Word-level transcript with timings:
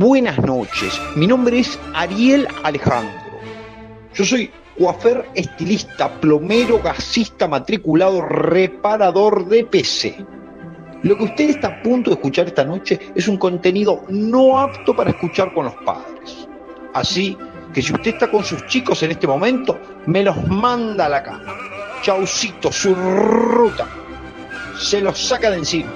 Buenas 0.00 0.38
noches, 0.38 0.98
mi 1.14 1.26
nombre 1.26 1.58
es 1.58 1.78
Ariel 1.92 2.48
Alejandro. 2.62 3.20
Yo 4.14 4.24
soy 4.24 4.50
coafer, 4.78 5.28
estilista, 5.34 6.10
plomero, 6.22 6.80
gasista, 6.80 7.46
matriculado, 7.46 8.22
reparador 8.22 9.44
de 9.44 9.66
PC. 9.66 10.24
Lo 11.02 11.18
que 11.18 11.24
usted 11.24 11.50
está 11.50 11.68
a 11.68 11.82
punto 11.82 12.08
de 12.08 12.14
escuchar 12.14 12.46
esta 12.46 12.64
noche 12.64 12.98
es 13.14 13.28
un 13.28 13.36
contenido 13.36 14.02
no 14.08 14.58
apto 14.58 14.96
para 14.96 15.10
escuchar 15.10 15.52
con 15.52 15.66
los 15.66 15.74
padres. 15.84 16.48
Así 16.94 17.36
que 17.74 17.82
si 17.82 17.92
usted 17.92 18.14
está 18.14 18.30
con 18.30 18.42
sus 18.42 18.64
chicos 18.68 19.02
en 19.02 19.10
este 19.10 19.26
momento, 19.26 19.78
me 20.06 20.22
los 20.22 20.46
manda 20.46 21.04
a 21.04 21.08
la 21.10 21.22
cama. 21.22 21.54
Chaucito, 22.00 22.72
su 22.72 22.94
ruta. 22.94 23.86
Se 24.78 25.02
los 25.02 25.18
saca 25.18 25.50
de 25.50 25.58
encima. 25.58 25.90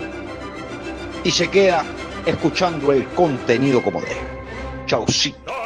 Y 1.25 1.31
se 1.31 1.49
queda 1.49 1.83
escuchando 2.27 2.93
el 2.93 3.13
contenido 3.13 3.83
como 3.83 4.01
debe. 4.01 4.21
Chaucito. 4.87 5.64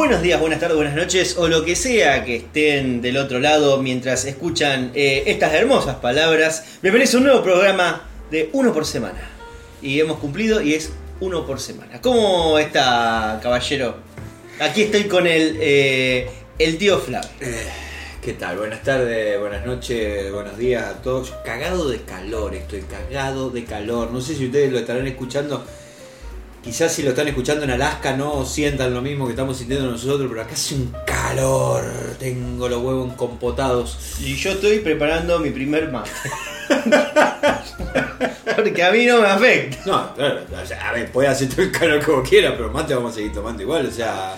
Buenos 0.00 0.22
días, 0.22 0.40
buenas 0.40 0.60
tardes, 0.60 0.76
buenas 0.76 0.94
noches 0.94 1.36
o 1.36 1.46
lo 1.46 1.62
que 1.62 1.76
sea 1.76 2.24
que 2.24 2.36
estén 2.36 3.02
del 3.02 3.18
otro 3.18 3.38
lado 3.38 3.82
mientras 3.82 4.24
escuchan 4.24 4.92
eh, 4.94 5.24
estas 5.26 5.52
hermosas 5.52 5.96
palabras. 5.96 6.78
Bienvenidos 6.80 7.14
a 7.14 7.18
un 7.18 7.24
nuevo 7.24 7.42
programa 7.42 8.08
de 8.30 8.48
uno 8.54 8.72
por 8.72 8.86
semana. 8.86 9.20
Y 9.82 10.00
hemos 10.00 10.18
cumplido 10.18 10.62
y 10.62 10.72
es 10.72 10.90
uno 11.20 11.46
por 11.46 11.60
semana. 11.60 12.00
¿Cómo 12.00 12.58
está, 12.58 13.40
caballero? 13.42 13.96
Aquí 14.58 14.84
estoy 14.84 15.04
con 15.04 15.26
el, 15.26 15.58
eh, 15.60 16.30
el 16.58 16.78
tío 16.78 16.98
Flavio. 16.98 17.28
Eh, 17.38 17.66
¿Qué 18.22 18.32
tal? 18.32 18.56
Buenas 18.56 18.82
tardes, 18.82 19.38
buenas 19.38 19.66
noches, 19.66 20.32
buenos 20.32 20.56
días 20.56 20.82
a 20.82 21.02
todos. 21.02 21.30
Cagado 21.44 21.90
de 21.90 22.00
calor, 22.00 22.54
estoy 22.54 22.80
cagado 22.80 23.50
de 23.50 23.64
calor. 23.66 24.10
No 24.12 24.22
sé 24.22 24.34
si 24.34 24.46
ustedes 24.46 24.72
lo 24.72 24.78
estarán 24.78 25.06
escuchando. 25.06 25.62
Quizás 26.62 26.92
si 26.92 27.02
lo 27.02 27.10
están 27.10 27.26
escuchando 27.26 27.64
en 27.64 27.70
Alaska 27.70 28.14
no 28.14 28.44
sientan 28.44 28.92
lo 28.92 29.00
mismo 29.00 29.24
que 29.24 29.30
estamos 29.30 29.56
sintiendo 29.56 29.90
nosotros, 29.90 30.28
pero 30.28 30.42
acá 30.42 30.52
hace 30.52 30.74
un 30.74 30.94
calor. 31.06 31.82
Tengo 32.18 32.68
los 32.68 32.82
huevos 32.82 33.10
encompotados. 33.12 33.96
Y 34.20 34.36
yo 34.36 34.50
estoy 34.50 34.80
preparando 34.80 35.38
mi 35.38 35.50
primer 35.50 35.90
mate. 35.90 36.10
Porque 38.56 38.84
a 38.84 38.92
mí 38.92 39.06
no 39.06 39.22
me 39.22 39.28
afecta. 39.28 39.78
No, 39.86 40.14
claro, 40.14 40.42
o 40.62 40.66
sea, 40.66 40.90
a 40.90 40.92
ver, 40.92 41.10
puede 41.10 41.28
hacer 41.28 41.48
todo 41.48 41.62
el 41.62 41.72
calor 41.72 42.04
como 42.04 42.22
quiera, 42.22 42.54
pero 42.54 42.70
mate 42.70 42.94
vamos 42.94 43.12
a 43.12 43.14
seguir 43.14 43.32
tomando 43.32 43.62
igual. 43.62 43.86
O 43.86 43.90
sea, 43.90 44.36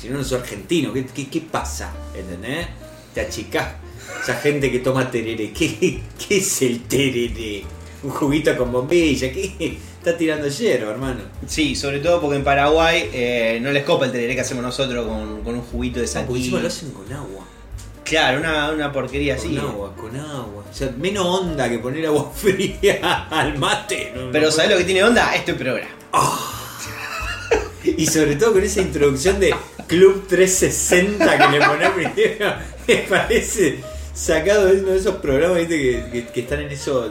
si 0.00 0.08
no, 0.08 0.16
no 0.16 0.24
soy 0.24 0.40
argentino. 0.40 0.94
¿Qué, 0.94 1.04
qué, 1.04 1.28
qué 1.28 1.42
pasa? 1.42 1.92
¿Entendés? 2.16 2.68
Te 3.12 3.20
achicás. 3.20 3.74
Esa 4.22 4.34
gente 4.36 4.72
que 4.72 4.78
toma 4.78 5.10
tereré. 5.10 5.52
¿Qué, 5.52 6.00
qué 6.26 6.38
es 6.38 6.62
el 6.62 6.84
tereré? 6.84 7.64
Un 8.02 8.10
juguito 8.10 8.56
con 8.56 8.72
bombilla. 8.72 9.30
¿Qué? 9.30 9.89
Está 10.00 10.16
tirando 10.16 10.48
hierro, 10.48 10.90
hermano. 10.90 11.20
Sí, 11.46 11.74
sobre 11.76 11.98
todo 12.00 12.20
porque 12.20 12.36
en 12.36 12.44
Paraguay 12.44 13.10
eh, 13.12 13.58
no 13.62 13.70
les 13.70 13.84
copa 13.84 14.06
el 14.06 14.12
tereré 14.12 14.34
que 14.34 14.40
hacemos 14.40 14.62
nosotros 14.62 15.06
con, 15.06 15.42
con 15.42 15.54
un 15.54 15.62
juguito 15.62 16.00
de 16.00 16.06
No, 16.06 16.12
porque 16.26 16.38
encima 16.40 16.60
lo 16.60 16.68
hacen 16.68 16.90
con 16.92 17.12
agua. 17.12 17.44
Claro, 18.02 18.40
una, 18.40 18.70
una 18.72 18.90
porquería 18.92 19.34
así. 19.34 19.48
Con 19.54 19.58
agua, 19.58 19.94
con 19.94 20.16
agua. 20.18 20.64
O 20.68 20.74
sea, 20.74 20.90
menos 20.98 21.24
onda 21.26 21.68
que 21.68 21.78
poner 21.78 22.06
agua 22.06 22.32
fría 22.34 23.26
al 23.30 23.58
mate. 23.58 24.12
No, 24.16 24.32
Pero 24.32 24.46
no 24.46 24.50
¿sabes 24.52 24.70
lo 24.72 24.78
que 24.78 24.84
tiene 24.84 25.04
onda? 25.04 25.34
Este 25.34 25.54
programa. 25.54 25.90
Y 27.82 28.06
sobre 28.06 28.36
todo 28.36 28.52
con 28.52 28.62
esa 28.62 28.80
introducción 28.82 29.40
de 29.40 29.54
Club 29.86 30.26
360 30.28 31.38
que 31.50 31.58
le 31.58 31.64
pone 31.66 31.90
primero, 32.14 32.54
me 32.86 32.96
parece 33.08 33.80
sacado 34.14 34.66
de 34.66 34.80
uno 34.82 34.90
de 34.92 34.98
esos 34.98 35.16
programas 35.16 35.58
¿viste? 35.58 35.78
Que, 35.78 36.10
que- 36.12 36.26
que 36.28 36.40
están 36.40 36.60
en 36.60 36.70
eso 36.70 37.10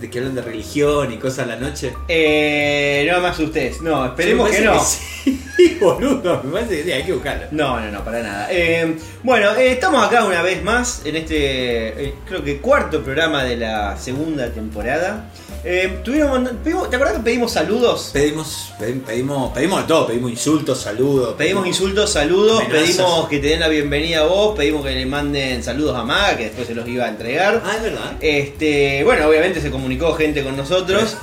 de, 0.00 0.10
que 0.10 0.18
hablan 0.18 0.34
de 0.34 0.42
religión 0.42 1.12
y 1.12 1.16
cosas 1.16 1.40
a 1.40 1.46
la 1.46 1.56
noche. 1.56 1.92
Eh, 2.08 3.08
no 3.10 3.20
me 3.20 3.28
asustes. 3.28 3.80
No, 3.80 4.04
esperemos 4.06 4.50
que 4.50 4.60
no. 4.60 4.80
sí, 4.84 5.76
boludo, 5.80 6.40
me 6.44 6.52
parece 6.52 6.76
que 6.78 6.84
sí, 6.84 6.92
hay 6.92 7.02
que 7.04 7.12
buscarlo. 7.12 7.46
No, 7.50 7.80
no, 7.80 7.90
no, 7.90 8.04
para 8.04 8.22
nada. 8.22 8.48
Eh, 8.50 8.96
bueno, 9.22 9.54
eh, 9.56 9.72
estamos 9.72 10.04
acá 10.06 10.24
una 10.24 10.42
vez 10.42 10.62
más 10.62 11.02
en 11.04 11.16
este, 11.16 12.04
eh, 12.04 12.14
creo 12.26 12.42
que 12.44 12.58
cuarto 12.58 13.02
programa 13.02 13.44
de 13.44 13.56
la 13.56 13.96
segunda 13.98 14.50
temporada. 14.52 15.30
Eh, 15.64 15.98
tuvieron, 16.04 16.30
mand- 16.44 16.56
pedimos- 16.62 16.88
¿Te 16.88 16.94
acuerdas 16.96 17.18
que 17.18 17.24
pedimos 17.24 17.50
saludos? 17.52 18.10
Pedimos, 18.12 18.72
pedi- 18.78 19.00
pedimos, 19.02 19.52
pedimos 19.52 19.82
de 19.82 19.88
todo, 19.88 20.06
pedimos 20.06 20.30
insultos, 20.30 20.80
saludos. 20.80 21.34
Pedimos 21.36 21.66
insultos, 21.66 22.10
saludos, 22.12 22.60
Amenazas. 22.62 22.86
pedimos 22.96 23.28
que 23.28 23.38
te 23.40 23.48
den 23.48 23.60
la 23.60 23.68
bienvenida 23.68 24.20
a 24.20 24.22
vos, 24.22 24.56
pedimos 24.56 24.84
que 24.86 24.92
le 24.92 25.04
manden 25.04 25.62
saludos 25.64 25.96
a 25.96 26.04
Maga, 26.04 26.36
que 26.36 26.44
después 26.44 26.66
se 26.68 26.74
los 26.76 26.86
iba 26.88 27.06
a 27.06 27.08
entregar. 27.08 27.60
Ah, 27.64 27.72
es 27.76 27.82
verdad. 27.82 28.12
Este, 28.20 29.02
bueno, 29.02 29.26
obviamente 29.26 29.60
se 29.60 29.68
comunicó 29.88 30.12
gente 30.14 30.44
con 30.44 30.54
nosotros. 30.54 31.16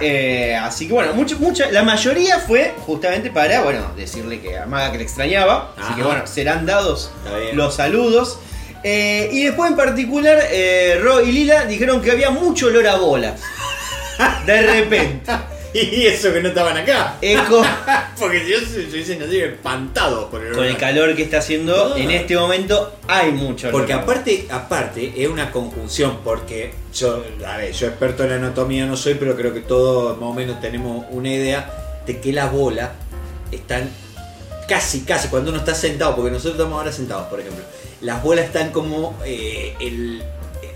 Eh, 0.00 0.54
así 0.54 0.86
que 0.86 0.92
bueno, 0.92 1.12
mucho, 1.14 1.38
mucha, 1.40 1.70
la 1.72 1.82
mayoría 1.82 2.38
fue 2.38 2.74
justamente 2.86 3.30
para, 3.30 3.62
bueno, 3.62 3.90
decirle 3.96 4.40
que 4.40 4.56
a 4.56 4.66
Maga 4.66 4.92
que 4.92 4.98
le 4.98 5.04
extrañaba. 5.04 5.72
Así 5.76 5.86
Ajá. 5.86 5.96
que 5.96 6.02
bueno, 6.02 6.26
serán 6.26 6.66
dados 6.66 7.10
los 7.54 7.74
saludos. 7.74 8.38
Eh, 8.84 9.28
y 9.32 9.42
después 9.42 9.70
en 9.70 9.76
particular, 9.76 10.38
eh, 10.52 11.00
Ro 11.02 11.20
y 11.20 11.32
Lila 11.32 11.64
dijeron 11.64 12.00
que 12.00 12.12
había 12.12 12.30
mucho 12.30 12.68
olor 12.68 12.86
a 12.86 12.94
bolas. 12.94 13.40
De 14.46 14.62
repente. 14.62 15.32
Y 15.96 16.06
eso 16.06 16.32
que 16.32 16.40
no 16.42 16.48
estaban 16.48 16.76
acá. 16.76 17.16
Eco 17.20 17.62
Porque 18.18 18.44
si 18.44 18.50
yo 18.52 18.60
se 18.60 18.88
hubiesen 18.88 19.18
nacido 19.18 19.46
espantados 19.46 20.30
por 20.30 20.44
el 20.44 20.54
con 20.54 20.64
el 20.64 20.76
calor 20.76 21.14
que 21.14 21.22
está 21.22 21.38
haciendo, 21.38 21.94
Ah. 21.94 21.98
en 21.98 22.10
este 22.10 22.36
momento 22.36 22.96
hay 23.06 23.32
mucho. 23.32 23.70
Porque 23.70 23.92
aparte, 23.92 24.46
aparte, 24.50 25.12
es 25.16 25.28
una 25.28 25.50
conjunción, 25.52 26.20
porque 26.24 26.72
yo, 26.94 27.22
a 27.46 27.56
ver, 27.58 27.72
yo 27.72 27.88
experto 27.88 28.24
en 28.24 28.32
anatomía 28.32 28.86
no 28.86 28.96
soy, 28.96 29.14
pero 29.14 29.36
creo 29.36 29.52
que 29.52 29.60
todos 29.60 30.18
más 30.18 30.30
o 30.30 30.32
menos 30.32 30.60
tenemos 30.60 31.04
una 31.10 31.28
idea 31.30 31.70
de 32.06 32.20
que 32.20 32.32
las 32.32 32.50
bolas 32.52 32.90
están 33.52 33.90
casi, 34.68 35.00
casi, 35.02 35.28
cuando 35.28 35.50
uno 35.50 35.60
está 35.60 35.74
sentado, 35.74 36.16
porque 36.16 36.30
nosotros 36.30 36.54
estamos 36.54 36.78
ahora 36.78 36.92
sentados, 36.92 37.26
por 37.28 37.40
ejemplo, 37.40 37.64
las 38.00 38.22
bolas 38.22 38.46
están 38.46 38.70
como 38.72 39.18
eh, 39.24 39.74
el, 39.80 40.22
eh, 40.62 40.72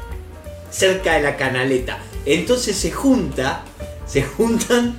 cerca 0.71 1.15
de 1.15 1.23
la 1.23 1.37
canaleta. 1.37 1.99
Entonces 2.27 2.77
se 2.77 2.91
junta, 2.91 3.63
se 4.11 4.23
juntan 4.23 4.97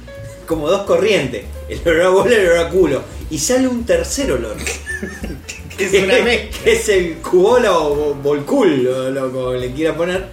como 0.48 0.70
dos 0.70 0.84
corrientes, 0.84 1.46
el 1.70 1.82
olor 1.86 2.02
a 2.02 2.10
bola 2.10 2.32
y 2.32 2.36
el 2.36 2.50
olor 2.50 2.66
a 2.66 2.70
culo, 2.70 3.04
y 3.30 3.38
sale 3.38 3.68
un 3.68 3.86
tercer 3.86 4.32
olor. 4.32 4.56
es 5.78 6.04
una 6.04 6.20
mezcla. 6.20 6.64
que 6.64 6.74
es 6.74 6.90
el 6.90 7.16
cubola 7.18 7.78
o 7.78 8.14
volcul, 8.16 8.88
o 8.88 9.10
lo 9.10 9.32
como 9.32 9.54
le 9.54 9.72
quiera 9.72 9.96
poner, 9.96 10.28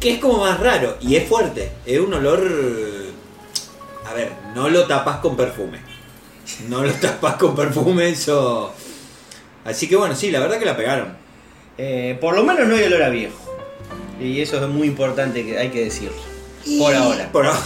que 0.00 0.14
es 0.14 0.18
como 0.18 0.38
más 0.38 0.58
raro 0.60 0.96
y 1.00 1.16
es 1.16 1.28
fuerte. 1.28 1.70
Es 1.84 2.00
un 2.00 2.12
olor. 2.14 2.40
A 4.04 4.14
ver, 4.14 4.32
no 4.54 4.68
lo 4.68 4.86
tapas 4.86 5.18
con 5.18 5.36
perfume. 5.36 5.78
No 6.68 6.82
lo 6.84 6.92
tapas 6.92 7.34
con 7.36 7.54
perfume, 7.54 8.08
eso. 8.08 8.72
Así 9.64 9.88
que 9.88 9.96
bueno, 9.96 10.14
sí, 10.14 10.30
la 10.30 10.40
verdad 10.40 10.58
que 10.58 10.64
la 10.64 10.76
pegaron. 10.76 11.16
Eh, 11.78 12.16
por 12.20 12.34
lo 12.34 12.44
menos 12.44 12.68
no 12.68 12.76
hay 12.76 12.84
olor 12.84 13.02
a 13.02 13.08
viejo. 13.08 13.36
Y 14.20 14.40
eso 14.40 14.62
es 14.62 14.68
muy 14.68 14.86
importante 14.86 15.44
que 15.44 15.58
hay 15.58 15.70
que 15.70 15.84
decirlo. 15.84 16.35
Por 16.78 16.94
ahora. 16.94 17.28
Por 17.32 17.46
ahora. 17.46 17.60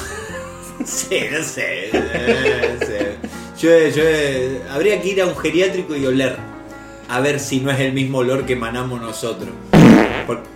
sí, 0.84 1.21
no 1.31 1.43
sé. 1.44 1.91
no 1.93 2.87
sé. 2.87 3.16
Yo, 3.61 3.88
yo- 3.88 4.72
habría 4.72 5.00
que 5.03 5.09
ir 5.09 5.21
a 5.22 5.27
un 5.27 5.37
geriátrico 5.37 5.94
y 5.97 6.06
oler. 6.06 6.37
A 7.09 7.21
ver 7.21 7.41
si 7.41 7.60
no 7.60 7.71
es 7.71 7.81
el 7.81 7.93
mismo 7.93 8.19
olor 8.19 8.47
que 8.47 8.53
emanamos 8.55 9.00
nosotros. 9.00 9.50
Por- 10.27 10.42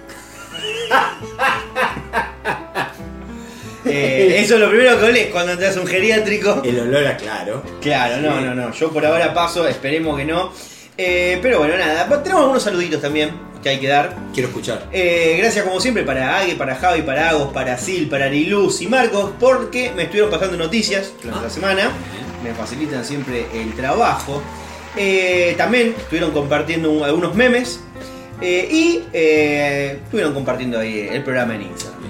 Eh, 3.86 4.40
eso 4.40 4.54
es 4.54 4.60
lo 4.60 4.70
primero 4.70 4.98
que 4.98 5.04
olés 5.04 5.26
cuando 5.26 5.58
te 5.58 5.66
hace 5.66 5.78
un 5.78 5.86
geriátrico. 5.86 6.62
el 6.64 6.80
olor 6.80 7.06
a 7.06 7.16
claro. 7.18 7.62
Claro, 7.82 8.16
no, 8.22 8.40
no, 8.40 8.54
no. 8.54 8.72
Yo 8.72 8.90
por 8.90 9.04
ahora 9.04 9.34
paso, 9.34 9.68
esperemos 9.68 10.16
que 10.16 10.24
no. 10.24 10.52
Eh, 10.96 11.38
pero 11.42 11.58
bueno, 11.58 11.76
nada. 11.76 12.08
Tenemos 12.22 12.42
algunos 12.42 12.62
saluditos 12.62 13.02
también 13.02 13.30
que 13.64 13.70
hay 13.70 13.80
que 13.80 13.88
dar. 13.88 14.14
Quiero 14.32 14.50
escuchar. 14.50 14.86
Eh, 14.92 15.36
gracias 15.38 15.64
como 15.64 15.80
siempre 15.80 16.04
para 16.04 16.38
Ague, 16.38 16.54
para 16.54 16.76
Javi, 16.76 17.02
para 17.02 17.30
Agos, 17.30 17.52
para 17.52 17.76
Sil, 17.80 18.06
para 18.08 18.26
Ariluz 18.26 18.80
y 18.82 18.86
Marcos, 18.86 19.32
porque 19.40 19.90
me 19.96 20.02
estuvieron 20.04 20.30
pasando 20.30 20.56
noticias 20.56 21.12
durante 21.20 21.40
Ah. 21.40 21.44
la 21.44 21.50
semana. 21.50 21.90
Me 22.44 22.52
facilitan 22.54 23.04
siempre 23.04 23.46
el 23.54 23.72
trabajo. 23.74 24.42
Eh, 24.96 25.54
también 25.58 25.94
estuvieron 25.98 26.30
compartiendo 26.30 26.90
un- 26.92 27.02
algunos 27.02 27.34
memes. 27.34 27.80
eh, 28.40 28.68
y 28.70 29.00
estuvieron 29.12 30.34
compartiendo 30.34 30.78
ahí 30.78 31.08
el 31.10 31.22
programa 31.22 31.54
en 31.54 31.62
Instagram. 31.62 32.02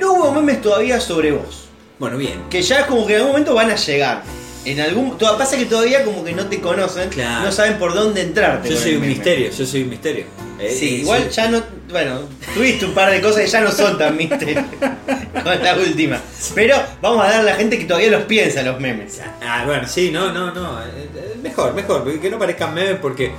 No 0.00 0.12
hubo 0.14 0.32
memes 0.32 0.60
todavía 0.62 0.98
sobre 1.00 1.32
vos. 1.32 1.68
Bueno, 1.98 2.16
bien. 2.16 2.42
Que 2.50 2.62
ya 2.62 2.80
es 2.80 2.86
como 2.86 3.06
que 3.06 3.12
en 3.12 3.18
algún 3.18 3.32
momento 3.32 3.54
van 3.54 3.70
a 3.70 3.76
llegar. 3.76 4.22
En 4.64 4.80
algún. 4.80 5.18
Pasa 5.18 5.56
que 5.56 5.64
todavía 5.66 6.04
como 6.04 6.22
que 6.24 6.32
no 6.32 6.46
te 6.46 6.60
conocen, 6.60 7.08
Claro. 7.08 7.44
no 7.46 7.52
saben 7.52 7.78
por 7.78 7.94
dónde 7.94 8.22
entrarte. 8.22 8.68
Yo 8.70 8.76
soy 8.76 8.94
un 8.96 9.06
misterio, 9.08 9.50
yo 9.50 9.66
soy 9.66 9.82
un 9.82 9.90
misterio. 9.90 10.24
Eh, 10.60 10.76
Sí, 10.78 10.86
eh, 10.86 10.98
igual 11.00 11.22
soy- 11.24 11.32
ya 11.32 11.48
no. 11.50 11.62
Bueno, 11.90 12.20
tuviste 12.54 12.84
un 12.86 12.94
par 12.94 13.10
de 13.10 13.20
cosas 13.20 13.40
que 13.42 13.48
ya 13.48 13.60
no 13.60 13.70
son 13.72 13.98
tan 13.98 14.16
misterio 14.16 14.64
con 15.44 15.62
la 15.62 15.74
última. 15.76 16.20
Pero 16.54 16.76
vamos 17.00 17.24
a 17.24 17.28
dar 17.28 17.40
a 17.40 17.42
la 17.42 17.54
gente 17.56 17.76
que 17.78 17.84
todavía 17.86 18.10
los 18.10 18.22
piensa 18.22 18.62
los 18.62 18.78
memes. 18.80 19.20
Ah, 19.42 19.64
bueno, 19.66 19.86
sí, 19.88 20.10
no, 20.12 20.32
no, 20.32 20.52
no. 20.54 20.80
eh, 20.80 21.08
eh, 21.16 21.34
Mejor, 21.42 21.74
mejor, 21.74 22.20
que 22.20 22.30
no 22.30 22.38
parezcan 22.38 22.72
memes 22.72 22.98
porque. 23.02 23.32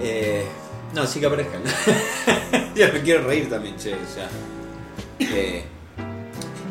eh, 0.00 0.44
no, 0.94 1.06
sí 1.06 1.18
que 1.20 1.26
aparezcan. 1.26 1.62
Yo 2.76 2.86
me 2.92 3.00
quiero 3.02 3.26
reír 3.26 3.50
también, 3.50 3.76
che, 3.76 3.90
ya. 3.90 4.28
Eh, 5.18 5.64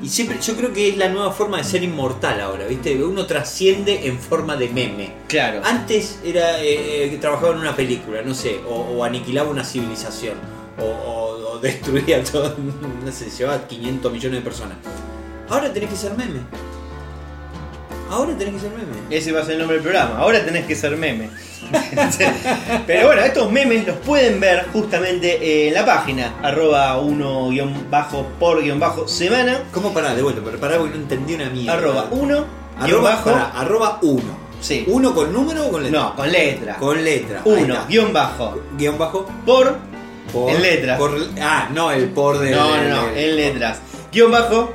y 0.02 0.10
siempre, 0.10 0.40
yo 0.42 0.56
creo 0.56 0.74
que 0.74 0.90
es 0.90 0.98
la 0.98 1.10
nueva 1.10 1.32
forma 1.32 1.58
de 1.58 1.64
ser 1.64 1.84
inmortal 1.84 2.40
ahora, 2.42 2.66
¿viste? 2.66 3.04
Uno 3.04 3.26
trasciende 3.26 4.08
en 4.08 4.20
forma 4.20 4.56
de 4.56 4.70
meme. 4.70 5.14
Claro. 5.28 5.62
Antes 5.64 6.20
era 6.24 6.62
eh, 6.64 7.08
que 7.12 7.18
trabajaba 7.18 7.52
en 7.54 7.60
una 7.60 7.76
película, 7.76 8.22
no 8.22 8.34
sé, 8.34 8.60
o, 8.68 8.74
o 8.76 9.04
aniquilaba 9.04 9.50
una 9.50 9.64
civilización, 9.64 10.36
o, 10.80 10.84
o- 10.86 11.52
o 11.52 11.60
destruía 11.60 12.24
todo, 12.24 12.56
no 13.06 13.12
sé, 13.12 13.30
llevaba 13.30 13.68
500 13.68 14.12
millones 14.12 14.40
de 14.40 14.44
personas. 14.44 14.78
Ahora 15.50 15.72
tenés 15.74 15.90
que 15.90 15.96
ser 15.96 16.16
meme. 16.18 16.40
Ahora 18.10 18.38
tenés 18.38 18.56
que 18.56 18.60
ser 18.62 18.72
meme. 18.72 18.98
Ese 19.10 19.32
va 19.32 19.42
a 19.42 19.44
ser 19.46 19.54
el 19.54 19.60
nombre 19.60 19.76
del 19.78 19.84
programa. 19.84 20.18
Ahora 20.18 20.44
tenés 20.44 20.66
que 20.66 20.76
ser 20.76 20.98
meme. 20.98 21.30
Pero 22.88 23.08
bueno, 23.08 23.22
estos 23.22 23.52
memes 23.52 23.86
los 23.88 23.98
pueden 23.98 24.40
ver 24.40 24.66
justamente 24.74 25.68
en 25.68 25.74
la 25.74 25.86
página 25.86 26.34
arroba 26.42 26.98
1 27.00 27.50
bajo 27.90 28.28
por 28.40 28.62
guion 28.62 28.80
bajo 28.80 29.08
semana 29.08 29.60
¿Cómo 29.72 29.94
pará? 29.94 30.14
De 30.16 30.22
vuelta, 30.22 30.42
pero 30.44 30.58
pará 30.60 30.78
porque 30.78 30.96
no 30.96 31.02
entendí 31.04 31.36
una 31.36 31.50
mierda. 31.50 31.74
arroba 31.74 32.08
1 32.12 32.26
guion 32.26 32.46
Arroba, 32.80 33.10
bajo 33.12 33.32
pará, 33.32 33.52
arroba 33.56 34.00
1. 34.02 34.22
Sí. 34.60 34.84
¿Uno 34.88 35.14
con 35.16 35.34
número 35.34 35.66
o 35.68 35.72
con 35.72 35.84
letra? 35.84 36.00
no 36.00 36.16
con 36.16 36.32
letra 36.32 36.76
Con 36.76 37.04
letra. 37.04 37.42
ahí 37.46 37.52
1 37.64 37.74
está. 37.74 37.86
guion 37.88 38.14
bajo 38.14 38.62
Guión 38.78 38.98
bajo. 38.98 39.28
por 39.46 39.78
Por, 40.32 40.52
En 40.52 40.62
letras. 40.62 40.98
por- 40.98 41.18
ah, 41.42 41.68
no, 41.74 41.92
el 41.92 42.10
por 42.10 42.38
de. 42.40 42.52
no 42.52 42.78
no 42.78 42.84
no 42.90 43.10
en 43.10 43.36
letras 43.36 43.80
guion 44.14 44.32
bajo 44.32 44.74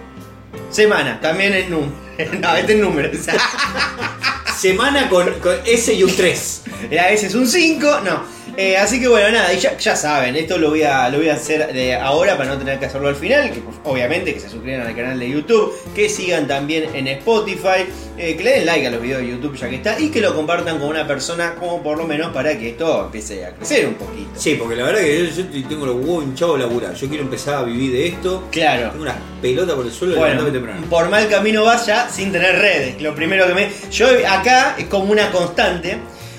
semana 0.71 1.21
también 1.21 1.55
en 1.55 1.71
número 1.71 1.93
no 2.41 2.57
este 2.57 2.73
es 2.75 2.79
número 2.81 3.11
Semana 4.57 5.09
con, 5.09 5.39
con 5.41 5.55
S 5.67 5.93
y 5.93 6.03
un 6.03 6.15
3. 6.15 6.63
a 6.99 7.07
veces 7.09 7.35
un 7.35 7.47
5 7.47 8.01
no 8.05 8.36
Eh, 8.57 8.77
así 8.77 9.01
que 9.01 9.09
bueno, 9.09 9.31
nada, 9.31 9.53
y 9.53 9.59
ya, 9.59 9.77
ya 9.77 9.97
saben, 9.97 10.37
esto 10.37 10.57
lo 10.59 10.71
voy 10.71 10.83
a, 10.83 11.09
lo 11.09 11.19
voy 11.19 11.29
a 11.29 11.35
hacer 11.35 11.73
de 11.73 11.95
ahora 11.95 12.37
para 12.37 12.51
no 12.51 12.59
tener 12.59 12.79
que 12.79 12.87
hacerlo 12.87 13.09
al 13.09 13.17
final, 13.17 13.51
que 13.51 13.61
pues, 13.61 13.77
obviamente 13.85 14.33
que 14.33 14.41
se 14.41 14.49
suscriban 14.49 14.87
al 14.87 14.95
canal 14.97 15.19
de 15.19 15.29
YouTube, 15.29 15.73
que 15.95 16.09
sigan 16.09 16.47
también 16.47 16.89
en 16.95 17.07
Spotify, 17.09 17.85
eh, 18.17 18.35
que 18.37 18.43
le 18.45 18.51
den 18.53 18.67
like 18.67 18.87
a 18.87 18.91
los 18.91 19.03
videos 19.03 19.21
de 19.21 19.29
YouTube 19.29 19.57
ya 19.57 19.69
que 19.69 19.77
está, 19.77 20.01
y 20.01 20.09
que 20.11 20.21
lo 20.21 20.35
compartan 20.35 20.79
con 20.79 20.89
una 20.89 21.07
persona 21.07 21.55
como 21.57 21.83
por 21.83 21.99
lo 21.99 22.07
menos 22.07 22.33
para 22.33 22.57
que 22.59 22.71
esto 22.71 23.05
empiece 23.07 23.45
a 23.45 23.51
crecer 23.51 23.89
un 23.89 23.95
poquito. 23.95 24.31
Sí, 24.37 24.55
porque 24.55 24.77
la 24.77 24.85
verdad 24.85 25.01
que 25.01 25.27
yo, 25.27 25.43
yo 25.53 25.69
tengo 25.69 25.85
los 25.87 25.97
huevos 25.97 26.25
hinchados 26.25 26.59
de 26.59 26.65
laburar. 26.67 26.95
Yo 26.95 27.09
quiero 27.09 27.25
empezar 27.25 27.57
a 27.57 27.63
vivir 27.65 27.93
de 27.93 28.07
esto. 28.09 28.45
Claro. 28.51 28.91
Tengo 28.91 29.03
una 29.03 29.17
pelota 29.43 29.75
por 29.75 29.85
el 29.85 29.93
suelo 29.93 30.15
de 30.15 30.21
Bueno, 30.21 30.35
levantarme 30.43 30.59
temprano. 30.59 30.87
por 30.89 31.09
mal 31.11 31.29
camino 31.29 31.65
vas 31.65 31.87
ya 31.87 32.09
sin 32.09 32.33
tener 32.33 32.57
redes. 32.59 33.03
Lo 33.03 33.15
primero 33.15 33.47
que 33.47 33.55
me. 33.55 33.71
Yo 33.91 34.09
acá 34.29 34.77
es 34.79 34.87
como 34.87 35.13
una 35.13 35.31
constante. 35.31 35.99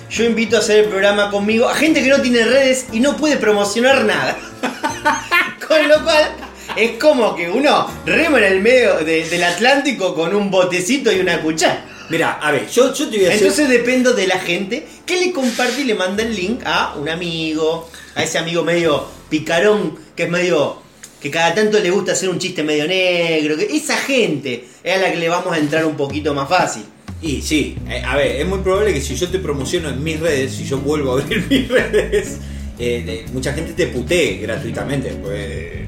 Yo 0.10 0.24
invito 0.24 0.56
a 0.56 0.60
hacer 0.60 0.86
el 0.86 0.90
programa 0.90 1.30
conmigo 1.30 1.68
a 1.68 1.76
gente 1.76 2.02
que 2.02 2.10
no 2.10 2.22
tiene 2.22 2.44
redes 2.46 2.86
y 2.94 3.00
no 3.00 3.18
puede 3.18 3.38
promocionar 3.38 4.06
nada. 4.06 4.38
con 5.68 5.88
lo 5.88 6.04
cual 6.04 6.32
es 6.76 6.92
como 6.94 7.36
que 7.36 7.50
uno 7.50 7.88
rema 8.06 8.38
en 8.40 8.44
el 8.46 8.62
medio 8.62 8.96
de- 9.00 9.28
del 9.30 9.44
Atlántico 9.44 10.16
con 10.16 10.34
un 10.36 10.50
botecito 10.50 11.12
y 11.12 11.20
una 11.20 11.42
cuchara. 11.42 11.86
Mira, 12.10 12.40
a 12.42 12.52
ver, 12.52 12.70
yo, 12.70 12.94
yo 12.94 13.10
te 13.10 13.18
voy 13.18 13.26
a 13.26 13.30
hacer. 13.30 13.42
Entonces 13.42 13.68
dependo 13.70 14.14
de 14.14 14.28
la 14.28 14.40
gente 14.40 14.88
que 15.06 15.18
le 15.20 15.34
comparte 15.34 15.82
y 15.82 15.84
le 15.84 15.94
manda 15.96 16.24
el 16.24 16.34
link 16.34 16.62
a 16.66 16.96
un 16.96 17.10
amigo, 17.10 17.90
a 18.16 18.24
ese 18.24 18.38
amigo 18.38 18.64
medio 18.64 19.06
picarón, 19.30 19.98
que 20.16 20.24
es 20.24 20.30
medio. 20.30 20.82
que 21.22 21.30
cada 21.30 21.54
tanto 21.54 21.80
le 21.80 21.90
gusta 21.92 22.14
hacer 22.14 22.30
un 22.30 22.40
chiste 22.40 22.64
medio 22.64 22.88
negro. 22.88 23.58
Que 23.58 23.66
esa 23.76 23.98
gente 23.98 24.68
es 24.84 24.96
a 24.98 25.02
la 25.02 25.12
que 25.12 25.18
le 25.18 25.28
vamos 25.28 25.54
a 25.54 25.58
entrar 25.58 25.84
un 25.86 25.98
poquito 25.98 26.34
más 26.34 26.48
fácil. 26.48 26.86
Y 27.22 27.42
sí, 27.42 27.76
eh, 27.90 28.02
a 28.06 28.16
ver, 28.16 28.36
es 28.42 28.48
muy 28.48 28.60
probable 28.60 28.94
que 28.94 29.02
si 29.02 29.16
yo 29.16 29.28
te 29.30 29.40
promociono 29.40 29.90
en 29.90 30.04
mis 30.04 30.20
redes, 30.20 30.54
si 30.54 30.66
yo 30.66 30.78
vuelvo 30.78 31.18
a 31.18 31.22
abrir 31.22 31.46
mis 31.50 31.68
redes, 31.68 32.38
eh, 32.78 33.26
mucha 33.34 33.54
gente 33.54 33.74
te 33.74 33.88
putee 33.88 34.38
gratuitamente. 34.38 35.10
Pues, 35.24 35.88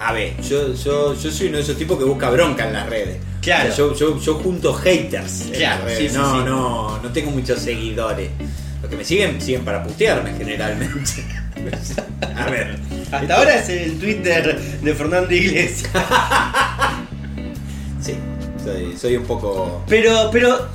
a 0.00 0.12
ver, 0.12 0.40
yo, 0.42 0.74
yo, 0.74 1.14
yo 1.14 1.30
soy 1.30 1.48
uno 1.48 1.56
de 1.58 1.62
esos 1.62 1.76
tipos 1.76 1.98
que 1.98 2.04
busca 2.04 2.30
bronca 2.30 2.66
en 2.66 2.72
las 2.72 2.88
redes. 2.88 3.18
Claro. 3.42 3.70
O 3.70 3.74
sea, 3.74 3.76
yo, 3.76 3.94
yo, 3.94 4.20
yo 4.20 4.34
junto 4.36 4.72
haters 4.74 5.42
en 5.42 5.50
Claro, 5.52 5.84
las 5.84 5.84
redes. 5.84 5.98
sí, 5.98 6.08
sí, 6.08 6.14
no, 6.16 6.32
sí. 6.32 6.42
no, 6.46 7.02
no 7.02 7.12
tengo 7.12 7.30
muchos 7.30 7.58
seguidores. 7.60 8.30
Los 8.80 8.90
que 8.90 8.96
me 8.96 9.04
siguen, 9.04 9.40
siguen 9.40 9.64
para 9.64 9.82
putearme 9.82 10.32
generalmente. 10.38 11.24
a 12.36 12.48
ver. 12.48 12.78
Hasta 13.10 13.34
ahora 13.36 13.56
es 13.56 13.68
el 13.68 13.98
Twitter 13.98 14.58
de 14.58 14.94
Fernando 14.94 15.34
Iglesias. 15.34 15.90
Sí, 18.00 18.14
soy, 18.72 18.96
soy 18.96 19.16
un 19.16 19.24
poco. 19.24 19.82
Pero, 19.88 20.30
pero 20.32 20.66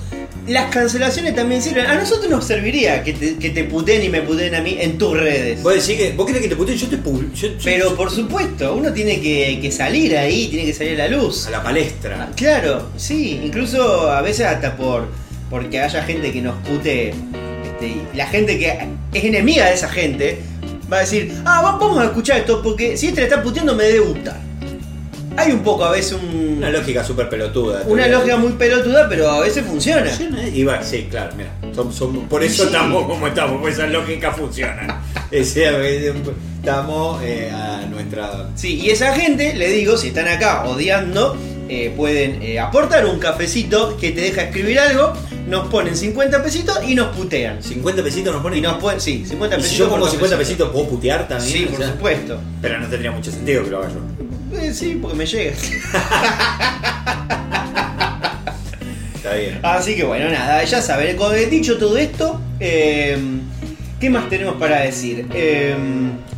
las 0.47 0.69
cancelaciones 0.71 1.35
también 1.35 1.61
sirven. 1.61 1.85
A 1.85 1.95
nosotros 1.95 2.29
nos 2.29 2.45
serviría 2.45 3.03
que 3.03 3.13
te, 3.13 3.35
que 3.37 3.49
te 3.51 3.63
puteen 3.63 4.03
y 4.03 4.09
me 4.09 4.21
puteen 4.21 4.55
a 4.55 4.61
mí 4.61 4.77
en 4.79 4.97
tus 4.97 5.17
redes. 5.17 5.61
Vos 5.63 5.73
decís 5.73 5.97
que. 6.01 6.13
¿Vos 6.13 6.25
querés 6.25 6.41
que 6.41 6.49
te 6.49 6.55
puteen? 6.55 6.77
Yo 6.77 6.87
te 6.87 6.97
pu- 6.97 7.31
yo- 7.33 7.47
yo- 7.49 7.53
Pero 7.63 7.95
por 7.95 8.09
supuesto, 8.11 8.73
uno 8.75 8.91
tiene 8.91 9.21
que, 9.21 9.59
que 9.61 9.71
salir 9.71 10.17
ahí, 10.17 10.47
tiene 10.47 10.65
que 10.65 10.73
salir 10.73 10.99
a 11.01 11.07
la 11.07 11.15
luz. 11.17 11.47
A 11.47 11.51
la 11.51 11.63
palestra. 11.63 12.29
Claro, 12.35 12.89
sí, 12.97 13.39
incluso 13.43 14.09
a 14.11 14.21
veces 14.21 14.45
hasta 14.45 14.75
por 14.75 15.07
porque 15.49 15.79
haya 15.79 16.01
gente 16.03 16.31
que 16.31 16.41
nos 16.41 16.55
pute, 16.67 17.09
este, 17.09 17.87
y 17.87 18.07
la 18.15 18.25
gente 18.25 18.57
que 18.57 18.75
es 19.13 19.23
enemiga 19.23 19.67
de 19.67 19.73
esa 19.75 19.87
gente 19.87 20.39
va 20.91 20.97
a 20.97 20.99
decir, 21.01 21.31
ah, 21.45 21.61
va- 21.61 21.77
vamos 21.77 21.99
a 21.99 22.05
escuchar 22.05 22.39
esto 22.39 22.61
porque 22.63 22.97
si 22.97 23.07
este 23.07 23.21
le 23.21 23.27
está 23.27 23.41
puteando 23.43 23.75
me 23.75 23.83
debe 23.83 23.99
gustar. 23.99 24.39
Hay 25.35 25.51
un 25.51 25.59
poco 25.63 25.83
a 25.83 25.91
veces 25.91 26.13
un- 26.13 26.55
Una 26.59 26.69
lógica 26.69 27.03
súper 27.03 27.27
pelotuda. 27.27 27.83
una 27.87 28.07
lógica 28.07 28.37
muy 28.37 28.53
pelotuda, 28.53 29.09
pero 29.09 29.29
a 29.29 29.39
veces 29.41 29.65
funciona. 29.65 30.05
Funciona, 30.05 30.47
Y 30.47 30.63
va, 30.63 30.81
sí, 30.83 31.07
claro, 31.09 31.33
mira. 31.35 31.49
som- 31.75 31.91
som- 31.91 32.27
por 32.27 32.43
eso 32.43 32.63
Sí. 32.63 32.69
estamos 32.69 33.05
como 33.07 33.27
estamos, 33.27 33.59
porque 33.59 33.73
funcionan. 34.35 35.01
Ese, 35.31 35.65
eh, 35.65 36.13
estamos 36.59 37.21
eh, 37.23 37.51
a 37.51 37.85
nuestra. 37.89 38.49
Sí, 38.55 38.79
y 38.79 38.91
esa 38.91 39.13
gente, 39.15 39.55
le 39.55 39.69
digo, 39.69 39.97
si 39.97 40.09
están 40.09 40.27
acá 40.27 40.63
odiando, 40.65 41.35
eh, 41.67 41.91
pueden 41.97 42.41
eh, 42.43 42.59
aportar 42.59 43.05
un 43.07 43.17
cafecito 43.19 43.97
que 43.97 44.11
te 44.11 44.21
deja 44.21 44.43
escribir 44.43 44.79
algo, 44.79 45.13
nos 45.47 45.67
ponen 45.69 45.95
50 45.97 46.43
pesitos 46.43 46.79
y 46.87 46.93
nos 46.93 47.07
putean. 47.15 47.61
50 47.63 48.03
pesitos 48.03 48.33
nos 48.33 48.43
ponen. 48.43 48.59
Y 48.59 48.61
nos 48.61 48.77
pueden, 48.77 49.01
sí, 49.01 49.25
50 49.27 49.55
Y 49.55 49.59
pesitos. 49.59 49.71
si 49.77 49.77
yo 49.79 49.89
pongo 49.89 50.01
por 50.01 50.09
50 50.11 50.35
cafecito. 50.37 50.65
pesitos, 50.65 50.71
¿puedo 50.71 50.95
putear 50.95 51.27
también? 51.27 51.51
Sí, 51.57 51.65
O 51.65 51.69
por 51.69 51.79
sea, 51.79 51.87
supuesto. 51.91 52.39
Pero 52.61 52.79
no 52.79 52.87
tendría 52.87 53.11
mucho 53.11 53.31
sentido 53.31 53.63
que 53.63 53.69
lo 53.71 53.79
haga 53.79 53.89
yo. 53.89 53.95
Eh, 54.61 54.73
sí, 54.73 54.97
porque 55.01 55.17
me 55.17 55.25
llega. 55.25 55.53
Está 59.15 59.35
bien. 59.35 59.59
Así 59.63 59.95
que 59.95 60.03
bueno, 60.03 60.29
nada, 60.29 60.63
ya 60.63 60.81
saben, 60.81 61.15
con- 61.15 61.33
dicho 61.49 61.77
todo 61.77 61.97
esto, 61.97 62.41
eh, 62.59 63.17
¿qué 63.99 64.09
más 64.09 64.27
tenemos 64.29 64.55
para 64.55 64.81
decir? 64.81 65.25
Eh, 65.33 65.75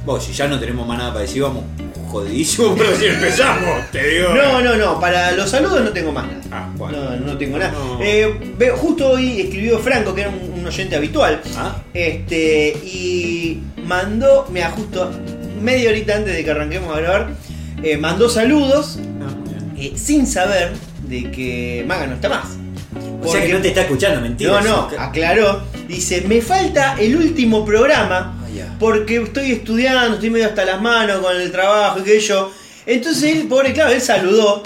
Vos, 0.05 0.23
si 0.23 0.33
ya 0.33 0.47
no 0.47 0.59
tenemos 0.59 0.87
más 0.87 0.99
nada 0.99 1.09
para 1.11 1.21
decir, 1.21 1.41
vamos 1.41 1.63
jodidísimo, 2.11 2.75
pero 2.77 2.95
si 2.95 3.07
empezamos, 3.07 3.89
te 3.91 4.07
digo. 4.07 4.29
no, 4.35 4.61
no, 4.61 4.75
no, 4.75 4.99
para 4.99 5.31
los 5.31 5.49
saludos 5.49 5.81
no 5.83 5.89
tengo 5.89 6.11
más 6.11 6.27
nada. 6.27 6.41
Ah, 6.51 6.69
bueno. 6.75 6.97
No, 6.97 7.15
no 7.17 7.37
tengo 7.37 7.57
nada. 7.57 7.71
No. 7.71 7.97
Eh, 8.01 8.39
justo 8.77 9.09
hoy 9.09 9.41
escribió 9.41 9.79
Franco, 9.79 10.13
que 10.13 10.21
era 10.21 10.29
un, 10.29 10.59
un 10.59 10.65
oyente 10.67 10.95
habitual, 10.95 11.41
Ah, 11.57 11.75
este, 11.93 12.67
y 12.85 13.61
mandó, 13.85 14.47
me 14.51 14.63
justo 14.65 15.11
media 15.61 15.89
horita 15.89 16.15
antes 16.17 16.35
de 16.35 16.43
que 16.45 16.51
arranquemos 16.51 16.95
a 16.95 16.99
grabar, 17.01 17.29
eh, 17.85 17.97
mandó 17.97 18.29
saludos 18.29 18.99
ah, 19.21 19.33
eh, 19.77 19.93
sin 19.95 20.27
saber 20.27 20.73
de 21.07 21.31
que 21.31 21.83
Maga 21.87 22.07
no 22.07 22.15
está 22.15 22.29
más. 22.29 22.57
O 23.23 23.31
sea 23.31 23.45
que 23.45 23.53
no 23.53 23.61
te 23.61 23.69
está 23.69 23.81
escuchando, 23.81 24.21
mentira. 24.21 24.61
No, 24.61 24.61
no, 24.61 24.89
aclaró. 24.99 25.63
Dice, 25.87 26.21
me 26.27 26.41
falta 26.41 26.95
el 26.99 27.15
último 27.15 27.65
programa 27.65 28.35
Ah, 28.75 28.75
porque 28.79 29.17
estoy 29.17 29.51
estudiando, 29.51 30.15
estoy 30.15 30.29
medio 30.29 30.47
hasta 30.47 30.65
las 30.65 30.81
manos 30.81 31.19
con 31.19 31.35
el 31.35 31.51
trabajo 31.51 31.99
y 31.99 32.03
que 32.03 32.19
yo. 32.19 32.51
Entonces 32.85 33.35
él, 33.35 33.47
pobre, 33.47 33.73
claro, 33.73 33.91
él 33.91 34.01
saludó 34.01 34.63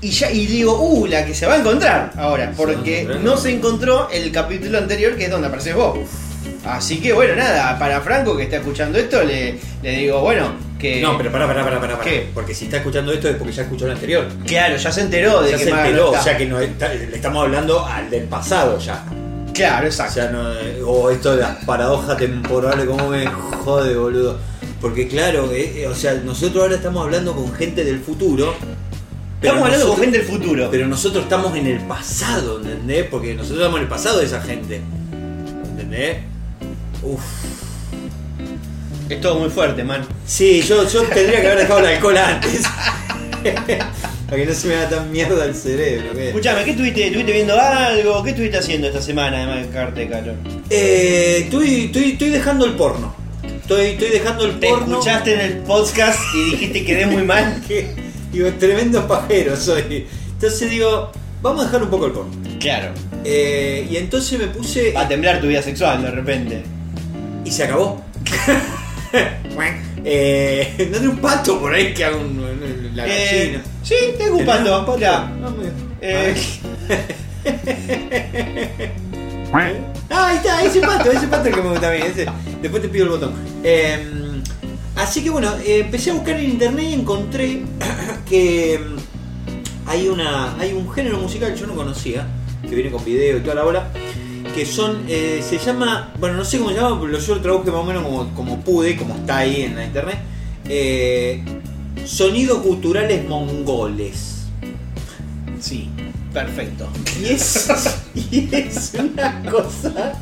y 0.00 0.10
ya 0.10 0.30
y 0.30 0.46
digo, 0.46 0.78
uh, 0.78 1.06
la 1.06 1.24
que 1.24 1.34
se 1.34 1.46
va 1.46 1.54
a 1.54 1.58
encontrar 1.58 2.12
ahora, 2.16 2.52
porque 2.56 3.08
no 3.22 3.36
se 3.36 3.52
encontró 3.52 4.08
el 4.10 4.30
capítulo 4.32 4.78
anterior 4.78 5.16
que 5.16 5.24
es 5.24 5.30
donde 5.30 5.46
apareces 5.46 5.74
vos. 5.74 5.98
Así 6.66 6.98
que 6.98 7.12
bueno, 7.12 7.36
nada, 7.36 7.78
para 7.78 8.00
Franco 8.00 8.36
que 8.36 8.44
está 8.44 8.56
escuchando 8.56 8.98
esto, 8.98 9.22
le, 9.22 9.58
le 9.82 9.98
digo, 9.98 10.20
bueno, 10.20 10.52
que. 10.84 11.00
No, 11.02 11.16
pero 11.18 11.32
pará, 11.32 11.46
pará, 11.46 11.64
pará, 11.64 11.80
pará. 11.80 11.98
¿Qué? 12.00 12.28
Porque 12.34 12.54
si 12.54 12.66
está 12.66 12.76
escuchando 12.78 13.12
esto 13.12 13.28
es 13.28 13.36
porque 13.36 13.52
ya 13.52 13.62
escuchó 13.62 13.86
el 13.86 13.92
anterior. 13.92 14.26
Claro, 14.46 14.76
ya 14.76 14.92
se 14.92 15.00
enteró 15.00 15.42
de 15.42 15.50
Ya 15.52 15.58
que 15.58 15.64
se 15.64 15.70
Maga 15.70 15.82
no 15.82 15.88
enteró, 15.88 16.06
está. 16.08 16.20
o 16.20 16.22
sea 16.24 16.36
que 16.36 16.46
no 16.46 16.60
está- 16.60 16.88
le 16.94 17.16
estamos 17.16 17.42
hablando 17.44 17.84
al 17.84 18.10
del 18.10 18.24
pasado 18.24 18.78
ya. 18.78 19.04
Claro, 19.52 19.84
O 19.84 19.88
exacto. 19.88 20.14
sea, 20.14 20.30
no, 20.30 20.50
o 20.86 21.10
esto 21.10 21.34
de 21.36 21.42
las 21.42 21.64
paradojas 21.64 22.16
temporales, 22.18 22.86
cómo 22.86 23.08
me 23.08 23.26
jode, 23.26 23.96
boludo. 23.96 24.38
Porque 24.80 25.06
claro, 25.08 25.50
eh, 25.52 25.82
eh, 25.82 25.86
o 25.86 25.94
sea, 25.94 26.14
nosotros 26.14 26.62
ahora 26.62 26.74
estamos 26.76 27.02
hablando 27.04 27.34
con 27.34 27.52
gente 27.54 27.84
del 27.84 28.00
futuro, 28.00 28.54
Estamos 29.40 29.62
hablando 29.64 29.84
nosotros- 29.86 29.94
con 29.94 30.04
gente 30.04 30.18
del 30.18 30.26
futuro. 30.26 30.68
Pero 30.70 30.86
nosotros 30.88 31.22
estamos 31.24 31.56
en 31.56 31.66
el 31.66 31.78
pasado, 31.80 32.60
¿entendés? 32.60 33.06
Porque 33.10 33.34
nosotros 33.34 33.58
estamos 33.60 33.76
en 33.78 33.82
el 33.84 33.88
pasado 33.88 34.18
de 34.18 34.24
esa 34.26 34.40
gente. 34.40 34.80
¿Entendés? 35.70 36.16
Uf. 37.02 37.20
Es 39.08 39.20
todo 39.20 39.38
muy 39.38 39.50
fuerte, 39.50 39.84
man. 39.84 40.06
Sí, 40.26 40.62
yo, 40.62 40.88
yo 40.88 41.02
tendría 41.02 41.40
que 41.40 41.46
haber 41.46 41.58
dejado 41.60 41.80
el 41.80 41.86
alcohol 41.86 42.16
antes. 42.16 42.62
Para 44.24 44.36
que 44.38 44.46
no 44.46 44.54
se 44.54 44.68
me 44.68 44.74
haga 44.76 44.88
tan 44.88 45.12
mierda 45.12 45.44
el 45.44 45.54
cerebro. 45.54 46.12
¿qué? 46.14 46.28
Escuchame, 46.28 46.64
¿qué 46.64 46.70
estuviste, 46.70 47.06
estuviste 47.06 47.32
viendo 47.32 47.60
algo? 47.60 48.22
¿Qué 48.22 48.30
estuviste 48.30 48.56
haciendo 48.56 48.86
esta 48.88 49.02
semana 49.02 49.36
además 49.36 49.94
de 49.94 50.00
de 50.04 50.08
calor? 50.08 50.34
Eh, 50.70 51.40
estoy, 51.44 51.84
estoy, 51.86 52.12
estoy 52.12 52.30
dejando 52.30 52.64
el 52.64 52.72
porno. 52.72 53.14
Estoy, 53.42 53.86
estoy 53.88 54.08
dejando 54.08 54.46
el 54.46 54.58
Te 54.58 54.68
porno. 54.68 54.92
escuchaste 54.94 55.34
en 55.34 55.40
el 55.40 55.56
podcast 55.58 56.18
y 56.34 56.50
dijiste 56.52 56.84
quedé 56.84 57.06
muy 57.06 57.22
mal. 57.22 57.62
Que, 57.68 57.94
digo, 58.32 58.50
tremendo 58.58 59.06
pajero 59.06 59.54
soy. 59.56 60.06
Entonces 60.32 60.70
digo, 60.70 61.12
vamos 61.42 61.62
a 61.62 61.64
dejar 61.66 61.82
un 61.82 61.90
poco 61.90 62.06
el 62.06 62.12
porno. 62.12 62.32
Claro. 62.58 62.92
Eh, 63.24 63.86
y 63.90 63.96
entonces 63.98 64.38
me 64.38 64.46
puse. 64.46 64.92
Va 64.92 65.02
a 65.02 65.08
temblar 65.08 65.40
tu 65.40 65.46
vida 65.46 65.60
sexual 65.60 66.02
de 66.02 66.10
repente. 66.10 66.62
Y 67.44 67.50
se 67.50 67.64
acabó. 67.64 68.02
eh, 70.04 70.88
no 70.90 71.10
un 71.10 71.16
pato 71.18 71.58
por 71.60 71.72
ahí 71.74 71.94
que 71.94 72.04
haga 72.04 72.16
un, 72.16 72.42
la 72.94 73.06
Eh, 73.06 73.38
gallina. 73.40 73.62
sí, 73.82 73.94
tengo 74.18 74.36
un 74.38 74.44
¿Tenés 74.44 74.60
pato. 74.68 74.96
mirá. 74.96 75.16
Ah, 75.44 75.50
muy 75.50 75.60
bien. 75.64 75.74
Eh, 76.00 76.34
Ah, 80.10 80.28
ahí 80.28 80.36
está, 80.36 80.62
ese 80.64 80.80
pato, 80.80 81.10
ese 81.12 81.26
pato 81.28 81.50
que 81.50 81.62
me 81.62 81.70
gusta 81.70 81.90
mí. 81.90 81.98
ese. 82.04 82.26
Después 82.60 82.82
te 82.82 82.88
pido 82.88 83.04
el 83.04 83.10
botón. 83.12 83.32
Eh, 83.62 83.98
así 84.96 85.22
que 85.22 85.30
bueno, 85.30 85.52
empecé 85.64 86.10
a 86.10 86.14
buscar 86.14 86.36
en 86.38 86.50
internet 86.50 86.86
y 86.90 86.92
encontré 86.94 87.62
que 88.28 88.78
mm, 88.80 89.88
hay 89.88 90.08
una 90.08 90.56
hay 90.58 90.72
un 90.72 90.90
género 90.92 91.18
musical 91.18 91.52
que 91.54 91.60
yo 91.60 91.66
no 91.66 91.74
conocía, 91.74 92.26
que 92.68 92.74
viene 92.74 92.90
con 92.90 93.04
video 93.04 93.38
y 93.38 93.40
toda 93.40 93.54
la 93.56 93.62
bola, 93.64 93.90
que 94.54 94.64
son, 94.66 95.04
eh, 95.08 95.42
se 95.48 95.58
llama, 95.58 96.12
bueno, 96.20 96.36
no 96.36 96.44
sé 96.44 96.58
cómo 96.58 96.70
se 96.70 96.76
llama, 96.76 97.00
pero 97.00 97.18
yo 97.18 97.34
lo 97.34 97.40
traduje 97.40 97.70
más 97.70 97.80
o 97.80 97.84
menos 97.84 98.02
como, 98.04 98.34
como 98.34 98.60
pude, 98.60 98.96
como 98.96 99.16
está 99.16 99.38
ahí 99.38 99.62
en 99.62 99.74
la 99.76 99.84
internet. 99.84 100.18
eh, 100.68 101.42
sonidos 102.06 102.58
culturales 102.58 103.26
mongoles. 103.28 104.42
sí, 105.60 105.88
perfecto. 106.32 106.88
Y 107.20 107.26
es, 107.26 107.68
y 108.14 108.48
es 108.54 108.92
una 108.98 109.42
cosa 109.50 110.12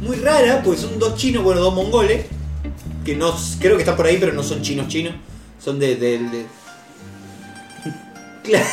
muy 0.00 0.16
rara, 0.16 0.62
pues 0.62 0.80
son 0.80 0.98
dos 0.98 1.14
chinos, 1.16 1.44
bueno, 1.44 1.60
dos 1.60 1.74
mongoles, 1.74 2.26
que 3.04 3.14
no 3.16 3.34
creo 3.60 3.76
que 3.76 3.82
están 3.82 3.96
por 3.96 4.06
ahí, 4.06 4.16
pero 4.18 4.32
no 4.32 4.42
son 4.42 4.62
chinos 4.62 4.88
chinos, 4.88 5.14
son 5.62 5.78
de... 5.78 5.96
de, 5.96 6.18
de- 6.18 6.46
Claro. 8.42 8.66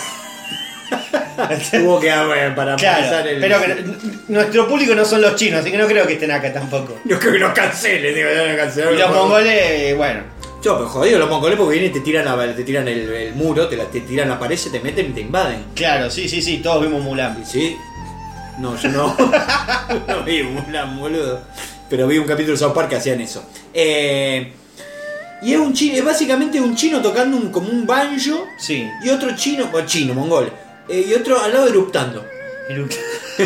Hubo 1.84 2.00
que 2.00 2.12
bueno, 2.26 2.56
para 2.56 2.76
Claro, 2.76 3.04
pasar 3.04 3.28
el... 3.28 3.40
pero 3.40 3.60
nuestro 4.28 4.68
público 4.68 4.96
no 4.96 5.06
son 5.06 5.22
los 5.22 5.36
chinos, 5.36 5.62
así 5.62 5.72
que 5.72 5.78
no 5.78 5.88
creo 5.88 6.08
que 6.08 6.14
estén 6.14 6.32
acá 6.32 6.52
tampoco. 6.52 6.98
Yo 7.06 7.20
creo 7.20 7.34
que 7.34 7.40
los 7.40 7.52
cancelen, 7.54 8.14
digo, 8.16 8.30
ya 8.34 8.52
no 8.52 8.58
cancelaron. 8.58 8.96
Y 8.96 9.00
los 9.00 9.12
mongoles, 9.12 9.96
bueno, 9.98 10.22
Yo, 10.64 10.76
pero 10.78 10.90
jodido, 10.90 11.20
los 11.20 11.30
mongoles 11.30 11.58
porque 11.58 11.74
vienen 11.80 11.92
y 11.92 11.94
te 11.94 12.00
tiran, 12.02 12.26
la- 12.26 12.56
te 12.56 12.64
tiran 12.64 12.88
el, 12.88 13.10
el 13.12 13.36
muro, 13.36 13.68
te, 13.68 13.78
la- 13.78 13.86
te 13.86 14.02
tiran 14.02 14.30
la 14.30 14.40
pared, 14.40 14.56
se 14.58 14.70
te 14.72 14.80
meten 14.80 15.08
y 15.12 15.14
te 15.14 15.22
invaden. 15.22 15.66
claro, 15.76 16.10
sí, 16.10 16.28
sí, 16.28 16.42
sí, 16.42 16.58
todos 16.58 16.82
vimos 16.82 17.02
Mulan. 17.04 17.46
¿Sí? 17.46 17.78
No, 18.58 18.76
yo 18.76 18.90
no. 18.90 19.16
no 20.08 20.24
vi 20.24 20.42
Mulan, 20.44 21.00
boludo. 21.00 21.42
Pero 21.90 22.08
vi 22.08 22.18
un 22.18 22.26
capítulo 22.26 22.54
de 22.54 22.60
South 22.60 22.74
Park 22.74 22.90
que 22.90 22.96
hacían 22.98 23.22
eso. 23.22 23.48
Eh, 23.74 24.52
y 25.44 25.54
es 25.54 25.60
un 25.60 25.72
chino, 25.74 25.96
es 25.96 26.04
básicamente 26.04 26.60
un 26.60 26.76
chino 26.76 27.00
tocando 27.02 27.38
un, 27.38 27.52
como 27.52 27.70
un 27.70 27.86
banjo 27.86 28.48
Sí. 28.58 28.90
y 29.04 29.10
otro 29.10 29.36
chino, 29.36 29.70
o 29.72 29.82
chino, 29.82 30.14
mongol. 30.16 30.52
Eh, 30.90 31.06
y 31.08 31.14
otro 31.14 31.40
al 31.42 31.54
lado 31.54 31.68
eruptando. 31.68 32.26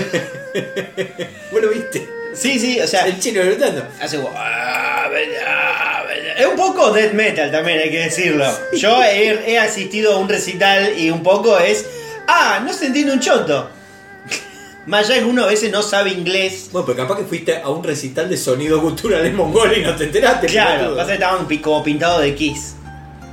¿Vos 1.52 1.62
lo 1.62 1.70
viste? 1.70 2.10
Sí, 2.34 2.58
sí, 2.60 2.80
o 2.80 2.88
sea, 2.88 3.06
El 3.08 3.20
chino 3.20 3.42
eruptando. 3.42 3.84
hace 4.02 4.18
como... 4.18 4.32
"Ah, 4.36 5.08
bella, 5.12 6.04
bella". 6.08 6.34
Es 6.36 6.46
un 6.46 6.56
poco 6.56 6.92
death 6.92 7.14
metal 7.14 7.52
también, 7.52 7.80
hay 7.80 7.92
que 7.92 8.00
decirlo. 8.00 8.46
Yo 8.74 9.04
he, 9.04 9.52
he 9.52 9.60
asistido 9.60 10.14
a 10.14 10.18
un 10.18 10.30
recital 10.30 10.98
y 10.98 11.10
un 11.12 11.24
poco 11.24 11.58
es... 11.60 11.86
Ah, 12.28 12.62
no 12.66 12.72
se 12.74 12.86
entiende 12.88 13.12
un 13.14 13.20
choto. 13.20 13.70
Más 14.86 15.10
allá 15.10 15.26
uno 15.26 15.44
a 15.44 15.48
veces 15.48 15.72
no 15.72 15.82
sabe 15.82 16.12
inglés. 16.12 16.70
Bueno, 16.72 16.86
pero 16.86 16.98
capaz 17.00 17.18
que 17.20 17.26
fuiste 17.26 17.58
a 17.58 17.70
un 17.70 17.84
recital 17.84 18.30
de 18.30 18.38
sonido 18.38 18.82
cultural 18.82 19.26
en 19.26 19.36
mongol 19.36 19.78
y 19.78 19.82
no 19.84 19.96
te 19.96 20.06
enteraste. 20.06 20.48
Claro, 20.48 20.96
pasa 20.96 21.08
que 21.10 21.14
estaban 21.16 21.46
como 21.62 21.84
pintados 21.84 22.22
de 22.22 22.34
Kiss. 22.34 22.76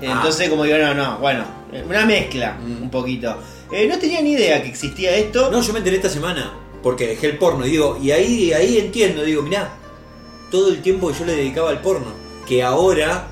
Entonces 0.01 0.49
como 0.49 0.65
digo, 0.65 0.79
no, 0.79 0.95
no, 0.95 1.19
bueno, 1.19 1.45
una 1.89 2.05
mezcla 2.05 2.53
Mm. 2.61 2.83
un 2.83 2.91
poquito. 2.91 3.37
Eh, 3.71 3.87
no 3.87 3.99
tenía 3.99 4.21
ni 4.23 4.33
idea 4.33 4.63
que 4.63 4.69
existía 4.69 5.17
esto. 5.17 5.51
No, 5.51 5.61
yo 5.63 5.73
me 5.73 5.79
enteré 5.79 5.97
esta 5.97 6.09
semana 6.09 6.53
porque 6.83 7.07
dejé 7.07 7.27
el 7.27 7.39
porno 7.39 7.67
y 7.67 7.71
digo, 7.71 7.99
y 8.01 8.13
ahí, 8.13 8.53
ahí 8.53 8.79
entiendo, 8.79 9.23
digo, 9.23 9.43
mirá, 9.43 9.71
todo 10.51 10.69
el 10.69 10.81
tiempo 10.81 11.09
que 11.09 11.19
yo 11.19 11.25
le 11.25 11.37
dedicaba 11.37 11.71
al 11.71 11.81
porno, 11.81 12.13
que 12.47 12.63
ahora 12.63 13.27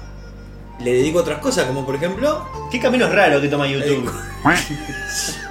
le 0.80 0.92
dedico 0.92 1.20
a 1.20 1.22
otras 1.22 1.38
cosas, 1.40 1.64
como 1.66 1.86
por 1.86 1.94
ejemplo, 1.94 2.44
Qué 2.70 2.80
caminos 2.80 3.12
raros 3.12 3.40
que 3.40 3.48
toma 3.48 3.68
YouTube. 3.68 4.10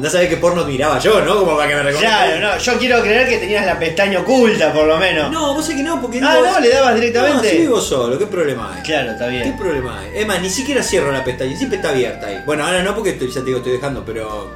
andás 0.00 0.14
a 0.14 0.18
ver 0.20 0.30
qué 0.30 0.36
porno 0.38 0.64
miraba 0.64 0.98
yo, 0.98 1.20
¿no? 1.20 1.36
Como 1.40 1.56
para 1.56 1.68
que 1.68 1.74
me 1.74 1.82
reconozca. 1.82 2.08
Claro, 2.24 2.40
no, 2.40 2.58
yo 2.58 2.78
quiero 2.78 3.02
creer 3.02 3.28
que 3.28 3.36
tenías 3.38 3.66
la 3.66 3.78
pestaña 3.78 4.20
oculta 4.20 4.72
por 4.72 4.86
lo 4.86 4.96
menos. 4.96 5.30
No, 5.30 5.52
vos 5.54 5.64
sé 5.66 5.76
que 5.76 5.82
no, 5.82 6.00
porque 6.00 6.20
Ah, 6.22 6.36
digo, 6.36 6.46
no, 6.46 6.58
le 6.60 6.68
dabas 6.70 6.94
directamente. 6.94 7.36
No, 7.36 7.50
si 7.50 7.58
vivo 7.58 7.80
solo, 7.80 8.18
¿qué 8.18 8.26
problema 8.26 8.74
hay? 8.74 8.82
Claro, 8.82 9.10
está 9.12 9.26
¿Qué 9.26 9.30
bien. 9.32 9.56
problema 9.58 10.00
hay? 10.00 10.10
Es 10.14 10.26
más, 10.26 10.40
ni 10.40 10.48
siquiera 10.48 10.82
cierro 10.82 11.12
la 11.12 11.22
pestaña, 11.22 11.54
siempre 11.56 11.76
está 11.76 11.90
abierta 11.90 12.26
ahí. 12.28 12.42
Bueno, 12.46 12.64
ahora 12.64 12.82
no 12.82 12.94
porque 12.94 13.10
estoy- 13.10 13.28
ya 13.28 13.40
te 13.40 13.46
digo, 13.46 13.58
estoy 13.58 13.72
dejando, 13.74 14.02
pero. 14.04 14.50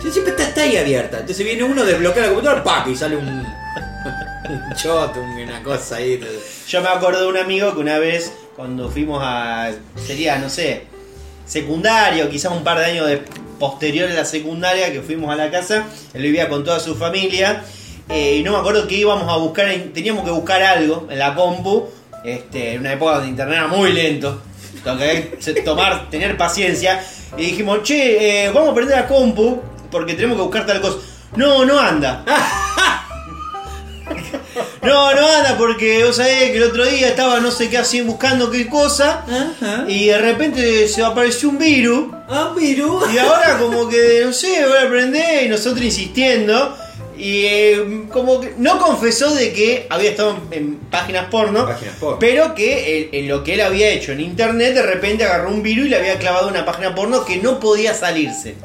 sí, 0.00 0.10
Siempre 0.12 0.30
está, 0.32 0.44
está 0.44 0.60
ahí 0.62 0.76
abierta. 0.76 1.18
Entonces 1.18 1.44
viene 1.44 1.64
uno, 1.64 1.84
desbloquea 1.84 2.22
la 2.22 2.28
computadora, 2.28 2.62
¡pac! 2.62 2.86
y 2.86 2.94
sale 2.96 3.16
un. 3.16 3.26
un 4.48 4.74
shot, 4.76 5.16
un- 5.16 5.42
una 5.42 5.62
cosa 5.62 5.96
ahí. 5.96 6.20
Yo 6.68 6.80
me 6.82 6.88
acuerdo 6.88 7.22
de 7.22 7.26
un 7.26 7.36
amigo 7.36 7.74
que 7.74 7.80
una 7.80 7.98
vez, 7.98 8.32
cuando 8.54 8.88
fuimos 8.88 9.20
a. 9.24 9.70
sería, 10.06 10.38
no 10.38 10.48
sé, 10.48 10.86
secundario, 11.46 12.28
quizás 12.30 12.52
un 12.52 12.64
par 12.64 12.78
de 12.78 12.84
años 12.86 13.06
de, 13.06 13.22
posterior 13.58 14.10
a 14.10 14.14
la 14.14 14.24
secundaria, 14.24 14.92
que 14.92 15.00
fuimos 15.00 15.30
a 15.32 15.36
la 15.36 15.50
casa, 15.50 15.84
él 16.12 16.22
vivía 16.22 16.48
con 16.48 16.64
toda 16.64 16.80
su 16.80 16.94
familia. 16.96 17.62
eh, 18.08 18.36
y 18.38 18.42
no 18.42 18.52
me 18.52 18.58
acuerdo 18.58 18.86
que 18.86 18.96
íbamos 18.96 19.32
a 19.32 19.36
buscar, 19.36 19.68
en- 19.70 19.92
teníamos 19.92 20.24
que 20.24 20.30
buscar 20.30 20.62
algo 20.62 21.06
en 21.10 21.18
la 21.18 21.34
compu, 21.34 21.88
este, 22.24 22.72
en 22.74 22.80
una 22.80 22.92
época 22.92 23.12
donde 23.14 23.28
internet 23.30 23.58
era 23.58 23.66
muy 23.68 23.92
lento. 23.92 24.42
Tomar, 25.64 26.10
tener 26.10 26.36
paciencia. 26.36 27.02
Y 27.38 27.42
dijimos, 27.46 27.82
che, 27.82 28.44
eh, 28.46 28.50
vamos 28.52 28.70
a 28.70 28.74
prender 28.74 28.96
la 28.98 29.06
compu 29.06 29.60
porque 29.90 30.14
tenemos 30.14 30.36
que 30.36 30.42
buscar 30.42 30.66
tal 30.66 30.80
cosa. 30.80 30.98
No, 31.36 31.64
no 31.64 31.78
anda. 31.78 32.24
No, 34.84 35.14
no 35.14 35.26
anda 35.26 35.56
porque 35.58 36.04
vos 36.04 36.16
sabés 36.16 36.50
que 36.50 36.56
el 36.58 36.62
otro 36.64 36.84
día 36.84 37.08
estaba 37.08 37.40
no 37.40 37.50
sé 37.50 37.70
qué 37.70 37.78
así 37.78 38.00
buscando 38.02 38.50
qué 38.50 38.68
cosa 38.68 39.24
Ajá. 39.26 39.84
y 39.88 40.06
de 40.06 40.18
repente 40.18 40.86
se 40.88 41.02
apareció 41.02 41.48
un 41.48 41.58
virus 41.58 42.08
Ah, 42.28 42.52
virus. 42.56 43.04
y 43.12 43.18
ahora 43.18 43.58
como 43.58 43.88
que 43.88 44.22
no 44.24 44.32
sé, 44.32 44.64
voy 44.66 44.76
a 44.78 44.82
aprender 44.86 45.44
y 45.44 45.48
nosotros 45.48 45.82
insistiendo 45.84 46.76
y 47.16 47.44
eh, 47.46 48.02
como 48.12 48.40
que 48.40 48.54
no 48.56 48.78
confesó 48.80 49.32
de 49.34 49.52
que 49.52 49.86
había 49.88 50.10
estado 50.10 50.36
en, 50.50 50.58
en 50.58 50.76
páginas 50.90 51.26
porno, 51.30 51.64
Páginas 51.64 51.94
porno. 52.00 52.18
pero 52.18 52.54
que 52.56 53.08
en 53.12 53.28
lo 53.28 53.44
que 53.44 53.54
él 53.54 53.60
había 53.60 53.88
hecho 53.90 54.10
en 54.12 54.20
internet 54.20 54.74
de 54.74 54.82
repente 54.82 55.24
agarró 55.24 55.50
un 55.50 55.62
virus 55.62 55.86
y 55.86 55.88
le 55.90 55.96
había 55.96 56.18
clavado 56.18 56.48
una 56.48 56.64
página 56.64 56.94
porno 56.94 57.24
que 57.24 57.36
no 57.36 57.60
podía 57.60 57.94
salirse. 57.94 58.56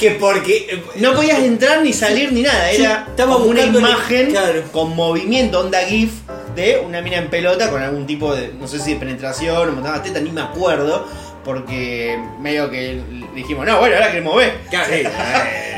Que 0.00 0.10
porque. 0.12 0.66
eh, 0.70 0.82
No 0.96 1.12
podías 1.14 1.38
entrar 1.40 1.82
ni 1.82 1.92
salir 1.92 2.32
ni 2.32 2.42
nada, 2.42 2.70
era 2.70 3.06
estaba 3.08 3.34
como 3.34 3.44
una 3.46 3.62
imagen 3.62 4.30
claro. 4.30 4.62
con 4.72 4.96
movimiento, 4.96 5.60
onda 5.60 5.80
GIF, 5.82 6.10
de 6.56 6.82
una 6.84 7.00
mina 7.02 7.18
en 7.18 7.28
pelota 7.30 7.70
con 7.70 7.80
algún 7.82 8.06
tipo 8.06 8.34
de, 8.34 8.48
no 8.58 8.66
sé 8.66 8.80
si 8.80 8.94
de 8.94 8.98
penetración 8.98 9.68
o 9.68 9.72
montaba 9.72 10.02
teta, 10.02 10.18
ni 10.18 10.30
me 10.30 10.40
acuerdo, 10.40 11.06
porque 11.44 12.18
medio 12.40 12.68
que 12.70 13.00
dijimos, 13.34 13.66
no, 13.66 13.78
bueno, 13.78 13.94
ahora 13.96 14.10
que 14.12 14.20
mover. 14.20 14.58
Claro, 14.70 14.86
sí. 14.92 15.02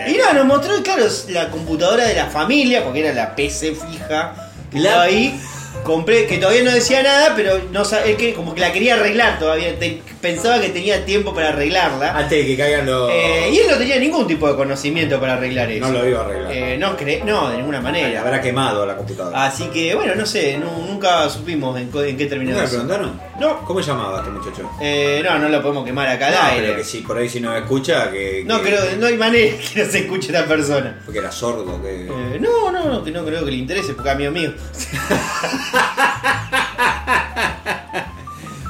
Eh, 0.05 0.13
Y 0.15 0.17
no, 0.19 0.33
nos 0.33 0.47
mostró, 0.47 0.83
claro, 0.83 1.05
la 1.29 1.49
computadora 1.51 2.05
de 2.07 2.15
la 2.15 2.27
familia, 2.27 2.83
porque 2.83 3.01
era 3.05 3.13
la 3.13 3.37
PC 3.37 3.75
fija 3.77 4.51
que 4.73 4.79
La- 4.81 4.89
estaba 4.89 5.03
ahí. 5.05 5.41
Compré, 5.85 6.27
que 6.27 6.39
todavía 6.39 6.63
no 6.63 6.71
decía 6.71 7.03
nada, 7.03 7.33
pero 7.35 7.61
no 7.73 7.83
él 8.05 8.17
que 8.17 8.35
como 8.35 8.55
que 8.55 8.61
la 8.61 8.73
quería 8.73 8.95
arreglar 8.95 9.39
todavía. 9.41 9.77
te- 9.79 10.01
pensaba 10.21 10.61
que 10.61 10.69
tenía 10.69 11.05
tiempo 11.05 11.35
para 11.35 11.49
arreglarla. 11.49 12.17
Antes 12.17 12.39
de 12.39 12.47
que 12.47 12.57
caigan 12.57 12.87
los. 12.87 13.11
Eh, 13.11 13.51
y 13.53 13.59
él 13.59 13.67
no 13.69 13.77
tenía 13.77 13.99
ningún 13.99 14.27
tipo 14.29 14.47
de 14.49 14.55
conocimiento 14.55 15.19
para 15.19 15.33
arreglar 15.35 15.69
eso. 15.73 15.85
No 15.85 15.93
lo 15.93 16.09
iba 16.09 16.21
a 16.21 16.25
arreglar. 16.25 16.53
Eh, 16.53 16.77
no, 16.79 16.97
cre 16.97 17.23
no, 17.25 17.51
de 17.51 17.57
ninguna 17.57 17.79
Le 17.79 17.83
manera. 17.83 18.21
habrá 18.21 18.41
quemado 18.41 18.87
la 18.87 18.97
computadora. 18.97 19.45
Así 19.45 19.65
que, 19.73 19.95
bueno, 19.97 20.15
no 20.15 20.25
sé, 20.25 20.57
nu- 20.59 20.87
nunca 20.87 21.29
supimos 21.29 21.77
en, 21.81 21.91
qué 22.17 22.27
terminó 22.27 22.53
¿Nunca 22.53 22.65
eso. 22.65 22.73
preguntaron? 22.75 23.21
No. 23.41 23.65
¿Cómo 23.65 23.81
llamaba 23.81 24.19
este 24.21 24.31
muchacho? 24.31 24.71
Eh, 24.81 25.21
no, 25.25 25.37
no 25.41 25.49
lo 25.49 25.61
podemos 25.61 25.85
quemar 25.85 26.07
acá 26.09 26.29
al 26.29 26.35
No, 26.35 26.43
aire. 26.43 26.63
pero 26.67 26.77
que 26.79 26.85
si 26.85 26.99
por 27.01 27.19
ahí 27.19 27.29
si 27.29 27.41
no 27.41 27.57
escucha, 27.57 28.09
que. 28.13 28.45
No 28.47 28.63
que- 28.63 28.69
creo, 28.69 28.83
no 29.01 29.07
hay 29.09 29.17
manera 29.17 29.57
que 29.75 29.83
no 29.85 29.91
se 29.91 29.99
escuche 29.99 30.29
esta 30.29 30.47
persona. 30.47 31.01
Porque 31.05 31.19
era 31.19 31.33
sordo, 31.33 31.83
que. 31.83 32.03
Eh, 32.07 32.39
no, 32.39 32.71
no, 32.71 32.85
no, 32.85 33.03
que 33.03 33.11
no 33.11 33.25
creo 33.25 33.45
que 33.45 33.51
le 33.51 33.57
interese, 33.57 33.95
porque 33.95 34.11
amigo 34.11 34.31
mío. 34.31 34.53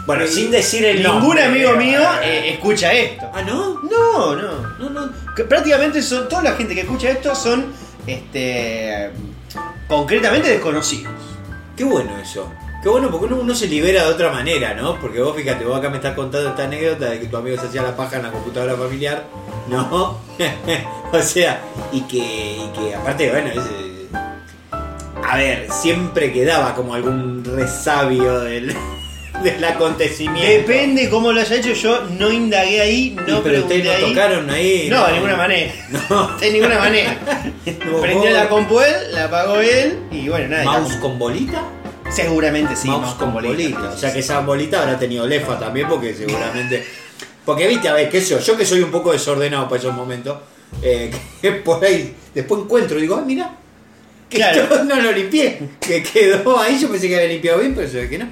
Bueno, 0.04 0.26
sin 0.26 0.50
decir 0.50 0.84
el 0.84 1.02
Ningún 1.02 1.20
nombre. 1.20 1.44
amigo 1.44 1.76
mío 1.76 2.00
eh, 2.22 2.54
escucha 2.54 2.92
esto. 2.92 3.30
Ah, 3.32 3.42
¿no? 3.42 3.80
No, 3.82 4.34
no. 4.34 4.52
No, 4.78 4.90
no. 4.90 5.10
Que 5.34 5.44
prácticamente 5.44 6.02
son, 6.02 6.28
toda 6.28 6.42
la 6.42 6.52
gente 6.54 6.74
que 6.74 6.80
escucha 6.80 7.10
esto 7.10 7.34
son 7.34 7.72
este 8.06 9.10
concretamente 9.88 10.50
desconocidos. 10.50 11.12
Qué 11.76 11.84
bueno 11.84 12.18
eso. 12.18 12.50
Qué 12.82 12.88
bueno 12.88 13.10
porque 13.12 13.26
uno, 13.26 13.36
uno 13.36 13.54
se 13.54 13.68
libera 13.68 14.04
de 14.04 14.10
otra 14.12 14.32
manera, 14.32 14.74
¿no? 14.74 14.98
Porque 14.98 15.20
vos 15.22 15.36
fíjate, 15.36 15.64
vos 15.64 15.78
acá 15.78 15.88
me 15.88 15.98
estás 15.98 16.16
contando 16.16 16.50
esta 16.50 16.64
anécdota 16.64 17.10
de 17.10 17.20
que 17.20 17.26
tu 17.28 17.36
amigo 17.36 17.56
se 17.60 17.68
hacía 17.68 17.82
la 17.82 17.96
paja 17.96 18.16
en 18.16 18.24
la 18.24 18.32
computadora 18.32 18.74
familiar, 18.74 19.22
¿no? 19.68 20.18
o 21.12 21.22
sea, 21.22 21.62
y 21.92 22.00
que, 22.02 22.56
y 22.56 22.70
que 22.76 22.94
aparte, 22.96 23.30
bueno, 23.30 23.50
es, 23.50 23.58
eh, 23.58 23.91
a 25.32 25.36
ver, 25.38 25.66
siempre 25.72 26.30
quedaba 26.30 26.74
como 26.74 26.94
algún 26.94 27.42
resabio 27.42 28.40
del, 28.40 28.76
del 29.42 29.64
acontecimiento. 29.64 30.46
Depende 30.46 31.08
cómo 31.08 31.32
lo 31.32 31.40
haya 31.40 31.56
hecho, 31.56 31.72
yo 31.72 32.02
no 32.18 32.30
indagué 32.30 32.82
ahí, 32.82 33.16
Y, 33.16 33.30
no 33.30 33.42
pero 33.42 33.60
ustedes 33.60 33.82
no 33.86 33.92
ahí. 33.92 34.02
tocaron 34.10 34.50
ahí. 34.50 34.88
No, 34.90 35.06
de 35.06 35.12
ninguna 35.14 35.36
manera. 35.38 35.72
No. 36.10 36.36
De 36.36 36.52
ninguna 36.52 36.78
manera. 36.78 37.18
No, 37.86 38.00
Prendió 38.02 38.30
la 38.30 38.46
compu 38.50 38.80
él, 38.80 38.94
la 39.12 39.24
apagó 39.24 39.56
él 39.56 40.00
y 40.10 40.28
bueno, 40.28 40.48
nada. 40.48 40.64
¿Mouse 40.64 40.96
con 40.96 41.18
bolita? 41.18 41.62
Seguramente 42.10 42.76
sí, 42.76 42.88
mouse 42.88 43.14
con 43.14 43.32
bolita. 43.32 43.78
bolita. 43.78 43.94
O 43.94 43.96
sea 43.96 44.12
que 44.12 44.18
esa 44.18 44.40
bolita 44.40 44.82
habrá 44.82 44.98
tenido 44.98 45.26
lefa 45.26 45.58
también 45.58 45.88
porque 45.88 46.12
seguramente... 46.12 46.86
Porque 47.46 47.66
viste, 47.68 47.88
a 47.88 47.94
ver, 47.94 48.10
qué 48.10 48.20
sé 48.20 48.34
yo, 48.34 48.38
yo 48.38 48.54
que 48.54 48.66
soy 48.66 48.82
un 48.82 48.90
poco 48.90 49.12
desordenado 49.12 49.66
para 49.66 49.80
esos 49.80 49.94
momentos, 49.94 50.36
eh, 50.82 51.10
que 51.40 51.52
por 51.52 51.82
ahí 51.82 52.14
después 52.34 52.60
encuentro 52.60 52.98
y 52.98 53.02
digo, 53.02 53.16
ay, 53.16 53.24
mira, 53.26 53.61
que 54.32 54.38
Claro. 54.38 54.66
yo 54.70 54.84
no 54.84 54.96
lo 55.00 55.12
limpié, 55.12 55.58
que 55.80 56.02
quedó 56.02 56.58
ahí, 56.58 56.78
yo 56.80 56.90
pensé 56.90 57.08
que 57.08 57.16
había 57.16 57.28
limpiado 57.28 57.58
bien, 57.60 57.74
pero 57.74 57.88
se 57.88 58.00
ve 58.02 58.08
que 58.08 58.18
no. 58.18 58.28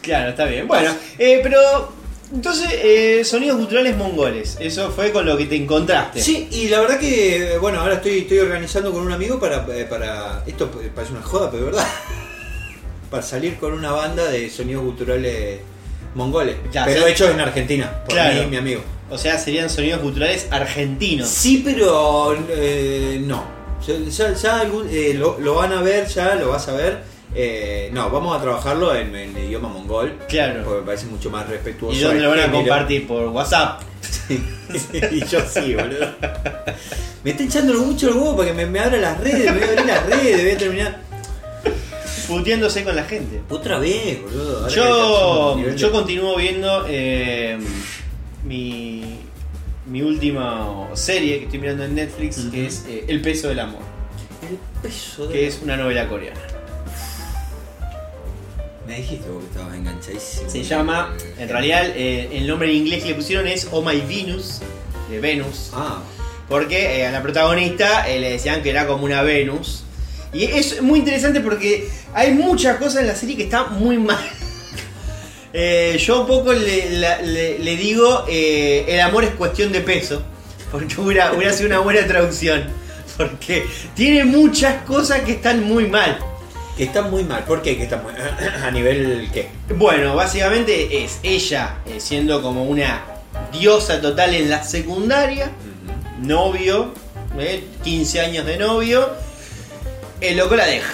Claro, 0.00 0.30
está 0.30 0.44
bien. 0.46 0.66
Bueno, 0.66 0.94
eh, 1.18 1.40
pero 1.42 1.92
entonces, 2.32 2.68
eh, 2.72 3.22
sonidos 3.24 3.58
culturales 3.58 3.96
mongoles. 3.96 4.56
Eso 4.60 4.90
fue 4.92 5.10
con 5.12 5.26
lo 5.26 5.36
que 5.36 5.46
te 5.46 5.56
encontraste. 5.56 6.22
Sí, 6.22 6.48
y 6.52 6.68
la 6.68 6.80
verdad 6.80 6.98
que, 6.98 7.58
bueno, 7.60 7.80
ahora 7.80 7.94
estoy, 7.94 8.18
estoy 8.20 8.38
organizando 8.38 8.92
con 8.92 9.02
un 9.02 9.12
amigo 9.12 9.38
para, 9.40 9.66
eh, 9.76 9.84
para. 9.84 10.44
Esto 10.46 10.70
parece 10.94 11.12
una 11.12 11.22
joda, 11.22 11.50
pero 11.50 11.64
es 11.66 11.72
verdad. 11.72 11.86
Para 13.10 13.24
salir 13.24 13.56
con 13.56 13.72
una 13.72 13.90
banda 13.90 14.30
de 14.30 14.48
sonidos 14.48 14.84
culturales 14.84 15.58
mongoles. 16.14 16.54
Ya, 16.72 16.84
pero 16.84 17.04
sí. 17.06 17.10
hechos 17.10 17.30
en 17.30 17.40
Argentina, 17.40 18.02
por 18.04 18.14
Claro. 18.14 18.40
mí 18.42 18.46
mi 18.46 18.56
amigo. 18.56 18.82
O 19.10 19.18
sea, 19.18 19.36
serían 19.36 19.68
sonidos 19.68 19.98
culturales 20.00 20.46
argentinos. 20.52 21.28
Sí, 21.28 21.60
pero 21.64 22.36
eh, 22.50 23.20
no. 23.24 23.44
Ya, 23.86 24.60
algún- 24.60 24.88
eh, 24.90 25.14
lo, 25.14 25.38
lo 25.40 25.54
van 25.54 25.72
a 25.72 25.82
ver, 25.82 26.06
ya 26.08 26.34
lo 26.34 26.50
vas 26.50 26.68
a 26.68 26.72
ver. 26.72 26.98
Eh, 27.34 27.90
no, 27.92 28.10
vamos 28.10 28.36
a 28.36 28.42
trabajarlo 28.42 28.94
en, 28.94 29.14
en 29.14 29.36
idioma 29.38 29.68
mongol. 29.68 30.18
Claro. 30.28 30.62
Porque 30.64 30.80
me 30.80 30.86
parece 30.86 31.06
mucho 31.06 31.30
más 31.30 31.48
respetuoso. 31.48 31.96
¿Y 31.96 32.00
dónde 32.00 32.20
lo 32.22 32.30
van 32.30 32.38
a 32.40 32.42
género. 32.42 32.58
compartir? 32.60 33.06
Por 33.06 33.28
WhatsApp. 33.28 33.82
y 35.12 35.24
yo 35.26 35.40
sí, 35.48 35.74
boludo. 35.74 36.08
Me 37.22 37.30
está 37.32 37.42
echando 37.44 37.74
mucho 37.74 38.08
el 38.08 38.14
huevo 38.14 38.36
para 38.36 38.48
que 38.48 38.54
me, 38.54 38.66
me 38.66 38.80
abra 38.80 38.96
las 38.98 39.20
redes, 39.20 39.44
me 39.52 39.58
voy 39.58 39.62
a 39.62 39.66
abrir 39.70 39.86
las 39.86 40.06
redes, 40.06 40.42
voy 40.42 40.50
a 40.50 40.58
terminar. 40.58 41.00
Puteándose 42.28 42.84
con 42.84 42.94
la 42.96 43.04
gente. 43.04 43.40
Otra 43.48 43.78
vez, 43.78 44.22
boludo. 44.22 44.58
Ahora 44.60 44.74
Yo, 44.74 45.56
de- 45.56 45.76
yo 45.76 45.90
continúo 45.92 46.36
viendo 46.36 46.84
eh, 46.88 47.58
mi, 48.44 49.18
mi 49.86 50.02
última 50.02 50.88
serie 50.94 51.38
que 51.38 51.44
estoy 51.46 51.58
mirando 51.58 51.84
en 51.84 51.94
Netflix, 51.94 52.38
que 52.52 52.66
es 52.66 52.84
eh, 52.88 53.04
El 53.08 53.20
peso 53.22 53.48
del 53.48 53.60
amor, 53.60 53.80
El 54.48 54.58
peso 54.82 55.26
de- 55.26 55.32
que 55.32 55.46
es 55.46 55.60
una 55.62 55.76
novela 55.76 56.08
coreana. 56.08 56.40
Me 58.86 58.96
dijiste 58.96 59.28
vos 59.28 59.42
que 59.44 59.50
estabas 59.50 59.74
enganchadísimo. 59.76 60.50
Se 60.50 60.62
llama, 60.64 61.14
en 61.38 61.48
realidad, 61.48 61.84
eh, 61.94 62.28
el 62.32 62.46
nombre 62.46 62.70
en 62.70 62.76
inglés 62.76 63.02
que 63.02 63.10
le 63.10 63.14
pusieron 63.14 63.46
es 63.46 63.68
Oh 63.70 63.82
My 63.82 64.00
Venus, 64.00 64.60
de 65.10 65.20
Venus, 65.20 65.70
Ah, 65.74 66.02
porque 66.48 67.00
eh, 67.00 67.06
a 67.06 67.12
la 67.12 67.22
protagonista 67.22 68.06
le 68.06 68.30
decían 68.32 68.62
que 68.62 68.70
era 68.70 68.86
como 68.86 69.04
una 69.04 69.22
Venus. 69.22 69.84
Y 70.32 70.44
es 70.44 70.80
muy 70.82 71.00
interesante 71.00 71.40
porque 71.40 71.88
hay 72.14 72.32
muchas 72.32 72.78
cosas 72.78 73.02
en 73.02 73.08
la 73.08 73.16
serie 73.16 73.36
que 73.36 73.44
están 73.44 73.78
muy 73.78 73.98
mal. 73.98 74.18
Eh, 75.52 75.96
yo 76.00 76.20
un 76.20 76.26
poco 76.26 76.52
le, 76.52 76.90
la- 76.98 77.20
le- 77.22 77.58
le 77.58 77.76
digo, 77.76 78.24
eh, 78.28 78.84
el 78.88 79.00
amor 79.00 79.24
es 79.24 79.30
cuestión 79.34 79.72
de 79.72 79.80
peso, 79.80 80.22
porque 80.70 81.00
hubiera, 81.00 81.32
hubiera 81.32 81.52
sido 81.52 81.68
una 81.68 81.80
buena 81.80 82.06
traducción. 82.06 82.64
Porque 83.16 83.66
tiene 83.94 84.24
muchas 84.24 84.82
cosas 84.84 85.20
que 85.22 85.32
están 85.32 85.62
muy 85.64 85.86
mal. 85.88 86.18
que 86.76 86.84
está 86.84 87.02
muy 87.02 87.24
mal. 87.24 87.44
¿Por 87.44 87.60
qué? 87.60 87.76
Que 87.76 87.82
está 87.82 87.96
muy... 87.98 88.12
a 88.64 88.70
nivel 88.70 89.28
qué? 89.34 89.48
Bueno, 89.76 90.14
básicamente 90.14 91.04
es 91.04 91.18
ella 91.22 91.76
eh, 91.84 91.96
siendo 92.00 92.40
como 92.40 92.64
una 92.64 93.04
diosa 93.52 94.00
total 94.00 94.34
en 94.34 94.48
la 94.48 94.62
secundaria, 94.64 95.50
novio, 96.22 96.94
eh, 97.38 97.64
15 97.84 98.20
años 98.22 98.46
de 98.46 98.56
novio, 98.56 99.10
el 100.22 100.36
loco 100.38 100.56
la 100.56 100.64
deja 100.66 100.92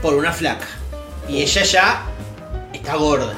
por 0.00 0.14
una 0.14 0.32
flaca. 0.32 0.66
Y 1.28 1.42
ella 1.42 1.62
ya 1.64 2.06
está 2.72 2.94
gorda. 2.96 3.34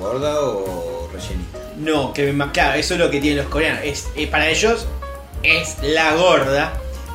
¿Pero 0.00 0.12
gorda 0.12 0.40
o 0.40 1.08
rellenita? 1.12 1.58
No, 1.78 2.12
que 2.12 2.34
claro, 2.52 2.78
eso 2.78 2.94
es 2.94 3.00
lo 3.00 3.10
que 3.10 3.20
tienen 3.20 3.38
los 3.38 3.48
coreanos. 3.48 3.80
Es, 3.84 4.08
eh, 4.16 4.26
para 4.26 4.48
ellos 4.48 4.86
es 5.42 5.76
la 5.82 6.14
gorda. 6.14 6.72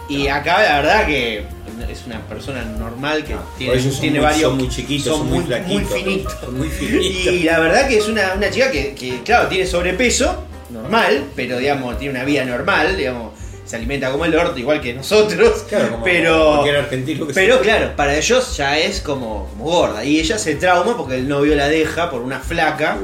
Y 0.08 0.28
acá 0.28 0.62
la 0.62 0.82
verdad 0.82 1.08
que 1.08 1.46
es 1.90 2.06
una 2.06 2.20
persona 2.28 2.64
normal 2.64 3.24
que 3.24 3.34
Por 3.36 3.44
tiene, 3.58 3.78
tiene 4.00 4.20
muy- 4.20 4.26
varios. 4.26 4.50
son 4.50 4.58
muy 4.60 4.70
chiquitos, 4.70 5.18
son 5.18 5.30
muy 5.30 5.44
flaquitos. 5.44 5.90
Muy 5.92 6.00
finitos. 6.04 6.52
Muy 6.52 6.70
finitos. 6.70 7.34
Y 7.34 7.44
la 7.44 7.60
verdad 7.60 7.88
que 7.88 7.98
es 7.98 8.08
una, 8.08 8.34
una 8.36 8.50
chica 8.52 8.70
que, 8.72 8.94
que, 8.94 9.24
claro, 9.24 9.48
tiene 9.50 9.66
sobrepeso, 9.66 10.44
normal, 10.70 11.24
pero 11.36 11.58
digamos, 11.58 11.98
tiene 11.98 12.16
una 12.20 12.24
vida 12.26 12.46
normal, 12.46 12.96
digamos, 12.96 13.34
se 13.66 13.76
alimenta 13.76 14.12
como 14.12 14.26
el 14.26 14.36
orto, 14.36 14.60
igual 14.60 14.80
que 14.80 14.94
nosotros. 14.94 15.66
Claro, 15.68 15.92
como 15.92 16.04
pero, 16.04 16.54
cualquier 16.54 16.76
argentino 16.78 17.28
que 17.28 17.34
pero 17.34 17.56
sea. 17.56 17.64
claro, 17.64 17.96
para 17.96 18.16
ellos 18.16 18.56
ya 18.56 18.78
es 18.78 19.02
como, 19.02 19.48
como 19.50 19.66
gorda. 19.66 20.06
Y 20.06 20.20
ella 20.20 20.38
se 20.38 20.56
trauma 20.56 20.96
porque 20.96 21.16
el 21.16 21.28
novio 21.28 21.56
la 21.56 21.68
deja 21.68 22.10
por 22.10 22.22
una 22.22 22.40
flaca. 22.40 22.98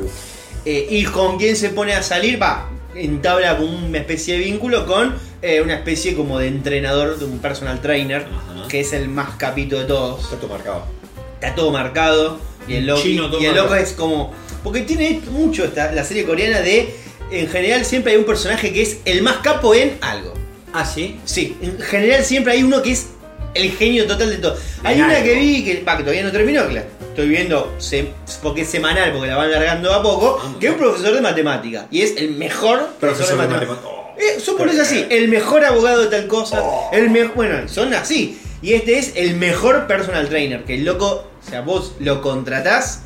Eh, 0.63 0.87
y 0.91 1.03
con 1.05 1.39
quien 1.39 1.55
se 1.55 1.69
pone 1.69 1.93
a 1.93 2.03
salir, 2.03 2.39
va, 2.39 2.69
entabla 2.93 3.57
como 3.57 3.87
una 3.87 3.97
especie 3.97 4.37
de 4.37 4.41
vínculo 4.41 4.85
con 4.85 5.15
eh, 5.41 5.61
una 5.61 5.73
especie 5.73 6.15
como 6.15 6.37
de 6.37 6.47
entrenador, 6.47 7.17
de 7.17 7.25
un 7.25 7.39
personal 7.39 7.81
trainer, 7.81 8.27
Ajá. 8.27 8.67
que 8.67 8.81
es 8.81 8.93
el 8.93 9.07
más 9.09 9.35
capito 9.37 9.79
de 9.79 9.85
todos. 9.85 10.23
Está 10.23 10.35
todo 10.37 10.49
marcado. 10.49 10.85
Está 11.33 11.55
todo 11.55 11.71
marcado. 11.71 12.39
Y 12.67 12.75
el 12.75 12.85
loco, 12.85 13.01
chino 13.01 13.29
y 13.39 13.45
el 13.45 13.55
loco 13.55 13.73
es 13.73 13.93
como. 13.93 14.31
Porque 14.63 14.81
tiene 14.81 15.19
mucho 15.31 15.65
esta, 15.65 15.91
la 15.91 16.03
serie 16.03 16.25
coreana 16.25 16.61
de. 16.61 16.93
En 17.31 17.47
general 17.47 17.85
siempre 17.85 18.11
hay 18.11 18.19
un 18.19 18.25
personaje 18.25 18.71
que 18.71 18.81
es 18.83 18.97
el 19.05 19.23
más 19.23 19.37
capo 19.37 19.73
en 19.73 19.97
algo. 20.01 20.33
Ah, 20.73 20.85
sí. 20.85 21.19
Sí, 21.25 21.57
en 21.61 21.79
general 21.79 22.23
siempre 22.23 22.53
hay 22.53 22.63
uno 22.63 22.81
que 22.81 22.91
es 22.91 23.07
el 23.53 23.71
genio 23.71 24.05
total 24.07 24.29
de 24.29 24.37
todo. 24.37 24.55
Hay 24.83 25.01
una 25.01 25.21
que 25.21 25.35
vi 25.35 25.63
que, 25.65 25.83
va, 25.83 25.97
que 25.97 26.03
todavía 26.03 26.23
no 26.23 26.31
terminó, 26.31 26.67
que 26.67 26.73
la 26.75 26.83
estoy 27.09 27.27
viendo 27.27 27.73
se- 27.79 28.07
porque 28.41 28.61
es 28.61 28.69
semanal, 28.69 29.11
porque 29.11 29.27
la 29.27 29.35
van 29.37 29.51
largando 29.51 29.93
a 29.93 30.01
poco, 30.01 30.39
Ah, 30.41 30.55
que 30.59 30.67
es 30.67 30.71
un 30.73 30.79
profesor 30.79 31.13
de 31.13 31.21
matemática. 31.21 31.87
Y 31.91 32.01
es 32.01 32.15
el 32.17 32.31
mejor 32.31 32.87
Profesor 32.99 33.27
de 33.27 33.35
matemática. 33.35 33.73
Oh. 33.85 34.13
Eh, 34.17 34.39
son 34.39 34.55
por 34.55 34.69
eso 34.69 34.81
así, 34.83 35.05
el 35.09 35.27
mejor 35.27 35.65
abogado 35.65 36.01
de 36.03 36.07
tal 36.07 36.27
cosa, 36.27 36.61
el 36.93 37.09
mejor, 37.09 37.33
bueno, 37.35 37.67
son 37.67 37.93
así. 37.93 38.39
Y 38.61 38.73
este 38.73 38.99
es 38.99 39.13
el 39.15 39.35
mejor 39.35 39.87
personal 39.87 40.29
trainer, 40.29 40.63
que 40.63 40.75
el 40.75 40.85
loco, 40.85 41.27
o 41.45 41.49
sea, 41.49 41.61
vos 41.61 41.95
lo 41.99 42.21
contratás 42.21 43.01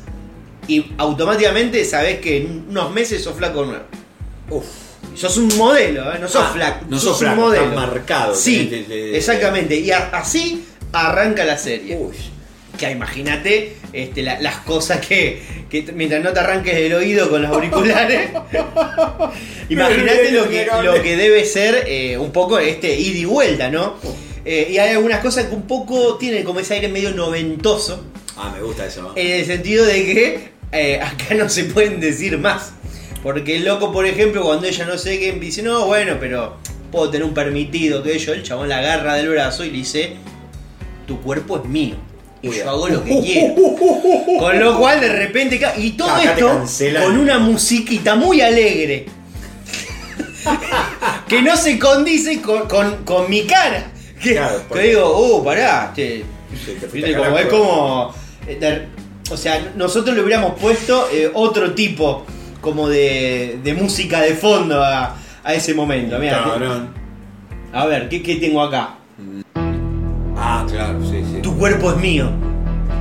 y 0.68 0.92
automáticamente 0.98 1.84
sabés 1.84 2.20
que 2.20 2.36
en 2.38 2.66
unos 2.68 2.92
meses 2.92 3.24
sos 3.24 3.34
flaco 3.36 3.64
nuevo. 3.64 3.84
Uf. 4.50 4.66
Sos 5.14 5.36
un 5.38 5.48
modelo, 5.56 6.12
¿eh? 6.14 6.18
no 6.20 6.28
sos 6.28 6.42
Ah, 6.44 6.50
flaco, 6.52 6.84
no 6.90 6.98
sos 6.98 7.12
un 7.14 7.18
flaco, 7.20 7.40
modelo. 7.40 7.66
marcado, 7.74 8.34
Sí, 8.34 8.66
tenés 8.70 8.88
de- 8.88 8.94
de- 9.12 9.16
exactamente. 9.18 9.76
Y 9.76 9.90
a- 9.90 10.10
así 10.12 10.64
arranca 10.92 11.44
la 11.44 11.56
serie. 11.56 11.96
Uy. 11.96 12.14
Que 12.78 12.90
imagínate 12.90 13.76
este, 13.94 14.22
la- 14.22 14.38
las 14.40 14.58
cosas 14.58 15.00
que, 15.06 15.40
que 15.70 15.82
mientras 15.94 16.22
no 16.22 16.32
te 16.34 16.40
arranques 16.40 16.74
el 16.76 16.92
oído 16.92 17.30
con 17.30 17.40
los 17.40 17.50
auriculares, 17.50 18.28
imagínate 19.68 20.30
lo 20.32 20.48
que, 20.48 20.66
lo 20.82 21.02
que 21.02 21.16
debe 21.16 21.44
ser 21.44 21.84
eh, 21.86 22.18
un 22.18 22.32
poco 22.32 22.58
este 22.58 22.94
ida 22.98 23.18
y 23.18 23.24
vuelta, 23.24 23.70
¿no? 23.70 23.94
Eh, 24.44 24.68
y 24.70 24.78
hay 24.78 24.90
algunas 24.90 25.20
cosas 25.20 25.46
que 25.46 25.54
un 25.54 25.62
poco 25.66 26.16
tienen 26.18 26.44
como 26.44 26.60
ese 26.60 26.74
aire 26.74 26.88
medio 26.88 27.10
noventoso, 27.12 28.04
Ah, 28.36 28.52
me 28.54 28.62
gusta 28.62 28.86
eso. 28.86 29.12
en 29.16 29.26
el 29.40 29.46
sentido 29.46 29.84
de 29.84 30.04
que 30.04 30.48
eh, 30.72 31.00
acá 31.00 31.34
no 31.34 31.48
se 31.48 31.64
pueden 31.64 32.00
decir 32.00 32.38
más. 32.38 32.72
Porque 33.22 33.56
el 33.56 33.64
loco, 33.64 33.92
por 33.92 34.06
ejemplo, 34.06 34.42
cuando 34.42 34.66
ella 34.66 34.84
no 34.86 34.96
sé 34.98 35.18
qué, 35.18 35.32
dice, 35.32 35.62
no, 35.62 35.86
bueno, 35.86 36.14
pero 36.20 36.56
puedo 36.92 37.10
tener 37.10 37.26
un 37.26 37.34
permitido 37.34 38.02
que 38.02 38.18
yo, 38.18 38.32
el 38.32 38.42
chabón 38.42 38.68
la 38.68 38.78
agarra 38.78 39.14
del 39.14 39.28
brazo 39.30 39.64
y 39.64 39.70
le 39.70 39.78
dice, 39.78 40.12
tu 41.06 41.20
cuerpo 41.22 41.56
es 41.58 41.64
mío. 41.64 41.96
Y 42.42 42.50
yo 42.52 42.68
hago 42.70 42.88
lo 42.88 43.02
que 43.02 43.18
quiero. 43.24 43.54
Con 44.38 44.60
lo 44.60 44.78
cual 44.78 45.00
de 45.00 45.08
repente... 45.08 45.60
Y 45.78 45.92
todo 45.92 46.08
Acá 46.10 46.34
te 46.34 46.40
esto 46.40 47.00
con 47.02 47.18
una 47.18 47.38
musiquita 47.38 48.14
muy 48.14 48.40
alegre. 48.40 49.06
que 51.28 51.42
no 51.42 51.56
se 51.56 51.78
condice 51.78 52.40
con, 52.40 52.68
con- 52.68 53.04
con 53.04 53.28
mi 53.28 53.42
cara. 53.44 53.90
Que, 54.22 54.32
Claro, 54.34 54.62
porque- 54.68 54.88
digo, 54.88 55.36
uh, 55.38 55.44
pará. 55.44 55.92
te- 55.94 56.24
Sí, 56.64 56.76
te 56.80 56.86
viste, 56.86 57.14
como- 57.16 57.38
es 57.38 57.46
como... 57.46 58.14
eh, 58.46 58.86
o 59.30 59.36
sea, 59.36 59.72
nosotros 59.74 60.14
le 60.14 60.22
hubiéramos 60.22 60.58
puesto 60.60 61.08
eh, 61.12 61.30
otro 61.34 61.74
tipo 61.74 62.24
como 62.66 62.88
de, 62.88 63.60
de 63.62 63.74
música 63.74 64.20
de 64.22 64.34
fondo 64.34 64.82
a, 64.82 65.14
a 65.44 65.54
ese 65.54 65.72
momento. 65.72 66.18
Mira, 66.18 66.42
Cabrón. 66.42 66.88
a 67.72 67.86
ver, 67.86 68.08
¿qué, 68.08 68.20
qué 68.24 68.36
tengo 68.36 68.60
acá? 68.60 68.96
Ah, 70.36 70.66
claro, 70.68 70.98
sí, 71.00 71.22
sí. 71.32 71.42
Tu 71.42 71.56
cuerpo 71.56 71.92
es 71.92 71.98
mío. 71.98 72.28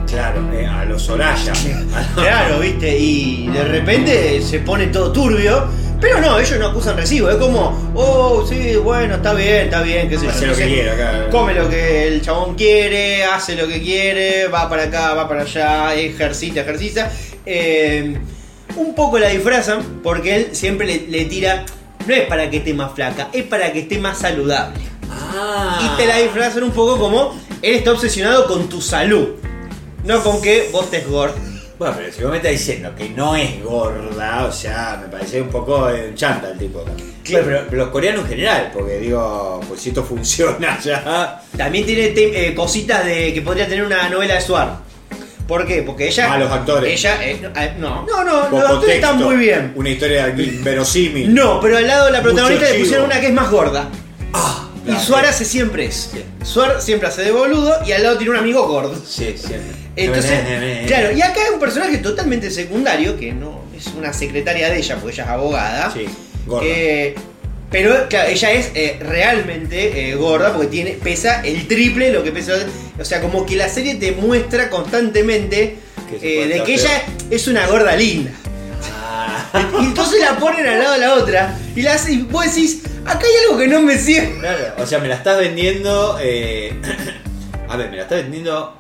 Claro, 0.08 0.48
eh, 0.54 0.68
a 0.68 0.86
los 0.86 1.02
Soraya. 1.02 1.52
Claro, 2.16 2.60
viste, 2.60 2.96
y 2.96 3.48
de 3.48 3.64
repente 3.64 4.40
se 4.44 4.60
pone 4.60 4.86
todo 4.88 5.12
turbio. 5.12 5.68
Pero 6.00 6.22
no, 6.22 6.38
ellos 6.38 6.60
no 6.60 6.68
acusan 6.68 6.96
recibo, 6.96 7.28
es 7.32 7.38
como, 7.38 7.92
oh, 7.96 8.46
sí, 8.48 8.76
bueno, 8.76 9.16
está 9.16 9.34
bien, 9.34 9.66
está 9.66 9.82
bien, 9.82 10.08
qué 10.08 10.20
sé 10.20 10.26
yo. 10.26 10.32
Hace 10.32 10.46
lo 10.46 10.56
que 10.56 10.68
quiera 10.68 10.94
acá. 10.94 11.30
Come 11.32 11.56
lo 11.56 11.68
que 11.68 12.08
el 12.08 12.22
chabón 12.22 12.54
quiere, 12.54 13.24
hace 13.24 13.56
lo 13.56 13.68
que 13.68 13.82
quiere, 13.82 14.48
va 14.48 14.70
para 14.70 14.84
acá, 14.84 15.16
va 15.16 15.28
para 15.28 15.42
allá, 15.42 15.96
ejercita, 15.96 16.62
ejercita. 16.62 17.12
Eh, 17.46 18.16
un 18.76 18.96
poco 18.96 19.20
la 19.20 19.30
disfrazan 19.30 20.02
porque 20.04 20.36
él 20.36 20.50
siempre 20.54 20.88
le, 20.88 21.08
le 21.08 21.26
tira, 21.26 21.66
no 22.08 22.14
es 22.14 22.28
para 22.28 22.50
que 22.50 22.58
esté 22.58 22.74
más 22.74 22.94
flaca, 22.94 23.30
es 23.34 23.44
para 23.44 23.72
que 23.72 23.80
esté 23.80 23.98
más 23.98 24.20
saludable. 24.20 24.80
Ah. 25.10 25.80
Y 25.84 25.98
te 25.98 26.08
la 26.08 26.18
disfrazan 26.18 26.64
un 26.64 26.72
poco 26.72 26.98
como, 26.98 27.40
él 27.62 27.76
está 27.76 27.92
obsesionado 27.92 28.48
con 28.48 28.70
tu 28.70 28.82
salud, 28.82 29.30
no 30.04 30.24
con 30.24 30.42
que 30.42 30.70
vos 30.72 30.86
estés 30.86 31.08
gordo. 31.08 31.36
Bueno, 31.78 31.94
pero 31.98 32.14
si 32.14 32.22
vos 32.22 32.32
me 32.32 32.38
estás 32.38 32.52
diciendo 32.54 32.94
que 32.96 33.10
no 33.10 33.36
es 33.36 33.62
gorda, 33.62 34.46
o 34.46 34.52
sea, 34.52 34.98
me 35.02 35.10
parece 35.10 35.42
un 35.42 35.50
poco 35.50 35.90
eh, 35.90 36.14
chanta 36.16 36.52
el 36.52 36.58
tipo. 36.58 36.86
Claro. 37.24 37.46
Pero, 37.46 37.64
pero 37.70 37.84
los 37.84 37.90
coreanos 37.90 38.22
en 38.24 38.30
general, 38.30 38.72
porque 38.74 39.00
digo, 39.00 39.60
pues 39.68 39.82
si 39.82 39.90
esto 39.90 40.04
funciona 40.06 40.80
ya. 40.80 41.42
También 41.58 41.86
tiene 41.86 42.14
eh, 42.16 42.56
cositas 42.56 43.04
de 43.04 43.34
que 43.34 43.42
podría 43.42 43.68
tener 43.68 43.86
una 43.86 44.08
novela 44.08 44.36
de 44.36 44.42
Suar. 44.42 44.85
¿Por 45.48 45.66
qué? 45.68 45.84
Porque 45.84 46.08
ella. 46.08 46.34
Ah, 46.34 46.38
los 46.40 46.52
actores. 46.52 46.92
Ella. 46.92 47.18
no, 47.42 47.62
eh, 47.62 47.74
no, 47.78 48.06
no, 48.06 48.24
no, 48.24 48.50
Con 48.50 48.60
los 48.62 48.70
actores 48.72 48.96
están 48.96 49.18
muy 49.18 49.36
bien. 49.36 49.74
Una 49.76 49.90
historia 49.90 50.30
inverosímil. 50.30 51.34
No, 51.34 51.60
pero 51.62 51.78
al 51.78 51.88
lado 51.88 52.06
de 52.06 52.12
la 52.12 52.22
protagonista 52.22 52.70
le 52.70 52.80
pusieron 52.80 53.06
una 53.06 53.20
que 53.20 53.28
es 53.28 53.34
más 53.34 53.52
gorda. 53.52 53.90
Ah, 54.34 54.68
Y 54.88 54.96
Suar 54.96 55.26
hace 55.26 55.46
siempre 55.46 55.86
eso. 55.86 56.10
Sí. 56.14 56.24
Suar 56.44 56.82
siempre 56.82 57.08
hace 57.08 57.22
de 57.24 57.32
boludo 57.32 57.74
y 57.86 57.92
al 57.92 58.04
lado 58.04 58.18
tiene 58.18 58.32
un 58.32 58.38
amigo 58.40 58.68
gordo. 58.68 58.96
Sí, 58.96 59.36
siempre. 59.38 59.76
Entonces, 59.96 60.40
claro, 60.88 61.12
y 61.12 61.22
acá 61.22 61.42
hay 61.48 61.54
un 61.54 61.60
personaje 61.60 61.98
totalmente 62.00 62.50
secundario, 62.50 63.18
que 63.18 63.32
no 63.32 63.62
es 63.78 63.88
una 63.88 64.14
secretaria 64.14 64.70
de 64.70 64.78
ella, 64.78 64.96
porque 64.96 65.14
ella 65.14 65.24
es 65.26 65.30
abogada. 65.30 65.92
Sí, 65.92 66.06
gorda. 66.46 66.66
Eh, 66.68 67.16
pero 67.76 68.08
claro, 68.08 68.30
ella 68.30 68.52
es 68.54 68.72
eh, 68.74 68.98
realmente 69.02 70.10
eh, 70.10 70.16
gorda 70.16 70.54
porque 70.54 70.68
tiene, 70.68 70.92
pesa 70.92 71.42
el 71.42 71.68
triple 71.68 72.10
lo 72.14 72.24
que 72.24 72.32
pesa. 72.32 72.54
O 72.98 73.04
sea, 73.04 73.20
como 73.20 73.46
que 73.46 73.58
la 73.58 73.68
serie 73.68 73.96
te 73.96 74.14
muestra 74.14 74.70
constantemente 74.70 75.76
Que 76.10 76.44
eh, 76.44 76.48
de 76.48 76.64
que 76.64 76.76
ella 76.76 77.04
es 77.30 77.50
una 77.50 77.68
gorda 77.68 77.94
linda. 77.98 78.32
Ah, 79.04 79.70
Y 79.82 79.88
entonces 79.88 80.22
la 80.22 80.38
ponen 80.38 80.66
al 80.66 80.80
lado 80.80 80.94
de 80.94 81.00
la 81.00 81.16
otra. 81.16 81.60
Y, 81.76 81.82
la, 81.82 81.98
y 82.08 82.22
vos 82.22 82.46
decís, 82.46 82.82
acá 83.04 83.20
hay 83.20 83.44
algo 83.46 83.60
que 83.60 83.68
no 83.68 83.82
me 83.82 83.98
claro, 84.40 84.76
o 84.78 84.86
sea, 84.86 85.00
me 85.00 85.10
la 85.10 85.16
estás 85.16 85.38
vendiendo. 85.38 86.16
a 87.68 87.76
ver, 87.76 87.90
me 87.90 87.98
la 87.98 88.04
estás 88.04 88.20
vendiendo. 88.22 88.80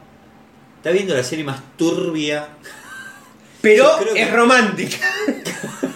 Estás 0.78 0.94
viendo 0.94 1.16
la 1.16 1.24
serie 1.24 1.44
más 1.44 1.60
turbia. 1.76 2.48
Pero 3.60 3.92
que- 4.14 4.22
es 4.22 4.32
romántica. 4.32 5.06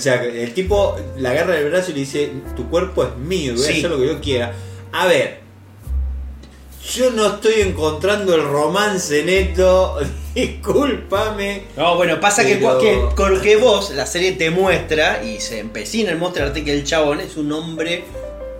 O 0.00 0.02
sea, 0.02 0.22
el 0.24 0.54
tipo 0.54 0.96
la 1.18 1.30
agarra 1.32 1.54
del 1.56 1.68
brazo 1.70 1.90
y 1.90 1.94
le 1.94 2.00
dice: 2.00 2.30
Tu 2.56 2.70
cuerpo 2.70 3.04
es 3.04 3.16
mío, 3.16 3.52
voy 3.54 3.62
Sí. 3.62 3.72
a 3.72 3.76
hacer 3.76 3.90
lo 3.90 3.98
que 3.98 4.06
yo 4.06 4.20
quiera. 4.20 4.54
A 4.92 5.06
ver, 5.06 5.40
yo 6.94 7.10
no 7.10 7.26
estoy 7.34 7.60
encontrando 7.60 8.34
el 8.34 8.42
romance 8.42 9.22
neto. 9.22 9.98
Discúlpame. 10.34 11.64
No, 11.76 11.96
bueno, 11.96 12.18
pasa 12.18 12.46
que, 12.46 12.56
Pero- 12.56 12.78
que, 12.78 12.98
con 13.14 13.40
que 13.42 13.56
vos, 13.56 13.90
la 13.90 14.06
serie 14.06 14.32
te 14.32 14.50
muestra 14.50 15.22
y 15.22 15.38
se 15.40 15.58
empecina 15.58 16.12
en 16.12 16.18
mostrarte 16.18 16.64
que 16.64 16.72
el 16.72 16.84
chabón 16.84 17.20
es 17.20 17.36
un 17.36 17.52
hombre 17.52 18.04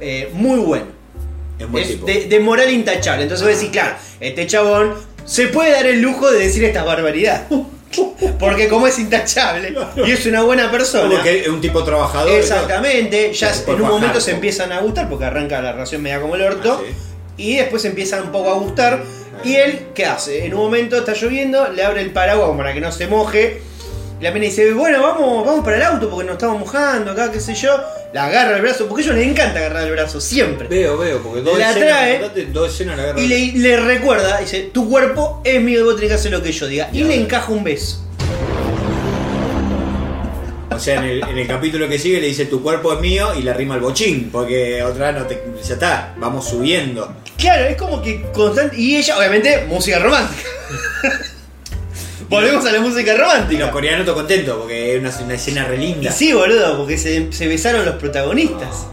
eh, 0.00 0.28
muy 0.34 0.58
bueno. 0.58 0.86
Es 1.58 1.70
buen 1.70 1.84
Es 1.84 2.04
de, 2.04 2.26
de 2.26 2.40
moral 2.40 2.70
intachable. 2.70 3.22
Entonces 3.22 3.46
vos 3.46 3.56
decís, 3.56 3.70
claro, 3.72 3.96
este 4.20 4.46
chabón 4.46 4.94
se 5.24 5.46
puede 5.48 5.70
dar 5.72 5.86
el 5.86 6.00
lujo 6.02 6.30
de 6.30 6.40
decir 6.40 6.64
estas 6.64 6.84
barbaridades. 6.84 7.42
Porque 8.38 8.68
como 8.68 8.86
es 8.86 8.98
intachable 8.98 9.74
y 10.06 10.10
es 10.10 10.24
una 10.26 10.42
buena 10.42 10.70
persona. 10.70 11.08
Como 11.10 11.22
que 11.22 11.40
es 11.40 11.48
un 11.48 11.60
tipo 11.60 11.82
trabajador. 11.84 12.30
Exactamente, 12.38 13.32
ya 13.32 13.52
en 13.66 13.80
un 13.80 13.88
momento 13.88 14.20
se 14.20 14.30
empiezan 14.32 14.72
a 14.72 14.80
gustar 14.80 15.08
porque 15.08 15.24
arranca 15.24 15.60
la 15.60 15.72
relación 15.72 16.02
media 16.02 16.20
como 16.20 16.36
el 16.36 16.42
orto 16.42 16.80
Ah, 16.82 16.86
sí. 17.36 17.42
y 17.42 17.56
después 17.56 17.84
empiezan 17.84 18.22
un 18.24 18.32
poco 18.32 18.50
a 18.50 18.54
gustar 18.54 19.02
y 19.42 19.54
él, 19.56 19.86
¿qué 19.94 20.06
hace? 20.06 20.44
En 20.46 20.54
un 20.54 20.60
momento 20.60 20.96
está 20.98 21.14
lloviendo, 21.14 21.68
le 21.72 21.82
abre 21.82 22.02
el 22.02 22.10
paraguas 22.12 22.46
como 22.46 22.58
para 22.58 22.74
que 22.74 22.80
no 22.80 22.92
se 22.92 23.06
moje, 23.06 23.62
la 24.20 24.30
mina 24.32 24.44
dice, 24.46 24.72
bueno, 24.74 25.00
vamos, 25.02 25.46
vamos 25.46 25.64
para 25.64 25.76
el 25.76 25.82
auto 25.82 26.10
porque 26.10 26.26
nos 26.26 26.34
estamos 26.34 26.60
mojando 26.60 27.12
acá, 27.12 27.32
qué 27.32 27.40
sé 27.40 27.54
yo, 27.54 27.80
la 28.12 28.26
agarra 28.26 28.56
el 28.56 28.62
brazo, 28.62 28.86
porque 28.86 29.02
a 29.02 29.06
ellos 29.06 29.16
les 29.16 29.28
encanta 29.28 29.60
agarrar 29.60 29.84
el 29.84 29.92
brazo, 29.92 30.20
siempre. 30.20 30.68
Veo, 30.68 30.98
veo, 30.98 31.22
porque 31.22 31.40
dos 31.40 31.58
La 31.58 31.70
escenas, 31.70 32.96
trae. 32.96 33.22
Y 33.22 33.26
le, 33.26 33.52
le 33.58 33.76
recuerda, 33.78 34.38
dice, 34.38 34.70
tu 34.74 34.90
cuerpo 34.90 35.40
es 35.42 35.62
mío 35.62 35.80
y 35.80 35.82
vos 35.84 35.94
tenés 35.94 36.10
que 36.10 36.14
hacer 36.16 36.32
lo 36.32 36.42
que 36.42 36.52
yo 36.52 36.66
diga. 36.66 36.90
Y 36.92 37.02
le 37.04 37.14
encaja 37.14 37.50
un 37.50 37.64
beso. 37.64 38.04
O 40.70 40.78
sea, 40.78 40.98
en 40.98 41.04
el, 41.04 41.22
en 41.22 41.38
el 41.38 41.46
capítulo 41.46 41.88
que 41.88 41.98
sigue 41.98 42.20
le 42.20 42.26
dice 42.28 42.46
tu 42.46 42.62
cuerpo 42.62 42.92
es 42.94 43.00
mío 43.00 43.34
y 43.34 43.42
le 43.42 43.52
rima 43.52 43.74
el 43.74 43.80
bochín, 43.80 44.30
porque 44.30 44.82
otra 44.82 45.12
vez 45.12 45.20
no 45.20 45.26
te. 45.26 45.42
Ya 45.62 45.74
está, 45.74 46.14
vamos 46.18 46.48
subiendo. 46.48 47.14
Claro, 47.36 47.64
es 47.66 47.76
como 47.76 48.00
que 48.00 48.22
constante. 48.32 48.76
Y 48.78 48.96
ella, 48.96 49.18
obviamente, 49.18 49.64
música 49.66 49.98
romántica. 49.98 50.48
Volvemos 52.30 52.64
a 52.64 52.72
la 52.72 52.80
música 52.80 53.12
Y 53.12 53.16
romántica. 53.16 53.60
los 53.64 53.70
coreanos 53.70 54.06
todo 54.06 54.14
contentos 54.14 54.56
porque 54.58 54.94
es 54.94 55.00
una, 55.00 55.24
una 55.24 55.34
escena 55.34 55.64
re 55.64 55.76
Y 55.76 55.78
linda. 55.80 56.12
sí, 56.12 56.32
boludo, 56.32 56.76
porque 56.78 56.96
se, 56.96 57.32
se 57.32 57.46
besaron 57.48 57.84
los 57.84 57.96
protagonistas. 57.96 58.86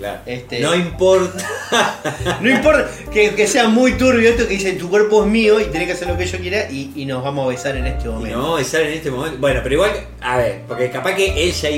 Claro. 0.00 0.20
Este- 0.26 0.58
No 0.60 0.74
importa. 0.74 1.46
No 2.40 2.50
importa 2.50 2.88
que, 3.12 3.34
que 3.34 3.46
sea 3.46 3.68
muy 3.68 3.92
turbio 3.92 4.30
esto 4.30 4.48
que 4.48 4.54
dice 4.54 4.72
tu 4.72 4.88
cuerpo 4.90 5.22
es 5.24 5.30
mío 5.30 5.60
y 5.60 5.64
tenés 5.66 5.86
que 5.86 5.92
hacer 5.92 6.08
lo 6.08 6.16
que 6.18 6.26
yo 6.26 6.38
quiera 6.38 6.68
y, 6.70 6.90
y 6.96 7.04
nos 7.06 7.22
vamos 7.22 7.46
a 7.46 7.48
besar 7.50 7.76
en 7.76 7.86
este 7.86 8.08
momento. 8.08 8.36
no 8.38 8.54
besar 8.54 8.80
en 8.82 8.94
este 8.94 9.10
momento. 9.10 9.36
Bueno, 9.38 9.60
pero 9.62 9.74
igual, 9.76 9.90
a 10.20 10.36
ver, 10.38 10.62
porque 10.66 10.90
capaz 10.90 11.14
que 11.14 11.32
ella 11.44 11.68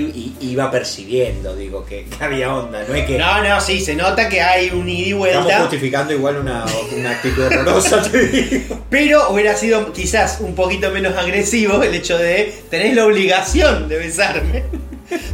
iba 0.41 0.71
percibiendo, 0.71 1.55
digo, 1.57 1.85
que, 1.85 2.07
había 2.21 2.55
onda, 2.55 2.85
no 2.89 2.95
es 2.95 3.05
que. 3.07 3.19
No, 3.19 3.43
no, 3.43 3.61
sí, 3.61 3.81
se 3.81 3.95
nota 3.95 4.29
que 4.29 4.41
hay 4.41 4.71
un 4.71 4.89
ida 4.89 5.03
y 5.03 5.11
Estamos 5.11 5.19
vuelta. 5.19 5.61
justificando 5.61 6.13
igual 6.15 6.37
una, 6.39 6.65
una 6.97 7.11
actitud 7.11 7.43
horrorosa, 7.45 8.03
te 8.03 8.27
digo. 8.29 8.81
Pero 8.91 9.31
hubiera 9.31 9.57
sido 9.57 9.93
quizás 9.93 10.39
un 10.41 10.55
poquito 10.55 10.91
menos 10.91 11.17
agresivo 11.17 11.83
el 11.83 11.95
hecho 11.95 12.17
de 12.19 12.55
tenés 12.71 12.95
la 12.95 13.05
obligación 13.07 13.89
de 13.89 13.99
besarme. 13.99 14.63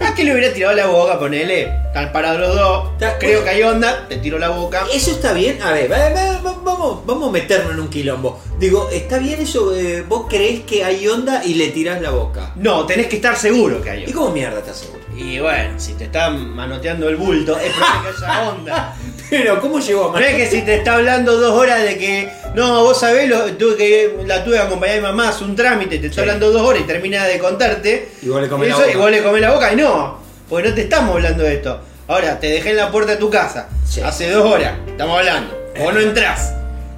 ¿A 0.04 0.14
que 0.14 0.24
le 0.24 0.32
hubiera 0.32 0.52
tirado 0.52 0.74
la 0.74 0.86
boca? 0.86 1.18
Ponele, 1.18 1.62
están 1.86 2.12
parados 2.12 2.40
los 2.40 2.54
dos, 2.54 2.88
creo 3.18 3.42
que 3.44 3.50
hay 3.50 3.62
onda, 3.62 4.06
te 4.08 4.16
tiro 4.18 4.38
la 4.38 4.48
boca. 4.50 4.84
Eso 4.92 5.10
está 5.12 5.32
bien. 5.32 5.60
A 5.62 5.72
ver, 5.72 5.90
va- 5.90 6.10
va- 6.10 6.40
va- 6.40 6.58
vamos, 6.64 7.06
vamos 7.06 7.28
a 7.28 7.32
meternos 7.32 7.72
en 7.72 7.80
un 7.80 7.88
quilombo. 7.88 8.40
Digo, 8.58 8.88
¿está 8.90 9.18
bien 9.18 9.40
eso? 9.40 9.74
eh, 9.74 10.02
¿Vos 10.08 10.26
creés 10.28 10.60
que 10.60 10.84
hay 10.84 11.06
onda 11.08 11.42
y 11.44 11.54
le 11.54 11.68
tirás 11.68 12.00
la 12.02 12.10
boca? 12.10 12.52
No, 12.56 12.86
tenés 12.86 13.06
que 13.06 13.16
estar 13.16 13.36
seguro 13.36 13.80
que 13.82 13.90
hay 13.90 14.00
¿Y 14.00 14.04
onda. 14.06 14.14
cómo 14.16 14.30
mierda 14.30 14.58
estás 14.58 14.78
seguro? 14.78 14.98
Y 15.16 15.38
bueno, 15.40 15.78
si 15.80 15.94
te 15.94 16.04
están 16.04 16.54
manoteando 16.54 17.08
el 17.08 17.16
bulto, 17.16 17.58
es 17.58 17.72
probable 17.72 18.10
que 18.18 18.24
haya 18.24 18.48
onda. 18.50 18.96
Pero, 19.30 19.60
¿cómo 19.60 19.78
llegó 19.78 20.10
a 20.16 20.20
No 20.20 20.26
es 20.26 20.34
que 20.36 20.46
si 20.46 20.62
te 20.62 20.76
está 20.76 20.94
hablando 20.94 21.36
dos 21.38 21.52
horas 21.52 21.82
de 21.82 21.98
que, 21.98 22.30
no, 22.54 22.82
vos 22.84 22.98
sabés, 22.98 23.28
lo, 23.28 23.40
tuve 23.54 23.76
que, 23.76 24.14
la 24.26 24.42
tuve 24.44 24.54
que 24.56 24.62
acompañar 24.62 24.96
a 24.96 25.00
mi 25.00 25.06
mamá, 25.06 25.28
hace 25.28 25.44
un 25.44 25.54
trámite, 25.54 25.98
te 25.98 26.06
está 26.06 26.14
Sí. 26.16 26.20
hablando 26.20 26.50
dos 26.50 26.62
horas 26.62 26.82
y 26.82 26.86
termina 26.86 27.24
de 27.26 27.38
contarte. 27.38 28.08
Y 28.22 28.28
vos 28.28 28.40
le 28.40 28.48
comés 28.48 28.70
la 28.70 28.76
boca. 28.76 28.90
y 28.90 28.96
vos 28.96 29.10
le 29.10 29.22
comés 29.22 29.40
la 29.42 29.50
boca 29.52 29.72
y 29.72 29.76
no, 29.76 30.18
porque 30.48 30.68
no 30.70 30.74
te 30.74 30.82
estamos 30.82 31.14
hablando 31.16 31.42
de 31.44 31.54
esto. 31.54 31.80
Ahora, 32.06 32.40
te 32.40 32.46
dejé 32.48 32.70
en 32.70 32.76
la 32.78 32.90
puerta 32.90 33.12
de 33.12 33.18
tu 33.18 33.28
casa, 33.30 33.68
Sí. 33.86 34.00
hace 34.00 34.30
dos 34.30 34.44
horas, 34.50 34.74
estamos 34.86 35.18
hablando. 35.18 35.54
Vos 35.78 35.92
no 35.92 36.00
entrás, 36.00 36.54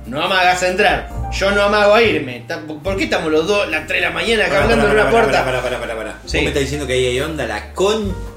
no 0.07 0.23
amagas 0.23 0.63
a 0.63 0.69
entrar, 0.69 1.09
yo 1.33 1.51
no 1.51 1.63
amago 1.63 1.95
a 1.95 2.03
irme. 2.03 2.45
¿Por 2.83 2.97
qué 2.97 3.05
estamos 3.05 3.31
los 3.33 3.47
dos 3.47 3.69
las 3.71 3.87
3 3.89 4.01
de 4.01 4.07
la 4.09 4.13
mañana 4.13 4.45
acá 4.47 4.53
Pará, 4.53 4.63
hablando 4.65 4.87
pará, 4.87 4.93
en 4.93 5.01
una 5.01 5.11
pará, 5.11 5.25
puerta? 5.25 5.45
Pará, 5.45 5.63
pará, 5.63 5.81
pará, 5.81 5.97
pará. 5.97 6.15
Sí. 6.27 6.37
Vos 6.39 6.43
me 6.45 6.49
estás 6.49 6.61
diciendo 6.63 6.87
que 6.87 6.93
ahí 6.93 7.07
hay 7.07 7.21
onda, 7.21 7.45
la 7.47 7.73
con. 7.75 8.30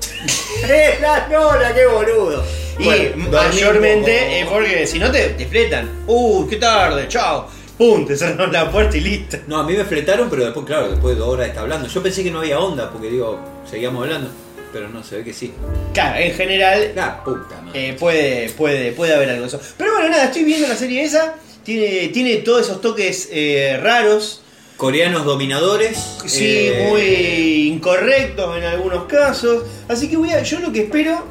¡La 1.02 1.28
Nora, 1.28 1.74
qué 1.74 1.86
boludo! 1.86 2.44
Y 2.80 2.86
Bueno, 2.86 3.30
mayormente 3.32 4.40
es 4.42 4.48
porque 4.48 4.88
si 4.88 4.98
no 5.00 5.12
te, 5.12 5.30
te 5.30 5.46
fletan. 5.46 6.04
Uh, 6.08 6.48
qué 6.48 6.56
tarde, 6.58 7.08
chao. 7.08 7.48
Pum, 7.78 8.06
te 8.06 8.16
cerraron 8.16 8.52
la 8.54 8.72
puerta 8.72 8.96
y 8.98 9.02
listo. 9.02 9.38
No, 9.48 9.58
a 9.60 9.64
mí 9.64 9.74
me 9.74 9.84
fletaron, 9.84 10.30
pero 10.30 10.44
después, 10.46 10.66
claro, 10.66 10.90
después 10.90 11.16
de 11.16 11.20
dos 11.20 11.30
horas 11.30 11.46
de 11.46 11.50
estar 11.50 11.64
hablando. 11.64 11.88
Yo 11.88 12.02
pensé 12.04 12.24
que 12.24 12.32
no 12.32 12.40
había 12.40 12.60
onda, 12.60 12.90
porque 12.92 13.10
digo, 13.10 13.40
seguíamos 13.70 14.04
hablando. 14.04 14.30
Pero 14.72 14.90
no, 14.90 15.04
se 15.04 15.18
ve 15.18 15.24
que 15.24 15.34
sí. 15.34 15.54
Claro, 15.94 16.20
en 16.20 16.34
general 16.34 16.94
La 16.96 17.24
puta 17.24 17.62
madre. 17.62 17.90
eh, 17.90 17.94
puede, 17.94 18.50
puede, 18.52 18.92
puede 18.94 19.14
haber 19.14 19.30
algo 19.30 19.42
de 19.42 19.48
eso. 19.48 19.60
Pero 19.78 19.92
bueno, 19.94 20.10
nada, 20.10 20.26
estoy 20.26 20.44
viendo 20.44 20.68
la 20.68 20.76
serie 20.76 21.04
esa. 21.04 21.36
Tiene, 21.64 22.08
tiene 22.10 22.38
todos 22.38 22.62
esos 22.64 22.82
toques 22.82 23.30
eh, 23.32 23.80
raros. 23.82 24.43
Coreanos 24.78 25.24
dominadores. 25.26 26.18
Sí, 26.26 26.46
eh, 26.46 26.88
muy 26.90 27.68
incorrectos 27.74 28.58
en 28.58 28.64
algunos 28.64 29.06
casos. 29.06 29.64
Así 29.88 30.10
que 30.10 30.18
voy 30.18 30.32
a, 30.32 30.42
yo 30.44 30.60
lo 30.60 30.72
que 30.72 30.82
espero. 30.84 31.26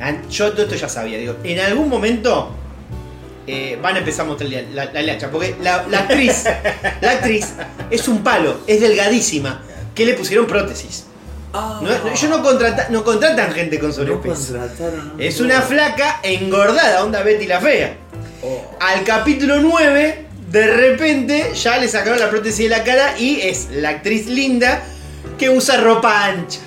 ah, 0.00 0.12
Yo 0.30 0.52
todo 0.52 0.62
esto 0.62 0.74
ya 0.76 0.88
sabía, 0.88 1.18
digo. 1.18 1.36
En 1.42 1.58
algún 1.60 1.88
momento 1.88 2.50
eh, 3.46 3.78
van 3.82 3.96
a 3.96 3.98
empezar 4.00 4.26
a 4.26 4.28
mostrar 4.28 4.50
la, 4.50 4.62
la, 4.62 4.92
la 4.92 5.02
lacha, 5.02 5.30
Porque 5.30 5.56
la, 5.60 5.84
la 5.88 6.00
actriz, 6.00 6.44
la 7.00 7.10
actriz 7.12 7.54
es 7.90 8.06
un 8.08 8.22
palo, 8.22 8.60
es 8.66 8.80
delgadísima. 8.80 9.62
Que 9.94 10.06
le 10.06 10.14
pusieron 10.14 10.46
prótesis. 10.46 11.04
Ah. 11.52 11.80
No- 11.82 11.90
no- 11.90 12.08
ellos 12.08 12.30
no, 12.30 12.42
contrata- 12.42 12.88
no 12.90 13.04
contratan 13.04 13.52
gente 13.52 13.78
con 13.78 13.88
No 13.90 13.94
sobrepeso. 13.94 14.52
contrataron. 14.52 15.14
Es 15.18 15.40
una 15.40 15.60
flaca 15.60 16.20
engordada, 16.22 17.04
onda 17.04 17.22
Betty 17.22 17.46
la 17.46 17.60
fea. 17.60 17.96
Oh. 18.42 18.70
Al 18.80 19.04
capítulo 19.04 19.60
9, 19.60 20.26
de 20.52 20.66
repente 20.66 21.52
ya 21.54 21.78
le 21.78 21.88
sacaron 21.88 22.20
la 22.20 22.28
prótesis 22.30 22.68
de 22.68 22.76
la 22.76 22.84
cara 22.84 23.14
y 23.18 23.40
es 23.40 23.68
la 23.72 23.88
actriz 23.88 24.26
linda 24.26 24.82
que 25.38 25.48
usa 25.50 25.78
ropa 25.78 26.26
ancha. 26.26 26.60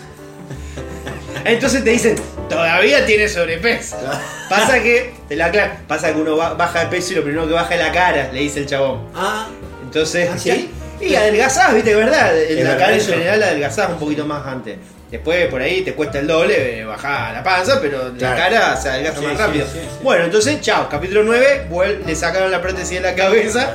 Entonces 1.43 1.84
te 1.84 1.91
dicen, 1.91 2.15
todavía 2.50 3.06
tiene 3.06 3.28
sobrepeso. 3.30 3.95
Pasa 4.50 4.82
que, 4.82 5.13
te 5.28 5.36
la 5.36 5.45
aclaro, 5.48 5.74
pasa 5.88 6.13
que 6.13 6.19
uno 6.21 6.36
ba- 6.38 6.54
baja 6.54 6.82
de 6.82 6.86
peso 6.88 7.13
y 7.13 7.15
lo 7.15 7.24
primero 7.24 7.48
que 7.48 7.54
baja 7.54 7.74
es 7.74 7.82
la 7.82 7.91
cara, 7.91 8.30
le 8.32 8.41
dice 8.41 8.60
el 8.60 8.67
chabón. 8.67 9.08
Ah, 9.15 9.48
Entonces, 9.84 10.30
¿Ah, 10.32 10.38
sí? 10.38 10.69
y 11.02 11.15
adelgazás, 11.15 11.74
viste, 11.74 11.95
verdad. 11.95 12.39
En 12.39 12.60
¿Es 12.60 12.63
la 12.63 12.78
cara 12.78 12.93
en 12.93 13.02
general 13.02 13.41
adelgazás 13.41 13.89
un 13.89 13.98
poquito 13.98 14.24
más 14.26 14.45
antes. 14.45 14.78
Después 15.12 15.48
por 15.48 15.62
ahí 15.62 15.82
te 15.82 15.94
cuesta 15.94 16.20
el 16.20 16.28
doble, 16.28 16.80
eh, 16.80 16.84
bajá 16.86 17.32
la 17.32 17.44
panza, 17.44 17.80
pero 17.80 18.12
la 18.18 18.36
cara 18.36 18.76
se 18.76 18.89
adelgaza 18.89 19.20
Sí, 19.20 19.26
más 19.26 19.38
rápido. 19.38 19.65
sí, 19.72 19.80
sí. 19.82 19.98
Bueno, 20.04 20.26
entonces, 20.26 20.60
chao, 20.62 20.89
capítulo 20.89 21.24
9, 21.24 21.68
vuel- 21.70 22.04
le 22.06 22.15
sacaron 22.15 22.52
la 22.52 22.62
prótesis 22.62 22.96
de 22.96 23.02
la 23.02 23.15
cabeza, 23.15 23.74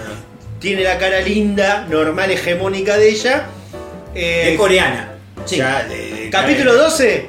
tiene 0.59 0.83
la 0.83 0.99
cara 0.99 1.21
linda, 1.21 1.87
normal, 1.88 2.31
hegemónica 2.31 2.97
de 2.99 3.09
ella. 3.09 3.47
Eh, 4.14 4.51
es 4.53 4.59
coreana. 4.59 5.12
sí. 5.47 5.57
Ya, 5.57 5.85
de- 5.85 6.11
de- 6.25 6.31
capítulo 6.31 6.75
12, 6.75 7.27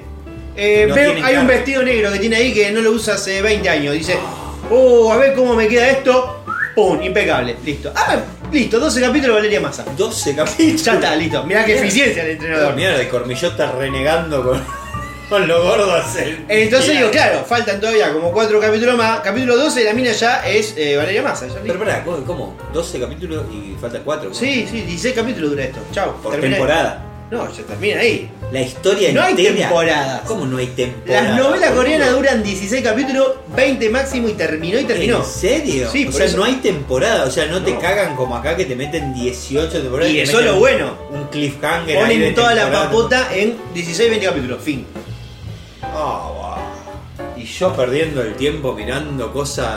eh, 0.57 0.85
No 0.89 0.95
hay 1.25 1.35
un 1.37 1.47
vestido 1.47 1.83
negro 1.83 2.11
que 2.11 2.19
tiene 2.19 2.35
ahí 2.37 2.53
que 2.53 2.71
no 2.71 2.81
lo 2.81 2.91
usa 2.91 3.13
hace 3.15 3.41
20 3.41 3.69
años. 3.69 3.93
Dice, 3.93 4.17
oh, 4.71 5.13
a 5.13 5.17
ver 5.17 5.33
cómo 5.35 5.53
me 5.53 5.67
queda 5.67 5.87
esto. 5.89 6.43
¡Pum! 6.75 7.01
Impecable, 7.01 7.55
listo. 7.63 7.93
Ah, 7.95 8.17
listo, 8.51 8.79
12 8.79 9.01
capítulos 9.01 9.35
Valeria 9.37 9.59
Massa. 9.61 9.85
12 9.97 10.35
capítulos. 10.35 10.83
Ya 10.83 10.93
está, 10.93 11.15
listo. 11.15 11.43
Mirá 11.43 11.65
qué 11.65 11.77
eficiencia 11.77 12.23
el 12.23 12.31
entrenador. 12.31 12.75
Mira, 12.75 12.97
de 12.97 13.07
Cormillot 13.09 13.51
está 13.51 13.71
renegando 13.71 14.43
con, 14.43 14.63
con 15.29 15.47
lo 15.47 15.63
gordo 15.63 15.95
el- 16.19 16.45
Entonces 16.47 16.97
digo, 16.97 17.09
claro, 17.11 17.43
faltan 17.47 17.79
todavía 17.79 18.11
como 18.13 18.31
4 18.31 18.59
capítulos 18.59 18.95
más. 18.97 19.19
Capítulo 19.21 19.55
12, 19.57 19.83
la 19.83 19.93
mina 19.93 20.11
ya 20.11 20.45
es 20.47 20.73
eh, 20.77 20.97
Valeria 20.97 21.21
Massa. 21.23 21.47
ya 21.47 21.53
Pero 21.61 21.65
listo. 21.65 21.79
pará, 21.79 22.03
¿cómo? 22.03 22.23
cómo? 22.25 22.57
12 22.73 22.99
capítulos 22.99 23.45
y 23.51 23.75
faltan 23.79 24.01
4. 24.03 24.33
Sí, 24.33 24.67
sí, 24.69 24.81
16 24.81 25.15
capítulos 25.15 25.51
dura 25.51 25.63
esto. 25.63 25.79
Chao. 25.91 26.15
Por 26.21 26.39
temporada. 26.39 27.07
No, 27.31 27.49
ya 27.49 27.63
termina 27.63 28.01
ahí. 28.01 28.29
La 28.51 28.59
historia 28.61 29.13
No 29.13 29.21
hay 29.21 29.31
entera. 29.31 29.55
temporadas. 29.55 30.21
¿Cómo 30.25 30.45
no 30.45 30.57
hay 30.57 30.67
temporada? 30.67 31.29
Las 31.29 31.37
novelas 31.37 31.71
coreanas 31.71 32.11
duran 32.11 32.43
16 32.43 32.83
capítulos, 32.83 33.31
20 33.55 33.89
máximo 33.89 34.27
y 34.27 34.33
terminó 34.33 34.77
y 34.77 34.83
terminó. 34.83 35.19
¿En 35.19 35.23
serio? 35.25 35.89
Sí, 35.89 36.03
o 36.03 36.11
por 36.11 36.15
sea, 36.17 36.25
eso. 36.25 36.37
no 36.37 36.43
hay 36.43 36.55
temporada, 36.55 37.23
o 37.23 37.31
sea, 37.31 37.45
no, 37.45 37.63
te 37.63 37.71
No. 37.71 37.79
cagan 37.79 38.17
como 38.17 38.35
acá 38.35 38.57
que 38.57 38.65
te 38.65 38.75
meten 38.75 39.13
18 39.13 39.81
temporadas. 39.81 40.11
Y 40.11 40.15
te 40.17 40.23
eso 40.23 40.33
meten 40.33 40.47
es 40.47 40.53
lo 40.53 40.59
bueno. 40.59 40.97
Un 41.09 41.23
cliffhanger 41.29 41.97
ahí 41.99 42.03
de 42.17 42.19
Ponen 42.19 42.35
toda 42.35 42.53
la 42.53 42.61
temporada. 42.63 42.85
papota 42.89 43.27
en 43.33 43.55
16, 43.73 44.09
20 44.09 44.25
capítulos. 44.27 44.61
Fin. 44.61 44.85
Ah, 45.83 46.29
va. 46.37 46.50
Y 47.41 47.45
yo 47.45 47.73
perdiendo 47.75 48.21
el 48.21 48.35
tiempo 48.35 48.73
mirando 48.73 49.31
cosas 49.33 49.67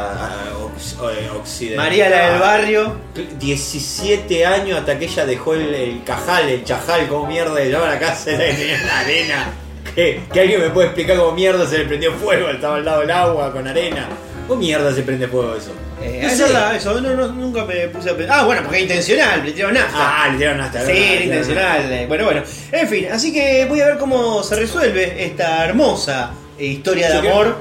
ox- 0.63 0.97
eh, 1.13 1.29
occidentales. 1.35 1.77
María 1.91 2.11
la 2.11 2.31
del 2.31 2.41
barrio. 2.41 2.97
17 3.39 4.45
años 4.45 4.79
hasta 4.81 4.99
que 4.99 5.07
ella 5.07 5.25
dejó 5.25 5.55
el, 5.55 5.75
el 5.75 6.05
cajal, 6.05 6.49
el 6.49 6.65
chajal, 6.65 7.07
como 7.09 7.27
mierda 7.27 7.55
le 7.55 7.71
llama 7.71 7.87
a 7.87 7.95
la 7.95 7.99
casa 7.99 8.31
en 8.33 8.87
la 8.87 8.99
arena. 9.01 9.47
Que, 9.95 10.21
que 10.33 10.41
alguien 10.41 10.61
me 10.61 10.71
puede 10.71 10.89
explicar 10.89 11.17
cómo 11.17 11.33
mierda 11.33 11.67
se 11.67 11.79
le 11.79 11.85
prendió 11.85 12.13
fuego, 12.15 12.49
estaba 12.51 12.77
al 12.77 12.85
lado 12.85 13.01
del 13.01 13.11
agua 13.13 13.53
con 13.53 13.67
arena. 13.67 14.09
¿Cómo 14.49 14.61
mierda 14.61 14.93
se 14.93 15.03
prende 15.03 15.27
fuego 15.29 15.55
eso? 15.57 15.71
Eh, 16.03 16.19
No 16.23 16.29
es 16.29 16.37
sé. 16.37 16.43
verdad, 16.45 16.77
eso 16.77 17.01
no, 17.01 17.15
no, 17.15 17.29
nunca 17.29 17.65
me 17.65 17.89
puse 17.89 18.11
a 18.11 18.17
pensar. 18.17 18.41
Ah, 18.41 18.45
bueno, 18.45 18.63
porque 18.63 18.79
es 18.79 18.83
intencional, 18.83 19.43
le 19.45 19.53
tiraron 19.53 19.75
nafta. 19.75 19.95
Ah, 20.25 20.29
le 20.31 20.37
dieron 20.39 20.61
hasta 20.61 20.85
Sí, 20.85 20.93
era 20.93 21.25
intencional. 21.25 21.93
eh, 21.93 22.05
Bueno, 22.09 22.25
bueno. 22.25 22.43
En 22.73 22.89
fin, 22.89 23.07
así 23.11 23.33
que 23.33 23.65
voy 23.69 23.81
a 23.81 23.87
ver 23.87 23.99
cómo 23.99 24.43
se 24.43 24.57
resuelve 24.57 25.25
esta 25.25 25.65
hermosa 25.65 26.33
eh, 26.59 26.67
historia 26.67 27.09
de 27.09 27.29
amor. 27.29 27.57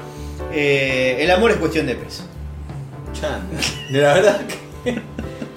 Eh, 0.52 1.18
el 1.20 1.30
amor 1.30 1.50
es 1.50 1.56
cuestión 1.58 1.86
de 1.86 1.94
peso. 1.94 2.24
Chanda. 3.12 3.58
De 3.90 4.00
la 4.00 4.14
verdad 4.14 4.40
que. 4.46 5.02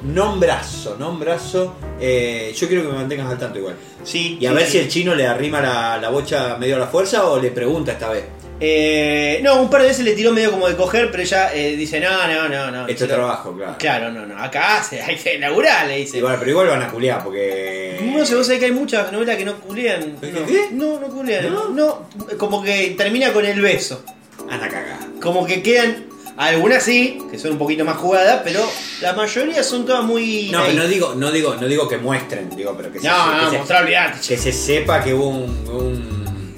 Nombrazo, 0.03 0.95
nombrazo. 0.97 1.75
Eh, 1.99 2.53
yo 2.55 2.67
quiero 2.67 2.83
que 2.83 2.89
me 2.89 2.95
mantengas 2.95 3.29
al 3.29 3.37
tanto 3.37 3.59
igual. 3.59 3.75
Sí. 4.03 4.37
Y 4.39 4.45
a 4.45 4.51
sí, 4.51 4.55
ver 4.55 4.65
sí. 4.65 4.71
si 4.71 4.77
el 4.77 4.87
chino 4.87 5.15
le 5.15 5.27
arrima 5.27 5.59
la, 5.59 5.97
la 5.97 6.09
bocha 6.09 6.55
medio 6.57 6.75
a 6.77 6.79
la 6.79 6.87
fuerza 6.87 7.25
o 7.27 7.39
le 7.39 7.51
pregunta 7.51 7.91
esta 7.93 8.09
vez. 8.09 8.23
Eh, 8.59 9.39
no, 9.43 9.61
un 9.61 9.69
par 9.69 9.81
de 9.83 9.89
veces 9.89 10.03
le 10.03 10.13
tiró 10.13 10.31
medio 10.31 10.49
como 10.51 10.67
de 10.67 10.75
coger, 10.75 11.11
pero 11.11 11.21
ella 11.21 11.53
eh, 11.53 11.75
dice: 11.75 11.99
No, 11.99 12.27
no, 12.27 12.49
no, 12.49 12.71
no. 12.71 12.87
Esto 12.87 13.03
es 13.03 13.09
trabajo, 13.11 13.53
claro. 13.55 13.75
Claro, 13.77 14.11
no, 14.11 14.25
no. 14.25 14.37
Acá 14.41 14.83
se, 14.83 15.01
hay 15.03 15.15
que 15.15 15.37
laburar, 15.37 15.85
le 15.87 15.97
dice. 15.97 16.21
Bueno, 16.21 16.37
pero 16.39 16.51
igual 16.51 16.67
van 16.67 16.81
a 16.83 16.89
culiar 16.89 17.23
porque. 17.23 17.99
No 18.01 18.25
sé, 18.25 18.35
vos 18.35 18.45
sabés 18.47 18.59
que 18.59 18.65
hay 18.65 18.71
muchas 18.71 19.11
novelas 19.11 19.35
que 19.37 19.45
no 19.45 19.55
culean. 19.59 20.17
¿Qué, 20.19 20.31
No, 20.31 20.45
qué? 20.45 20.67
no, 20.71 20.99
no 20.99 21.07
culean. 21.09 21.53
¿No? 21.53 21.69
No, 21.69 22.07
como 22.37 22.63
que 22.63 22.95
termina 22.97 23.31
con 23.31 23.45
el 23.45 23.61
beso. 23.61 24.03
Anda 24.49 24.67
cagada. 24.69 24.99
Como 25.21 25.45
que 25.45 25.61
quedan. 25.61 26.07
Algunas 26.37 26.83
sí, 26.83 27.17
que 27.31 27.39
son 27.39 27.53
un 27.53 27.57
poquito 27.57 27.83
más 27.83 27.97
jugadas, 27.97 28.41
pero 28.43 28.59
la 29.01 29.13
mayoría 29.13 29.63
son 29.63 29.85
todas 29.87 30.03
muy. 30.03 30.49
No, 30.51 30.61
pero 30.65 30.73
no 30.83 30.87
digo, 30.87 31.15
no 31.15 31.31
digo, 31.31 31.55
no 31.55 31.67
digo 31.67 31.87
que 31.87 31.97
muestren, 31.97 32.55
digo, 32.55 32.75
pero 32.77 32.91
que 32.91 32.99
se, 32.99 33.07
No, 33.07 33.31
que 33.31 33.41
no, 33.45 33.49
se- 33.51 33.57
mostrar, 33.57 34.19
que 34.21 34.37
se 34.37 34.51
sepa 34.51 35.03
que 35.03 35.13
hubo 35.15 35.29
un. 35.29 35.43
un- 35.67 36.16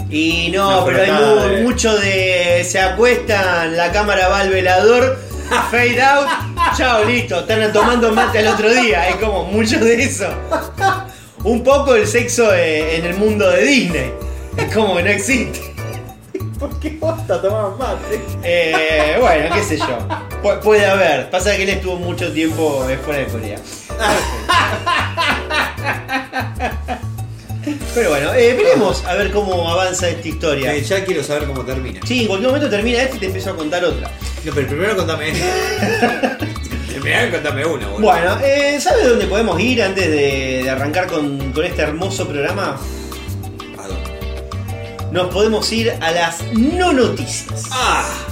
Y 0.10 0.50
no, 0.52 0.84
pero 0.86 1.02
hay 1.02 1.12
de- 1.58 1.62
mucho 1.64 1.96
de. 1.98 2.66
Se 2.68 2.80
acuestan, 2.80 3.78
la 3.78 3.92
cámara 3.92 4.28
va 4.28 4.40
al 4.40 4.50
velador, 4.50 5.20
fade 5.72 6.02
out, 6.02 6.28
chao, 6.76 7.04
listo, 7.06 7.40
están 7.42 7.72
tomando 7.72 8.12
mate 8.12 8.40
al 8.40 8.48
otro 8.48 8.70
día. 8.74 9.08
Es 9.10 9.16
como 9.18 9.44
mucho 9.46 9.80
de 9.80 10.02
eso. 10.04 10.28
Un 11.44 11.64
poco 11.64 11.96
el 11.96 12.06
sexo 12.08 12.54
eh, 12.54 12.98
en 12.98 13.06
el 13.06 13.16
mundo 13.16 13.50
de 13.50 13.64
Disney. 13.64 14.12
Es 14.58 14.74
como 14.74 14.96
que 14.98 15.04
no 15.04 15.10
existe. 15.10 15.74
¿Por 16.60 16.78
qué 16.82 16.98
basta 17.00 17.42
tomar 17.42 17.72
mate? 17.78 18.20
Eh, 18.44 19.16
bueno, 19.22 19.56
qué 19.56 19.64
sé 19.64 19.78
yo. 19.78 19.98
Pu- 20.44 20.60
puede 20.60 20.86
haber. 20.86 21.30
Pasa 21.30 21.56
que 21.56 21.64
él 21.64 21.70
estuvo 21.70 21.96
mucho 21.96 22.34
tiempo 22.34 22.86
eh, 22.90 22.98
fuera 22.98 23.20
de 23.20 23.28
Corea. 23.28 23.60
Pero 27.94 28.10
bueno, 28.12 28.34
eh, 28.34 28.54
veremos 28.54 29.04
a 29.06 29.16
ver 29.16 29.32
cómo 29.32 29.70
avanza 29.70 30.10
esta 30.10 30.28
historia. 30.28 30.74
Eh, 30.76 30.84
ya 30.84 31.04
quiero 31.04 31.24
saber 31.24 31.48
cómo 31.48 31.64
termina. 31.66 32.00
Sí, 32.06 32.22
en 32.22 32.28
cualquier 32.28 32.52
momento 32.52 32.70
termina 32.70 33.02
este 33.02 33.18
y 33.18 33.20
te 33.20 33.26
empiezo 33.28 33.52
a 33.52 33.56
contar 33.56 33.84
otra. 33.84 34.12
No, 34.46 34.52
pero 34.54 34.68
primero 34.68 34.96
contame. 34.96 35.34
primero 36.88 37.32
contame 37.32 37.66
una, 37.66 37.88
boludo. 37.88 38.00
Bueno, 38.12 38.38
eh, 38.44 38.80
¿sabes 38.80 39.08
dónde 39.10 39.26
podemos 39.26 39.60
ir 39.60 39.82
antes 39.82 40.08
de, 40.08 40.62
de 40.64 40.70
arrancar 40.70 41.08
con, 41.08 41.52
con 41.52 41.66
este 41.66 41.82
hermoso 41.82 42.28
programa? 42.28 42.80
¿A 43.78 43.88
dónde? 43.88 45.12
Nos 45.12 45.34
podemos 45.34 45.72
ir 45.72 45.92
a 46.00 46.12
las 46.12 46.44
no 46.54 46.94
noticias. 46.94 47.64
¡Ah! 47.72 48.29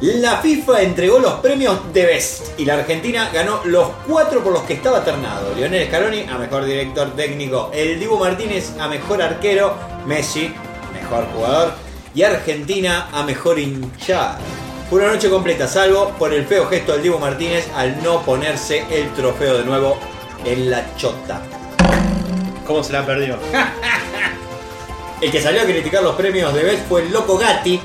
La 0.00 0.36
FIFA 0.36 0.82
entregó 0.82 1.18
los 1.18 1.34
premios 1.40 1.92
de 1.92 2.06
Best 2.06 2.60
y 2.60 2.64
la 2.64 2.74
Argentina 2.74 3.30
ganó 3.32 3.62
los 3.64 3.88
cuatro 4.06 4.44
por 4.44 4.52
los 4.52 4.62
que 4.62 4.74
estaba 4.74 5.02
ternado. 5.02 5.52
Lionel 5.56 5.88
Scaloni 5.88 6.20
a 6.22 6.38
mejor 6.38 6.64
director 6.64 7.16
técnico, 7.16 7.72
el 7.74 7.98
Dibu 7.98 8.16
Martínez 8.16 8.74
a 8.78 8.86
mejor 8.86 9.20
arquero, 9.20 9.74
Messi 10.06 10.54
mejor 10.92 11.26
jugador 11.34 11.72
y 12.14 12.22
Argentina 12.22 13.08
a 13.12 13.24
mejor 13.24 13.58
hinchada. 13.58 14.38
Fue 14.88 15.00
una 15.00 15.08
noche 15.08 15.28
completa, 15.28 15.66
salvo 15.66 16.10
por 16.16 16.32
el 16.32 16.46
feo 16.46 16.68
gesto 16.68 16.92
del 16.92 17.02
Dibu 17.02 17.18
Martínez 17.18 17.66
al 17.74 18.00
no 18.00 18.22
ponerse 18.22 18.84
el 18.90 19.12
trofeo 19.14 19.58
de 19.58 19.64
nuevo 19.64 19.98
en 20.44 20.70
la 20.70 20.94
chota. 20.96 21.42
¿Cómo 22.64 22.84
se 22.84 22.92
la 22.92 23.04
perdió? 23.04 23.36
El 25.20 25.32
que 25.32 25.42
salió 25.42 25.62
a 25.62 25.64
criticar 25.64 26.00
los 26.00 26.14
premios 26.14 26.54
de 26.54 26.62
Best 26.62 26.86
fue 26.88 27.02
el 27.02 27.12
Loco 27.12 27.36
Gatti. 27.36 27.80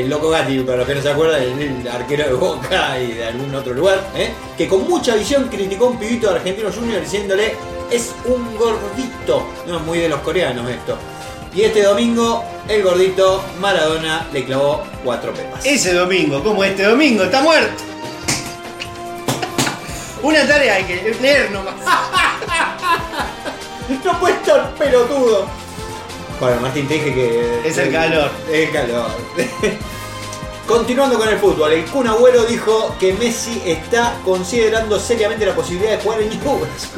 El 0.00 0.10
Loco 0.10 0.28
Gatti, 0.28 0.58
para 0.60 0.78
los 0.78 0.86
que 0.86 0.94
no 0.94 1.00
se 1.00 1.08
acuerdan, 1.08 1.42
el, 1.42 1.88
arquero 1.88 2.24
de 2.24 2.34
Boca 2.34 3.00
y 3.00 3.12
de 3.12 3.24
algún 3.24 3.54
otro 3.54 3.72
lugar, 3.72 4.06
¿eh? 4.14 4.30
que 4.56 4.68
con 4.68 4.86
mucha 4.86 5.14
visión 5.14 5.48
criticó 5.48 5.86
a 5.86 5.90
un 5.90 5.98
pibito 5.98 6.28
de 6.28 6.36
Argentino 6.36 6.70
Junior 6.70 7.00
diciéndole 7.00 7.54
es 7.90 8.14
un 8.26 8.56
gordito. 8.58 9.46
No 9.66 9.78
es 9.78 9.82
muy 9.84 9.98
de 9.98 10.10
los 10.10 10.20
coreanos 10.20 10.68
esto. 10.68 10.98
Y 11.54 11.62
este 11.62 11.82
domingo, 11.82 12.44
el 12.68 12.82
gordito 12.82 13.42
Maradona 13.58 14.26
le 14.34 14.44
clavó 14.44 14.82
cuatro 15.02 15.32
pepas. 15.32 15.64
Ese 15.64 15.94
domingo, 15.94 16.42
como 16.42 16.62
este 16.62 16.82
domingo, 16.82 17.24
está 17.24 17.40
muerto. 17.40 17.82
Una 20.22 20.46
tarea 20.46 20.74
hay 20.74 20.84
que 20.84 21.16
leer 21.22 21.50
nomás. 21.50 21.74
No 24.04 24.18
puede 24.18 24.34
estar 24.34 24.74
pelotudo. 24.74 25.46
Bueno, 26.40 26.60
Martín, 26.60 26.86
te 26.86 26.94
dije 26.94 27.14
que. 27.14 27.68
Es 27.68 27.78
el 27.78 27.90
calor. 27.90 28.30
Es 28.50 28.68
el 28.68 28.72
calor. 28.72 29.10
Continuando 30.66 31.16
con 31.16 31.28
el 31.28 31.38
fútbol, 31.38 31.72
el 31.72 31.84
Kun 31.86 32.08
Agüero 32.08 32.44
dijo 32.44 32.94
que 32.98 33.12
Messi 33.12 33.62
está 33.64 34.16
considerando 34.24 34.98
seriamente 34.98 35.46
la 35.46 35.54
posibilidad 35.54 35.92
de 35.92 35.98
jugar 35.98 36.22
en 36.22 36.30
Newell's. 36.30 36.90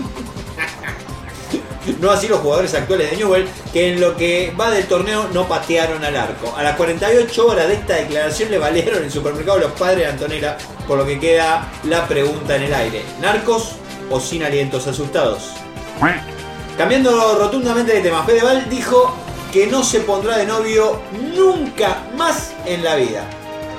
No 2.01 2.11
así 2.11 2.29
los 2.29 2.41
jugadores 2.41 2.75
actuales 2.75 3.11
de 3.11 3.17
Newell, 3.17 3.49
que 3.73 3.93
en 3.93 4.01
lo 4.01 4.15
que 4.15 4.53
va 4.61 4.71
del 4.71 4.85
torneo 4.87 5.27
no 5.33 5.49
patearon 5.49 6.05
al 6.05 6.17
arco. 6.17 6.55
A 6.55 6.63
las 6.63 6.77
48 6.77 7.47
horas 7.47 7.67
de 7.67 7.75
esta 7.75 7.97
declaración 7.97 8.51
le 8.51 8.59
valieron 8.59 9.03
el 9.03 9.11
supermercado 9.11 9.59
los 9.59 9.73
padres 9.73 10.01
de 10.01 10.07
Antonella, 10.07 10.59
por 10.87 10.99
lo 10.99 11.07
que 11.07 11.19
queda 11.19 11.67
la 11.85 12.07
pregunta 12.07 12.57
en 12.57 12.65
el 12.65 12.75
aire. 12.75 13.03
¿Narcos 13.23 13.77
o 14.11 14.21
sin 14.21 14.43
alientos 14.43 14.87
asustados? 14.87 15.53
Cambiando 16.77 17.39
rotundamente 17.39 17.95
de 17.95 18.03
tema, 18.03 18.23
Fedeval 18.23 18.69
dijo 18.69 19.17
que 19.53 19.67
no 19.67 19.83
se 19.85 20.01
pondrá 20.01 20.37
de 20.39 20.47
novio 20.47 21.01
nunca 21.35 21.99
más 22.17 22.53
en 22.67 22.85
la 22.85 22.97
vida. 22.97 23.25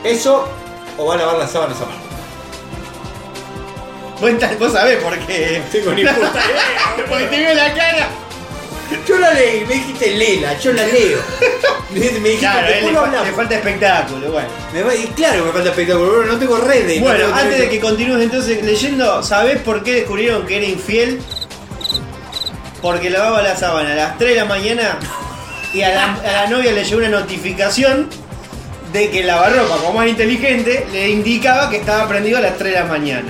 Eso 0.04 0.48
o 0.98 1.06
va 1.06 1.16
a 1.16 1.18
lavar 1.18 1.38
las 1.38 1.52
sábanas 1.52 1.78
a 1.82 1.86
mano. 1.86 2.10
Vos, 4.60 4.74
sabés 4.74 4.98
por 5.02 5.18
qué. 5.20 5.62
Tengo 5.72 5.92
ni 5.94 6.04
puta 6.04 6.20
idea. 6.20 7.06
Porque 7.10 7.26
te 7.28 7.38
veo 7.38 7.54
la 7.54 7.74
cara. 7.74 8.10
Yo 9.08 9.18
la 9.20 9.34
leí, 9.34 9.66
me 9.66 9.76
dijiste 9.76 10.12
lela, 10.16 10.58
yo 10.58 10.74
la 10.74 10.86
leo. 10.86 11.20
Me 11.92 12.00
dijiste, 12.02 12.38
Claro, 12.38 12.68
él 12.68 12.74
después 12.74 12.94
le, 12.94 13.18
fa- 13.18 13.24
le 13.26 13.32
falta 13.34 13.56
espectáculo, 13.56 14.32
bueno. 14.32 14.48
Me 14.74 14.84
va- 14.84 14.94
y 14.96 15.08
claro, 15.08 15.46
me 15.46 15.52
falta 15.52 15.70
espectáculo, 15.70 16.12
pero 16.20 16.26
no 16.34 16.38
tengo 16.38 16.58
redes. 16.58 17.00
no 17.02 17.08
Bueno, 17.08 17.26
antes 17.34 17.58
de 17.60 17.70
que 17.70 17.80
continúes 17.80 18.22
entonces 18.24 18.64
leyendo, 18.64 19.24
¿sabés 19.24 19.60
por 19.62 19.84
qué 19.84 19.94
descubrieron 19.96 20.46
que 20.46 20.58
era 20.58 20.66
infiel? 20.68 21.20
Porque 22.82 23.10
lavaba 23.10 23.42
la 23.42 23.56
sábana 23.58 23.94
a 23.94 23.96
las 23.96 24.18
3 24.20 24.32
de 24.32 24.36
la 24.38 24.46
mañana 24.46 25.00
y 25.74 25.82
a 25.82 25.90
la, 25.90 26.14
a 26.16 26.32
la 26.44 26.48
novia 26.48 26.72
le 26.72 26.84
llegó 26.84 26.98
una 27.00 27.10
notificación 27.10 28.10
de 28.94 29.10
que 29.12 29.20
el 29.22 29.28
lavarropa, 29.28 29.78
como 29.78 30.02
es 30.04 30.10
inteligente, 30.10 30.88
le 30.92 31.10
indicaba 31.10 31.70
que 31.70 31.78
estaba 31.78 32.08
prendido 32.08 32.38
a 32.40 32.42
las 32.42 32.58
3 32.58 32.74
de 32.74 32.80
la 32.80 32.86
mañana. 32.86 33.30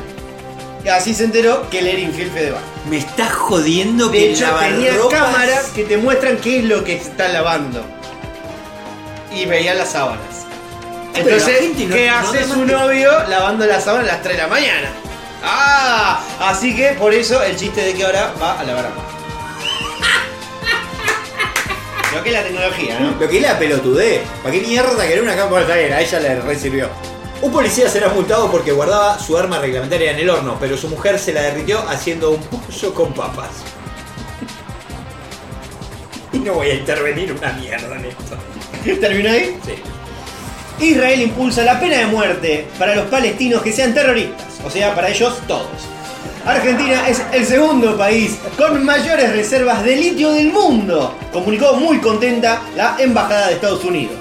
Y 0.85 0.87
así 0.87 1.13
se 1.13 1.25
enteró 1.25 1.69
que 1.69 1.79
él 1.79 1.87
era 1.87 1.99
infiel 1.99 2.31
Fedeval. 2.31 2.61
Me 2.89 2.97
estás 2.97 3.33
jodiendo 3.33 4.07
De 4.07 4.17
que 4.17 4.31
hecho, 4.31 4.45
tenía 4.59 4.93
lavarropas- 4.93 5.09
cámaras 5.11 5.63
que 5.75 5.83
te 5.83 5.97
muestran 5.97 6.37
qué 6.37 6.59
es 6.59 6.63
lo 6.65 6.83
que 6.85 6.95
está 6.95 7.27
lavando. 7.27 7.83
Y 9.35 9.45
veía 9.45 9.73
las 9.73 9.91
sábanas. 9.91 10.23
pero 11.13 11.25
la 11.25 11.33
Entonces, 11.33 11.59
gente 11.59 11.85
no- 11.87 11.95
¿qué 11.95 12.07
no 12.09 12.17
hace 12.17 12.43
su 12.45 12.65
novio 12.65 13.11
lavando 13.27 13.65
las 13.65 13.83
sábanas 13.83 14.09
a 14.09 14.13
las 14.13 14.21
3 14.23 14.37
de 14.37 14.43
la 14.43 14.47
mañana? 14.47 14.89
¡Ah! 15.43 16.21
Así 16.39 16.73
que 16.75 16.89
por 16.93 17.13
eso 17.13 17.43
el 17.43 17.57
chiste 17.57 17.81
de 17.81 17.93
que 17.93 18.05
ahora 18.05 18.31
va 18.41 18.57
a 18.59 18.63
lavar 18.63 18.85
a. 18.85 19.18
Lo 22.13 22.23
que 22.23 22.29
es 22.29 22.35
la 22.35 22.43
tecnología, 22.43 22.99
¿no? 22.99 23.11
Lo 23.19 23.29
que 23.29 23.37
es 23.37 23.41
la 23.41 23.59
pelotudez. 23.59 24.21
¿Para 24.41 24.53
qué 24.53 24.61
mierda 24.61 25.07
querer 25.07 25.23
una 25.23 25.35
cámara 25.35 25.75
bien, 25.75 25.93
A 25.93 26.01
ella 26.01 26.19
le 26.19 26.41
recibió. 26.41 26.89
Un 27.41 27.51
policía 27.51 27.87
será 27.87 28.09
multado 28.09 28.51
porque 28.51 28.71
guardaba 28.71 29.17
su 29.19 29.37
arma 29.37 29.59
reglamentaria 29.59 30.11
en 30.11 30.19
el 30.19 30.29
horno, 30.29 30.57
pero 30.59 30.75
su 30.75 30.89
mujer 30.89 31.17
se 31.17 31.31
la 31.31 31.41
derritió 31.41 31.79
haciendo 31.87 32.31
un 32.31 32.41
pollo 32.41 32.93
con 32.93 33.13
papas. 33.13 33.49
Y 36.31 36.39
no 36.39 36.53
voy 36.53 36.69
a 36.69 36.75
intervenir 36.75 37.33
una 37.33 37.51
mierda 37.53 37.95
en 37.95 38.05
esto. 38.05 39.01
¿Terminó 39.01 39.31
ahí? 39.31 39.57
Sí. 39.65 40.85
Israel 40.85 41.21
impulsa 41.21 41.63
la 41.63 41.79
pena 41.79 41.97
de 41.97 42.05
muerte 42.05 42.67
para 42.77 42.95
los 42.95 43.07
palestinos 43.07 43.61
que 43.61 43.73
sean 43.73 43.93
terroristas, 43.93 44.59
o 44.63 44.69
sea, 44.69 44.95
para 44.95 45.09
ellos 45.09 45.37
todos. 45.47 45.67
Argentina 46.49 47.07
es 47.07 47.21
el 47.31 47.45
segundo 47.45 47.95
país 47.95 48.37
con 48.57 48.83
mayores 48.83 49.31
reservas 49.33 49.83
de 49.83 49.95
litio 49.95 50.31
del 50.31 50.51
mundo, 50.51 51.15
comunicó 51.31 51.73
muy 51.75 51.99
contenta 51.99 52.61
la 52.75 52.95
Embajada 52.97 53.47
de 53.47 53.53
Estados 53.53 53.83
Unidos. 53.85 54.17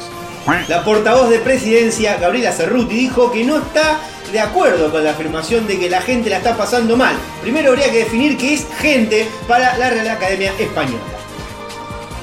La 0.68 0.84
portavoz 0.84 1.30
de 1.30 1.38
presidencia, 1.38 2.16
Gabriela 2.16 2.52
Cerruti, 2.52 2.94
dijo 2.94 3.32
que 3.32 3.44
no 3.44 3.58
está 3.58 3.98
de 4.30 4.40
acuerdo 4.40 4.90
con 4.90 5.04
la 5.04 5.12
afirmación 5.12 5.66
de 5.66 5.78
que 5.78 5.88
la 5.88 6.02
gente 6.02 6.28
la 6.28 6.38
está 6.38 6.56
pasando 6.56 6.96
mal. 6.96 7.16
Primero 7.40 7.70
habría 7.70 7.90
que 7.90 7.98
definir 7.98 8.36
qué 8.36 8.54
es 8.54 8.66
gente 8.78 9.26
para 9.46 9.78
la 9.78 9.90
Real 9.90 10.08
Academia 10.08 10.52
Española. 10.58 11.00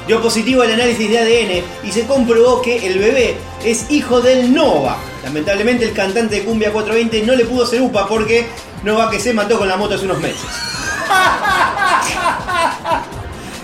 Dio 0.06 0.22
positivo 0.22 0.62
el 0.62 0.72
análisis 0.72 1.10
de 1.10 1.18
ADN 1.18 1.63
y 1.84 1.91
se 1.91 2.06
comprobó 2.06 2.62
que 2.62 2.86
el 2.86 3.00
bebé 3.00 3.38
es 3.63 3.89
hijo 3.89 4.22
del 4.22 4.54
Nova. 4.54 4.98
Lamentablemente 5.24 5.86
el 5.86 5.94
cantante 5.94 6.36
de 6.36 6.44
Cumbia 6.44 6.72
420 6.72 7.26
no 7.26 7.36
le 7.36 7.46
pudo 7.46 7.65
ser 7.65 7.82
UPA 7.82 8.08
porque 8.08 8.46
Nova 8.86 9.10
que 9.10 9.19
se 9.19 9.34
mató 9.34 9.58
con 9.58 9.67
la 9.67 9.78
moto 9.78 9.95
hace 9.95 10.06
unos 10.06 10.19
meses. 10.19 10.45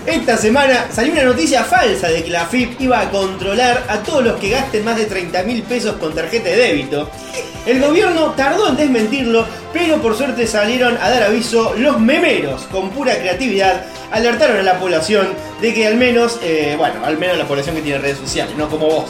Esta 0.04 0.36
semana 0.36 0.88
salió 0.90 1.12
una 1.12 1.22
noticia 1.22 1.62
falsa 1.62 2.08
de 2.08 2.24
que 2.24 2.30
la 2.30 2.44
FIP 2.44 2.80
iba 2.80 2.98
a 2.98 3.08
controlar 3.08 3.84
a 3.88 3.98
todos 3.98 4.24
los 4.24 4.40
que 4.40 4.50
gasten 4.50 4.84
más 4.84 4.96
de 4.96 5.04
30 5.04 5.44
mil 5.44 5.62
pesos 5.62 5.94
con 5.98 6.12
tarjeta 6.12 6.48
de 6.48 6.56
débito. 6.56 7.08
El 7.64 7.80
gobierno 7.80 8.32
tardó 8.32 8.68
en 8.68 8.76
desmentirlo, 8.76 9.46
pero 9.72 10.02
por 10.02 10.16
suerte 10.16 10.44
salieron 10.48 10.98
a 11.00 11.08
dar 11.08 11.22
aviso 11.22 11.72
los 11.78 12.00
memeros 12.00 12.62
con 12.62 12.90
pura 12.90 13.16
creatividad. 13.16 13.84
Alertaron 14.10 14.56
a 14.56 14.62
la 14.62 14.80
población 14.80 15.28
de 15.60 15.72
que 15.72 15.86
al 15.86 15.94
menos, 15.94 16.40
eh, 16.42 16.74
bueno, 16.76 17.04
al 17.04 17.16
menos 17.16 17.38
la 17.38 17.46
población 17.46 17.76
que 17.76 17.82
tiene 17.82 17.98
redes 17.98 18.18
sociales, 18.18 18.56
no 18.56 18.68
como 18.68 18.88
vos. 18.88 19.06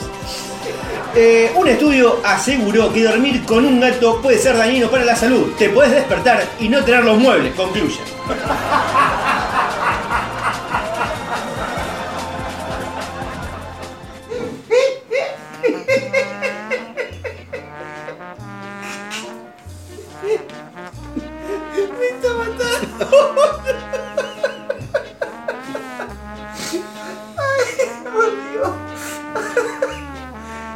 Eh, 1.15 1.51
un 1.55 1.67
estudio 1.67 2.19
aseguró 2.23 2.91
que 2.91 3.03
dormir 3.03 3.45
con 3.45 3.63
un 3.65 3.79
gato 3.79 4.19
puede 4.19 4.39
ser 4.39 4.57
dañino 4.57 4.89
para 4.89 5.05
la 5.05 5.15
salud. 5.15 5.53
Te 5.59 5.69
puedes 5.69 5.91
despertar 5.91 6.43
y 6.59 6.69
no 6.69 6.83
tener 6.83 7.03
los 7.03 7.19
muebles, 7.19 7.53
concluye. 7.53 7.99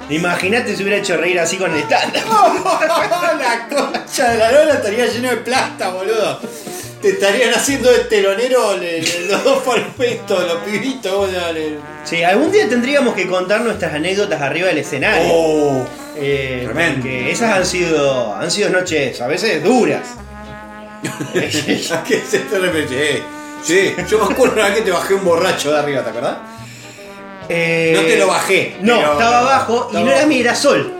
Imagínate 0.09 0.75
si 0.75 0.83
hubiera 0.83 0.99
hecho 0.99 1.17
reír 1.17 1.39
así 1.39 1.57
con 1.57 1.71
el 1.73 1.79
stand. 1.83 2.13
la 2.15 3.67
concha 3.69 4.29
de 4.31 4.37
la 4.37 4.51
lona 4.51 4.73
estaría 4.73 5.05
lleno 5.07 5.29
de 5.29 5.37
plata, 5.37 5.89
boludo. 5.89 6.39
Te 7.01 7.09
estarían 7.09 7.53
haciendo 7.53 7.91
de 7.91 7.99
telonero 8.05 8.75
le- 8.77 9.01
le- 9.01 9.27
los 9.27 9.43
dos 9.43 9.63
polpetos, 9.63 10.43
los 10.47 10.57
pibitos, 10.63 11.11
boludo. 11.13 11.53
le- 11.53 11.77
Sí, 12.05 12.23
algún 12.23 12.51
día 12.51 12.67
tendríamos 12.69 13.13
que 13.15 13.27
contar 13.27 13.61
nuestras 13.61 13.93
anécdotas 13.93 14.41
arriba 14.41 14.67
del 14.69 14.77
escenario. 14.79 15.27
Oh, 15.31 15.85
Eh, 16.15 16.61
tremendo. 16.65 17.01
porque 17.01 17.31
esas 17.31 17.55
han 17.57 17.65
sido, 17.65 18.33
han 18.35 18.49
sido 18.49 18.69
noches 18.69 19.19
a 19.21 19.27
veces 19.27 19.61
duras. 19.63 20.01
¿A 21.93 22.03
qué 22.03 22.21
se 22.27 22.39
te 22.39 22.57
refiere? 22.59 23.21
Sí, 23.63 23.93
yo 24.09 24.19
me 24.25 24.33
acuerdo 24.33 24.53
una 24.55 24.65
vez 24.69 24.75
que 24.77 24.81
te 24.83 24.91
bajé 24.91 25.13
un 25.15 25.25
borracho 25.25 25.71
de 25.71 25.79
arriba, 25.79 26.01
¿te 26.03 26.09
acordás? 26.11 26.37
Eh, 27.49 27.93
No 27.95 28.01
te 28.01 28.17
lo 28.17 28.27
bajé, 28.27 28.75
No, 28.81 28.95
pero- 28.97 29.11
estaba 29.13 29.39
abajo 29.39 29.89
y 29.91 29.95
no 29.95 30.01
era 30.01 30.11
abajo. 30.11 30.27
Mirasol. 30.27 30.93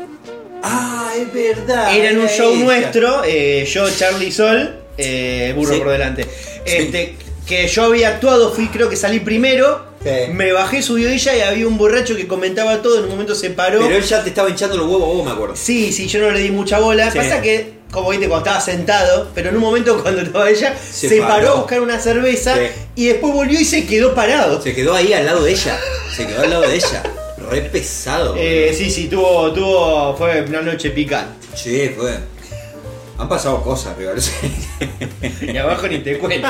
Ah, 0.63 1.12
es 1.17 1.33
verdad. 1.33 1.95
Era 1.95 2.10
en 2.12 2.19
un 2.19 2.27
show 2.27 2.55
nuestro, 2.55 3.23
eh, 3.25 3.65
yo, 3.71 3.89
Charlie 3.89 4.31
Sol, 4.31 4.75
eh, 4.97 5.53
burro 5.55 5.73
Sí. 5.73 5.79
por 5.79 5.89
delante. 5.89 6.25
Este, 6.65 7.15
que 7.45 7.67
yo 7.67 7.83
había 7.83 8.10
actuado, 8.10 8.51
fui, 8.53 8.67
creo 8.67 8.89
que 8.89 8.95
salí 8.95 9.19
primero. 9.19 9.87
Sí. 10.03 10.31
Me 10.33 10.51
bajé, 10.51 10.81
subió 10.81 11.10
ella 11.10 11.36
y 11.36 11.41
había 11.41 11.67
un 11.67 11.77
borracho 11.77 12.15
que 12.15 12.27
comentaba 12.27 12.81
todo. 12.81 12.97
En 12.99 13.03
un 13.05 13.10
momento 13.12 13.36
se 13.36 13.49
paró. 13.49 13.79
Pero 13.81 13.95
él 13.95 14.03
ya 14.03 14.23
te 14.23 14.29
estaba 14.29 14.49
hinchando 14.49 14.77
los 14.77 14.86
huevos 14.88 15.03
a 15.03 15.13
vos, 15.13 15.25
me 15.25 15.31
acuerdo. 15.31 15.55
Sí, 15.55 15.91
sí, 15.91 16.07
yo 16.07 16.19
no 16.19 16.31
le 16.31 16.39
di 16.39 16.51
mucha 16.51 16.79
bola. 16.79 17.12
Sí. 17.12 17.17
Pasa 17.17 17.41
que, 17.41 17.73
como 17.91 18.10
viste, 18.12 18.27
cuando 18.27 18.45
estaba 18.45 18.62
sentado, 18.63 19.29
pero 19.36 19.49
en 19.49 19.55
un 19.55 19.62
momento 19.62 19.99
cuando 20.03 20.21
estaba 20.21 20.49
ella, 20.49 20.75
se, 20.77 21.10
Se 21.10 21.17
paró. 21.21 21.27
paró. 21.33 21.49
a 21.49 21.55
buscar 21.55 21.81
una 21.81 21.99
cerveza 21.99 22.55
Sí. 22.55 22.62
y 22.95 23.07
después 23.07 23.33
volvió 23.33 23.60
y 23.60 23.65
se 23.65 23.86
quedó 23.86 24.13
parado. 24.15 24.62
Se 24.62 24.73
quedó 24.73 24.93
ahí 24.95 25.12
al 25.13 25.25
lado 25.25 25.43
de 25.43 25.51
ella. 25.51 25.79
Se 26.15 26.25
quedó 26.27 26.41
al 26.43 26.49
lado 26.51 26.62
de 26.63 26.75
ella. 26.75 27.03
Re 27.49 27.62
pesado. 27.62 28.36
Eh, 28.38 28.73
sí, 28.77 28.89
sí, 28.91 29.07
tuvo, 29.07 29.51
tuvo, 29.53 30.15
fue 30.17 30.41
una 30.41 30.62
noche 30.62 30.89
picante. 30.91 31.47
Sí, 31.55 31.89
fue. 31.97 32.17
Han 33.19 33.27
pasado 33.27 33.63
cosas, 33.63 33.93
arriba. 33.93 34.12
Y 35.41 35.58
abajo 35.58 35.88
ni 35.88 35.99
te 35.99 36.19
cuento. 36.19 36.47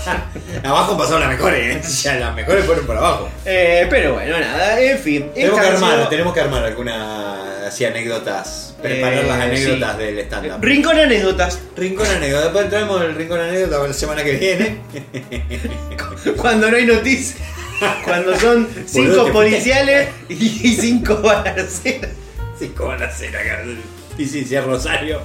abajo 0.64 0.96
pasaron 0.96 1.20
las 1.20 1.30
mejores, 1.30 1.76
¿eh? 1.76 2.02
Ya 2.02 2.14
las 2.14 2.34
mejores 2.34 2.64
fueron 2.64 2.86
por 2.86 2.96
abajo. 2.96 3.28
Eh, 3.44 3.86
pero 3.90 4.14
bueno, 4.14 4.38
nada, 4.38 4.80
en 4.80 4.98
fin. 4.98 5.30
Tenemos 5.34 5.60
que 5.60 5.66
armar, 5.66 5.96
sido 5.96 6.08
tenemos 6.08 6.34
que 6.34 6.40
armar 6.40 6.64
algunas 6.64 7.64
así 7.66 7.84
anécdotas. 7.84 8.76
Preparar 8.80 9.24
Eh, 9.24 9.26
las 9.26 9.40
anécdotas 9.40 9.96
sí. 9.96 10.02
del 10.04 10.18
stand-up. 10.20 10.58
Rincón 10.60 10.98
anécdotas. 10.98 11.58
Rincón 11.76 12.06
anécdota. 12.06 12.44
Después 12.44 12.70
traemos 12.70 13.02
el 13.02 13.14
rincón 13.16 13.40
anécdota 13.40 13.76
para 13.76 13.88
la 13.88 13.94
semana 13.94 14.22
que 14.22 14.32
viene. 14.32 14.78
Cuando 16.36 16.70
no 16.70 16.76
hay 16.76 16.86
noticias. 16.86 17.38
Cuando 18.04 18.38
son 18.38 18.68
cinco 18.86 19.32
policiales 19.32 20.08
y 20.28 20.76
cinco 20.76 21.16
balaceras. 21.20 22.10
Sí, 22.58 22.72
¿cómo 22.74 22.90
van 22.90 23.00
Y 24.18 24.24
si 24.26 24.44
si 24.44 24.54
es 24.56 24.64
Rosario. 24.64 25.20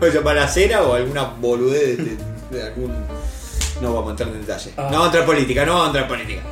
O 0.00 0.10
sea, 0.10 0.20
balacera 0.20 0.82
o 0.82 0.94
alguna 0.94 1.24
boludez 1.24 1.96
de, 1.98 2.04
de- 2.04 2.16
de 2.50 2.62
algún. 2.66 2.92
No 3.80 3.94
vamos 3.94 4.08
a 4.08 4.10
entrar 4.12 4.28
en 4.28 4.40
detalle. 4.40 4.70
Ah. 4.76 4.82
No 4.90 4.98
vamos 4.98 5.02
a 5.02 5.06
entrar 5.06 5.22
en 5.24 5.26
política, 5.30 5.66
no 5.66 5.72
vamos 5.72 5.84
a 5.84 5.88
entrar 5.88 6.04
en 6.04 6.08
política. 6.10 6.42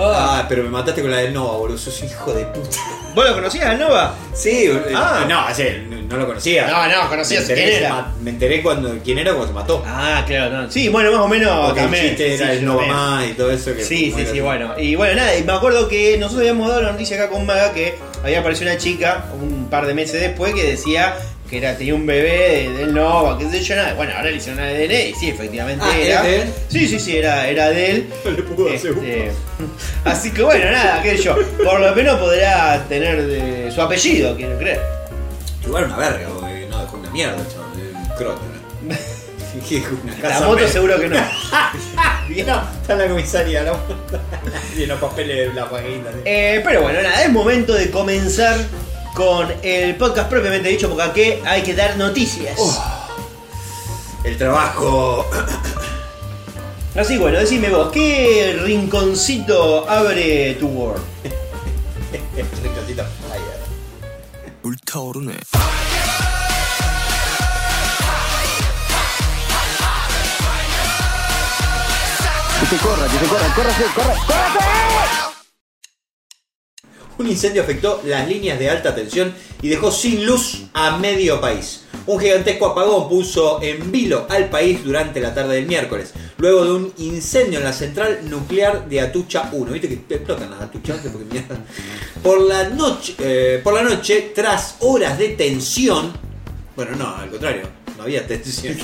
Ah, 0.00 0.46
pero 0.48 0.62
me 0.62 0.70
mataste 0.70 1.02
con 1.02 1.10
la 1.10 1.18
del 1.18 1.32
Nova, 1.34 1.56
boludo. 1.58 1.76
Sos 1.78 2.00
un 2.02 2.08
hijo 2.08 2.32
de 2.32 2.44
puta. 2.46 2.76
¿Vos 3.14 3.26
lo 3.26 3.34
conocías 3.34 3.66
al 3.66 3.78
Nova? 3.80 4.14
Sí, 4.34 4.70
Ah. 4.94 5.24
no, 5.28 5.46
o 5.50 5.54
sea, 5.54 5.76
no, 5.88 5.96
no 6.02 6.16
lo 6.18 6.26
conocía. 6.26 6.66
No, 6.68 6.86
no, 6.86 7.08
conocías 7.08 7.46
Me 7.46 7.52
enteré, 7.54 7.70
quién 7.70 7.82
era. 7.84 7.88
ma- 7.94 8.14
Me 8.20 8.30
enteré 8.30 8.62
cuando, 8.62 8.96
quién 9.02 9.18
era 9.18 9.32
cuando 9.32 9.48
se 9.48 9.54
mató. 9.54 9.82
Ah, 9.86 10.22
claro, 10.26 10.62
no. 10.62 10.70
Sí, 10.70 10.88
bueno, 10.88 11.10
más 11.10 11.20
o 11.22 11.28
menos 11.28 11.66
Porque 11.66 11.80
el 11.80 11.86
también. 11.86 12.06
chiste 12.10 12.34
era 12.34 12.46
Sí, 12.46 12.52
el 12.52 12.60
yo 12.60 12.66
Nova 12.66 12.78
también. 12.86 12.96
más 12.96 13.26
y 13.28 13.32
todo 13.32 13.50
eso. 13.50 13.74
Que 13.74 13.82
Sí, 13.84 14.14
sí, 14.16 14.26
sí, 14.30 14.40
bueno. 14.40 14.78
Y 14.78 14.94
bueno, 14.94 15.16
nada, 15.16 15.36
y 15.36 15.42
me 15.42 15.52
acuerdo 15.52 15.88
que 15.88 16.16
nosotros 16.18 16.40
habíamos 16.42 16.68
dado 16.68 16.82
la 16.82 16.92
noticia 16.92 17.16
acá 17.16 17.30
con 17.30 17.44
Maga 17.44 17.72
que 17.72 17.96
había 18.22 18.38
aparecido 18.40 18.70
una 18.70 18.78
chica 18.78 19.24
un 19.40 19.68
par 19.68 19.86
de 19.86 19.94
meses 19.94 20.20
después 20.20 20.54
que 20.54 20.62
decía 20.64 21.16
que 21.48 21.58
era, 21.58 21.76
tenía 21.76 21.94
un 21.94 22.04
bebé 22.06 22.68
de- 22.68 22.72
del 22.78 22.94
Nova, 22.94 23.38
qué 23.38 23.48
sé 23.50 23.62
yo, 23.62 23.74
nada. 23.76 23.94
Bueno, 23.94 24.12
ahora 24.16 24.30
le 24.30 24.36
hicieron 24.36 24.60
una 24.62 24.68
ADN 24.68 25.08
y 25.08 25.14
sí, 25.14 25.30
efectivamente 25.30 25.84
Ah, 25.86 25.96
era. 25.98 26.16
¿es 26.20 26.22
de 26.24 26.42
él? 26.42 26.48
Sí, 26.68 26.88
sí, 26.88 27.00
sí, 27.00 27.16
era, 27.16 27.48
era 27.48 27.70
de 27.70 27.90
él. 27.90 28.08
No 28.24 28.30
le 28.32 28.42
pudo 28.42 28.68
hacer 28.68 28.90
Este, 28.92 29.32
así 30.04 30.30
que 30.30 30.42
bueno, 30.42 30.70
nada, 30.70 31.02
qué 31.02 31.16
sé 31.16 31.22
yo. 31.24 31.36
Por 31.64 31.80
lo 31.80 31.94
menos 31.94 32.18
podrá 32.18 32.84
tener 32.88 33.26
de- 33.26 33.70
su 33.72 33.80
apellido, 33.80 34.36
quiero 34.36 34.58
creer. 34.58 34.80
Igual 35.64 35.84
una 35.84 35.96
verga, 35.96 36.28
porque 36.38 36.66
no 36.70 36.80
dejó 36.80 36.96
una 36.98 37.10
mierda, 37.10 37.36
chaval. 37.48 37.68
Un 37.94 38.16
croto, 38.16 38.40
¿no? 38.82 38.94
una 40.04 40.12
La 40.14 40.20
casa 40.28 40.46
moto 40.46 40.60
me- 40.64 40.68
seguro 40.68 41.00
que 41.00 41.08
no. 41.08 41.16
No, 41.16 42.62
está 42.80 42.92
en 42.92 42.98
la 42.98 43.08
comisaría, 43.08 43.62
la 43.62 43.72
moto. 43.72 43.96
Lleno 44.76 44.96
papeles 44.96 45.48
de 45.48 45.54
la 45.60 45.68
paguita. 45.68 46.10
Eh, 46.24 46.60
pero 46.64 46.82
bueno, 46.82 47.02
nada, 47.02 47.22
es 47.24 47.30
momento 47.32 47.72
de 47.74 47.90
comenzar 47.90 48.56
con 49.18 49.52
el 49.64 49.96
podcast 49.96 50.30
propiamente 50.30 50.68
dicho, 50.68 50.88
porque 50.88 51.02
aquí 51.02 51.42
hay 51.44 51.62
que 51.64 51.74
dar 51.74 51.96
noticias. 51.96 52.54
Oh. 52.56 53.08
El 54.22 54.38
trabajo. 54.38 55.26
Así 56.94 57.18
bueno, 57.18 57.40
decime 57.40 57.68
vos, 57.68 57.90
¿qué 57.90 58.56
rinconcito 58.62 59.90
abre 59.90 60.54
tu 60.54 60.68
Word? 60.68 61.00
rinconcito 62.62 63.02
fire. 63.02 63.58
Que 72.60 72.66
se 72.66 72.76
corra, 72.76 73.06
que 73.08 73.18
se 73.18 73.26
corra, 73.26 73.54
corra, 73.54 73.72
corra, 73.74 74.14
corra. 74.24 75.27
Un 77.18 77.28
incendio 77.28 77.62
afectó 77.62 78.00
las 78.04 78.28
líneas 78.28 78.60
de 78.60 78.70
alta 78.70 78.94
tensión 78.94 79.34
y 79.60 79.68
dejó 79.68 79.90
sin 79.90 80.24
luz 80.24 80.66
a 80.72 80.98
medio 80.98 81.40
país. 81.40 81.82
Un 82.06 82.20
gigantesco 82.20 82.66
apagón 82.66 83.08
puso 83.08 83.60
en 83.60 83.90
vilo 83.90 84.26
al 84.30 84.48
país 84.48 84.84
durante 84.84 85.20
la 85.20 85.34
tarde 85.34 85.56
del 85.56 85.66
miércoles, 85.66 86.14
luego 86.38 86.64
de 86.64 86.72
un 86.72 86.92
incendio 86.98 87.58
en 87.58 87.64
la 87.64 87.72
central 87.72 88.20
nuclear 88.30 88.88
de 88.88 89.00
Atucha 89.00 89.50
1. 89.52 89.72
¿Viste 89.72 89.88
que 89.88 90.14
explotan 90.14 90.50
las 90.50 90.62
Atuchas? 90.62 90.98
No 90.98 91.02
sé 91.02 91.10
por 91.10 91.20
qué 91.22 91.32
mierda. 91.32 91.56
Por 92.22 92.40
la 92.42 92.68
noche, 92.68 93.14
eh, 93.18 93.60
por 93.64 93.74
la 93.74 93.82
noche, 93.82 94.32
tras 94.32 94.76
horas 94.78 95.18
de 95.18 95.30
tensión, 95.30 96.12
bueno, 96.76 96.94
no, 96.96 97.16
al 97.16 97.30
contrario, 97.30 97.62
no 97.96 98.04
había 98.04 98.24
tensión. 98.26 98.76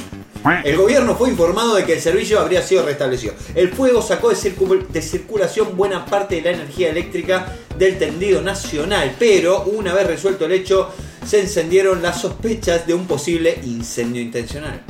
El 0.63 0.77
gobierno 0.77 1.17
fue 1.17 1.31
informado 1.31 1.75
de 1.75 1.85
que 1.85 1.95
el 1.95 2.01
servicio 2.03 2.39
habría 2.39 2.61
sido 2.63 2.85
restablecido. 2.85 3.33
El 3.55 3.73
fuego 3.73 4.03
sacó 4.03 4.29
de, 4.29 4.37
circu- 4.37 4.87
de 4.89 5.01
circulación 5.01 5.75
buena 5.75 6.05
parte 6.05 6.35
de 6.37 6.43
la 6.43 6.51
energía 6.51 6.91
eléctrica 6.91 7.57
del 7.79 7.99
tendido 7.99 8.43
nacional, 8.43 9.17
pero 9.19 9.63
una 9.65 9.95
vez 9.95 10.07
resuelto 10.07 10.45
el 10.45 10.53
hecho, 10.53 10.91
se 11.27 11.41
encendieron 11.41 12.03
las 12.03 12.21
sospechas 12.21 12.87
de 12.87 12.93
un 12.93 13.07
posible 13.07 13.59
incendio 13.65 14.21
intencional. 14.21 14.83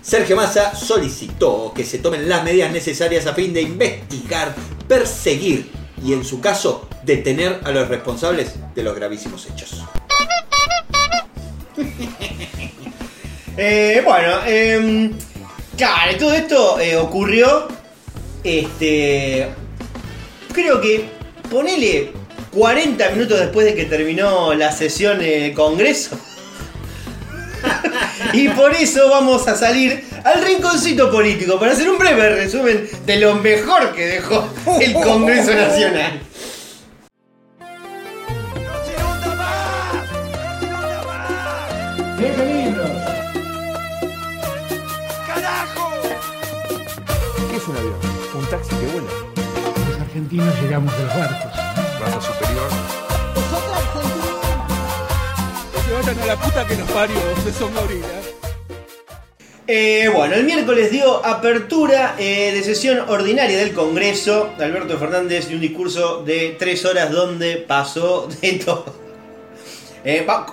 Sergio 0.00 0.36
Massa 0.36 0.74
solicitó 0.74 1.72
que 1.76 1.84
se 1.84 1.98
tomen 1.98 2.26
las 2.26 2.42
medidas 2.42 2.72
necesarias 2.72 3.26
a 3.26 3.34
fin 3.34 3.52
de 3.52 3.60
investigar, 3.60 4.54
perseguir 4.88 5.70
y, 6.02 6.14
en 6.14 6.24
su 6.24 6.40
caso, 6.40 6.88
detener 7.04 7.60
a 7.64 7.70
los 7.70 7.86
responsables 7.86 8.54
de 8.74 8.82
los 8.82 8.96
gravísimos 8.96 9.46
hechos. 9.46 9.84
Eh, 13.56 14.00
bueno, 14.04 14.38
eh, 14.46 15.10
claro, 15.76 16.16
todo 16.18 16.32
esto 16.32 16.80
eh, 16.80 16.96
ocurrió, 16.96 17.68
este, 18.42 19.48
creo 20.54 20.80
que 20.80 21.10
ponele 21.50 22.12
40 22.52 23.10
minutos 23.10 23.38
después 23.38 23.66
de 23.66 23.74
que 23.74 23.84
terminó 23.84 24.54
la 24.54 24.72
sesión 24.72 25.18
del 25.18 25.52
Congreso. 25.52 26.18
y 28.32 28.48
por 28.48 28.72
eso 28.72 29.10
vamos 29.10 29.46
a 29.46 29.56
salir 29.56 30.04
al 30.24 30.42
rinconcito 30.42 31.10
político 31.10 31.58
para 31.58 31.72
hacer 31.72 31.90
un 31.90 31.98
breve 31.98 32.30
resumen 32.36 32.88
de 33.04 33.16
lo 33.16 33.34
mejor 33.34 33.92
que 33.94 34.06
dejó 34.06 34.48
el 34.80 34.94
Congreso 34.94 35.52
Nacional. 35.52 36.20
Un 47.70 47.76
avión? 47.76 47.94
Un 48.34 48.46
taxi 48.50 48.70
que 48.76 48.86
vuela. 48.86 49.08
Los 49.90 50.00
argentinos 50.00 50.54
llegamos 50.62 50.96
de 50.96 51.04
los 51.04 51.16
barcos. 51.16 51.52
Raza 52.00 52.20
superior. 52.20 52.68
Que 55.72 55.80
se 55.80 55.92
vayan 55.92 56.20
a 56.22 56.26
la 56.26 56.36
puta 56.36 56.66
que 56.66 56.76
nos 56.76 56.90
parió, 56.90 57.16
se 57.44 57.52
son 57.52 57.74
gorilas. 57.74 58.10
Eh, 59.66 60.10
bueno, 60.12 60.34
el 60.34 60.44
miércoles 60.44 60.90
dio 60.90 61.24
apertura 61.24 62.16
eh, 62.18 62.50
de 62.52 62.62
sesión 62.64 63.08
ordinaria 63.08 63.56
del 63.58 63.72
Congreso. 63.72 64.50
Alberto 64.58 64.98
Fernández 64.98 65.46
dio 65.46 65.56
un 65.56 65.62
discurso 65.62 66.22
de 66.24 66.56
tres 66.58 66.84
horas 66.84 67.10
donde 67.12 67.56
pasó 67.58 68.28
de 68.42 68.52
todo. 68.54 68.96
Eh, 70.04 70.24
va- 70.28 70.46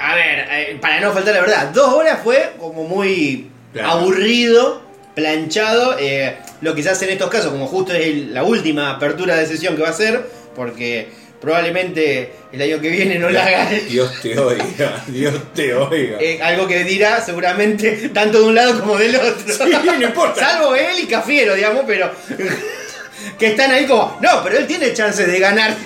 a 0.00 0.14
ver, 0.14 0.46
eh, 0.50 0.78
para 0.80 1.00
no 1.00 1.12
faltar 1.12 1.34
la 1.34 1.40
verdad, 1.40 1.68
dos 1.72 1.92
horas 1.92 2.20
fue 2.24 2.54
como 2.58 2.84
muy 2.84 3.50
Claro. 3.72 3.90
aburrido, 3.90 4.80
planchado. 5.14 5.96
eh, 5.98 6.38
lo 6.60 6.74
que 6.74 6.82
se 6.82 6.90
hace 6.90 7.04
en 7.06 7.12
estos 7.12 7.30
casos, 7.30 7.50
como 7.52 7.66
justo 7.66 7.92
es 7.94 8.06
el- 8.06 8.34
la 8.34 8.42
última 8.44 8.90
apertura 8.90 9.36
de 9.36 9.46
sesión 9.46 9.76
que 9.76 9.82
va 9.82 9.90
a 9.90 9.92
ser, 9.92 10.22
porque 10.54 11.08
probablemente 11.40 12.32
el 12.52 12.60
año 12.62 12.80
que 12.80 12.88
viene 12.90 13.18
no 13.18 13.30
la 13.30 13.44
haga. 13.46 13.70
Dios 13.88 14.12
te 14.20 14.38
oiga, 14.38 15.04
Dios 15.06 15.34
te 15.54 15.72
oiga. 15.74 16.18
Eh, 16.20 16.40
algo 16.42 16.66
que 16.66 16.82
dirá 16.84 17.20
seguramente 17.24 18.08
tanto 18.14 18.40
de 18.40 18.44
un 18.48 18.54
lado 18.54 18.80
como 18.80 18.96
del 18.96 19.14
otro. 19.16 19.52
Sí, 19.66 19.72
no 19.84 20.02
importa. 20.06 20.40
Salvo 20.40 20.74
él 20.74 20.98
y 21.02 21.06
Cafiero, 21.06 21.54
digamos, 21.54 21.84
pero. 21.86 22.10
que 23.38 23.46
están 23.48 23.70
ahí 23.70 23.86
como. 23.86 24.18
No, 24.20 24.42
pero 24.42 24.58
él 24.58 24.66
tiene 24.66 24.92
chances 24.92 25.26
de 25.30 25.38
ganar. 25.38 25.76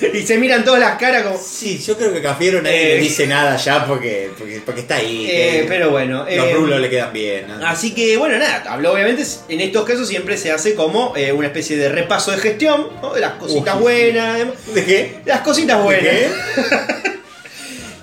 y 0.14 0.26
se 0.26 0.38
miran 0.38 0.64
todas 0.64 0.80
las 0.80 0.96
caras 0.98 1.22
como. 1.24 1.38
Sí, 1.38 1.78
yo 1.78 1.96
creo 1.96 2.12
que 2.12 2.22
Cafiero 2.22 2.60
nadie 2.62 2.92
Eh. 2.92 2.94
le 2.96 3.00
dice 3.02 3.26
nada 3.26 3.56
ya 3.56 3.86
porque, 3.86 4.30
porque, 4.38 4.60
porque 4.64 4.80
está 4.82 4.96
ahí. 4.96 5.26
Eh, 5.30 5.64
pero 5.68 5.90
bueno. 5.90 6.20
Los 6.24 6.28
eh, 6.48 6.54
rulos 6.54 6.80
le 6.80 6.88
quedan 6.90 7.12
bien. 7.12 7.46
¿no? 7.48 7.66
Así 7.66 7.94
que 7.94 8.16
bueno, 8.16 8.38
nada, 8.38 8.64
habló 8.68 8.92
obviamente, 8.92 9.24
en 9.48 9.60
estos 9.60 9.84
casos 9.84 10.08
siempre 10.08 10.36
se 10.36 10.50
hace 10.52 10.74
como 10.74 11.14
eh, 11.16 11.32
una 11.32 11.48
especie 11.48 11.76
de 11.76 11.88
repaso 11.88 12.30
de 12.30 12.38
gestión, 12.38 12.88
¿no? 13.02 13.12
de 13.14 13.20
las 13.20 13.32
cositas 13.34 13.78
buenas, 13.78 14.38
¿De 14.74 14.84
qué? 14.84 15.14
las 15.26 15.40
cositas 15.40 15.82
buenas. 15.82 16.02
qué? 16.04 16.28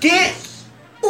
que 0.00 0.32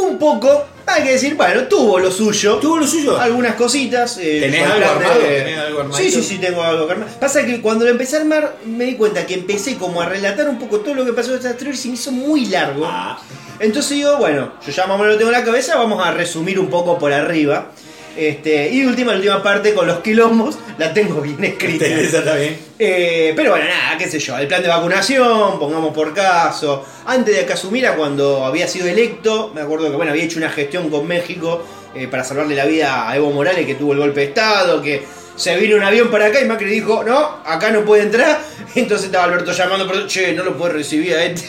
un 0.09 0.19
poco, 0.19 0.65
hay 0.87 1.03
que 1.05 1.13
decir, 1.13 1.35
bueno, 1.35 1.63
tuvo 1.65 1.99
lo 1.99 2.11
suyo. 2.11 2.57
¿Tuvo 2.57 2.79
lo 2.79 2.87
suyo? 2.87 3.19
algunas 3.19 3.55
cositas. 3.55 4.19
eh, 4.19 4.39
¿Tenés 4.41 4.63
algo 4.65 4.79
de- 4.79 4.85
armado? 4.87 5.21
¿Tenés 5.21 5.59
algo 5.59 5.81
armadito? 5.81 6.11
Sí, 6.11 6.11
sí, 6.11 6.23
sí, 6.23 6.39
tengo 6.39 6.63
algo 6.63 6.91
armado. 6.91 7.11
Pasa 7.21 7.45
que 7.45 7.61
cuando 7.61 7.85
lo 7.85 7.91
empecé 7.91 8.17
a 8.17 8.21
armar, 8.21 8.57
me 8.65 8.85
di 8.85 8.95
cuenta 8.97 9.27
que 9.27 9.35
empecé 9.35 9.77
como 9.77 10.01
a 10.01 10.07
relatar 10.07 10.49
un 10.49 10.59
poco 10.59 10.81
todo 10.81 10.95
lo 10.95 11.05
que 11.05 11.13
pasó 11.13 11.31
en 11.31 11.37
esta 11.37 11.51
anterior 11.51 11.75
y 11.75 11.79
se 11.79 11.89
me 11.89 11.95
hizo 11.95 12.11
muy 12.13 12.47
largo. 12.47 12.85
Ah, 12.87 13.21
Entonces 13.61 13.93
digo, 13.93 14.17
bueno, 14.19 14.53
yo 14.67 14.73
ya 14.73 14.87
más 14.87 14.95
o 14.95 14.99
menos 14.99 15.15
lo 15.15 15.19
tengo 15.19 15.31
en 15.31 15.39
la 15.39 15.45
cabeza, 15.45 15.77
vamos 15.77 16.05
a 16.07 16.13
resumir 16.13 16.59
un 16.61 16.69
poco 16.69 16.99
por 16.99 17.13
arriba. 17.13 17.71
Este, 18.19 18.69
y 18.71 18.85
última, 18.85 19.13
la 19.13 19.19
última 19.19 19.43
parte 19.43 19.73
con 19.75 19.87
los 19.87 20.01
quilombos, 20.01 20.59
la 20.77 20.93
tengo 20.93 21.21
bien 21.21 21.43
escrita. 21.45 21.87
esa 21.87 22.19
está 22.19 22.35
bien. 22.35 22.59
Eh, 22.79 23.33
pero 23.37 23.51
bueno, 23.53 23.67
nada, 23.67 23.97
qué 23.97 24.09
sé 24.09 24.19
yo, 24.19 24.37
el 24.37 24.49
plan 24.49 24.61
de 24.61 24.69
vacunación, 24.69 25.59
pongamos 25.61 25.95
por 25.95 26.13
caso. 26.13 26.85
Antes 27.07 27.37
de 27.37 27.47
que 27.47 27.53
asumiera, 27.53 27.95
cuando 27.95 28.45
había 28.45 28.67
sido 28.67 28.89
electo, 28.89 29.53
me 29.55 29.61
acuerdo 29.61 29.89
que 29.91 29.97
bueno, 29.97 30.11
había 30.11 30.25
hecho 30.25 30.39
una 30.39 30.51
gestión 30.51 30.91
con 30.91 31.07
México 31.07 31.65
eh, 31.95 32.09
para 32.09 32.25
salvarle 32.25 32.57
la 32.57 32.65
vida 32.65 33.09
a 33.09 33.17
Evo 33.17 33.31
Morales, 33.31 33.65
que 33.65 33.77
tuvo 33.77 33.93
el 33.93 34.01
golpe 34.01 34.21
de 34.21 34.27
Estado, 34.27 34.83
que 34.83 35.03
se 35.37 35.57
vino 35.57 35.77
un 35.77 35.85
avión 35.85 36.09
para 36.11 36.27
acá 36.27 36.41
y 36.41 36.45
Macri 36.45 36.69
dijo, 36.69 37.05
no, 37.05 37.37
acá 37.47 37.71
no 37.71 37.85
puede 37.85 38.03
entrar. 38.03 38.41
Entonces 38.75 39.07
estaba 39.07 39.25
Alberto 39.25 39.53
llamando, 39.53 39.87
pero 39.87 40.09
che, 40.09 40.33
no 40.33 40.43
lo 40.43 40.57
puede 40.59 40.73
recibir 40.73 41.15
a 41.15 41.25
este. 41.25 41.45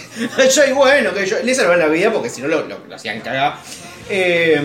yo, 0.55 0.65
y 0.67 0.71
bueno, 0.73 1.13
que 1.15 1.25
yo, 1.25 1.37
le 1.43 1.55
salvaron 1.55 1.79
la 1.79 1.87
vida 1.87 2.11
porque 2.13 2.29
si 2.29 2.41
no 2.43 2.47
lo, 2.47 2.61
lo- 2.67 2.77
lo 2.87 2.95
hacían 2.95 3.19
cagar. 3.21 3.55
Eh, 4.07 4.61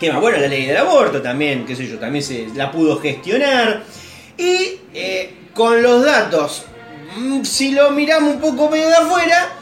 ¿Qué 0.00 0.12
más? 0.12 0.20
Bueno, 0.20 0.38
la 0.38 0.48
ley 0.48 0.66
del 0.66 0.76
aborto 0.76 1.22
también, 1.22 1.64
qué 1.64 1.74
sé 1.74 1.86
yo, 1.86 1.98
también 1.98 2.22
se 2.24 2.48
la 2.54 2.70
pudo 2.70 2.98
gestionar. 3.00 3.82
Y 4.36 4.78
eh, 4.94 5.30
con 5.54 5.82
los 5.82 6.04
datos, 6.04 6.64
mm, 7.16 7.42
si 7.44 7.72
lo 7.72 7.90
miramos 7.92 8.34
un 8.34 8.40
poco 8.40 8.68
medio 8.68 8.88
de 8.88 8.94
afuera, 8.96 9.52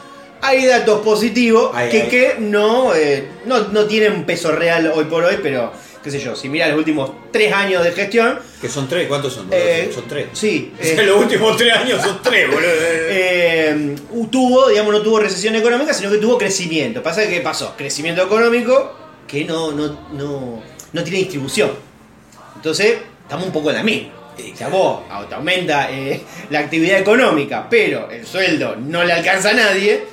hay 0.41 0.65
datos 0.65 1.01
positivos 1.01 1.71
Ay, 1.73 1.89
que, 1.89 2.01
ay. 2.03 2.07
que 2.09 2.35
no, 2.39 2.93
eh, 2.93 3.27
no, 3.45 3.59
no 3.69 3.85
tienen 3.85 4.25
peso 4.25 4.51
real 4.51 4.91
hoy 4.93 5.05
por 5.05 5.23
hoy, 5.23 5.37
pero 5.41 5.71
qué 6.03 6.11
sé 6.11 6.19
yo, 6.19 6.35
si 6.35 6.49
mira 6.49 6.67
los 6.67 6.77
últimos 6.77 7.11
tres 7.31 7.51
años 7.51 7.83
de 7.83 7.91
gestión, 7.93 8.37
Que 8.61 8.67
son 8.69 8.87
tres, 8.87 9.07
¿cuántos 9.07 9.33
son? 9.33 9.47
eh, 9.51 9.89
son 9.95 10.07
tres. 10.07 10.27
Sí. 10.33 10.73
Eh, 10.79 10.93
que 10.97 11.03
los 11.03 11.17
últimos 11.17 11.55
tres 11.57 11.73
años 11.73 12.01
son 12.01 12.21
tres, 12.21 12.45
boludo. 12.47 12.69
eh, 12.69 13.95
tuvo, 14.29 14.67
digamos, 14.67 14.93
no 14.93 15.01
tuvo 15.01 15.19
recesión 15.19 15.55
económica, 15.55 15.93
sino 15.93 16.11
que 16.11 16.17
tuvo 16.17 16.37
crecimiento. 16.37 17.01
Pasa 17.01 17.25
que 17.27 17.39
pasó, 17.41 17.73
crecimiento 17.77 18.21
económico 18.21 19.04
que 19.27 19.43
no, 19.45 19.71
no, 19.71 19.87
no, 20.13 20.63
no 20.93 21.03
tiene 21.03 21.19
distribución. 21.19 21.71
Entonces, 22.55 22.97
estamos 23.23 23.47
un 23.47 23.51
poco 23.53 23.69
en 23.69 23.75
la 23.77 23.83
misma. 23.83 24.09
O 24.53 24.57
sea, 24.57 24.67
vos 24.67 25.01
te 25.29 25.35
aumenta 25.35 25.89
eh, 25.91 26.21
la 26.49 26.59
actividad 26.59 26.99
económica, 26.99 27.67
pero 27.69 28.09
el 28.11 28.25
sueldo 28.25 28.75
no 28.75 29.03
le 29.03 29.13
alcanza 29.13 29.51
a 29.51 29.53
nadie, 29.53 30.03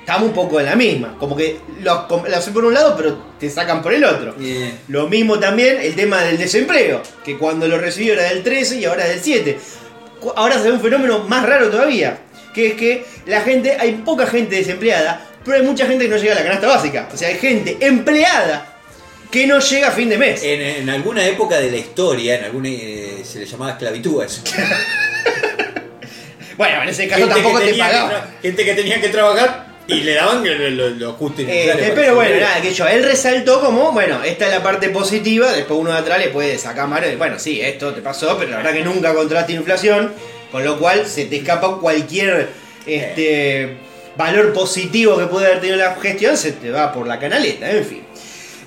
estamos 0.00 0.28
un 0.28 0.34
poco 0.34 0.60
en 0.60 0.66
la 0.66 0.76
misma. 0.76 1.16
Como 1.18 1.36
que 1.36 1.58
lo, 1.82 2.06
lo 2.08 2.36
hacen 2.36 2.54
por 2.54 2.64
un 2.64 2.72
lado, 2.74 2.94
pero 2.96 3.18
te 3.38 3.50
sacan 3.50 3.82
por 3.82 3.92
el 3.92 4.04
otro. 4.04 4.34
Eh, 4.40 4.72
Lo 4.88 5.08
mismo 5.08 5.38
también 5.38 5.78
el 5.80 5.94
tema 5.94 6.22
del 6.22 6.38
desempleo, 6.38 7.02
que 7.24 7.36
cuando 7.36 7.68
lo 7.68 7.78
recibió 7.78 8.14
era 8.14 8.24
del 8.24 8.42
13 8.42 8.76
y 8.80 8.84
ahora 8.86 9.04
es 9.06 9.10
del 9.10 9.20
7. 9.20 9.58
Cu- 10.20 10.32
Ahora 10.36 10.56
se 10.58 10.68
ve 10.68 10.72
un 10.72 10.80
fenómeno 10.80 11.18
más 11.20 11.44
raro 11.46 11.68
todavía, 11.70 12.18
que 12.54 12.68
es 12.68 12.74
que 12.74 13.04
la 13.26 13.42
gente, 13.42 13.76
hay 13.78 13.92
poca 14.04 14.26
gente 14.26 14.56
desempleada, 14.56 15.26
pero 15.44 15.58
hay 15.58 15.62
mucha 15.62 15.86
gente 15.86 16.04
que 16.04 16.10
no 16.10 16.16
llega 16.16 16.32
a 16.32 16.36
la 16.36 16.44
canasta 16.44 16.66
básica. 16.66 17.08
O 17.12 17.16
sea, 17.16 17.28
hay 17.28 17.38
gente 17.38 17.76
empleada 17.80 18.78
que 19.30 19.46
no 19.46 19.58
llega 19.58 19.88
a 19.88 19.90
fin 19.90 20.08
de 20.08 20.18
mes. 20.18 20.42
en, 20.42 20.60
en 20.60 20.90
alguna 20.90 21.26
época 21.26 21.58
de 21.58 21.70
la 21.70 21.76
historia, 21.76 22.38
en 22.38 22.44
alguna 22.44 22.68
eh, 22.68 23.22
se 23.24 23.40
le 23.40 23.46
llamaba 23.46 23.72
esclavitud 23.72 24.22
a 24.22 24.26
eso. 24.26 24.42
Bueno, 26.56 26.82
en 26.82 26.88
ese 26.88 27.08
caso 27.08 27.26
Gente 27.26 27.34
tampoco 27.34 27.58
te 27.58 27.74
gente 28.42 28.64
que 28.64 28.74
tenía 28.74 29.00
que 29.00 29.08
trabajar 29.08 29.66
y 29.86 30.00
le 30.00 30.14
daban 30.14 30.42
lo, 30.76 30.90
lo, 30.90 31.12
justo 31.12 31.42
y 31.42 31.46
Eh, 31.46 31.92
pero 31.94 32.14
bueno, 32.14 32.40
nada, 32.40 32.62
que 32.62 32.72
yo, 32.72 32.86
él 32.86 33.02
resaltó 33.04 33.60
como, 33.60 33.92
bueno, 33.92 34.22
esta 34.22 34.46
es 34.46 34.52
la 34.52 34.62
parte 34.62 34.88
positiva, 34.88 35.52
después 35.52 35.78
uno 35.78 35.92
de 35.92 35.98
atrás 35.98 36.18
le 36.18 36.28
puede 36.28 36.56
sacar 36.56 36.88
mano 36.88 37.06
y, 37.06 37.16
bueno, 37.16 37.38
sí, 37.38 37.60
esto 37.60 37.92
te 37.92 38.00
pasó, 38.00 38.38
pero 38.38 38.52
la 38.52 38.58
verdad 38.58 38.72
que 38.72 38.82
nunca 38.82 39.12
contraste 39.12 39.52
inflación, 39.52 40.12
con 40.50 40.64
lo 40.64 40.78
cual 40.78 41.06
se 41.06 41.26
te 41.26 41.36
escapa 41.36 41.78
cualquier 41.80 42.48
este, 42.86 43.76
valor 44.16 44.52
positivo 44.52 45.16
que 45.18 45.26
puede 45.26 45.46
haber 45.46 45.60
tenido 45.60 45.78
la 45.78 45.94
gestión, 45.96 46.36
se 46.36 46.52
te 46.52 46.70
va 46.70 46.92
por 46.92 47.06
la 47.06 47.18
canaleta, 47.18 47.70
en 47.70 47.84
fin. 47.84 48.04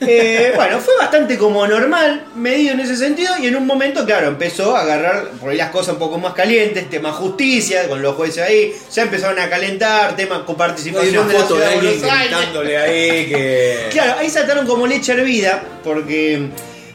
Eh, 0.02 0.52
bueno, 0.56 0.80
fue 0.80 0.96
bastante 0.98 1.38
como 1.38 1.66
normal, 1.68 2.28
medido 2.36 2.74
en 2.74 2.80
ese 2.80 2.96
sentido, 2.96 3.34
y 3.42 3.48
en 3.48 3.56
un 3.56 3.66
momento, 3.66 4.06
claro, 4.06 4.28
empezó 4.28 4.76
a 4.76 4.82
agarrar 4.82 5.30
por 5.40 5.50
ahí 5.50 5.58
las 5.58 5.72
cosas 5.72 5.94
un 5.94 6.00
poco 6.00 6.18
más 6.18 6.34
calientes, 6.34 6.90
tema 6.90 7.12
justicia, 7.12 7.88
con 7.88 8.02
los 8.02 8.16
jueces 8.16 8.44
ahí, 8.44 8.74
ya 8.92 9.04
empezaron 9.04 9.40
a 9.40 9.50
calentar, 9.50 10.16
tema 10.16 10.38
Hay 10.38 10.42
coparticipación 10.44 11.26
una 11.26 11.34
de 11.34 11.40
foto 11.40 11.56
de 11.56 11.62
ciudad 11.62 11.70
de 11.70 11.88
Buenos 11.88 12.04
Aires. 12.04 12.82
ahí 12.84 13.28
que. 13.28 13.88
Claro, 13.92 14.20
ahí 14.20 14.30
saltaron 14.30 14.68
como 14.68 14.86
leche 14.86 15.14
hervida, 15.14 15.64
porque 15.84 16.50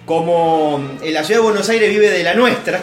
como 0.05 0.81
en 1.03 1.15
la 1.15 1.25
ciudad 1.25 1.41
de 1.41 1.45
Buenos 1.45 1.69
Aires 1.69 1.91
vive 1.91 2.11
de 2.11 2.23
la 2.23 2.35
nuestra, 2.35 2.81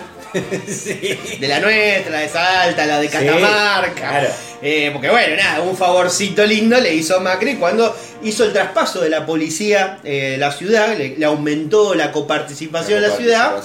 Sí. 0.67 1.17
de 1.39 1.47
la 1.47 1.59
nuestra, 1.59 2.19
de 2.19 2.29
Salta, 2.29 2.85
la 2.85 2.99
de 2.99 3.07
Sí, 3.09 3.13
Catamarca. 3.17 3.93
claro. 3.93 4.29
Eh, 4.61 4.89
porque 4.93 5.09
bueno, 5.09 5.35
nada, 5.37 5.61
un 5.61 5.75
favorcito 5.77 6.45
lindo 6.45 6.79
le 6.79 6.93
hizo 6.93 7.19
Macri 7.21 7.55
cuando 7.55 7.95
hizo 8.23 8.43
el 8.43 8.51
traspaso 8.53 8.99
de 9.01 9.09
la 9.09 9.25
policía 9.25 9.99
eh, 10.03 10.35
la 10.37 10.51
ciudad, 10.51 10.97
le, 10.97 11.15
le 11.17 11.25
aumentó 11.25 11.95
la 11.95 12.11
coparticipación 12.11 13.01
de 13.01 13.07
la 13.07 13.15
ciudad. 13.15 13.55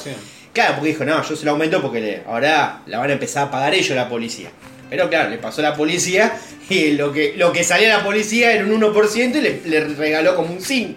Claro, 0.53 0.75
porque 0.77 0.91
dijo, 0.91 1.05
no, 1.05 1.21
yo 1.29 1.35
se 1.35 1.45
lo 1.45 1.51
aumento 1.51 1.83
porque 1.83 2.01
le- 2.01 2.23
ahora 2.29 2.81
la 2.87 2.99
van 2.99 3.11
a 3.11 3.15
empezar 3.15 3.49
a 3.49 3.51
pagar 3.51 3.75
ellos 3.75 3.97
la 3.97 4.09
policía. 4.09 4.51
Pero 4.89 5.09
claro, 5.11 5.31
le 5.31 5.39
pasó 5.39 5.61
la 5.63 5.75
policía 5.75 6.37
y 6.71 6.93
lo 6.93 7.13
que, 7.13 7.35
lo 7.37 7.51
que 7.53 7.65
salía 7.65 7.89
la 7.89 8.05
policía 8.05 8.53
era 8.53 8.65
un 8.65 8.81
1% 8.81 9.35
y 9.37 9.41
le, 9.41 9.61
le 9.65 9.81
regaló 9.81 10.37
como 10.37 10.53
un 10.53 10.61
5%. 10.61 10.95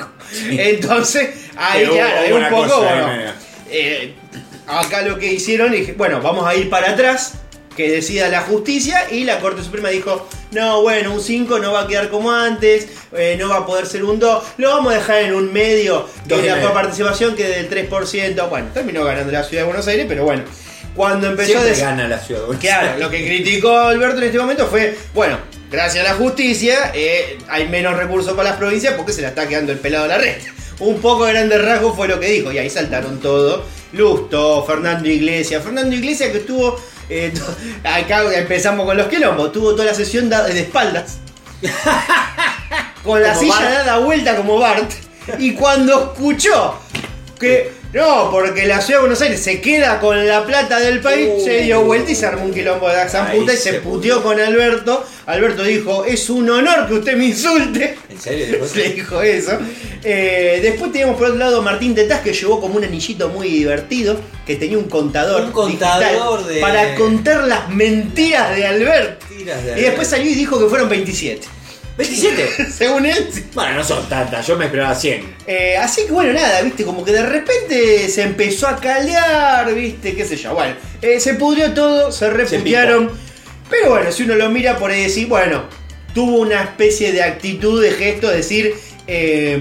Entonces, 0.51 1.29
ahí 1.57 1.79
Pero 1.81 1.93
claro, 1.93 2.15
hubo 2.29 2.37
un 2.37 2.49
poco, 2.49 2.81
bueno, 2.83 3.09
eh, 3.71 4.13
acá 4.67 5.01
lo 5.01 5.17
que 5.17 5.31
hicieron, 5.33 5.71
dije, 5.71 5.93
bueno, 5.97 6.21
vamos 6.21 6.45
a 6.47 6.55
ir 6.55 6.69
para 6.69 6.91
atrás, 6.91 7.33
que 7.75 7.91
decida 7.91 8.27
la 8.29 8.41
justicia, 8.41 9.05
y 9.11 9.23
la 9.23 9.39
Corte 9.39 9.63
Suprema 9.63 9.89
dijo, 9.89 10.27
no, 10.51 10.81
bueno, 10.81 11.13
un 11.13 11.21
5 11.21 11.59
no 11.59 11.71
va 11.73 11.81
a 11.81 11.87
quedar 11.87 12.09
como 12.09 12.31
antes, 12.31 12.87
eh, 13.15 13.35
no 13.39 13.49
va 13.49 13.57
a 13.57 13.65
poder 13.65 13.85
ser 13.85 14.03
un 14.03 14.19
2, 14.19 14.43
lo 14.57 14.69
vamos 14.69 14.93
a 14.93 14.97
dejar 14.97 15.21
en 15.23 15.33
un 15.35 15.53
medio, 15.53 16.07
que 16.27 16.37
y 16.37 16.41
la 16.43 16.55
medio. 16.55 16.73
participación 16.73 17.35
que 17.35 17.43
del 17.47 17.69
3%, 17.69 18.49
bueno, 18.49 18.67
terminó 18.73 19.03
ganando 19.03 19.31
la 19.31 19.43
Ciudad 19.43 19.61
de 19.63 19.67
Buenos 19.67 19.87
Aires, 19.87 20.05
pero 20.09 20.23
bueno, 20.23 20.43
cuando 20.95 21.27
empezó 21.27 21.49
Siempre 21.49 21.67
a 21.67 21.69
decir... 21.69 21.85
gana 21.85 22.07
la 22.07 22.19
ciudad 22.19 22.41
de 22.41 22.45
Buenos 22.47 22.61
Claro, 22.63 22.87
Aires. 22.87 22.99
lo 22.99 23.09
que 23.11 23.25
criticó 23.27 23.77
Alberto 23.77 24.17
en 24.17 24.23
este 24.23 24.39
momento 24.39 24.65
fue, 24.67 24.97
bueno, 25.13 25.37
gracias 25.69 26.03
a 26.03 26.09
la 26.13 26.15
justicia 26.15 26.91
eh, 26.95 27.37
hay 27.47 27.67
menos 27.67 27.95
recursos 27.95 28.33
para 28.33 28.49
las 28.49 28.57
provincias 28.57 28.95
porque 28.95 29.13
se 29.13 29.21
la 29.21 29.27
está 29.27 29.47
quedando 29.47 29.71
el 29.71 29.77
pelado 29.77 30.05
a 30.05 30.07
la 30.07 30.17
red. 30.17 30.37
Un 30.79 30.99
poco 30.99 31.25
de 31.25 31.33
grandes 31.33 31.61
rasgos 31.63 31.95
fue 31.95 32.07
lo 32.07 32.19
que 32.19 32.27
dijo 32.27 32.51
y 32.51 32.57
ahí 32.57 32.69
saltaron 32.69 33.19
todo. 33.19 33.65
Lusto, 33.93 34.63
Fernando 34.65 35.07
Iglesias. 35.09 35.63
Fernando 35.63 35.95
Iglesias 35.95 36.31
que 36.31 36.39
estuvo, 36.39 36.79
eh, 37.09 37.33
acá 37.83 38.21
empezamos 38.33 38.85
con 38.85 38.97
los 38.97 39.07
quilombos, 39.07 39.51
tuvo 39.51 39.71
toda 39.73 39.85
la 39.85 39.93
sesión 39.93 40.29
de 40.29 40.59
espaldas. 40.59 41.17
con 43.03 43.21
la 43.21 43.29
Como 43.29 43.39
silla 43.41 43.55
Bart. 43.55 43.69
dada 43.69 43.97
vuelta 43.99 44.35
como 44.35 44.59
Bart. 44.59 44.91
Y 45.39 45.53
cuando 45.55 46.13
escuchó 46.13 46.79
que 47.39 47.71
no, 47.93 48.29
porque 48.31 48.65
la 48.65 48.81
ciudad 48.81 48.99
de 48.99 49.07
Buenos 49.07 49.21
Aires 49.21 49.41
se 49.41 49.61
queda 49.61 49.99
con 49.99 50.27
la 50.27 50.45
plata 50.45 50.79
del 50.79 50.99
país, 50.99 51.29
Uh. 51.35 51.43
se 51.43 51.61
dio 51.61 51.81
vuelta 51.83 52.11
y 52.11 52.15
se 52.15 52.25
armó 52.25 52.45
un 52.45 52.53
quilombo 52.53 52.89
de 52.89 52.95
Ahí 52.97 53.39
puta 53.39 53.53
y 53.53 53.57
se, 53.57 53.71
se 53.71 53.73
puteó 53.79 54.21
con 54.21 54.39
Alberto. 54.39 55.05
Alberto 55.25 55.63
dijo, 55.63 56.05
es 56.05 56.29
un 56.29 56.49
honor 56.49 56.87
que 56.87 56.93
usted 56.95 57.15
me 57.17 57.25
insulte. 57.25 57.97
¿En 58.09 58.19
serio? 58.19 58.59
Le 58.75 58.89
dijo 58.93 59.21
eso. 59.21 59.57
Eh, 60.03 60.59
después 60.61 60.91
teníamos 60.91 61.17
por 61.17 61.27
otro 61.27 61.39
lado 61.39 61.61
Martín 61.61 61.95
Tetaz 61.95 62.21
que 62.21 62.33
llevó 62.33 62.59
como 62.61 62.75
un 62.75 62.83
anillito 62.83 63.29
muy 63.29 63.47
divertido, 63.49 64.19
que 64.45 64.55
tenía 64.57 64.77
un 64.77 64.89
contador. 64.89 65.41
Un 65.43 65.51
contador 65.51 66.45
de- 66.45 66.59
Para 66.61 66.95
contar 66.95 67.43
las 67.45 67.69
mentiras 67.69 68.55
de 68.55 68.65
Alberto. 68.67 69.25
De 69.29 69.41
Y 69.41 69.43
después 69.45 69.77
Alberto. 69.87 70.05
salió 70.05 70.31
y 70.31 70.35
dijo 70.35 70.59
que 70.59 70.65
fueron 70.67 70.89
27. 70.89 71.47
27. 71.97 72.71
Según 72.77 73.05
él. 73.05 73.27
sí. 73.31 73.43
Bueno, 73.53 73.75
no 73.75 73.83
son 73.83 74.07
tantas, 74.07 74.45
yo 74.45 74.55
me 74.55 74.65
esperaba 74.65 74.93
100. 74.93 75.35
Eh, 75.47 75.77
así 75.77 76.05
que 76.05 76.11
bueno, 76.11 76.33
nada, 76.33 76.61
viste, 76.61 76.83
como 76.83 77.03
que 77.03 77.11
de 77.11 77.23
repente 77.25 78.07
se 78.09 78.23
empezó 78.23 78.67
a 78.67 78.75
caldear, 78.77 79.73
viste, 79.73 80.15
qué 80.15 80.25
sé 80.25 80.35
yo. 80.37 80.53
Bueno, 80.53 80.75
eh, 81.01 81.19
se 81.19 81.33
pudrió 81.35 81.73
todo, 81.73 82.11
se 82.11 82.29
repudiaron. 82.29 83.11
Pero 83.69 83.89
bueno, 83.89 84.11
si 84.11 84.23
uno 84.23 84.35
lo 84.35 84.49
mira 84.49 84.77
por 84.77 84.91
ahí 84.91 85.03
decir, 85.03 85.27
bueno, 85.27 85.63
tuvo 86.13 86.37
una 86.37 86.63
especie 86.63 87.11
de 87.11 87.23
actitud, 87.23 87.81
de 87.81 87.91
gesto, 87.91 88.29
de 88.29 88.37
decir, 88.37 88.75
eh, 89.07 89.59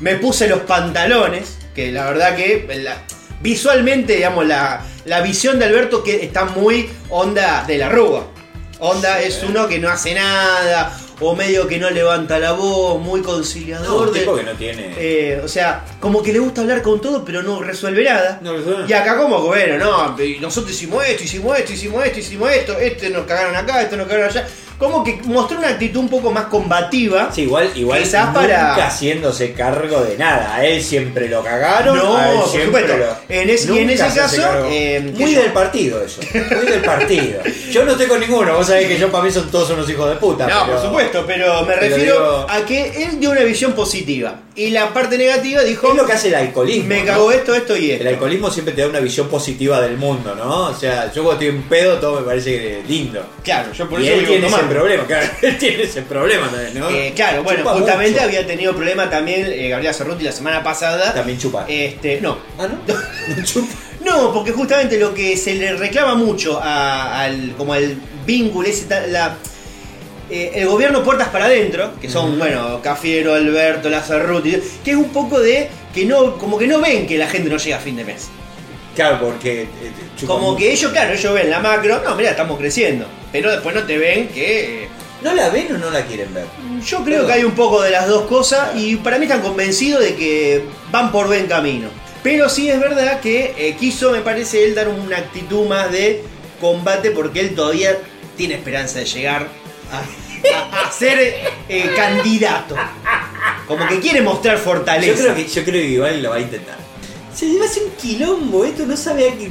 me 0.00 0.16
puse 0.16 0.48
los 0.48 0.60
pantalones, 0.60 1.58
que 1.74 1.92
la 1.92 2.06
verdad 2.10 2.34
que 2.34 2.66
la- 2.82 3.02
visualmente, 3.40 4.16
digamos, 4.16 4.46
la, 4.46 4.82
la 5.04 5.20
visión 5.20 5.58
de 5.58 5.66
Alberto 5.66 6.02
que 6.02 6.24
está 6.24 6.46
muy 6.46 6.88
onda 7.10 7.64
de 7.66 7.78
la 7.78 7.88
rúa. 7.88 8.26
Onda 8.80 9.20
es 9.20 9.42
uno 9.48 9.68
que 9.68 9.78
no 9.78 9.88
hace 9.88 10.14
nada, 10.14 10.96
o 11.20 11.34
medio 11.34 11.66
que 11.66 11.78
no 11.78 11.90
levanta 11.90 12.38
la 12.38 12.52
voz, 12.52 13.00
muy 13.00 13.20
No, 13.20 13.26
conciliador. 13.26 14.12
de- 14.12 14.20
tipo 14.20 14.36
que 14.36 14.42
no 14.44 14.52
tiene. 14.52 14.94
eh, 14.96 15.40
o 15.42 15.48
sea, 15.48 15.84
como 16.00 16.22
que 16.22 16.32
le 16.32 16.38
gusta 16.38 16.60
hablar 16.60 16.82
con 16.82 17.00
todo, 17.00 17.24
pero 17.24 17.42
no 17.42 17.60
resuelve 17.60 18.04
nada. 18.04 18.38
No 18.42 18.52
resuelve. 18.56 18.84
Y 18.88 18.92
acá 18.92 19.16
como 19.16 19.40
bueno, 19.42 19.78
no, 19.78 20.16
nosotros 20.40 20.72
hicimos 20.72 21.04
esto, 21.06 21.24
hicimos 21.24 21.58
esto, 21.58 21.72
hicimos 21.72 22.04
esto, 22.04 22.20
hicimos 22.20 22.50
esto, 22.52 22.78
este 22.78 23.10
nos 23.10 23.26
cagaron 23.26 23.56
acá, 23.56 23.82
este 23.82 23.96
nos 23.96 24.06
cagaron 24.06 24.28
allá. 24.30 24.46
Como 24.78 25.02
que 25.02 25.18
mostró 25.24 25.58
una 25.58 25.68
actitud 25.70 26.00
un 26.00 26.08
poco 26.08 26.30
más 26.30 26.44
combativa. 26.44 27.30
Sí, 27.32 27.42
igual, 27.42 27.70
igual 27.74 28.00
Quizás 28.02 28.26
nunca 28.26 28.40
para- 28.40 28.86
haciéndose 28.86 29.52
cargo 29.52 30.02
de 30.04 30.16
nada. 30.16 30.54
A 30.54 30.64
él 30.64 30.82
siempre 30.82 31.28
lo 31.28 31.42
cagaron. 31.42 31.96
No, 31.96 32.16
a 32.16 32.30
él 32.30 32.38
por 32.38 32.48
siempre 32.48 32.86
lo- 32.86 33.16
En 33.28 33.48
y 33.48 33.78
en 33.78 33.90
ese 33.90 34.04
caso, 34.14 34.42
eh, 34.70 35.12
muy 35.16 35.34
yo- 35.34 35.42
del 35.42 35.52
partido 35.52 36.02
eso. 36.04 36.20
Muy 36.32 36.66
del 36.66 36.82
partido. 36.82 37.40
Yo 37.72 37.84
no 37.84 37.92
estoy 37.92 38.06
con 38.06 38.20
ninguno. 38.20 38.54
Vos 38.54 38.66
sabés 38.68 38.86
que 38.88 38.98
yo 38.98 39.10
para 39.12 39.24
mí 39.24 39.30
son 39.30 39.50
todos 39.50 39.68
unos 39.70 39.88
hijos 39.90 40.08
de 40.08 40.16
puta. 40.16 40.46
No, 40.46 40.60
pero- 40.64 40.76
por 40.76 40.86
supuesto, 40.86 41.24
pero 41.26 41.60
me 41.62 41.74
pero 41.74 41.80
refiero 41.80 42.14
digo- 42.14 42.46
a 42.48 42.64
que 42.64 43.04
él 43.04 43.20
dio 43.20 43.30
una 43.30 43.42
visión 43.42 43.72
positiva. 43.72 44.40
Y 44.56 44.70
la 44.70 44.92
parte 44.92 45.16
negativa 45.18 45.62
dijo, 45.62 45.90
Es 45.90 45.94
lo 45.96 46.04
que 46.06 46.12
hace 46.14 46.28
el 46.28 46.34
alcoholismo. 46.34 46.88
me 46.88 47.00
¿no? 47.00 47.06
cagó 47.06 47.30
esto, 47.30 47.54
esto 47.54 47.76
y 47.76 47.90
esto. 47.92 48.02
El 48.02 48.08
alcoholismo 48.14 48.50
siempre 48.50 48.74
te 48.74 48.80
da 48.82 48.88
una 48.88 48.98
visión 49.00 49.28
positiva 49.28 49.80
del 49.80 49.96
mundo, 49.96 50.34
¿no? 50.34 50.62
O 50.68 50.74
sea, 50.74 51.12
yo 51.12 51.22
cuando 51.22 51.42
estoy 51.44 51.56
en 51.56 51.62
pedo 51.68 51.98
todo 51.98 52.20
me 52.20 52.26
parece 52.26 52.82
lindo. 52.88 53.24
Claro, 53.44 53.72
yo 53.72 53.88
por 53.88 54.00
y 54.00 54.04
eso 54.06 54.14
él 54.14 54.20
vivo 54.20 54.32
tiene 54.32 54.46
ese 54.48 54.56
tomando. 54.68 55.04
problema, 55.04 55.06
claro. 55.06 55.56
Tiene 55.58 55.82
ese 55.82 56.02
problema 56.02 56.48
también, 56.48 56.78
¿no? 56.78 56.90
Eh, 56.90 57.12
claro, 57.14 57.42
bueno, 57.42 57.60
Chupa 57.60 57.74
justamente 57.74 58.12
mucho. 58.12 58.24
había 58.24 58.46
tenido 58.46 58.74
problema 58.74 59.08
también 59.10 59.46
eh, 59.46 59.68
Gabriela 59.68 59.92
Cerruti 59.94 60.24
la 60.24 60.32
semana 60.32 60.62
pasada. 60.62 61.12
También 61.14 61.38
chupa. 61.38 61.64
Este, 61.68 62.20
no. 62.20 62.38
Ah, 62.58 62.66
¿no? 62.68 62.78
No 63.36 63.44
chupa. 63.44 63.74
No, 64.04 64.32
porque 64.32 64.52
justamente 64.52 64.96
lo 64.98 65.12
que 65.12 65.36
se 65.36 65.54
le 65.54 65.74
reclama 65.74 66.14
mucho 66.14 66.60
a- 66.62 67.22
al 67.24 67.54
como 67.56 67.72
al 67.74 67.96
vínculo 68.24 68.68
ese 68.68 68.84
ta- 68.84 69.06
la 69.06 69.36
eh, 70.30 70.52
el 70.56 70.68
gobierno 70.68 71.02
puertas 71.02 71.28
para 71.28 71.46
adentro, 71.46 71.92
que 72.00 72.08
son, 72.10 72.38
bueno, 72.38 72.80
Cafiero, 72.82 73.34
Alberto, 73.34 73.88
Lazarruti, 73.88 74.58
que 74.84 74.90
es 74.90 74.96
un 74.96 75.08
poco 75.08 75.40
de 75.40 75.68
que 75.94 76.04
no, 76.04 76.36
como 76.36 76.58
que 76.58 76.66
no 76.66 76.80
ven 76.80 77.06
que 77.06 77.16
la 77.16 77.26
gente 77.26 77.48
no 77.48 77.56
llega 77.56 77.76
a 77.78 77.80
fin 77.80 77.96
de 77.96 78.04
mes. 78.04 78.28
Claro, 78.98 79.20
porque. 79.20 79.62
eh, 79.62 80.26
Como 80.26 80.48
mucho. 80.50 80.56
que 80.58 80.72
ellos, 80.72 80.90
claro, 80.90 81.12
ellos 81.14 81.32
ven 81.32 81.48
la 81.50 81.60
macro, 81.60 82.02
no, 82.04 82.16
mira, 82.16 82.30
estamos 82.30 82.58
creciendo. 82.58 83.06
Pero 83.30 83.52
después 83.52 83.72
no 83.72 83.84
te 83.84 83.96
ven 83.96 84.26
que, 84.28 84.84
eh, 84.84 84.88
¿No 85.22 85.32
la 85.34 85.50
ven 85.50 85.72
o 85.74 85.78
no 85.78 85.88
la 85.90 86.04
quieren 86.04 86.34
ver? 86.34 86.46
Yo 86.84 87.04
creo 87.04 87.24
que 87.26 87.32
hay 87.32 87.44
un 87.44 87.52
poco 87.52 87.80
de 87.82 87.90
las 87.90 88.08
dos 88.08 88.26
cosas 88.26 88.70
y 88.74 88.96
para 88.96 89.18
mí 89.18 89.26
están 89.26 89.40
convencidos 89.40 90.02
de 90.02 90.16
que 90.16 90.64
van 90.90 91.12
por 91.12 91.28
buen 91.28 91.46
camino. 91.46 91.88
Pero 92.24 92.48
sí 92.48 92.68
es 92.68 92.80
verdad 92.80 93.20
que 93.20 93.54
eh, 93.56 93.76
quiso, 93.78 94.10
me 94.10 94.20
parece, 94.20 94.64
él 94.64 94.74
dar 94.74 94.88
una 94.88 95.16
actitud 95.18 95.66
más 95.68 95.92
de 95.92 96.22
combate 96.60 97.12
porque 97.12 97.38
él 97.40 97.54
todavía 97.54 97.96
tiene 98.36 98.54
esperanza 98.54 98.98
de 98.98 99.04
llegar 99.04 99.46
a, 99.92 99.98
a- 99.98 100.86
a 100.88 100.90
ser 100.92 101.18
eh, 101.68 101.90
candidato. 101.96 102.74
Como 103.68 103.86
que 103.86 104.00
quiere 104.00 104.22
mostrar 104.22 104.56
Yo 104.56 104.62
fortaleza. 104.64 105.20
creo, 105.22 105.34
que, 105.36 105.46
yo 105.46 105.62
creo 105.64 105.82
que 105.82 105.88
igual 105.88 106.22
lo 106.22 106.30
va 106.30 106.36
a 106.36 106.40
intentar. 106.40 106.87
Se 107.38 107.56
va 107.58 107.64
a 107.64 107.68
hacer 107.68 107.84
un 107.84 107.90
quilombo, 107.92 108.64
esto 108.64 108.84
no 108.86 108.96
sabe 108.96 109.28
a 109.28 109.32
qué. 109.32 109.50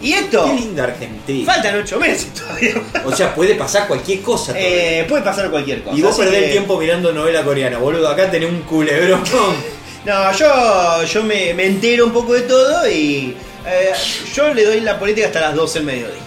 Y 0.00 0.12
esto, 0.12 0.44
Qué 0.46 0.52
linda 0.54 0.84
Argentina. 0.84 1.52
faltan 1.52 1.76
ocho 1.80 1.98
meses 1.98 2.28
todavía. 2.32 2.74
O 3.04 3.14
sea, 3.14 3.34
puede 3.34 3.56
pasar 3.56 3.88
cualquier 3.88 4.20
cosa. 4.22 4.52
Eh, 4.56 5.04
puede 5.08 5.22
pasar 5.22 5.50
cualquier 5.50 5.82
cosa. 5.82 5.96
y 5.96 6.02
vos 6.02 6.16
perdés 6.16 6.38
que- 6.38 6.44
el 6.46 6.50
tiempo 6.52 6.78
mirando 6.78 7.12
novela 7.12 7.42
coreana, 7.42 7.78
boludo. 7.78 8.08
Acá 8.08 8.30
tenés 8.30 8.50
un 8.50 8.62
culebrón. 8.62 9.22
No, 10.04 10.32
yo, 10.32 11.02
yo 11.04 11.22
me, 11.24 11.52
me 11.52 11.66
entero 11.66 12.06
un 12.06 12.12
poco 12.12 12.32
de 12.32 12.42
todo 12.42 12.88
y 12.88 13.34
eh, 13.66 13.92
yo 14.32 14.54
le 14.54 14.64
doy 14.64 14.80
la 14.80 14.98
política 14.98 15.26
hasta 15.26 15.40
las 15.40 15.54
12 15.56 15.80
del 15.80 15.86
mediodía. 15.86 16.22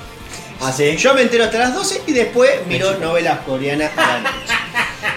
¿Ah, 0.59 0.71
sí? 0.71 0.95
Yo 0.97 1.13
me 1.15 1.23
entero 1.23 1.45
hasta 1.45 1.57
las 1.57 1.73
12 1.73 2.01
y 2.05 2.11
después 2.11 2.51
miro 2.67 2.97
novelas 2.99 3.39
coreanas 3.39 3.89
a 3.97 4.01
la 4.01 4.19
noche. 4.19 4.53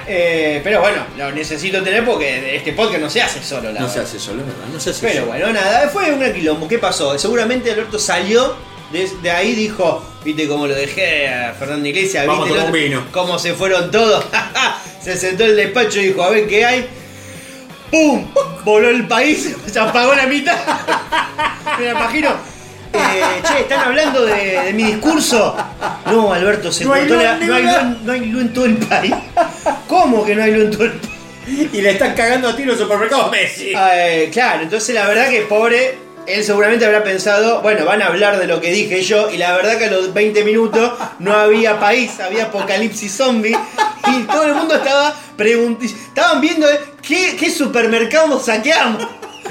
Eh, 0.07 0.61
pero 0.65 0.81
bueno, 0.81 1.05
lo 1.17 1.31
necesito 1.33 1.83
tener 1.83 2.05
porque 2.05 2.57
este 2.57 2.73
podcast 2.73 3.01
no 3.01 3.11
se 3.11 3.23
hace 3.23 3.43
solo, 3.43 3.73
la 3.73 3.81
No 3.81 3.89
se 3.89 4.01
hace 4.01 4.19
solo, 4.19 4.43
verdad. 4.45 4.65
No 4.73 4.81
se 4.81 4.91
hace 4.91 5.01
Pero 5.07 5.21
solo. 5.21 5.27
bueno, 5.27 5.53
nada, 5.53 5.89
fue 5.89 6.13
un 6.13 6.33
quilombo. 6.33 6.69
¿Qué 6.69 6.79
pasó? 6.79 7.19
Seguramente 7.19 7.71
Alberto 7.71 7.99
salió 7.99 8.55
de, 8.93 9.09
de 9.23 9.31
ahí, 9.31 9.55
dijo, 9.55 10.05
viste 10.25 10.47
cómo 10.49 10.67
lo 10.67 10.75
dejé 10.75 11.29
a 11.29 11.53
Fernando 11.55 11.89
Iglesias, 11.89 12.27
Vamos 12.27 12.43
a 12.43 12.45
viste 12.45 12.59
tomar 12.61 12.75
un 12.75 12.81
vino. 12.83 13.07
cómo 13.13 13.39
se 13.39 13.55
fueron 13.55 13.91
todos. 13.91 14.25
se 15.03 15.17
sentó 15.17 15.45
en 15.45 15.51
el 15.51 15.57
despacho 15.57 16.01
y 16.01 16.07
dijo, 16.09 16.23
a 16.23 16.31
ver 16.31 16.47
qué 16.47 16.65
hay. 16.65 16.87
¡Pum! 17.91 18.27
Voló 18.65 18.89
el 18.91 19.07
país, 19.07 19.55
se 19.71 19.79
apagó 19.79 20.15
la 20.15 20.27
mitad. 20.27 20.57
Me 21.79 21.85
la 21.87 21.91
imagino. 21.93 22.54
Eh, 22.95 23.43
che, 23.47 23.61
¿están 23.61 23.81
hablando 23.81 24.25
de, 24.25 24.63
de 24.63 24.73
mi 24.73 24.85
discurso? 24.85 25.57
No, 26.07 26.33
Alberto, 26.33 26.71
se 26.73 26.85
No 26.85 26.93
hay 26.93 27.09
luz 27.09 27.23
la- 27.23 27.37
no, 27.37 27.55
hay 27.55 27.63
luz, 27.65 28.03
no 28.05 28.13
hay 28.13 28.21
luz 28.27 28.43
en 28.43 28.53
todo 28.53 28.65
el 28.67 28.77
país. 28.77 29.15
¿Cómo 29.89 30.25
que 30.25 30.35
no 30.35 30.43
hay 30.43 30.53
luz 30.53 30.65
en 30.65 30.71
todo 30.71 30.85
el 30.85 30.93
país? 30.93 31.11
Y 31.73 31.83
le 31.83 31.91
están 31.91 32.15
cagando 32.15 32.49
a 32.49 32.57
tiro 32.57 32.73
en 32.73 32.79
supermercados 32.79 33.31
Messi. 33.31 33.73
Eh, 33.77 34.31
claro, 34.33 34.63
entonces 34.63 34.95
la 34.95 35.07
verdad 35.07 35.29
que 35.29 35.43
pobre, 35.43 35.99
él 36.27 36.43
seguramente 36.45 36.87
habrá 36.87 37.03
pensado, 37.05 37.61
bueno, 37.61 37.85
van 37.85 38.01
a 38.01 38.07
hablar 38.07 38.39
de 38.39 38.47
lo 38.47 38.61
que 38.61 38.71
dije 38.71 39.03
yo, 39.03 39.29
y 39.31 39.37
la 39.37 39.55
verdad 39.55 39.77
que 39.77 39.87
a 39.87 39.91
los 39.91 40.15
20 40.15 40.43
minutos 40.45 40.93
no 41.19 41.35
había 41.35 41.79
país, 41.79 42.19
había 42.21 42.45
apocalipsis 42.45 43.13
zombie, 43.15 43.57
y 44.07 44.23
todo 44.23 44.45
el 44.45 44.55
mundo 44.55 44.77
estaba 44.77 45.15
preguntando, 45.37 45.85
estaban 46.09 46.41
viendo 46.41 46.71
eh, 46.71 46.81
qué, 47.07 47.37
qué 47.39 47.51
supermercado 47.51 48.41
saqueamos 48.41 49.07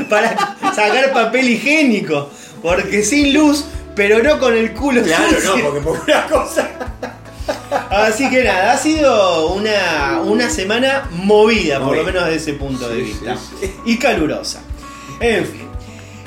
para 0.10 0.56
sacar 0.76 1.12
papel 1.14 1.48
higiénico, 1.50 2.32
porque 2.64 3.04
sin 3.04 3.34
luz, 3.34 3.66
pero 3.96 4.24
no 4.24 4.40
con 4.40 4.56
el 4.58 4.74
culo 4.74 5.04
Claro, 5.04 5.30
sucio. 5.36 5.58
no, 5.58 5.64
porque 5.66 5.82
por 5.82 6.00
una 6.08 6.28
cosa. 6.28 6.70
Así 7.90 8.30
que 8.30 8.44
nada, 8.44 8.72
ha 8.74 8.78
sido 8.78 9.48
una, 9.54 10.22
una 10.26 10.50
semana 10.50 11.08
movida, 11.12 11.80
por 11.84 11.96
lo 11.98 12.04
menos 12.04 12.24
desde 12.26 12.38
ese 12.38 12.54
punto 12.54 12.88
de 12.90 12.96
Sí, 12.96 13.02
vista. 13.04 13.36
sí, 13.36 13.56
sí. 13.68 13.74
Y 13.86 13.98
calurosa. 13.98 14.62
En 15.20 15.46
fin. 15.46 15.64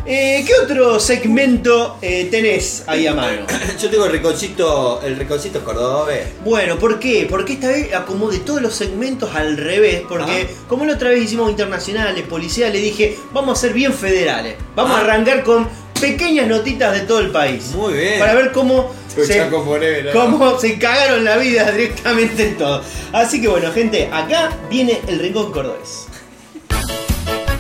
Eh, 0.09 0.45
¿Qué 0.47 0.53
otro 0.63 1.01
segmento 1.01 1.99
eh, 2.01 2.29
tenés 2.31 2.85
ahí 2.87 3.09
a 3.09 3.15
mano? 3.15 3.41
Yo 3.83 3.91
tengo 3.91 4.05
el 4.07 4.13
riconcito, 4.13 5.01
el 5.03 5.17
riconcito 5.17 5.65
cordobés. 5.65 6.29
Bueno, 6.45 6.79
¿por 6.79 7.01
qué? 7.01 7.27
Porque 7.29 7.55
esta 7.55 7.69
vez 7.69 7.93
acomodé 7.93 8.39
todos 8.39 8.63
los 8.63 8.73
segmentos 8.75 9.35
al 9.35 9.57
revés. 9.57 10.03
Porque, 10.09 10.49
Ah. 10.49 10.65
como 10.69 10.85
la 10.85 10.95
otra 10.95 11.09
vez 11.11 11.25
hicimos 11.25 11.51
internacionales, 11.51 12.25
policiales, 12.29 12.81
dije, 12.81 13.19
vamos 13.33 13.59
a 13.59 13.61
ser 13.63 13.73
bien 13.73 13.93
federales. 13.93 14.55
Vamos 14.77 14.93
a 14.97 15.01
Ah. 15.01 15.05
arrancar 15.05 15.43
con 15.43 15.69
pequeñas 16.01 16.47
notitas 16.47 16.93
de 16.93 17.01
todo 17.01 17.21
el 17.21 17.31
país. 17.31 17.73
Muy 17.75 17.95
bien. 17.95 18.19
Para 18.19 18.35
ver 18.35 18.53
cómo 18.53 18.93
se, 19.09 19.49
Forever, 19.49 20.05
¿no? 20.07 20.13
cómo 20.13 20.59
se 20.59 20.79
cagaron 20.79 21.25
la 21.25 21.37
vida 21.37 21.71
directamente 21.73 22.49
en 22.49 22.59
todo. 22.59 22.83
Así 23.13 23.41
que 23.41 23.49
bueno, 23.49 23.73
gente, 23.73 24.09
acá 24.13 24.51
viene 24.69 25.01
el 25.07 25.19
rincón 25.19 25.53
cordobés. 25.53 26.07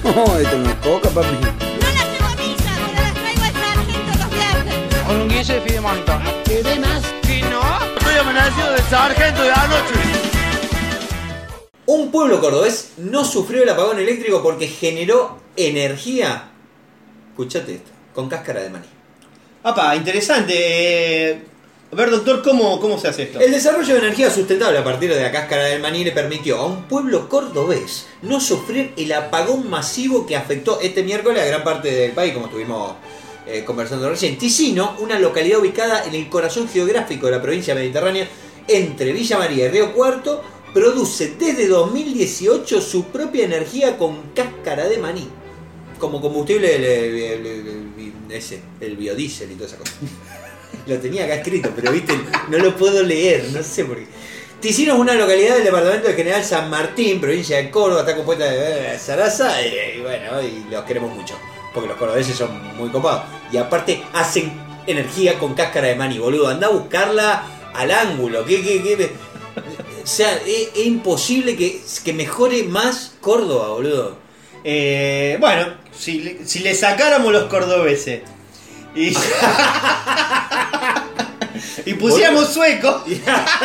No, 0.05 0.39
esto 0.39 0.59
no 0.59 0.70
es 0.70 0.76
coca, 0.76 1.09
papi. 1.11 1.28
No 1.34 1.41
las 1.41 2.12
llevo 2.12 2.26
a 2.26 2.37
misa, 2.37 2.70
pero 2.87 3.03
las 3.03 3.14
traigo 3.14 3.43
al 3.43 3.53
sargento 3.53 4.12
los 4.18 4.30
viernes. 4.30 5.05
Con 5.07 5.16
un 5.16 5.28
guise 5.28 5.53
de 5.55 5.61
fidemonto. 5.62 6.12
¿Querés 6.45 6.80
más? 6.80 7.03
Si 7.26 7.43
no, 7.43 7.61
estoy 7.97 8.14
amenazado 8.20 8.72
del 8.72 8.82
sargento 8.84 9.43
de 9.43 9.51
anoche. 9.51 9.95
Un 11.87 12.11
pueblo 12.11 12.41
cordobés 12.41 12.93
no 12.99 13.24
sufrió 13.24 13.62
el 13.62 13.68
apagón 13.68 13.99
eléctrico 13.99 14.43
porque 14.43 14.66
generó 14.68 15.39
energía. 15.57 16.51
Escuchate 17.30 17.74
esto, 17.76 17.91
con 18.16 18.28
cáscara 18.28 18.62
de 18.62 18.70
maní. 18.70 18.86
Apa, 19.62 19.94
interesante. 19.94 20.54
eh, 20.56 21.38
A 21.92 21.94
ver, 21.94 22.10
doctor, 22.10 22.42
¿cómo, 22.42 22.80
cómo 22.80 22.98
se 22.98 23.06
hace 23.08 23.22
esto? 23.24 23.38
El 23.40 23.52
desarrollo 23.52 23.94
de 23.94 24.00
energía 24.00 24.28
sustentable 24.28 24.76
a 24.78 24.82
partir 24.82 25.14
de 25.14 25.22
la 25.22 25.30
cáscara 25.30 25.64
del 25.66 25.80
maní 25.80 26.02
le 26.02 26.10
permitió 26.10 26.58
a 26.58 26.66
un 26.66 26.82
pueblo 26.88 27.28
cordobés 27.28 28.06
no 28.22 28.40
sufrir 28.40 28.92
el 28.96 29.12
apagón 29.12 29.70
masivo 29.70 30.26
que 30.26 30.34
afectó 30.34 30.80
este 30.80 31.04
miércoles 31.04 31.40
a 31.42 31.46
gran 31.46 31.62
parte 31.62 31.92
del 31.92 32.10
país, 32.10 32.32
como 32.34 32.46
estuvimos 32.46 32.94
eh, 33.46 33.62
conversando 33.64 34.08
recién. 34.10 34.36
Ticino, 34.36 34.96
una 34.98 35.18
localidad 35.20 35.60
ubicada 35.60 36.04
en 36.04 36.14
el 36.16 36.28
corazón 36.28 36.68
geográfico 36.68 37.26
de 37.26 37.32
la 37.32 37.42
provincia 37.42 37.74
mediterránea, 37.76 38.26
entre 38.66 39.12
Villa 39.12 39.38
María 39.38 39.66
y 39.66 39.68
Río 39.68 39.92
Cuarto, 39.94 40.42
produce 40.74 41.34
desde 41.38 41.68
2018 41.68 42.80
su 42.80 43.04
propia 43.04 43.44
energía 43.44 43.96
con 43.96 44.32
cáscara 44.34 44.88
de 44.88 44.98
maní. 44.98 45.28
Como 46.00 46.20
combustible 46.20 46.74
el, 46.74 46.84
el- 46.84 47.14
el- 47.16 47.46
el- 47.46 47.86
ese, 48.31 48.61
el 48.81 48.97
biodiesel 48.97 49.51
y 49.53 49.55
toda 49.55 49.66
esa 49.68 49.77
cosa. 49.79 49.93
Lo 50.87 50.99
tenía 50.99 51.24
acá 51.24 51.37
escrito, 51.37 51.70
pero 51.74 51.91
viste, 51.93 52.12
no 52.49 52.59
lo 52.59 52.77
puedo 52.77 53.03
leer, 53.03 53.45
no 53.53 53.62
sé 53.62 53.85
por 53.85 53.97
qué. 53.97 54.07
Ticino 54.61 54.95
es 54.95 55.01
una 55.01 55.14
localidad 55.14 55.55
del 55.57 55.64
departamento 55.64 56.09
de 56.09 56.14
General 56.14 56.45
San 56.45 56.70
Martín, 56.70 57.20
provincia 57.20 57.57
de 57.57 57.70
Córdoba, 57.70 58.01
está 58.01 58.14
compuesta 58.16 58.45
de 58.51 58.95
eh, 58.95 58.99
Sarasa 58.99 59.61
y, 59.62 59.99
y 59.99 60.01
bueno, 60.03 60.43
y 60.43 60.70
los 60.70 60.85
queremos 60.85 61.14
mucho, 61.14 61.35
porque 61.74 61.89
los 61.89 61.97
cordobeses 61.99 62.37
son 62.37 62.77
muy 62.77 62.89
copados. 62.91 63.22
Y 63.53 63.57
aparte 63.57 64.03
hacen 64.12 64.53
energía 64.87 65.39
con 65.39 65.55
cáscara 65.55 65.89
de 65.89 65.95
maní, 65.97 66.18
boludo, 66.18 66.49
anda 66.49 66.66
a 66.68 66.70
buscarla 66.70 67.47
al 67.74 67.91
ángulo, 67.91 68.45
que, 68.45 68.62
que, 68.62 68.83
que- 68.83 69.11
o 70.03 70.07
sea, 70.07 70.37
es, 70.47 70.68
es 70.77 70.87
imposible 70.87 71.57
que, 71.57 71.81
que 72.05 72.12
mejore 72.12 72.62
más 72.64 73.14
Córdoba, 73.20 73.68
boludo. 73.68 74.16
Eh, 74.62 75.37
bueno, 75.41 75.74
si, 75.99 76.20
le- 76.20 76.38
si 76.44 76.59
le 76.61 76.74
sacáramos 76.74 77.32
los 77.32 77.44
cordobeses 77.44 78.20
y, 78.94 79.16
y 81.86 81.94
pusiéramos 81.94 82.53
sueco, 82.53 83.05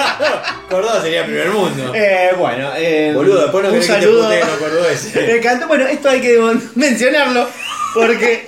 Córdoba 0.69 1.01
sería 1.01 1.25
primer 1.25 1.49
mundo. 1.49 1.93
eh, 1.95 2.31
bueno, 2.37 2.71
eh, 2.75 3.11
Boludo, 3.13 3.41
después 3.43 3.63
no 3.63 3.69
un 3.71 3.75
querés 3.79 3.87
que 3.89 3.95
te 3.95 4.01
saludo. 4.01 4.23
puteen 4.23 4.47
los 4.47 4.57
cordobeses. 4.57 5.15
Me 5.27 5.31
encantó. 5.37 5.67
Bueno, 5.67 5.87
esto 5.87 6.09
hay 6.09 6.21
que 6.21 6.39
mencionarlo 6.75 7.47
porque 7.93 8.45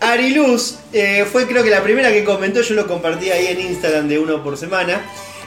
Ariluz 0.00 0.76
eh, 0.92 1.26
fue 1.30 1.46
creo 1.46 1.62
que 1.62 1.70
la 1.70 1.82
primera 1.82 2.10
que 2.12 2.24
comentó, 2.24 2.60
yo 2.62 2.74
lo 2.74 2.86
compartí 2.86 3.30
ahí 3.30 3.46
en 3.48 3.60
Instagram 3.60 4.08
de 4.08 4.18
uno 4.18 4.42
por 4.42 4.56
semana. 4.58 5.00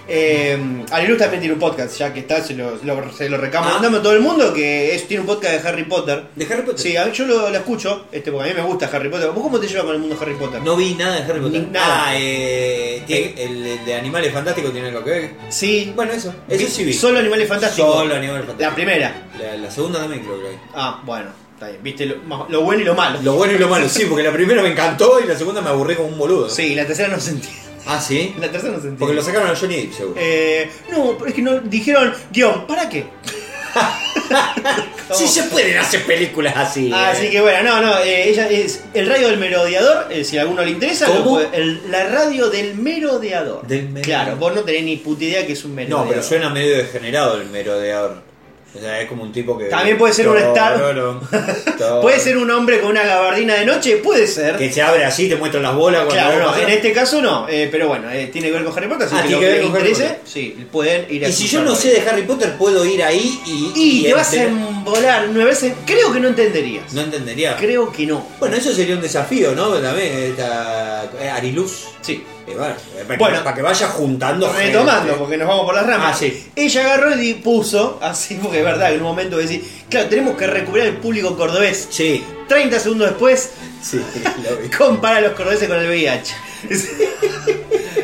Eh, 0.08 0.58
Ariluz 0.92 1.18
también 1.18 1.40
tiene 1.42 1.54
un 1.54 1.60
podcast, 1.60 1.98
ya 1.98 2.14
que 2.14 2.20
está, 2.20 2.44
se 2.44 2.54
lo, 2.54 2.78
lo- 2.84 3.12
se 3.12 3.28
lo 3.30 3.38
recomendamos 3.38 4.00
a 4.00 4.04
todo 4.04 4.14
el 4.14 4.20
mundo, 4.22 4.54
que 4.54 4.94
es, 4.94 5.08
tiene 5.08 5.22
un 5.22 5.28
podcast 5.28 5.62
de 5.64 5.68
Harry 5.70 5.84
Potter. 5.86 6.24
¿De 6.36 6.46
Harry 6.46 6.62
Potter? 6.62 6.80
Sí, 6.80 6.96
a 6.96 7.06
mí- 7.06 7.12
yo 7.12 7.26
lo, 7.26 7.50
lo 7.50 7.58
escucho, 7.58 8.06
este, 8.12 8.32
porque 8.32 8.50
a 8.52 8.54
mí 8.54 8.60
me 8.62 8.66
gusta 8.68 8.90
Harry 8.94 9.10
Potter. 9.10 9.30
¿Vos 9.32 9.42
cómo 9.44 9.60
te 9.60 9.68
llevas 9.68 9.86
con 9.86 9.96
el 9.96 10.02
mundo 10.02 10.18
Harry 10.22 10.36
Potter? 10.36 10.62
No 10.62 10.76
vi 10.76 10.94
nada 10.94 11.16
de 11.16 11.22
Harry 11.24 11.40
Potter. 11.42 11.62
Ni 11.62 11.68
nada. 11.72 12.04
Ah, 12.08 12.14
eh, 12.16 13.04
tiene- 13.08 13.34
el, 13.44 13.66
el 13.66 13.86
de 13.86 13.94
Animales 13.96 14.32
Fantásticos 14.32 14.72
tiene 14.72 14.90
algo 14.90 15.04
que 15.04 15.10
ver. 15.10 15.32
Sí. 15.50 15.92
Bueno, 15.96 16.12
eso. 16.14 16.34
Eso 16.48 16.68
sí 16.68 16.84
vi. 16.84 16.94
Solo 16.94 17.20
Animales 17.20 17.48
Fantásticos. 17.50 17.94
Solo 17.96 18.16
Animales 18.16 18.46
Fantásticos. 18.46 18.62
La 18.70 18.76
primera. 18.76 19.28
La, 19.40 19.58
la 19.58 19.72
segunda 19.72 20.00
también 20.00 20.24
creo 20.24 20.42
que 20.42 20.50
vi. 20.50 20.56
Ah, 20.76 21.02
bueno, 21.04 21.30
está 21.54 21.68
bien. 21.70 21.82
Viste 21.82 22.06
lo, 22.06 22.18
lo 22.50 22.62
bueno 22.62 22.82
y 22.82 22.86
lo 22.86 22.94
malo. 22.96 23.20
Lo 23.24 23.34
bueno 23.34 23.54
y 23.54 23.58
lo 23.58 23.68
malo, 23.68 23.90
sí, 23.90 24.06
porque 24.08 24.24
la 24.24 24.32
primera 24.32 24.62
me 24.62 24.70
encantó 24.70 25.20
y 25.20 25.26
la 25.28 25.36
segunda 25.38 25.62
me 25.62 25.70
aburrí 25.70 25.96
como 25.96 26.10
un 26.10 26.18
boludo. 26.18 26.50
Sí, 26.50 26.76
la 26.76 26.86
tercera 26.86 27.10
no 27.10 27.20
se 27.20 27.32
entiende. 27.32 27.65
Ah, 27.88 28.02
sí. 28.02 28.34
La 28.40 28.52
tercera 28.52 28.74
no 28.74 28.80
se 28.82 28.88
entiende. 28.88 29.00
Porque 29.00 29.14
lo 29.16 29.22
sacaron 29.24 29.50
a 29.50 29.56
Johnny 29.56 29.76
Depp, 29.78 29.94
seguro. 29.94 30.16
Eh, 30.20 30.70
no, 30.92 31.16
pero 31.18 31.28
es 31.28 31.34
que 31.34 31.42
no 31.42 31.60
dijeron 31.60 32.14
guion, 32.32 32.66
¿para 32.68 32.90
qué? 32.90 33.06
Sí 35.14 35.28
se 35.28 35.44
pueden 35.44 35.78
hacer 35.78 36.04
películas 36.06 36.56
así. 36.58 36.92
Así 36.92 37.28
eh. 37.28 37.30
que 37.30 37.42
bueno, 37.42 37.62
no, 37.64 37.82
no, 37.82 37.98
eh, 38.00 38.28
ella 38.30 38.50
es 38.50 38.84
el 38.94 39.08
radio 39.08 39.28
del 39.28 39.38
merodeador, 39.38 40.08
eh, 40.12 40.24
si 40.24 40.38
a 40.38 40.42
alguno 40.42 40.64
le 40.64 40.72
interesa, 40.72 41.08
lo 41.08 41.18
¿Cómo? 41.24 41.30
puede- 41.36 41.50
el- 41.56 41.92
la 41.92 42.06
radio 42.10 42.50
del 42.50 42.74
merodeador. 42.76 43.68
Del 43.68 43.90
merodeador. 43.90 44.04
Claro, 44.04 44.38
vos 44.38 44.56
no 44.56 44.62
tenés 44.62 44.84
ni 44.84 44.96
puta 44.98 45.24
idea 45.26 45.46
que 45.46 45.54
es 45.54 45.64
un 45.64 45.76
merodeador. 45.76 46.06
No, 46.06 46.10
pero 46.10 46.24
suena 46.24 46.50
medio 46.50 46.76
degenerado 46.78 47.40
el 47.40 47.48
merodeador. 47.50 48.24
Es 48.76 49.08
como 49.08 49.24
un 49.24 49.32
tipo 49.32 49.58
que. 49.58 49.66
También 49.66 49.98
puede 49.98 50.14
ser 50.14 50.28
un 50.28 50.38
tororo. 50.54 51.22
¿Puede 52.02 52.20
ser 52.20 52.38
un 52.38 52.50
hombre 52.52 52.80
con 52.82 52.92
una 52.92 53.04
gabardina 53.04 53.56
de 53.56 53.66
noche? 53.66 53.98
Puede 53.98 54.28
ser. 54.28 54.58
Que 54.58 54.72
se 54.72 54.82
abre 54.82 55.06
así, 55.06 55.30
te 55.30 55.36
muestran 55.36 55.64
las 55.64 55.76
bolas 55.76 56.06
Claro, 56.10 56.52
no, 56.52 56.58
en 56.58 56.70
este 56.70 56.92
caso 56.92 57.22
no, 57.22 57.48
eh, 57.48 57.70
pero 57.72 57.88
bueno, 57.88 58.10
eh, 58.12 58.28
tiene 58.32 58.48
que 58.48 58.54
ver 58.54 58.64
con 58.66 58.78
Harry 58.78 58.88
Potter, 58.88 59.08
así 59.08 59.16
Ah, 59.18 59.22
que 59.24 59.28
tiene 59.30 59.48
ver 59.48 59.58
con 59.62 59.68
interese, 59.68 60.20
sí, 60.26 60.68
pueden 60.72 61.06
ir 61.10 61.26
a 61.26 61.30
Y 61.30 61.34
si 61.34 61.48
yo 61.48 61.62
no 61.64 61.74
sé 61.76 61.90
de 61.90 62.08
Harry 62.10 62.24
Potter, 62.24 62.56
puedo 62.58 62.86
ir 62.86 63.02
ahí 63.04 63.40
y. 63.46 63.72
Y 63.76 64.04
te 64.04 64.14
vas 64.14 64.34
a 64.34 64.44
embolar 64.44 65.28
nueve 65.32 65.52
veces, 65.52 65.74
creo 65.86 66.12
que 66.12 66.20
no 66.20 66.28
entenderías. 66.28 66.94
No 66.94 67.02
entendería. 67.02 67.56
Creo 67.58 67.92
que 67.92 68.06
no. 68.06 68.28
Bueno, 68.40 68.56
eso 68.58 68.74
sería 68.74 68.96
un 68.96 69.02
desafío, 69.02 69.54
¿no? 69.56 69.70
También, 69.76 70.12
esta. 70.32 71.06
eh, 71.22 71.30
Ariluz. 71.30 71.86
Sí. 72.02 72.24
Bueno, 72.46 72.76
para, 73.08 73.18
Bueno. 73.18 73.38
que, 73.38 73.44
para 73.44 73.56
que 73.56 73.62
vaya 73.62 73.88
juntando. 73.88 74.52
Retomando, 74.54 75.02
gente. 75.04 75.18
porque 75.20 75.38
nos 75.38 75.48
vamos 75.48 75.66
por 75.66 75.76
las 75.76 75.86
ramas. 75.88 76.12
Ah, 76.16 76.18
sí. 76.18 76.48
Ella 76.56 76.82
agarró 76.82 77.20
y 77.20 77.34
puso, 77.36 78.00
así 78.02 78.36
porque 78.42 78.60
es 78.60 78.66
verdad 78.66 78.92
en 78.94 78.98
un 79.00 79.04
momento 79.08 79.38
decir, 79.38 79.64
claro, 79.90 80.08
tenemos 80.10 80.38
que 80.38 80.48
recuperar 80.48 80.88
el 80.90 80.98
público 80.98 81.36
cordobés. 81.36 81.88
Sí, 81.90 82.24
30 82.48 82.80
segundos 82.80 83.10
después, 83.10 83.52
sí, 83.82 84.00
compara 84.78 85.18
a 85.18 85.22
los 85.22 85.32
cordobeses 85.34 85.68
con 85.68 85.80
el 85.80 85.88
VIH. 85.88 86.36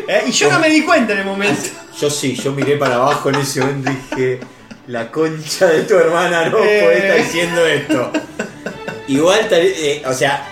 Eh, 0.07 0.23
y 0.27 0.31
yo 0.31 0.51
no 0.51 0.59
me 0.59 0.67
di 0.69 0.81
cuenta 0.81 1.13
en 1.13 1.19
el 1.19 1.25
momento. 1.25 1.69
Yo 2.01 2.09
sí, 2.09 2.35
yo 2.35 2.51
miré 2.51 2.75
para 2.77 2.95
abajo 2.95 3.29
en 3.29 3.35
ese 3.35 3.61
momento 3.61 3.91
y 3.91 4.15
dije, 4.15 4.39
la 4.87 5.09
concha 5.09 5.67
de 5.67 5.83
tu 5.83 5.95
hermana 5.95 6.49
no 6.49 6.57
Eh. 6.57 6.81
puede 6.83 6.97
estar 6.97 7.17
diciendo 7.17 7.65
esto. 7.65 8.11
Igual, 9.07 9.47
eh, 9.51 10.01
o 10.05 10.11
sea, 10.13 10.45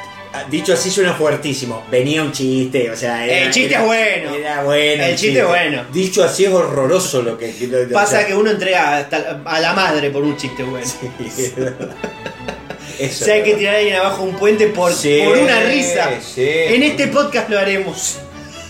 dicho 0.49 0.73
así 0.73 0.89
suena 0.91 1.13
fuertísimo. 1.13 1.83
Venía 1.91 2.21
un 2.23 2.31
chiste, 2.31 2.89
o 2.91 2.95
sea... 2.95 3.25
El 3.25 3.51
chiste 3.51 3.75
es 3.75 3.81
bueno. 3.81 4.33
Era 4.35 4.63
bueno. 4.63 5.03
El 5.03 5.15
chiste 5.15 5.39
es 5.39 5.47
bueno. 5.47 5.83
Dicho 5.91 6.23
así 6.23 6.45
es 6.45 6.51
horroroso 6.51 7.21
lo 7.21 7.37
que... 7.37 7.53
lo- 7.67 7.83
o 7.83 7.89
Pasa 7.89 8.19
sea, 8.19 8.27
que 8.27 8.35
uno 8.35 8.51
entrega 8.51 8.97
hasta 8.97 9.41
a 9.45 9.59
la 9.59 9.73
madre 9.73 10.09
por 10.11 10.23
un 10.23 10.37
chiste 10.37 10.63
bueno. 10.63 10.87
Eso 12.99 13.25
Si 13.25 13.31
hay 13.31 13.39
es 13.39 13.45
que 13.45 13.53
tirar 13.55 13.75
a 13.75 13.77
alguien 13.77 13.95
abajo 13.95 14.23
un 14.23 14.35
puente 14.35 14.67
por, 14.67 14.91
Sí, 14.93 15.21
por 15.25 15.37
una 15.37 15.61
risa. 15.61 16.09
sí. 16.21 16.45
En 16.47 16.83
este 16.83 17.07
podcast 17.07 17.49
lo 17.49 17.57
haremos. 17.57 18.17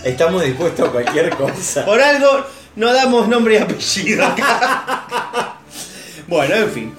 Estamos 0.04 0.44
dispuestos 0.44 0.88
a 0.88 0.92
cualquier 0.92 1.30
cosa. 1.30 1.84
Por 1.84 2.00
algo 2.00 2.46
no 2.76 2.92
damos 2.92 3.26
nombre 3.28 3.54
y 3.54 3.58
apellido 3.58 4.24
acá. 4.24 5.56
bueno, 6.28 6.54
en 6.54 6.70
fin. 6.70 6.94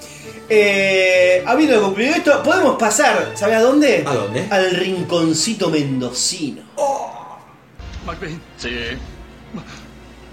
Eh, 0.54 1.45
habiendo 1.47 1.82
concluido 1.82 2.14
esto, 2.14 2.43
podemos 2.43 2.76
pasar, 2.78 3.32
¿sabe 3.36 3.56
a 3.56 3.62
dónde? 3.62 4.04
¿A 4.06 4.14
dónde? 4.14 4.47
Al 4.49 4.72
rinconcito 4.72 5.70
mendocino. 5.70 6.62
McBain. 8.06 8.41
Sí. 8.58 8.70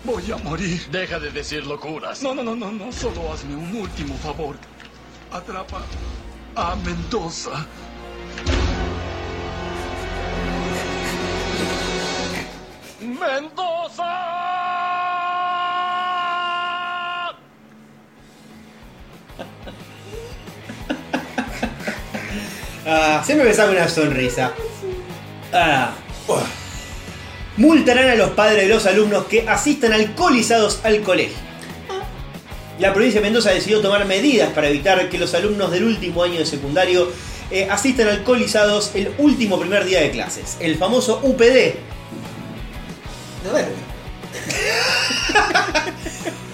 Voy 0.02 0.32
a 0.32 0.36
morir. 0.38 0.84
Deja 0.90 1.20
de 1.20 1.30
decir 1.30 1.64
locuras. 1.64 2.20
No, 2.20 2.34
no, 2.34 2.42
no, 2.42 2.56
no, 2.56 2.72
no. 2.72 2.90
Solo 2.90 3.32
hazme 3.32 3.54
un 3.54 3.76
último 3.76 4.16
favor. 4.16 4.56
Atrapa 5.30 5.82
a 6.56 6.74
Mendoza. 6.74 7.64
¡Mendoza! 13.00 14.67
Ah, 22.90 23.22
siempre 23.22 23.46
me 23.46 23.52
saca 23.52 23.70
una 23.70 23.86
sonrisa. 23.86 24.54
Ah. 25.52 25.92
Multarán 27.58 28.08
a 28.08 28.14
los 28.14 28.30
padres 28.30 28.62
de 28.62 28.68
los 28.68 28.86
alumnos 28.86 29.26
que 29.26 29.46
asistan 29.46 29.92
alcoholizados 29.92 30.80
al 30.84 31.02
colegio. 31.02 31.36
La 32.78 32.94
provincia 32.94 33.20
de 33.20 33.26
Mendoza 33.26 33.50
decidió 33.50 33.82
tomar 33.82 34.06
medidas 34.06 34.52
para 34.54 34.68
evitar 34.68 35.10
que 35.10 35.18
los 35.18 35.34
alumnos 35.34 35.70
del 35.70 35.84
último 35.84 36.22
año 36.22 36.38
de 36.38 36.46
secundario 36.46 37.12
eh, 37.50 37.68
asistan 37.70 38.08
alcoholizados 38.08 38.92
el 38.94 39.12
último 39.18 39.60
primer 39.60 39.84
día 39.84 40.00
de 40.00 40.10
clases. 40.10 40.56
El 40.58 40.78
famoso 40.78 41.20
UPD. 41.22 41.74
A 43.50 43.52
ver, 43.52 43.68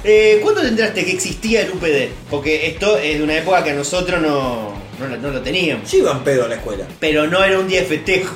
Eh, 0.07 0.41
¿Cuándo 0.43 0.61
te 0.61 0.69
enteraste 0.69 1.03
que 1.03 1.13
existía 1.13 1.63
el 1.63 1.71
UPD? 1.71 2.11
Porque 2.29 2.67
esto 2.67 2.99
es 2.99 3.17
de 3.17 3.25
una 3.25 3.39
época 3.39 3.65
que 3.65 3.73
nosotros 3.73 4.21
no, 4.21 4.75
no, 4.99 5.07
lo- 5.09 5.17
no 5.19 5.31
lo 5.31 5.41
teníamos. 5.41 5.91
yo 5.91 5.99
iba 5.99 6.13
en 6.13 6.21
pedo 6.21 6.45
a 6.45 6.49
la 6.49 6.55
escuela. 6.57 6.85
Pero 7.01 7.27
no 7.27 7.43
era 7.43 7.59
un 7.59 7.69
día 7.69 7.81
de 7.81 7.87
festejo. 7.87 8.35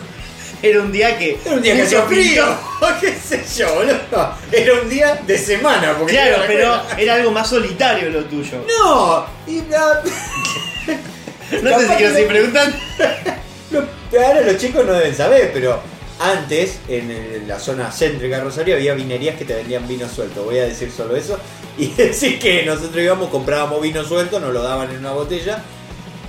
Era 0.62 0.80
un 0.80 0.90
día 0.90 1.16
que. 1.16 1.38
Era 1.44 1.54
un 1.54 1.62
día 1.62 1.74
que 1.76 1.82
hacía 1.82 2.02
frío. 2.02 2.44
¿Qué 3.00 3.14
sé 3.14 3.44
yo, 3.58 3.74
boludo? 3.74 4.34
Era 4.50 4.72
un 4.82 4.88
día 4.88 5.20
de 5.26 5.38
semana. 5.38 5.94
Porque 5.96 6.14
Claro, 6.14 6.38
la 6.38 6.46
pero 6.46 6.82
era 6.98 7.14
algo 7.14 7.30
más 7.30 7.48
solitario 7.48 8.10
lo 8.10 8.24
tuyo. 8.24 8.64
No, 8.66 9.24
y 9.46 9.62
la- 9.70 10.02
No 11.62 11.78
sé 11.78 11.88
si 11.88 11.94
quiero 11.94 12.12
seguir 12.12 12.28
preguntando. 12.28 12.76
ahora 14.12 14.40
los 14.42 14.56
chicos 14.58 14.84
no 14.84 14.92
deben 14.94 15.14
saber, 15.14 15.50
pero 15.52 15.80
antes 16.20 16.78
en 16.88 17.44
la 17.46 17.58
zona 17.60 17.90
céntrica 17.92 18.38
de 18.38 18.44
Rosario 18.44 18.74
había 18.74 18.94
vinerías 18.94 19.36
que 19.36 19.44
te 19.44 19.54
vendían 19.54 19.86
vino 19.86 20.08
suelto. 20.08 20.42
Voy 20.44 20.58
a 20.58 20.64
decir 20.64 20.90
solo 20.94 21.16
eso. 21.16 21.38
Y 21.78 21.86
decir 21.94 22.38
que 22.40 22.64
nosotros 22.64 22.96
íbamos, 23.02 23.30
comprábamos 23.30 23.80
vino 23.80 24.02
suelto, 24.04 24.40
nos 24.40 24.52
lo 24.52 24.62
daban 24.62 24.90
en 24.90 24.98
una 24.98 25.12
botella. 25.12 25.62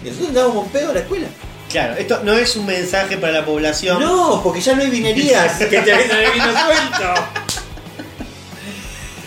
Y 0.03 0.07
nosotros 0.07 0.29
andábamos 0.29 0.65
en 0.65 0.71
pedo 0.71 0.91
a 0.91 0.93
la 0.93 0.99
escuela. 1.01 1.27
Claro, 1.69 1.93
esto 1.97 2.21
no 2.23 2.33
es 2.33 2.55
un 2.55 2.65
mensaje 2.65 3.17
para 3.17 3.31
la 3.33 3.45
población. 3.45 3.99
No, 3.99 4.41
porque 4.43 4.59
ya 4.61 4.73
no 4.75 4.81
hay 4.81 4.89
vinerías 4.89 5.53
que 5.59 5.65
te 5.65 5.93
vendan 5.93 6.19
el 6.23 6.31
vino 6.31 6.45
suelto. 6.45 7.13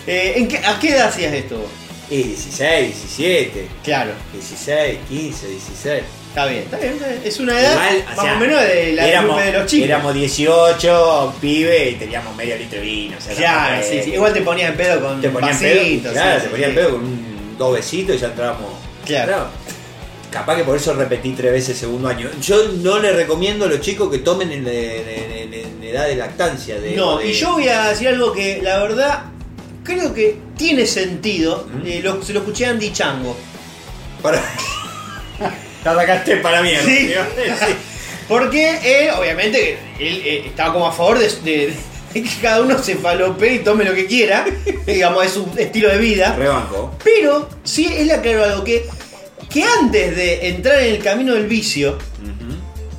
Eh, 0.06 0.34
¿en 0.36 0.48
qué- 0.48 0.58
¿A 0.58 0.78
qué 0.80 0.90
edad 0.90 1.08
hacías 1.08 1.32
esto 1.32 1.58
vos? 1.58 1.68
Y 2.10 2.22
16, 2.24 2.94
17, 3.16 3.68
Claro, 3.84 4.10
16, 4.32 4.98
15, 5.08 5.46
16. 5.48 6.02
está 6.28 6.46
bien, 6.46 6.62
está 6.64 6.76
bien. 6.78 6.92
está 6.94 7.08
bien. 7.08 7.20
Es 7.24 7.38
una 7.40 7.58
edad 7.58 7.72
Igual, 7.72 8.04
o 8.04 8.16
más 8.16 8.24
sea, 8.24 8.34
o 8.34 8.38
menos 8.38 8.60
de 8.62 8.92
la 8.92 9.06
éramos, 9.08 9.42
de 9.44 9.52
los 9.52 9.66
chicos. 9.66 9.84
Éramos 9.88 10.14
18, 10.14 11.34
pibe, 11.40 11.90
y 11.90 11.94
teníamos 11.94 12.36
medio 12.36 12.58
litro 12.58 12.80
de 12.80 12.84
vino. 12.84 13.16
o 13.16 13.20
sea, 13.20 13.34
Claro, 13.34 13.82
sí, 13.88 14.00
sí. 14.02 14.10
Igual 14.14 14.34
te 14.34 14.42
ponían 14.42 14.74
pedo 14.76 15.00
con 15.00 15.20
te 15.22 15.30
ponían 15.30 15.52
vasitos, 15.52 16.02
pedo. 16.02 16.12
Claro, 16.12 16.40
sí, 16.40 16.44
te 16.46 16.50
ponían 16.50 16.70
sí. 16.70 16.76
pedo 16.76 16.90
con 16.90 17.00
un, 17.04 17.54
dos 17.56 17.74
besitos 17.74 18.16
y 18.16 18.18
ya 18.18 18.26
entrábamos. 18.26 18.72
Claro. 19.06 19.22
entrábamos. 19.22 19.52
Capaz 20.32 20.56
que 20.56 20.64
por 20.64 20.76
eso 20.76 20.94
repetí 20.94 21.32
tres 21.32 21.52
veces 21.52 21.76
segundo 21.76 22.08
año. 22.08 22.28
Yo 22.40 22.68
no 22.80 22.98
le 22.98 23.12
recomiendo 23.12 23.66
a 23.66 23.68
los 23.68 23.80
chicos 23.80 24.10
que 24.10 24.18
tomen 24.18 24.50
en, 24.50 24.66
en- 24.66 24.72
en- 25.52 25.54
en 25.54 25.84
edad 25.84 26.06
de 26.06 26.16
lactancia. 26.16 26.80
De, 26.80 26.92
No, 26.96 27.18
de- 27.18 27.28
y 27.28 27.32
yo 27.34 27.52
voy 27.52 27.68
a 27.68 27.90
decir 27.90 28.08
algo 28.08 28.32
que 28.32 28.60
la 28.62 28.78
verdad 28.78 29.24
creo 29.84 30.14
que 30.14 30.38
tiene 30.56 30.86
sentido. 30.86 31.68
¿Mm? 31.70 31.86
Eh, 31.86 32.00
lo- 32.02 32.22
se 32.22 32.32
lo 32.32 32.40
escuché 32.40 32.66
a 32.66 32.70
Andy 32.70 32.92
Chango. 32.92 33.36
Para... 34.22 34.42
La 35.84 35.94
sacaste 35.94 36.36
para 36.38 36.62
mí. 36.62 36.70
Sí. 36.84 37.08
Sí. 37.08 37.74
Porque 38.28 38.78
él, 38.84 39.10
obviamente, 39.18 39.78
él 39.98 40.22
eh, 40.24 40.44
estaba 40.46 40.72
como 40.72 40.86
a 40.86 40.92
favor 40.92 41.18
de, 41.18 41.28
de- 41.44 41.74
que 42.14 42.24
cada 42.40 42.60
uno 42.62 42.78
se 42.82 42.94
falope 42.96 43.52
y 43.54 43.58
tome 43.58 43.84
lo 43.84 43.94
que 43.94 44.06
quiera. 44.06 44.46
digamos, 44.86 45.26
es 45.26 45.32
su 45.32 45.46
estilo 45.58 45.88
de 45.90 45.98
vida. 45.98 46.34
Rebanco. 46.36 46.94
Pero 47.02 47.48
sí 47.64 47.92
él 47.94 48.10
aclaró 48.10 48.44
algo 48.44 48.64
que, 48.64 48.86
que 49.52 49.64
antes 49.64 50.16
de 50.16 50.48
entrar 50.48 50.80
en 50.80 50.94
el 50.94 51.02
camino 51.02 51.34
del 51.34 51.46
vicio, 51.46 51.98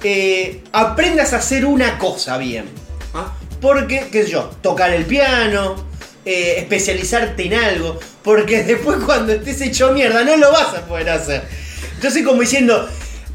eh, 0.03 0.61
aprendas 0.71 1.33
a 1.33 1.37
hacer 1.37 1.65
una 1.65 1.97
cosa 1.97 2.37
bien. 2.37 2.65
Ah, 3.13 3.33
Porque, 3.61 4.09
qué 4.11 4.23
sé 4.23 4.31
yo, 4.31 4.51
tocar 4.61 4.91
el 4.91 5.05
piano, 5.05 5.75
eh, 6.25 6.55
especializarte 6.57 7.45
en 7.45 7.53
algo. 7.53 7.99
Porque 8.21 8.63
después 8.65 8.97
cuando 9.05 9.33
estés 9.33 9.61
hecho 9.61 9.91
mierda 9.93 10.23
no 10.23 10.37
lo 10.37 10.51
vas 10.51 10.73
a 10.75 10.85
poder 10.85 11.09
hacer. 11.09 11.43
Entonces 11.95 12.23
como 12.23 12.41
diciendo, 12.41 12.87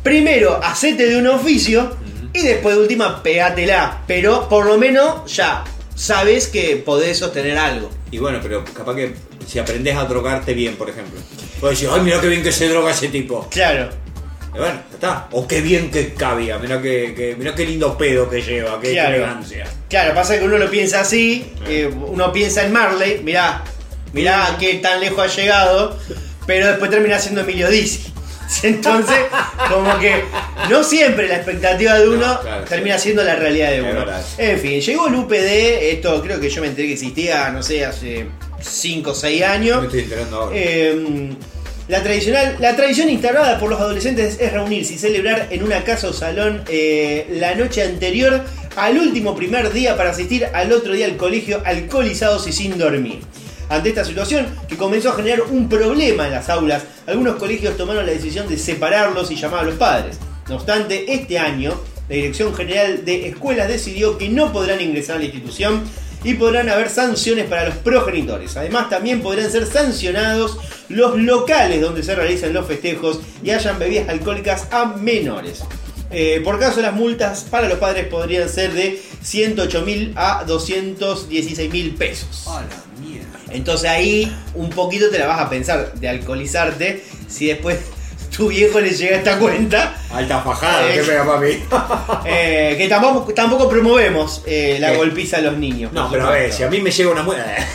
primero 0.02 0.60
hacete 0.62 1.06
de 1.06 1.16
un 1.16 1.26
oficio 1.26 1.96
y 2.32 2.42
después 2.42 2.76
de 2.76 2.82
última 2.82 3.22
pegátela. 3.22 4.04
Pero 4.06 4.48
por 4.48 4.66
lo 4.66 4.76
menos 4.76 5.34
ya 5.34 5.64
sabes 5.94 6.48
que 6.48 6.76
podés 6.76 7.18
sostener 7.18 7.56
algo. 7.56 7.90
Y 8.10 8.18
bueno, 8.18 8.38
pero 8.42 8.64
capaz 8.64 8.94
que 8.94 9.14
si 9.46 9.58
aprendes 9.58 9.96
a 9.96 10.04
drogarte 10.04 10.52
bien, 10.52 10.76
por 10.76 10.90
ejemplo. 10.90 11.18
Puedes 11.60 11.78
decir, 11.80 11.92
ay, 11.94 12.00
mira 12.02 12.20
qué 12.20 12.28
bien 12.28 12.42
que 12.42 12.52
se 12.52 12.68
droga 12.68 12.90
ese 12.92 13.08
tipo. 13.08 13.48
Claro. 13.50 13.88
Y 14.54 14.58
bueno, 14.58 14.80
ya 14.90 14.94
está. 14.94 15.28
O 15.32 15.46
qué 15.46 15.60
bien 15.60 15.90
que 15.90 16.14
cabía, 16.14 16.58
mira 16.58 16.80
qué, 16.80 17.12
qué- 17.16 17.36
mira 17.38 17.54
qué 17.54 17.64
lindo 17.66 17.96
pedo 17.98 18.28
que 18.30 18.40
lleva, 18.42 18.80
qué, 18.80 18.88
qué 18.88 18.92
Claro. 18.94 19.16
elegancia. 19.16 19.66
Claro, 19.88 20.14
pasa 20.14 20.38
que 20.38 20.44
uno 20.44 20.56
lo 20.58 20.70
piensa 20.70 21.00
así, 21.00 21.52
eh, 21.66 21.90
uno 21.92 22.32
piensa 22.32 22.64
en 22.64 22.72
Marley, 22.72 23.20
mirá, 23.24 23.62
mirá 24.12 24.56
qué 24.58 24.74
tan 24.74 25.00
lejos 25.00 25.18
ha 25.24 25.26
llegado, 25.26 25.98
pero 26.46 26.66
después 26.68 26.90
termina 26.90 27.18
siendo 27.18 27.40
Emilio 27.42 27.68
Dizzy. 27.68 28.12
Entonces, 28.62 29.16
como 29.68 29.98
que 29.98 30.24
no 30.70 30.82
siempre 30.82 31.28
la 31.28 31.36
expectativa 31.36 31.98
de 31.98 32.08
uno 32.08 32.26
No, 32.26 32.40
claro, 32.40 32.64
termina 32.64 32.98
siendo 32.98 33.22
la 33.22 33.36
realidad 33.36 33.68
de 33.70 33.76
Es 33.78 33.82
uno. 33.82 33.92
verdad. 33.94 34.24
En 34.38 34.58
fin, 34.58 34.80
llegó 34.80 35.08
el 35.08 35.14
UPD, 35.16 35.90
esto 35.92 36.22
creo 36.22 36.40
que 36.40 36.48
yo 36.48 36.62
me 36.62 36.68
enteré 36.68 36.88
que 36.88 36.94
existía, 36.94 37.50
no 37.50 37.62
sé, 37.62 37.84
hace 37.84 38.26
5 38.60 39.10
o 39.10 39.14
6 39.14 39.40
Me 39.40 39.46
años. 39.46 39.84
estoy 39.84 40.00
enterando 40.00 40.36
ahora. 40.36 40.56
Eh, 40.56 41.30
la, 41.88 42.02
tradicional, 42.02 42.56
la 42.60 42.76
tradición 42.76 43.08
instaurada 43.08 43.58
por 43.58 43.70
los 43.70 43.80
adolescentes 43.80 44.38
es 44.40 44.52
reunirse 44.52 44.94
y 44.94 44.98
celebrar 44.98 45.48
en 45.50 45.62
una 45.62 45.84
casa 45.84 46.08
o 46.08 46.12
salón 46.12 46.62
eh, 46.68 47.26
la 47.32 47.54
noche 47.54 47.82
anterior 47.82 48.42
al 48.76 48.98
último 48.98 49.34
primer 49.34 49.72
día 49.72 49.96
para 49.96 50.10
asistir 50.10 50.46
al 50.52 50.72
otro 50.72 50.92
día 50.92 51.06
al 51.06 51.16
colegio 51.16 51.62
alcoholizados 51.64 52.46
y 52.46 52.52
sin 52.52 52.78
dormir. 52.78 53.20
Ante 53.70 53.90
esta 53.90 54.04
situación, 54.04 54.46
que 54.66 54.76
comenzó 54.76 55.10
a 55.10 55.14
generar 55.14 55.42
un 55.42 55.68
problema 55.68 56.26
en 56.26 56.32
las 56.32 56.48
aulas, 56.48 56.84
algunos 57.06 57.36
colegios 57.36 57.76
tomaron 57.76 58.06
la 58.06 58.12
decisión 58.12 58.48
de 58.48 58.56
separarlos 58.56 59.30
y 59.30 59.36
llamar 59.36 59.60
a 59.60 59.64
los 59.64 59.74
padres. 59.74 60.16
No 60.48 60.56
obstante, 60.56 61.12
este 61.12 61.38
año, 61.38 61.78
la 62.08 62.14
Dirección 62.14 62.54
General 62.54 63.04
de 63.04 63.28
Escuelas 63.28 63.68
decidió 63.68 64.16
que 64.16 64.30
no 64.30 64.52
podrán 64.52 64.80
ingresar 64.80 65.16
a 65.16 65.18
la 65.18 65.26
institución 65.26 65.82
y 66.24 66.34
podrán 66.34 66.68
haber 66.68 66.90
sanciones 66.90 67.46
para 67.46 67.66
los 67.66 67.76
progenitores. 67.76 68.56
Además, 68.56 68.90
también 68.90 69.20
podrán 69.20 69.50
ser 69.50 69.66
sancionados 69.66 70.58
los 70.88 71.18
locales 71.18 71.80
donde 71.80 72.02
se 72.02 72.14
realizan 72.14 72.52
los 72.52 72.66
festejos 72.66 73.20
y 73.42 73.50
hayan 73.50 73.78
bebidas 73.78 74.08
alcohólicas 74.08 74.68
a 74.70 74.86
menores. 74.86 75.62
Eh, 76.10 76.40
por 76.42 76.58
caso, 76.58 76.80
las 76.80 76.94
multas 76.94 77.44
para 77.50 77.68
los 77.68 77.78
padres 77.78 78.06
podrían 78.06 78.48
ser 78.48 78.72
de 78.72 79.00
108 79.22 79.82
mil 79.82 80.12
a 80.16 80.44
216 80.44 81.70
mil 81.70 81.94
pesos. 81.94 82.46
A 82.46 82.62
la 82.62 83.06
mierda. 83.06 83.28
Entonces 83.50 83.90
ahí 83.90 84.34
un 84.54 84.70
poquito 84.70 85.10
te 85.10 85.18
la 85.18 85.26
vas 85.26 85.40
a 85.40 85.50
pensar 85.50 85.92
de 85.94 86.08
alcoholizarte 86.08 87.04
si 87.28 87.46
después 87.46 87.78
tu 88.38 88.48
viejo 88.48 88.80
le 88.80 88.90
llega 88.90 89.16
esta 89.16 89.36
cuenta. 89.36 89.96
Alta 90.12 90.40
fajada, 90.40 90.88
Eh, 90.88 90.94
qué 90.94 91.02
pega 91.02 91.26
papi. 91.26 91.64
eh, 92.24 92.76
que 92.78 92.86
tampoco, 92.88 93.34
tampoco 93.34 93.68
promovemos 93.68 94.44
eh, 94.46 94.76
la 94.78 94.92
golpiza 94.92 95.38
a 95.38 95.40
los 95.40 95.58
niños. 95.58 95.92
No, 95.92 96.08
pero 96.08 96.28
a 96.28 96.30
ver, 96.30 96.52
si 96.52 96.62
a 96.62 96.70
mí 96.70 96.80
me 96.80 96.92
llega 96.92 97.10
una 97.10 97.24
muela. 97.24 97.44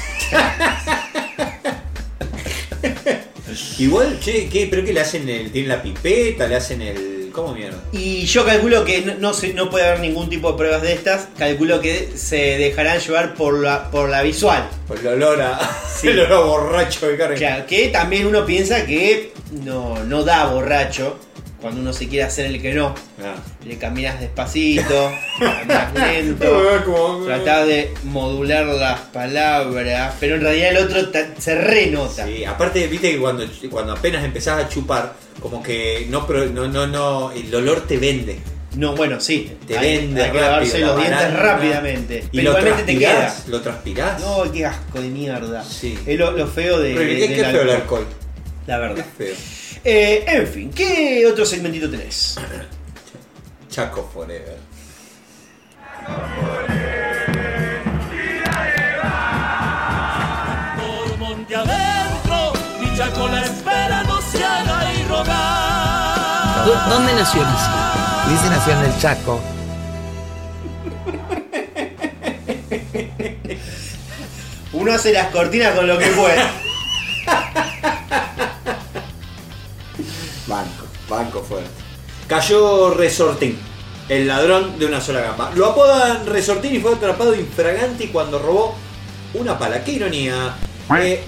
Igual, 3.77 4.17
che, 4.21 4.47
¿qué? 4.47 4.67
¿Pero 4.69 4.85
qué 4.85 4.93
le 4.93 5.01
hacen 5.01 5.27
el. 5.27 5.51
¿Tienen 5.51 5.67
la 5.67 5.83
pipeta? 5.83 6.47
¿Le 6.47 6.55
hacen 6.55 6.81
el. 6.81 7.22
¿Cómo 7.33 7.53
mierda? 7.53 7.77
Y 7.91 8.25
yo 8.25 8.45
calculo 8.45 8.85
que 8.85 9.01
no, 9.01 9.15
no, 9.15 9.33
se- 9.33 9.53
no 9.53 9.69
puede 9.69 9.87
haber 9.87 9.99
ningún 9.99 10.29
tipo 10.29 10.51
de 10.51 10.57
pruebas 10.57 10.81
de 10.83 10.93
estas. 10.93 11.27
Calculo 11.37 11.81
que 11.81 12.11
se 12.15 12.37
dejarán 12.57 12.99
llevar 12.99 13.33
por 13.33 13.59
la, 13.61 13.89
por 13.91 14.07
la 14.09 14.21
visual. 14.21 14.69
Por 14.87 14.99
el 14.99 15.07
olor 15.07 15.41
a. 15.41 15.59
El 16.03 16.19
olor 16.19 16.33
a 16.33 16.39
borracho 16.45 17.07
de 17.07 17.17
carne. 17.17 17.35
Claro, 17.35 17.65
que 17.65 17.87
también 17.87 18.27
uno 18.27 18.45
piensa 18.45 18.85
que 18.85 19.33
no, 19.63 20.03
no 20.03 20.23
da 20.23 20.45
borracho 20.47 21.17
cuando 21.63 21.81
uno 21.81 21.93
se 21.93 22.07
quiere 22.09 22.25
hacer 22.25 22.45
el 22.47 22.61
que 22.61 22.73
no. 22.73 22.93
Ah. 23.23 23.33
Le 23.65 23.77
caminas 23.77 24.19
despacito, 24.19 25.11
caminas 25.39 25.93
lento, 25.95 27.23
tratás 27.25 27.65
de 27.67 27.91
modular 28.03 28.65
las 28.65 28.99
palabras, 28.99 30.13
pero 30.19 30.35
en 30.35 30.41
realidad 30.41 30.69
el 30.71 30.77
otro 30.77 31.09
se 31.39 31.55
renota. 31.55 32.25
Sí, 32.27 32.43
aparte, 32.45 32.85
viste 32.87 33.11
que 33.13 33.17
cuando, 33.17 33.45
cuando 33.71 33.93
apenas 33.93 34.23
empezás 34.25 34.63
a 34.63 34.69
chupar, 34.69 35.13
como 35.39 35.63
que 35.63 36.05
no, 36.09 36.27
no, 36.27 36.67
no, 36.67 36.85
no, 36.87 37.31
el 37.31 37.53
olor 37.55 37.87
te 37.87 37.97
vende. 37.97 38.39
No, 38.75 38.95
bueno, 38.95 39.19
sí, 39.21 39.51
Te 39.67 39.77
hay, 39.77 39.97
vende 39.99 40.23
hay 40.23 40.31
que 40.31 40.41
lavarse 40.41 40.79
la 40.79 40.87
los 40.87 40.97
dientes 40.97 41.19
banana. 41.21 41.39
rápidamente. 41.39 42.23
Y 42.31 42.37
Pero 42.37 42.51
lo 42.53 42.57
igualmente 42.59 42.91
te 42.93 42.99
queda. 42.99 43.35
lo 43.47 43.61
transpirás. 43.61 44.19
No, 44.19 44.51
qué 44.51 44.65
asco 44.65 44.99
de 44.99 45.09
mierda. 45.09 45.63
Sí. 45.63 45.97
Es 46.07 46.17
lo, 46.19 46.31
lo 46.31 46.47
feo 46.47 46.79
de, 46.79 46.95
Pero 46.95 47.09
de- 47.13 47.27
qué 47.35 47.43
feo 47.45 47.61
el 47.61 47.69
alcohol. 47.69 48.05
La 48.67 48.75
Qué 48.75 48.81
verdad. 48.81 49.05
feo. 49.17 49.35
Eh, 49.83 50.23
en 50.27 50.47
fin, 50.47 50.71
¿qué 50.71 51.25
otro 51.27 51.45
segmentito 51.45 51.89
tenés? 51.89 52.37
Chaco 53.69 54.09
Forever. 54.13 54.57
Por 60.77 61.17
monte 61.17 61.55
adentro, 61.55 62.53
dicha 62.81 63.09
con 63.11 63.31
la 63.31 63.41
espera 63.41 64.03
no 64.03 64.21
se 64.21 64.43
haga 64.43 64.93
y 64.93 65.03
rogar. 65.03 66.65
¿Dó- 66.65 66.89
¿Dónde 66.89 67.13
nació 67.13 67.41
Lizzie? 67.41 68.31
Lizzie 68.31 68.49
nació 68.49 68.73
en 68.73 68.85
el 68.85 68.97
Chaco. 68.99 69.39
Uno 74.73 74.91
hace 74.91 75.13
las 75.13 75.27
cortinas 75.27 75.75
con 75.75 75.87
lo 75.87 75.97
que 75.97 76.07
puede. 76.07 76.41
Banco, 80.53 80.85
banco 81.09 81.41
fuerte. 81.41 81.67
Cayó 82.27 82.93
Resortín, 82.93 83.57
el 84.07 84.27
ladrón 84.27 84.77
de 84.77 84.85
una 84.85 85.01
sola 85.01 85.21
gamba. 85.21 85.51
Lo 85.55 85.65
apodan 85.65 86.27
Resortín 86.27 86.75
y 86.75 86.79
fue 86.79 86.93
atrapado 86.93 87.33
infraganti 87.33 88.09
cuando 88.09 88.37
robó 88.37 88.75
una 89.33 89.57
pala. 89.57 89.83
¡Qué 89.83 89.93
ironía! 89.93 90.53
Eh, 90.99 91.23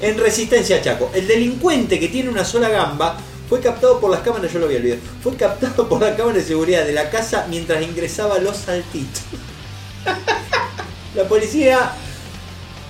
en 0.00 0.18
Resistencia 0.18 0.82
Chaco, 0.82 1.12
el 1.14 1.28
delincuente 1.28 2.00
que 2.00 2.08
tiene 2.08 2.30
una 2.30 2.44
sola 2.44 2.68
gamba 2.68 3.16
fue 3.48 3.60
captado 3.60 4.00
por 4.00 4.10
las 4.10 4.22
cámaras, 4.22 4.52
yo 4.52 4.58
lo 4.58 4.66
había 4.66 4.78
olvidado, 4.78 5.00
fue 5.22 5.36
captado 5.36 5.88
por 5.88 6.00
la 6.00 6.16
cámara 6.16 6.38
de 6.38 6.44
seguridad 6.44 6.84
de 6.84 6.92
la 6.92 7.10
casa 7.10 7.46
mientras 7.48 7.80
ingresaba 7.80 8.40
los 8.40 8.56
saltitos. 8.56 9.22
La 11.14 11.24
policía 11.28 11.92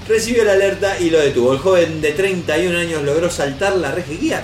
recibió 0.09 0.45
la 0.45 0.53
alerta 0.53 0.99
y 0.99 1.11
lo 1.11 1.20
detuvo. 1.20 1.53
El 1.53 1.59
joven 1.61 2.01
de 2.01 2.12
31 2.12 2.76
años 2.76 3.03
logró 3.03 3.30
saltar 3.30 3.76
la 3.76 3.93
reja. 3.93 4.09
¡Qué 4.09 4.34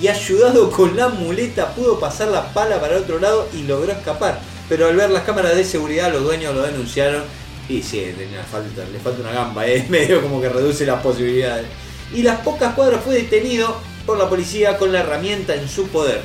Y 0.00 0.08
ayudado 0.08 0.70
con 0.70 0.96
la 0.96 1.08
muleta 1.08 1.74
pudo 1.74 2.00
pasar 2.00 2.28
la 2.28 2.52
pala 2.54 2.80
para 2.80 2.96
el 2.96 3.02
otro 3.02 3.18
lado 3.18 3.48
y 3.52 3.62
logró 3.64 3.92
escapar. 3.92 4.40
Pero 4.68 4.86
al 4.86 4.96
ver 4.96 5.10
las 5.10 5.24
cámaras 5.24 5.54
de 5.56 5.64
seguridad 5.64 6.10
los 6.12 6.22
dueños 6.22 6.54
lo 6.54 6.62
denunciaron. 6.62 7.22
Y 7.68 7.82
sí, 7.82 8.12
tenía 8.16 8.42
falta, 8.50 8.82
le 8.90 8.98
falta 8.98 9.20
una 9.20 9.32
gamba, 9.32 9.66
es 9.66 9.88
medio 9.90 10.22
como 10.22 10.40
que 10.40 10.48
reduce 10.48 10.86
las 10.86 11.02
posibilidades. 11.02 11.66
Y 12.14 12.22
las 12.22 12.40
pocas 12.40 12.74
cuadras 12.74 13.02
fue 13.04 13.14
detenido 13.14 13.76
por 14.06 14.18
la 14.18 14.28
policía 14.28 14.76
con 14.78 14.90
la 14.92 15.00
herramienta 15.00 15.54
en 15.54 15.68
su 15.68 15.86
poder. 15.88 16.20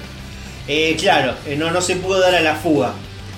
Eh, 0.67 0.95
claro, 0.99 1.35
eh, 1.45 1.55
no, 1.55 1.69
no 1.69 1.81
se 1.81 1.97
pudo 1.97 2.19
dar 2.19 2.33
a 2.33 2.41
la 2.41 2.55
fuga. 2.55 2.93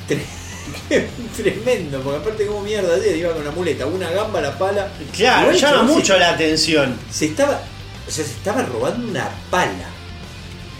Tremendo, 1.35 1.99
porque 2.01 2.17
aparte 2.19 2.45
como 2.45 2.61
mierda 2.61 2.95
ayer 2.95 3.17
iba 3.17 3.33
con 3.33 3.43
la 3.43 3.51
muleta, 3.51 3.85
una 3.85 4.09
gamba, 4.09 4.39
la 4.41 4.57
pala. 4.57 4.87
Claro, 5.15 5.51
llama 5.51 5.87
se- 5.87 5.93
mucho 5.93 6.17
la 6.17 6.29
atención. 6.31 6.97
Se 7.11 7.25
estaba. 7.25 7.61
O 8.07 8.11
sea, 8.11 8.23
se 8.25 8.31
estaba 8.31 8.61
robando 8.63 9.07
una 9.07 9.29
pala. 9.49 9.89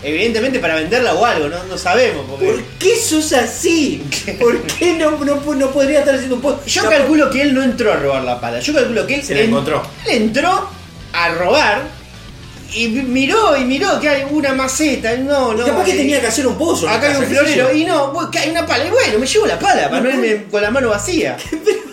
Evidentemente 0.04 0.60
para 0.60 0.76
venderla 0.76 1.16
o 1.16 1.26
algo, 1.26 1.50
no, 1.50 1.64
no 1.64 1.78
sabemos. 1.78 2.24
Porque... 2.30 2.46
¿Por 2.46 2.64
qué 2.80 2.96
sos 2.98 3.34
así? 3.34 4.04
¿Por 4.40 4.62
qué 4.62 4.94
no, 4.94 5.12
no, 5.12 5.36
no 5.56 5.72
podría 5.72 6.00
estar 6.00 6.14
haciendo 6.16 6.36
un 6.36 6.42
post? 6.42 6.66
Yo 6.68 6.84
calculo 6.88 7.30
que 7.32 7.42
él 7.42 7.54
no 7.54 7.64
entró 7.64 7.92
a 7.92 7.96
robar 7.98 8.24
la 8.24 8.40
pala. 8.40 8.60
Yo 8.60 8.74
calculo 8.74 9.08
que 9.08 9.16
él 9.16 9.24
Se 9.24 9.34
la 9.34 9.42
en- 9.42 9.50
encontró. 9.50 9.82
Él 10.06 10.22
entró 10.24 10.70
a 11.14 11.30
robar 11.30 11.82
y 12.74 12.88
miró 12.90 13.58
y 13.58 13.64
miró 13.66 14.00
que 14.00 14.08
hay 14.08 14.28
una 14.30 14.54
maceta. 14.54 15.16
No, 15.18 15.54
no. 15.56 15.66
Capaz 15.66 15.86
que 15.86 15.94
eh, 15.94 15.98
tenía 15.98 16.22
que 16.22 16.28
hacer 16.28 16.46
un 16.46 16.58
pozo. 16.58 16.88
Acá 16.88 17.10
hay 17.10 17.16
un 17.18 17.24
florero 17.26 17.74
y 17.74 17.84
no, 17.84 18.30
que 18.30 18.38
hay 18.40 18.52
una 18.52 18.68
pala. 18.68 18.86
Y 18.86 18.92
bueno, 18.92 19.18
me 19.18 19.26
llevo 19.26 19.48
la 19.48 19.58
pala 19.58 19.90
para 19.90 20.02
no 20.02 20.10
irme 20.12 20.44
con 20.46 20.62
la 20.62 20.70
mano 20.72 20.90
vacía. 20.90 21.38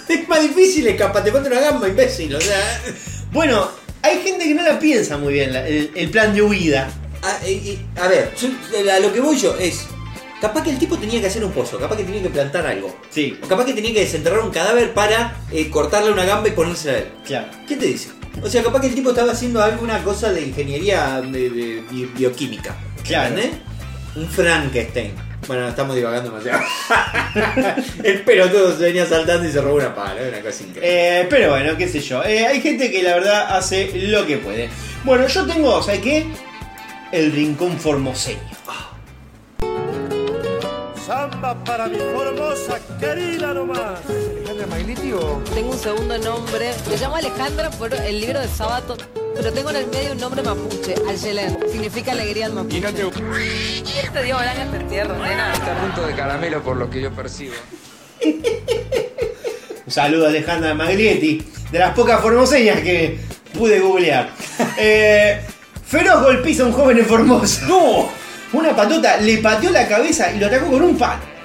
Es 0.06 0.28
más 0.28 0.42
difícil 0.42 0.86
escapar, 0.86 1.24
te 1.24 1.32
falta 1.32 1.48
una 1.48 1.60
gamba, 1.60 1.88
imbécil. 1.88 2.34
O 2.34 2.40
sea. 2.40 2.82
Bueno, 3.32 3.70
hay 4.04 4.20
gente 4.22 4.44
que 4.44 4.54
no 4.54 4.62
la 4.62 4.78
piensa 4.78 5.16
muy 5.18 5.32
bien, 5.32 5.52
la- 5.52 5.66
el, 5.66 5.90
el 5.94 6.10
plan 6.10 6.34
de 6.34 6.42
huida. 6.42 6.88
A, 7.22 7.48
y- 7.48 7.52
y- 7.52 7.86
a 7.98 8.06
ver, 8.06 8.32
yo- 8.40 8.90
a 8.92 9.00
lo 9.00 9.12
que 9.12 9.20
voy 9.20 9.36
yo 9.38 9.56
es. 9.58 9.86
Capaz 10.40 10.62
que 10.62 10.70
el 10.70 10.78
tipo 10.78 10.98
tenía 10.98 11.20
que 11.22 11.28
hacer 11.28 11.42
un 11.42 11.52
pozo, 11.52 11.78
capaz 11.78 11.96
que 11.96 12.04
tenía 12.04 12.22
que 12.22 12.28
plantar 12.28 12.66
algo. 12.66 12.94
Sí, 13.08 13.38
O 13.42 13.48
capaz 13.48 13.64
que 13.64 13.72
tenía 13.72 13.94
que 13.94 14.00
desenterrar 14.00 14.40
un 14.40 14.50
cadáver 14.50 14.92
para 14.92 15.38
eh, 15.50 15.70
cortarle 15.70 16.12
una 16.12 16.24
gamba 16.26 16.48
y 16.48 16.50
ponérsela 16.50 16.92
a 16.92 16.98
él. 16.98 17.06
claro. 17.26 17.46
¿Quién 17.66 17.78
te 17.78 17.86
dice? 17.86 18.10
O 18.42 18.50
sea, 18.50 18.62
capaz 18.62 18.80
que 18.82 18.88
el 18.88 18.94
tipo 18.94 19.10
estaba 19.10 19.32
haciendo 19.32 19.62
alguna 19.62 20.02
cosa 20.04 20.32
de 20.32 20.42
ingeniería 20.42 21.22
de, 21.22 21.48
de 21.48 21.82
bi- 21.90 22.10
bioquímica. 22.18 22.76
Claro. 23.04 23.28
¿Entendés? 23.36 23.58
Un 24.16 24.28
Frankenstein. 24.28 25.12
Bueno, 25.46 25.68
estamos 25.68 25.94
divagando 25.94 26.30
demasiado. 26.30 26.62
el 28.02 28.22
pelotudo 28.22 28.76
se 28.76 28.84
venía 28.84 29.06
saltando 29.06 29.48
y 29.48 29.52
se 29.52 29.60
robó 29.60 29.76
una 29.76 29.94
pala, 29.94 30.20
una 30.28 30.40
cosa 30.40 30.62
increíble. 30.62 31.20
Eh, 31.20 31.26
pero 31.28 31.50
bueno, 31.50 31.76
qué 31.76 31.88
sé 31.88 32.00
yo. 32.00 32.22
Eh, 32.24 32.46
hay 32.46 32.60
gente 32.60 32.90
que 32.90 33.02
la 33.02 33.14
verdad 33.14 33.56
hace 33.56 33.90
lo 33.94 34.26
que 34.26 34.38
puede. 34.38 34.70
Bueno, 35.04 35.26
yo 35.26 35.46
tengo, 35.46 35.82
¿sabes 35.82 36.00
qué? 36.00 36.26
El 37.12 37.32
rincón 37.32 37.78
formoseño. 37.78 38.54
Samba 41.06 41.54
para 41.64 41.86
mi 41.86 41.98
formosa 41.98 42.80
querida 42.98 43.52
nomás. 43.52 44.00
Tengo 45.54 45.70
un 45.70 45.78
segundo 45.78 46.16
nombre. 46.18 46.72
Me 46.88 46.96
llamo 46.96 47.16
Alejandra 47.16 47.70
por 47.70 47.92
el 47.92 48.20
libro 48.20 48.40
de 48.40 48.48
Sabato, 48.48 48.96
pero 49.36 49.52
tengo 49.52 49.70
en 49.70 49.76
el 49.76 49.86
medio 49.88 50.12
un 50.12 50.18
nombre 50.18 50.42
mapuche, 50.42 50.94
Ayelen. 51.08 51.53
Significa 51.74 52.12
alegría 52.12 52.46
en 52.46 52.54
mapuche. 52.54 52.80
¿Quién 52.80 54.12
te 54.12 54.32
bragas 54.32 54.70
de 54.72 54.78
tierra, 54.84 55.18
nena? 55.18 55.52
Está 55.52 55.76
a 55.76 55.80
punto 55.80 56.06
de 56.06 56.14
caramelo 56.14 56.62
por 56.62 56.76
lo 56.76 56.88
que 56.88 57.00
yo 57.02 57.10
percibo. 57.10 57.54
Un 59.84 59.92
saludo 59.92 60.26
a 60.26 60.28
Alejandra 60.28 60.72
Maglietti, 60.74 61.42
de 61.72 61.78
las 61.80 61.92
pocas 61.92 62.20
formoseñas 62.20 62.80
que 62.80 63.18
pude 63.58 63.80
googlear. 63.80 64.30
Eh, 64.78 65.40
feroz 65.84 66.22
golpiza 66.22 66.62
a 66.62 66.66
un 66.66 66.72
joven 66.72 66.98
en 66.98 67.06
Formosa. 67.06 67.66
¡No! 67.66 68.08
Una 68.52 68.76
patota 68.76 69.16
le 69.16 69.38
pateó 69.38 69.70
la 69.70 69.88
cabeza 69.88 70.32
y 70.32 70.38
lo 70.38 70.46
atacó 70.46 70.70
con 70.70 70.80
un. 70.80 70.96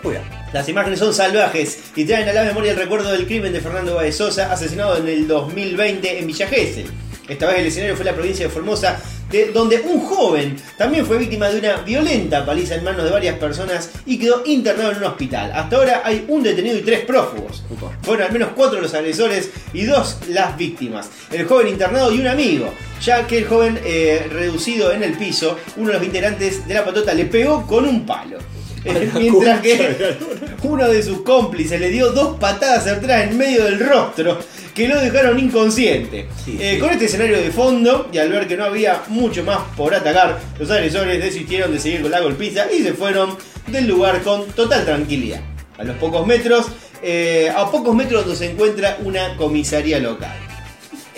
Uy, 0.04 0.14
Las 0.54 0.70
imágenes 0.70 1.00
son 1.00 1.12
salvajes 1.12 1.80
y 1.96 2.06
traen 2.06 2.30
a 2.30 2.34
la 2.34 2.44
memoria 2.44 2.74
el 2.74 2.78
recuerdo 2.78 3.12
del 3.12 3.26
crimen 3.26 3.52
de 3.52 3.62
Fernando 3.62 3.96
Báez 3.96 4.18
Sosa, 4.18 4.54
asesinado 4.54 4.98
en 4.98 5.08
el 5.08 5.28
2020 5.28 6.20
en 6.20 6.28
Villa 6.28 6.48
Gesell. 6.48 6.92
Esta 7.28 7.48
vez 7.48 7.60
el 7.60 7.66
escenario 7.68 7.96
fue 7.96 8.06
la 8.06 8.14
provincia 8.14 8.46
de 8.46 8.52
Formosa, 8.52 9.00
de- 9.32 9.52
donde 9.52 9.80
un 9.82 10.00
joven 10.02 10.56
también 10.78 11.06
fue 11.06 11.18
víctima 11.18 11.50
de 11.50 11.60
una 11.60 11.78
violenta 11.78 12.46
paliza 12.46 12.76
en 12.76 12.84
manos 12.84 13.04
de 13.04 13.12
varias 13.12 13.38
personas 13.38 13.90
y 14.06 14.18
quedó 14.18 14.44
internado 14.46 14.92
en 14.92 14.98
un 14.98 15.04
hospital. 15.06 15.52
Hasta 15.54 15.76
ahora 15.76 16.02
hay 16.04 16.26
un 16.28 16.44
detenido 16.44 16.78
y 16.78 16.82
tres 16.82 17.02
prófugos. 17.06 17.64
Fueron 18.04 18.26
al 18.28 18.32
menos 18.34 18.50
cuatro 18.56 18.82
los 18.82 18.94
agresores 18.94 19.50
y 19.74 19.84
dos 19.86 20.18
las 20.30 20.58
víctimas. 20.58 21.10
El 21.32 21.46
joven 21.46 21.68
internado 21.68 22.12
y 22.12 22.20
un 22.20 22.28
amigo, 22.28 22.74
ya 23.02 23.26
que 23.28 23.40
el 23.40 23.46
joven 23.48 23.80
eh, 23.84 24.28
reducido 24.32 24.92
en 24.92 25.04
el 25.04 25.14
piso, 25.14 25.58
uno 25.78 25.88
de 25.90 25.94
los 25.96 26.04
integrantes 26.04 26.68
de 26.68 26.74
la 26.74 26.84
patota 26.86 27.14
le 27.14 27.26
pegó 27.26 27.66
con 27.68 27.86
un 27.86 28.06
palo. 28.06 28.38
Mientras 29.16 29.62
que 29.62 30.16
uno 30.64 30.88
de 30.88 31.04
sus 31.04 31.22
cómplices 31.22 31.80
le 31.80 31.90
dio 31.90 32.12
dos 32.12 32.40
patadas 32.40 32.88
atrás 32.88 33.30
en 33.30 33.38
medio 33.38 33.66
del 33.66 33.80
rostro 33.80 34.40
que 34.74 34.88
lo 34.88 35.00
dejaron 35.00 35.38
inconsciente. 35.40 36.28
Eh, 36.48 36.78
Con 36.80 36.92
este 36.92 37.06
escenario 37.06 37.38
de 37.38 37.52
fondo 37.52 38.10
y 38.14 38.18
al 38.18 38.30
ver 38.30 38.48
que 38.48 38.56
no 38.56 38.66
había 38.66 39.04
mucho 39.10 39.44
más 39.44 39.60
por 39.76 39.94
atacar, 39.94 40.40
los 40.58 40.72
agresores 40.72 41.22
desistieron 41.22 41.74
de 41.74 41.80
seguir 41.80 42.02
con 42.02 42.12
la 42.12 42.22
golpiza 42.22 42.72
y 42.72 42.82
se 42.82 42.94
fueron 42.94 43.36
del 43.68 43.88
lugar 43.88 44.22
con 44.22 44.46
total 44.48 44.86
tranquilidad. 44.86 45.42
A 45.78 45.84
los 45.84 45.98
pocos 45.98 46.26
metros, 46.26 46.68
eh, 47.02 47.52
a 47.54 47.70
pocos 47.70 47.94
metros 47.96 48.22
donde 48.26 48.38
se 48.38 48.52
encuentra 48.52 48.98
una 49.04 49.36
comisaría 49.36 50.00
local. 50.00 50.49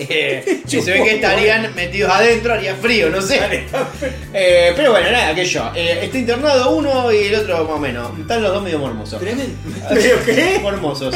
Eh, 0.09 0.61
si 0.65 0.81
se 0.81 0.91
ve 0.91 1.03
que 1.03 1.15
estarían 1.15 1.73
metidos 1.75 2.11
adentro, 2.11 2.53
haría 2.53 2.75
frío, 2.75 3.09
no 3.09 3.21
sé. 3.21 3.39
Eh, 4.33 4.73
pero 4.75 4.91
bueno, 4.91 5.11
nada, 5.11 5.35
que 5.35 5.45
yo. 5.45 5.71
Eh, 5.75 5.99
está 6.03 6.17
internado 6.17 6.71
uno 6.75 7.11
y 7.11 7.25
el 7.25 7.35
otro 7.35 7.63
más 7.65 7.73
o 7.73 7.79
menos. 7.79 8.17
Están 8.19 8.41
los 8.41 8.53
dos 8.53 8.63
medio 8.63 8.79
mormosos. 8.79 9.19
Tremendo. 9.19 9.53
¿Medio 9.93 10.23
qué? 10.25 10.59
Mormosos. 10.61 11.13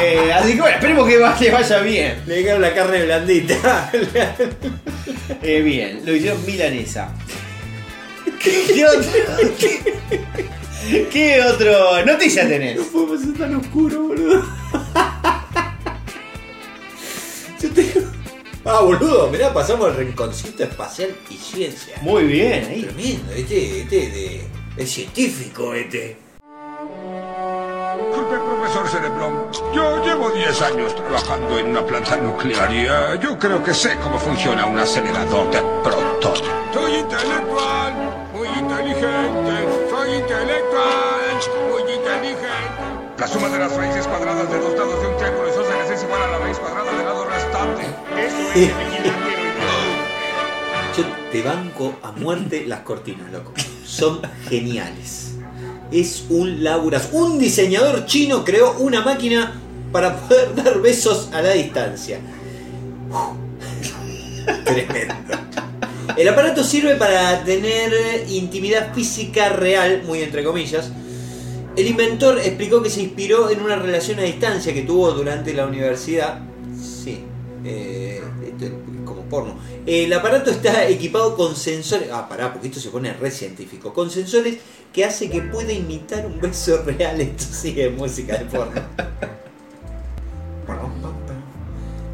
Eh, 0.00 0.32
así 0.32 0.54
que 0.54 0.60
bueno, 0.60 0.76
esperemos 0.76 1.08
que 1.08 1.18
va- 1.18 1.36
que 1.36 1.50
vaya 1.50 1.78
bien. 1.80 2.22
Le 2.26 2.34
dejaron 2.36 2.62
la 2.62 2.74
carne 2.74 3.04
blandita. 3.04 3.90
Eh, 5.42 5.60
bien, 5.62 6.00
lo 6.04 6.14
hicieron 6.14 6.44
milanesa. 6.44 7.10
¿Qué 8.42 8.84
otro? 8.86 9.10
¿Qué, 9.58 9.94
qué 11.10 11.40
otro 11.42 12.04
noticia 12.04 12.46
tenés? 12.46 12.76
No 12.76 12.82
podemos 12.84 13.20
ser 13.22 13.32
tan 13.34 13.56
oscuro, 13.56 14.02
boludo. 14.02 14.42
Yo 17.62 17.70
tengo- 17.70 18.03
Ah, 18.66 18.80
boludo, 18.80 19.28
mirá, 19.28 19.52
pasamos 19.52 19.88
al 19.88 19.96
rinconcito 19.96 20.64
espacial 20.64 21.14
y 21.28 21.34
ciencia. 21.36 21.96
Muy 22.00 22.24
bien, 22.24 22.64
ahí. 22.64 22.82
Tremendo, 22.82 23.32
este, 23.34 23.82
este 23.82 23.96
de, 23.96 24.48
es 24.78 24.90
científico, 24.90 25.74
este. 25.74 26.16
Disculpe, 27.98 28.36
profesor 28.38 28.88
Cereblón. 28.88 29.52
Yo 29.74 30.02
llevo 30.02 30.30
10 30.30 30.62
años 30.62 30.96
trabajando 30.96 31.58
en 31.58 31.66
una 31.66 31.84
planta 31.84 32.16
nuclear 32.16 32.72
y 32.72 32.86
eh, 32.86 33.18
yo 33.20 33.38
creo 33.38 33.62
que 33.62 33.74
sé 33.74 33.98
cómo 34.02 34.18
funciona 34.18 34.64
un 34.64 34.78
acelerador 34.78 35.50
de 35.50 35.60
protón. 35.82 36.38
Soy 36.72 36.94
intelectual, 36.94 37.92
muy 38.32 38.48
inteligente. 38.48 39.90
Soy 39.90 40.14
intelectual, 40.14 41.38
muy 41.70 41.82
inteligente. 41.92 43.14
La 43.18 43.28
suma 43.28 43.48
de 43.50 43.58
las 43.58 43.76
raíces 43.76 44.06
cuadradas 44.06 44.50
de 44.50 44.58
dos 44.58 44.72
lados 44.72 45.02
de 45.02 45.06
un 45.06 45.16
triángulo 45.18 45.50
isósceles 45.50 45.90
es 45.90 46.02
igual 46.02 46.22
a 46.22 46.28
la 46.28 46.38
raíz 46.38 46.58
cuadrada 46.58 46.93
Yo 50.96 51.04
te 51.32 51.42
banco 51.42 51.96
a 52.02 52.12
muerte 52.12 52.64
las 52.66 52.80
cortinas, 52.80 53.32
loco. 53.32 53.52
Son 53.84 54.20
geniales. 54.48 55.34
Es 55.90 56.26
un 56.28 56.62
laburas. 56.62 57.08
Un 57.12 57.38
diseñador 57.38 58.06
chino 58.06 58.44
creó 58.44 58.76
una 58.78 59.02
máquina 59.02 59.60
para 59.90 60.16
poder 60.16 60.54
dar 60.54 60.80
besos 60.80 61.30
a 61.32 61.42
la 61.42 61.52
distancia. 61.52 62.20
Tremendo. 64.64 65.14
El 66.16 66.28
aparato 66.28 66.62
sirve 66.62 66.94
para 66.94 67.42
tener 67.42 67.92
intimidad 68.28 68.94
física 68.94 69.48
real, 69.48 70.02
muy 70.06 70.22
entre 70.22 70.44
comillas. 70.44 70.92
El 71.76 71.88
inventor 71.88 72.38
explicó 72.38 72.80
que 72.82 72.90
se 72.90 73.02
inspiró 73.02 73.50
en 73.50 73.60
una 73.60 73.74
relación 73.74 74.20
a 74.20 74.22
distancia 74.22 74.72
que 74.72 74.82
tuvo 74.82 75.10
durante 75.10 75.52
la 75.52 75.66
universidad. 75.66 76.38
Eh, 77.64 78.22
esto 78.46 78.66
es 78.66 78.72
como 79.04 79.22
porno. 79.22 79.56
El 79.86 80.12
aparato 80.12 80.50
está 80.50 80.86
equipado 80.88 81.34
con 81.36 81.56
sensores. 81.56 82.10
Ah, 82.12 82.28
pará, 82.28 82.52
porque 82.52 82.68
esto 82.68 82.80
se 82.80 82.90
pone 82.90 83.12
re 83.14 83.30
científico. 83.30 83.94
Con 83.94 84.10
sensores 84.10 84.58
que 84.92 85.04
hace 85.04 85.30
que 85.30 85.40
pueda 85.40 85.72
imitar 85.72 86.26
un 86.26 86.40
beso 86.40 86.82
real. 86.86 87.20
Esto 87.20 87.44
sí 87.50 87.74
es 87.80 87.92
música 87.92 88.36
de 88.36 88.44
porno. 88.44 88.82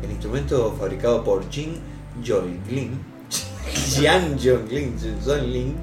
El 0.02 0.10
instrumento 0.10 0.74
fabricado 0.78 1.24
por 1.24 1.48
Jin 1.50 1.78
Jonglin. 2.24 2.98
Jian 3.94 4.38
Jonglin. 4.38 4.96
Jonglin. 5.24 5.76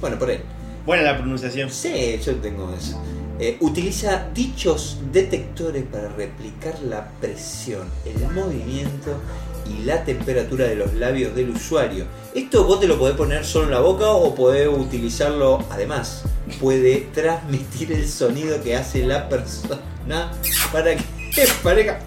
Bueno, 0.00 0.18
por 0.18 0.30
él. 0.30 0.42
Buena 0.84 1.02
la 1.02 1.16
pronunciación. 1.16 1.70
Sí, 1.70 2.18
yo 2.24 2.34
tengo 2.36 2.72
eso. 2.74 3.00
Eh, 3.42 3.56
utiliza 3.60 4.26
dichos 4.34 4.98
detectores 5.12 5.84
para 5.90 6.10
replicar 6.10 6.78
la 6.80 7.08
presión, 7.22 7.88
el 8.04 8.30
movimiento 8.34 9.18
y 9.66 9.82
la 9.84 10.04
temperatura 10.04 10.66
de 10.66 10.74
los 10.74 10.92
labios 10.92 11.34
del 11.34 11.48
usuario. 11.48 12.04
Esto 12.34 12.64
vos 12.64 12.80
te 12.80 12.86
lo 12.86 12.98
podés 12.98 13.16
poner 13.16 13.42
solo 13.46 13.64
en 13.64 13.70
la 13.70 13.80
boca 13.80 14.10
o 14.10 14.34
podés 14.34 14.68
utilizarlo 14.68 15.64
además. 15.70 16.24
Puede 16.60 17.08
transmitir 17.14 17.92
el 17.92 18.06
sonido 18.06 18.62
que 18.62 18.76
hace 18.76 19.06
la 19.06 19.26
persona 19.30 20.32
para 20.70 20.96
que 20.96 21.02
parezca. 21.62 21.98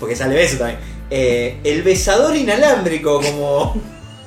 Porque 0.00 0.16
sale 0.16 0.36
beso 0.36 0.56
también. 0.56 0.80
Eh, 1.10 1.60
el 1.64 1.82
besador 1.82 2.34
inalámbrico, 2.34 3.20
como 3.20 3.76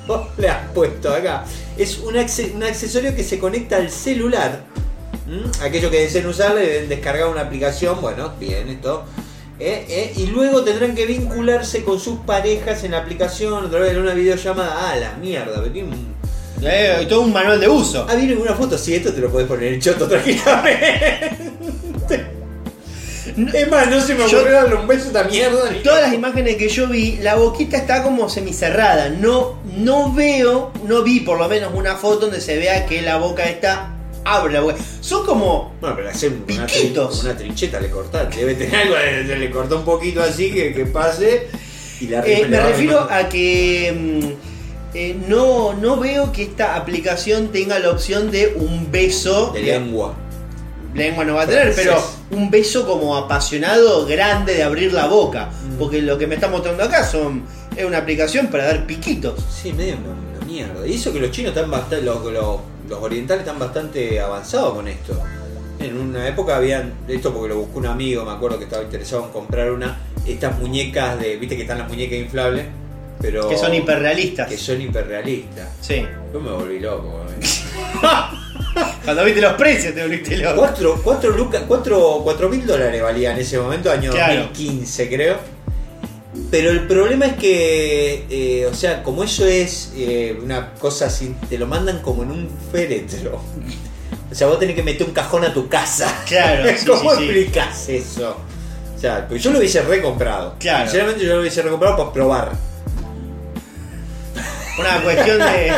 le 0.38 0.48
has 0.48 0.70
puesto 0.72 1.12
acá, 1.12 1.44
es 1.76 1.98
un, 1.98 2.14
acce- 2.14 2.54
un 2.54 2.62
accesorio 2.62 3.14
que 3.14 3.24
se 3.24 3.38
conecta 3.38 3.76
al 3.76 3.90
celular. 3.90 4.60
¿Mm? 5.26 5.62
Aquellos 5.62 5.90
que 5.90 6.00
deseen 6.02 6.26
usarlo 6.26 6.62
y 6.62 6.66
deben 6.66 6.88
descargar 6.88 7.28
una 7.28 7.42
aplicación, 7.42 8.00
bueno, 8.00 8.32
bien, 8.38 8.68
esto. 8.68 9.04
Eh, 9.58 9.86
eh, 9.88 10.12
y 10.16 10.26
luego 10.26 10.62
tendrán 10.62 10.94
que 10.94 11.06
vincularse 11.06 11.82
con 11.82 11.98
sus 11.98 12.18
parejas 12.20 12.84
en 12.84 12.92
la 12.92 12.98
aplicación 12.98 13.64
a 13.64 13.70
través 13.70 13.94
de 13.94 14.00
una 14.00 14.14
videollamada. 14.14 14.92
Ah, 14.92 14.96
la 14.96 15.12
mierda, 15.14 15.62
pero 15.62 15.86
Eh, 16.62 17.06
todo 17.08 17.22
un 17.22 17.32
manual 17.32 17.58
de 17.60 17.68
uso. 17.68 18.06
Ah, 18.08 18.14
viene 18.14 18.36
una 18.36 18.54
foto, 18.54 18.78
sí, 18.78 18.94
esto 18.94 19.12
te 19.12 19.20
lo 19.20 19.30
podés 19.30 19.48
poner 19.48 19.72
en 19.72 19.80
choto 19.80 20.06
tranquilamente. 20.06 22.35
Es 23.54 23.70
más, 23.70 23.88
no 23.90 24.00
se 24.00 24.14
me 24.14 24.24
ocurrió 24.24 24.52
darle 24.52 24.74
un 24.76 24.86
beso 24.86 25.04
a 25.04 25.06
esta 25.08 25.24
mierda. 25.24 25.70
ni- 25.70 25.82
Todas 25.82 26.02
las 26.02 26.12
imágenes 26.14 26.56
que 26.56 26.68
yo 26.68 26.86
vi, 26.88 27.16
la 27.22 27.34
boquita 27.36 27.76
está 27.76 28.02
como 28.02 28.28
semicerrada. 28.28 29.08
No, 29.10 29.58
no 29.76 30.12
veo, 30.12 30.72
no 30.86 31.02
vi 31.02 31.20
por 31.20 31.38
lo 31.38 31.48
menos 31.48 31.72
una 31.74 31.96
foto 31.96 32.20
donde 32.26 32.40
se 32.40 32.56
vea 32.56 32.86
que 32.86 33.02
la 33.02 33.16
boca 33.18 33.44
está 33.44 33.92
abre 34.24 34.54
la 34.54 34.60
boca. 34.60 34.76
Son 35.00 35.24
como 35.24 35.72
Bueno, 35.80 35.94
pero 35.96 36.08
hacer 36.10 36.32
una, 36.32 36.66
Piquitos. 36.66 37.22
una 37.22 37.36
trincheta 37.36 37.78
le 37.80 37.90
cortaste. 37.90 38.38
Debe 38.38 38.54
tener 38.54 38.74
algo, 38.74 38.94
se 38.96 39.36
le 39.36 39.50
cortó 39.50 39.76
un 39.76 39.84
poquito 39.84 40.22
así 40.22 40.50
que, 40.50 40.72
que 40.74 40.86
pase 40.86 41.46
y 42.00 42.08
la 42.08 42.20
Eh, 42.26 42.40
le 42.42 42.48
me 42.48 42.60
refiero 42.60 43.06
a 43.08 43.28
que 43.28 43.94
mm, 43.96 44.96
eh, 44.96 45.16
no, 45.28 45.74
no 45.74 45.98
veo 45.98 46.32
que 46.32 46.42
esta 46.42 46.74
aplicación 46.74 47.48
tenga 47.52 47.78
la 47.78 47.90
opción 47.90 48.30
de 48.30 48.54
un 48.56 48.90
beso. 48.90 49.50
de 49.52 49.60
lengua. 49.62 50.14
Lengua 50.96 51.24
no 51.24 51.34
va 51.34 51.42
a 51.42 51.46
tener, 51.46 51.74
pero 51.74 52.02
un 52.30 52.50
beso 52.50 52.86
como 52.86 53.16
apasionado, 53.16 54.06
grande 54.06 54.54
de 54.54 54.62
abrir 54.62 54.92
la 54.92 55.06
boca. 55.06 55.50
Mm. 55.50 55.78
Porque 55.78 56.02
lo 56.02 56.18
que 56.18 56.26
me 56.26 56.34
está 56.34 56.48
mostrando 56.48 56.82
acá 56.82 57.04
son 57.04 57.44
es 57.76 57.84
una 57.84 57.98
aplicación 57.98 58.48
para 58.48 58.66
dar 58.66 58.86
piquitos. 58.86 59.34
Sí, 59.50 59.72
medio 59.72 59.96
una, 59.96 60.38
una 60.38 60.46
mierda. 60.46 60.86
Y 60.86 60.94
eso 60.94 61.12
que 61.12 61.20
los 61.20 61.30
chinos 61.30 61.54
están 61.54 61.70
bastante, 61.70 62.04
los, 62.04 62.24
los, 62.24 62.60
los 62.88 63.02
orientales 63.02 63.44
están 63.44 63.58
bastante 63.58 64.20
avanzados 64.20 64.74
con 64.74 64.88
esto. 64.88 65.20
En 65.78 65.98
una 65.98 66.26
época 66.26 66.56
habían, 66.56 66.92
esto 67.06 67.32
porque 67.32 67.50
lo 67.50 67.60
buscó 67.60 67.78
un 67.78 67.86
amigo, 67.86 68.24
me 68.24 68.32
acuerdo 68.32 68.58
que 68.58 68.64
estaba 68.64 68.82
interesado 68.82 69.26
en 69.26 69.30
comprar 69.30 69.70
una, 69.70 69.98
estas 70.26 70.58
muñecas 70.58 71.20
de, 71.20 71.36
viste 71.36 71.54
que 71.54 71.62
están 71.62 71.78
las 71.78 71.88
muñecas 71.88 72.18
inflables, 72.18 72.66
pero... 73.20 73.48
Que 73.48 73.56
son 73.56 73.74
hiperrealistas. 73.74 74.48
Que 74.48 74.56
son 74.58 74.80
hiperrealistas. 74.80 75.68
Sí. 75.80 76.06
Yo 76.32 76.40
me 76.40 76.50
volví 76.50 76.80
loco. 76.80 77.24
eh. 77.40 77.46
Cuando 79.04 79.24
viste 79.24 79.40
los 79.40 79.54
precios 79.54 79.94
te 79.94 80.02
volviste 80.02 80.36
loco. 80.36 80.56
4, 80.58 81.00
4 81.02 81.30
lucas, 81.30 81.62
4, 81.66 82.20
4 82.22 82.48
mil 82.48 82.66
dólares 82.66 83.02
valía 83.02 83.32
en 83.32 83.38
ese 83.38 83.58
momento, 83.58 83.90
año 83.90 84.10
Claro. 84.12 84.42
2015 84.48 85.08
creo. 85.08 85.36
Pero 86.50 86.70
el 86.70 86.86
problema 86.86 87.26
es 87.26 87.34
que, 87.36 88.26
eh, 88.28 88.66
o 88.66 88.74
sea, 88.74 89.02
como 89.02 89.24
eso 89.24 89.46
es 89.46 89.92
eh, 89.96 90.38
una 90.42 90.74
cosa 90.74 91.06
así, 91.06 91.34
te 91.48 91.56
lo 91.58 91.66
mandan 91.66 92.00
como 92.02 92.22
en 92.24 92.30
un 92.30 92.50
féretro. 92.70 93.40
O 94.30 94.34
sea, 94.34 94.46
vos 94.48 94.58
tenés 94.58 94.74
que 94.76 94.82
meter 94.82 95.06
un 95.06 95.14
cajón 95.14 95.44
a 95.44 95.54
tu 95.54 95.66
casa. 95.68 96.24
Claro, 96.26 96.68
sí, 96.76 96.84
¿Cómo 96.86 97.10
sí, 97.12 97.16
sí. 97.18 97.24
explicás 97.24 97.88
eso? 97.88 98.36
O 98.94 98.98
sea, 98.98 99.26
porque 99.26 99.42
yo 99.42 99.50
lo 99.52 99.58
hubiese 99.58 99.80
recomprado. 99.82 100.56
Claro. 100.58 100.84
Sinceramente 100.84 101.24
yo 101.24 101.34
lo 101.36 101.40
hubiese 101.40 101.62
recomprado 101.62 101.96
para 101.96 102.12
probar. 102.12 102.52
Una 104.78 105.02
cuestión 105.02 105.38
de, 105.38 105.72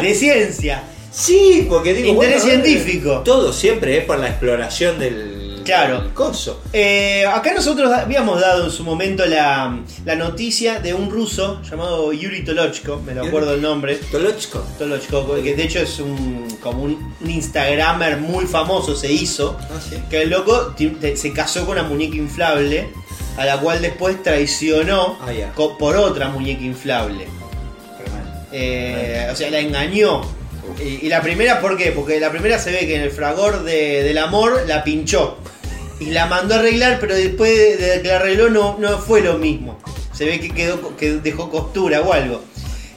de 0.00 0.14
ciencia. 0.14 0.82
Sí, 1.12 1.66
porque 1.68 1.92
digo, 1.94 2.08
Interés 2.08 2.42
bueno, 2.44 2.62
científico. 2.62 3.20
Todo 3.24 3.52
siempre 3.52 3.98
es 3.98 4.04
por 4.04 4.18
la 4.18 4.28
exploración 4.28 4.98
del, 4.98 5.62
Claro. 5.64 6.10
coso. 6.14 6.62
Eh, 6.72 7.24
acá 7.26 7.52
nosotros 7.54 7.92
habíamos 7.92 8.40
dado 8.40 8.64
en 8.64 8.70
su 8.70 8.82
momento 8.82 9.26
la, 9.26 9.78
la 10.04 10.14
noticia 10.16 10.80
de 10.80 10.94
un 10.94 11.10
ruso 11.10 11.60
llamado 11.68 12.12
Yuri 12.12 12.44
Tolochko, 12.44 13.00
me 13.04 13.14
lo 13.14 13.24
acuerdo 13.24 13.54
el 13.54 13.62
nombre. 13.62 13.96
Tolochko. 13.96 14.64
Tolochko, 14.78 15.34
que 15.42 15.54
de 15.54 15.62
hecho 15.64 15.80
es 15.80 15.98
un 16.00 16.48
como 16.62 16.82
un, 16.84 17.14
un 17.20 17.30
Instagramer 17.30 18.16
muy 18.18 18.46
famoso, 18.46 18.96
se 18.96 19.12
hizo. 19.12 19.56
Ah, 19.60 19.80
sí. 19.86 19.96
Que 20.08 20.22
el 20.22 20.30
loco 20.30 20.74
se 21.14 21.32
casó 21.32 21.66
con 21.66 21.72
una 21.78 21.82
muñeca 21.86 22.16
inflable, 22.16 22.88
a 23.36 23.44
la 23.44 23.58
cual 23.58 23.82
después 23.82 24.22
traicionó 24.22 25.18
Ah, 25.20 25.30
por 25.78 25.96
otra 25.96 26.28
muñeca 26.28 26.62
inflable. 26.64 27.26
Eh, 28.52 29.28
o 29.32 29.36
sea, 29.36 29.50
la 29.50 29.60
engañó. 29.60 30.22
Y, 30.80 31.06
y 31.06 31.08
la 31.08 31.22
primera, 31.22 31.60
¿por 31.60 31.76
qué? 31.76 31.92
Porque 31.92 32.20
la 32.20 32.30
primera 32.30 32.58
se 32.58 32.70
ve 32.70 32.86
que 32.86 32.94
en 32.96 33.02
el 33.02 33.10
fragor 33.10 33.64
de- 33.64 34.02
del 34.02 34.18
amor 34.18 34.64
la 34.66 34.84
pinchó. 34.84 35.38
Y 35.98 36.06
la 36.06 36.26
mandó 36.26 36.54
a 36.54 36.58
arreglar, 36.60 36.98
pero 37.00 37.14
después 37.14 37.78
de, 37.78 38.00
que 38.02 38.08
la 38.08 38.16
arregló 38.16 38.48
no, 38.50 38.78
no 38.78 38.98
fue 38.98 39.20
lo 39.20 39.36
mismo. 39.38 39.78
Se 40.14 40.24
ve 40.24 40.40
que, 40.40 40.50
quedó, 40.50 40.96
que 40.96 41.12
dejó 41.14 41.50
costura 41.50 42.00
o 42.00 42.12
algo. 42.12 42.42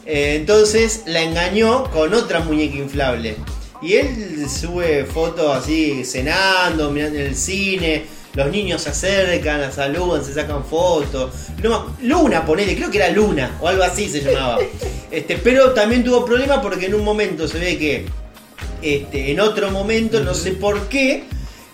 Eh, 0.06 0.36
entonces 0.39 1.04
la 1.06 1.22
engañó 1.22 1.89
con 1.91 2.14
otra 2.14 2.39
muñeca 2.41 2.76
inflable. 2.78 3.36
Y 3.82 3.93
él 3.95 4.47
sube 4.49 5.04
fotos 5.06 5.58
así, 5.58 6.06
cenando, 6.06 6.91
mirando 6.91 7.20
en 7.20 7.26
el 7.28 7.36
cine. 7.36 8.04
Los 8.36 8.50
niños 8.50 8.82
se 8.82 8.90
acercan, 8.90 9.62
la 9.62 9.72
saludan, 9.72 10.26
se 10.26 10.34
sacan 10.34 10.64
fotos. 10.64 11.32
No, 11.62 11.96
Luna, 12.02 12.46
ponele, 12.46 12.76
creo 12.76 12.90
que 12.90 12.98
era 12.98 13.10
Luna 13.10 13.58
o 13.62 13.68
algo 13.68 13.84
así 13.84 14.10
se 14.10 14.22
llamaba. 14.22 14.60
Este, 15.12 15.38
pero 15.38 15.74
también 15.74 16.04
tuvo 16.04 16.26
problemas 16.26 16.58
porque 16.58 16.88
en 16.88 16.96
un 16.96 17.04
momento 17.04 17.48
se 17.48 17.60
ve 17.60 17.78
que 17.78 18.08
este, 18.82 19.32
en 19.32 19.40
otro 19.40 19.70
momento, 19.70 20.22
no 20.22 20.34
sé 20.34 20.54
por 20.54 20.90
qué, 20.90 21.26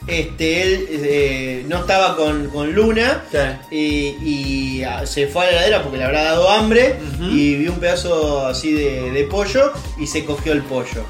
este, 0.07 0.61
él 0.61 0.87
eh, 0.89 1.65
no 1.67 1.77
estaba 1.77 2.17
con, 2.17 2.49
con 2.49 2.73
Luna 2.73 3.23
y, 3.71 4.15
y, 4.21 4.83
ah, 4.83 5.05
se 5.05 5.27
fue 5.27 5.43
a 5.43 5.45
la 5.45 5.51
heladera 5.51 5.83
porque 5.83 5.99
le 5.99 6.03
habrá 6.03 6.23
dado 6.23 6.49
hambre 6.49 6.95
y 7.21 7.55
vio 7.55 7.71
un 7.71 7.79
pedazo 7.79 8.45
así 8.45 8.73
de, 8.73 9.11
de 9.11 9.23
pollo 9.23 9.71
y 9.97 10.05
se 10.05 10.25
cogió 10.25 10.51
el 10.51 10.63
pollo. 10.63 11.05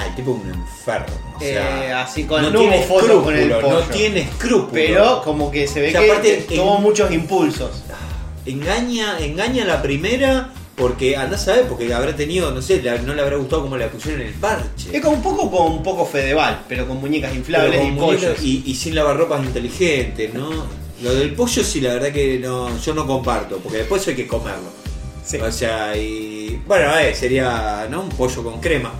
Ah, 0.00 0.06
el 0.06 0.14
tipo 0.14 0.30
un 0.30 0.48
enfermo. 0.48 1.06
O 1.36 1.42
Eh, 1.42 1.54
sea, 1.54 2.02
así 2.02 2.22
con 2.24 2.40
no 2.40 2.50
no 2.50 2.60
tiene 2.60 2.78
hubo 2.78 3.00
foto 3.00 3.22
con 3.24 3.36
el 3.36 3.50
pollo. 3.50 3.70
no 3.72 3.80
tiene 3.82 4.20
escrúpulo. 4.20 4.70
Pero 4.72 5.22
como 5.24 5.50
que 5.50 5.66
se 5.66 5.80
ve 5.80 5.88
O 5.88 5.90
sea, 5.90 6.00
que 6.00 6.10
aparte, 6.12 6.46
tuvo 6.54 6.76
en- 6.76 6.82
muchos 6.82 7.10
impulsos. 7.10 7.82
engaña, 8.46 9.18
engaña 9.20 9.64
a 9.64 9.66
la 9.66 9.82
primera 9.82 10.52
porque 10.76 11.16
andás 11.16 11.48
a 11.48 11.54
ver, 11.54 11.66
porque 11.66 11.92
habrá 11.92 12.14
tenido, 12.14 12.52
no 12.52 12.62
sé, 12.62 12.80
no 13.04 13.12
le 13.12 13.20
habrá 13.20 13.36
gustado 13.36 13.62
como 13.62 13.76
la 13.76 13.88
pusieron 13.88 14.20
en 14.20 14.28
el 14.28 14.34
parche. 14.34 14.90
Es 14.96 15.02
como 15.02 15.16
un 15.16 15.22
poco 15.22 15.50
con 15.50 15.72
un 15.72 15.82
poco 15.82 16.06
Fedeval, 16.06 16.60
pero 16.68 16.86
con 16.86 16.98
muñecas 17.00 17.34
inflables 17.34 17.80
con 17.80 17.88
y 17.88 17.98
pollos. 17.98 18.40
y, 18.42 18.62
y 18.64 18.74
sin 18.76 18.94
lavarropas 18.94 19.44
inteligente, 19.44 20.30
¿no? 20.32 20.48
Lo 21.02 21.14
del 21.14 21.34
pollo 21.34 21.64
sí, 21.64 21.80
la 21.80 21.94
verdad 21.94 22.12
que 22.12 22.38
no, 22.38 22.78
yo 22.78 22.94
no 22.94 23.06
comparto, 23.06 23.58
porque 23.58 23.78
después 23.78 24.06
hay 24.06 24.14
que 24.14 24.26
comerlo. 24.28 24.70
O 25.46 25.50
sea, 25.52 25.96
y. 25.96 26.60
Bueno, 26.66 26.96
eh, 26.96 27.12
sería, 27.14 27.86
¿no? 27.90 28.02
Un 28.02 28.08
pollo 28.10 28.42
con 28.44 28.60
crema. 28.60 28.92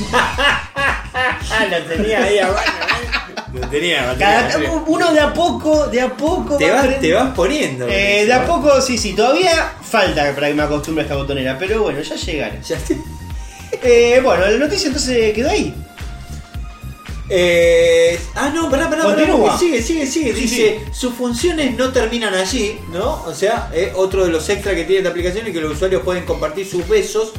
lo 1.70 1.84
tenía 1.84 2.24
ahí 2.24 2.38
abajo, 2.38 2.60
¿eh? 2.60 3.32
Lo 3.52 3.68
tenía, 3.68 4.16
Cada- 4.18 4.58
uno 4.86 5.12
de 5.12 5.20
a 5.20 5.32
poco, 5.34 5.86
de 5.88 6.00
a 6.00 6.16
poco. 6.16 6.56
Te 6.56 6.70
va 6.70 6.86
vas, 6.86 7.00
te 7.00 7.12
vas 7.12 7.34
poniendo. 7.34 7.86
Eh, 7.86 8.24
de 8.24 8.32
a 8.32 8.44
¿eh? 8.44 8.46
poco, 8.46 8.80
sí, 8.80 8.96
sí, 8.96 9.12
todavía 9.12 9.74
falta 9.82 10.34
para 10.34 10.48
que 10.48 10.54
me 10.54 10.62
acostumbre 10.62 11.02
a 11.02 11.04
esta 11.04 11.16
botonera, 11.16 11.58
pero 11.58 11.82
bueno, 11.82 12.00
ya 12.00 12.16
llegaré. 12.16 12.60
Eh, 13.84 14.20
bueno, 14.22 14.46
la 14.48 14.58
noticia 14.58 14.88
entonces 14.88 15.32
quedó 15.32 15.48
ahí. 15.48 15.74
Eh, 17.30 18.20
ah, 18.34 18.52
no, 18.54 18.68
pará, 18.70 18.90
pará, 18.90 19.04
pará, 19.04 19.58
sigue, 19.58 19.80
sigue, 19.80 20.06
sigue. 20.06 20.34
Sí, 20.34 20.40
Dice, 20.42 20.80
sus 20.92 21.14
funciones 21.14 21.74
no 21.74 21.90
terminan 21.90 22.34
allí, 22.34 22.78
¿no? 22.92 23.24
O 23.24 23.34
sea, 23.34 23.70
eh, 23.72 23.90
otro 23.96 24.26
de 24.26 24.30
los 24.30 24.46
extras 24.50 24.74
que 24.74 24.84
tiene 24.84 24.98
esta 24.98 25.08
aplicación 25.08 25.46
es 25.46 25.54
que 25.54 25.60
los 25.62 25.72
usuarios 25.72 26.02
pueden 26.02 26.26
compartir 26.26 26.66
sus 26.66 26.86
besos 26.86 27.32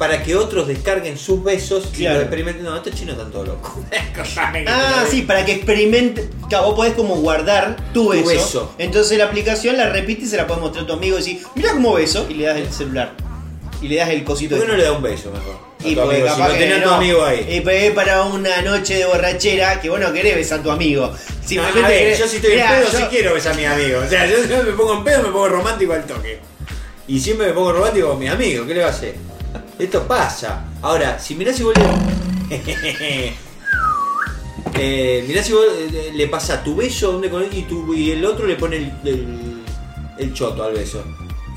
para 0.00 0.22
que 0.22 0.34
otros 0.34 0.66
descarguen 0.66 1.18
sus 1.18 1.44
besos 1.44 1.90
y 1.98 2.04
lo 2.04 2.18
experimenten. 2.22 2.64
No, 2.64 2.74
estos 2.74 2.94
chinos 2.94 3.16
están 3.16 3.30
todos 3.30 3.48
locos. 3.48 3.72
Ah, 4.66 5.04
sí, 5.10 5.22
para 5.22 5.44
que 5.44 5.52
experimente. 5.52 6.26
Claro, 6.48 6.68
vos 6.68 6.74
podés 6.74 6.94
como 6.94 7.16
guardar 7.16 7.76
tu 7.92 8.08
beso. 8.08 8.24
beso. 8.26 8.74
Entonces 8.78 9.18
la 9.18 9.24
aplicación 9.24 9.76
la 9.76 9.90
repite 9.90 10.22
y 10.24 10.26
se 10.26 10.38
la 10.38 10.46
puedes 10.46 10.62
mostrar 10.62 10.84
a 10.84 10.86
tu 10.86 10.92
amigo 10.94 11.16
y 11.16 11.20
decir, 11.20 11.42
mira 11.54 11.72
cómo 11.72 11.92
beso, 11.94 12.26
y 12.30 12.34
le 12.34 12.46
das 12.46 12.56
el 12.56 12.72
celular. 12.72 13.12
Y 13.82 13.88
le 13.88 13.96
das 13.96 14.08
el 14.08 14.24
cosito 14.24 14.56
¿Por 14.56 14.64
qué 14.64 14.70
no 14.72 14.76
le 14.78 14.84
da 14.84 14.92
un 14.92 15.02
beso 15.02 15.30
mejor? 15.30 15.58
Y 15.84 15.94
tu 15.94 16.00
porque 16.00 16.16
amigo, 16.16 16.28
si 16.28 16.32
capaz 16.34 16.48
lo 16.48 16.54
que 16.54 16.60
tenés 16.60 16.78
a 16.78 16.82
tu 16.82 16.88
no. 16.88 16.94
amigo 16.96 17.24
ahí. 17.24 17.46
Y 17.50 17.60
pues 17.60 17.82
es 17.84 17.90
para 17.92 18.22
una 18.22 18.62
noche 18.62 18.94
de 18.94 19.04
borrachera 19.04 19.80
que 19.82 19.90
vos 19.90 20.00
no 20.00 20.12
querés 20.14 20.34
besar 20.34 20.60
a 20.60 20.62
tu 20.62 20.70
amigo. 20.70 21.08
No, 21.08 21.16
Simplemente 21.46 21.84
a 21.84 21.88
ver, 21.88 22.02
querés- 22.14 22.18
yo 22.18 22.26
si 22.28 22.36
estoy 22.36 22.52
en 22.52 22.66
pedo, 22.68 22.90
yo- 22.90 22.98
sí 22.98 23.04
quiero 23.10 23.34
besar 23.34 23.52
a 23.52 23.56
mis 23.56 23.66
amigos. 23.66 24.04
O 24.06 24.08
sea, 24.08 24.26
yo 24.26 24.36
si 24.42 24.48
me 24.48 24.72
pongo 24.72 24.94
en 24.94 25.04
pedo, 25.04 25.22
me 25.24 25.28
pongo 25.28 25.48
romántico 25.48 25.92
al 25.92 26.04
toque. 26.06 26.40
Y 27.06 27.20
siempre 27.20 27.48
me 27.48 27.52
pongo 27.52 27.72
romántico 27.72 28.08
con 28.08 28.18
mis 28.18 28.30
amigos. 28.30 28.66
¿Qué 28.66 28.74
le 28.74 28.80
va 28.80 28.86
a 28.86 28.90
hacer? 28.90 29.14
Esto 29.80 30.06
pasa. 30.06 30.64
Ahora, 30.82 31.18
si 31.18 31.34
mirás 31.34 31.56
si 31.56 31.62
vos 31.62 31.74
le... 31.76 31.84
eh, 34.74 35.24
mirá 35.26 35.42
si 35.42 35.52
vos 35.52 35.64
eh, 35.76 36.12
le 36.14 36.26
pasa 36.26 36.62
tu 36.62 36.76
beso 36.76 37.12
donde 37.12 37.30
con 37.30 37.42
él 37.42 37.48
y, 37.52 37.62
tu, 37.62 37.94
y 37.94 38.10
el 38.10 38.24
otro 38.24 38.46
le 38.46 38.56
pone 38.56 38.76
el, 38.76 38.92
el, 39.04 39.62
el 40.18 40.34
choto 40.34 40.64
al 40.64 40.74
beso. 40.74 41.04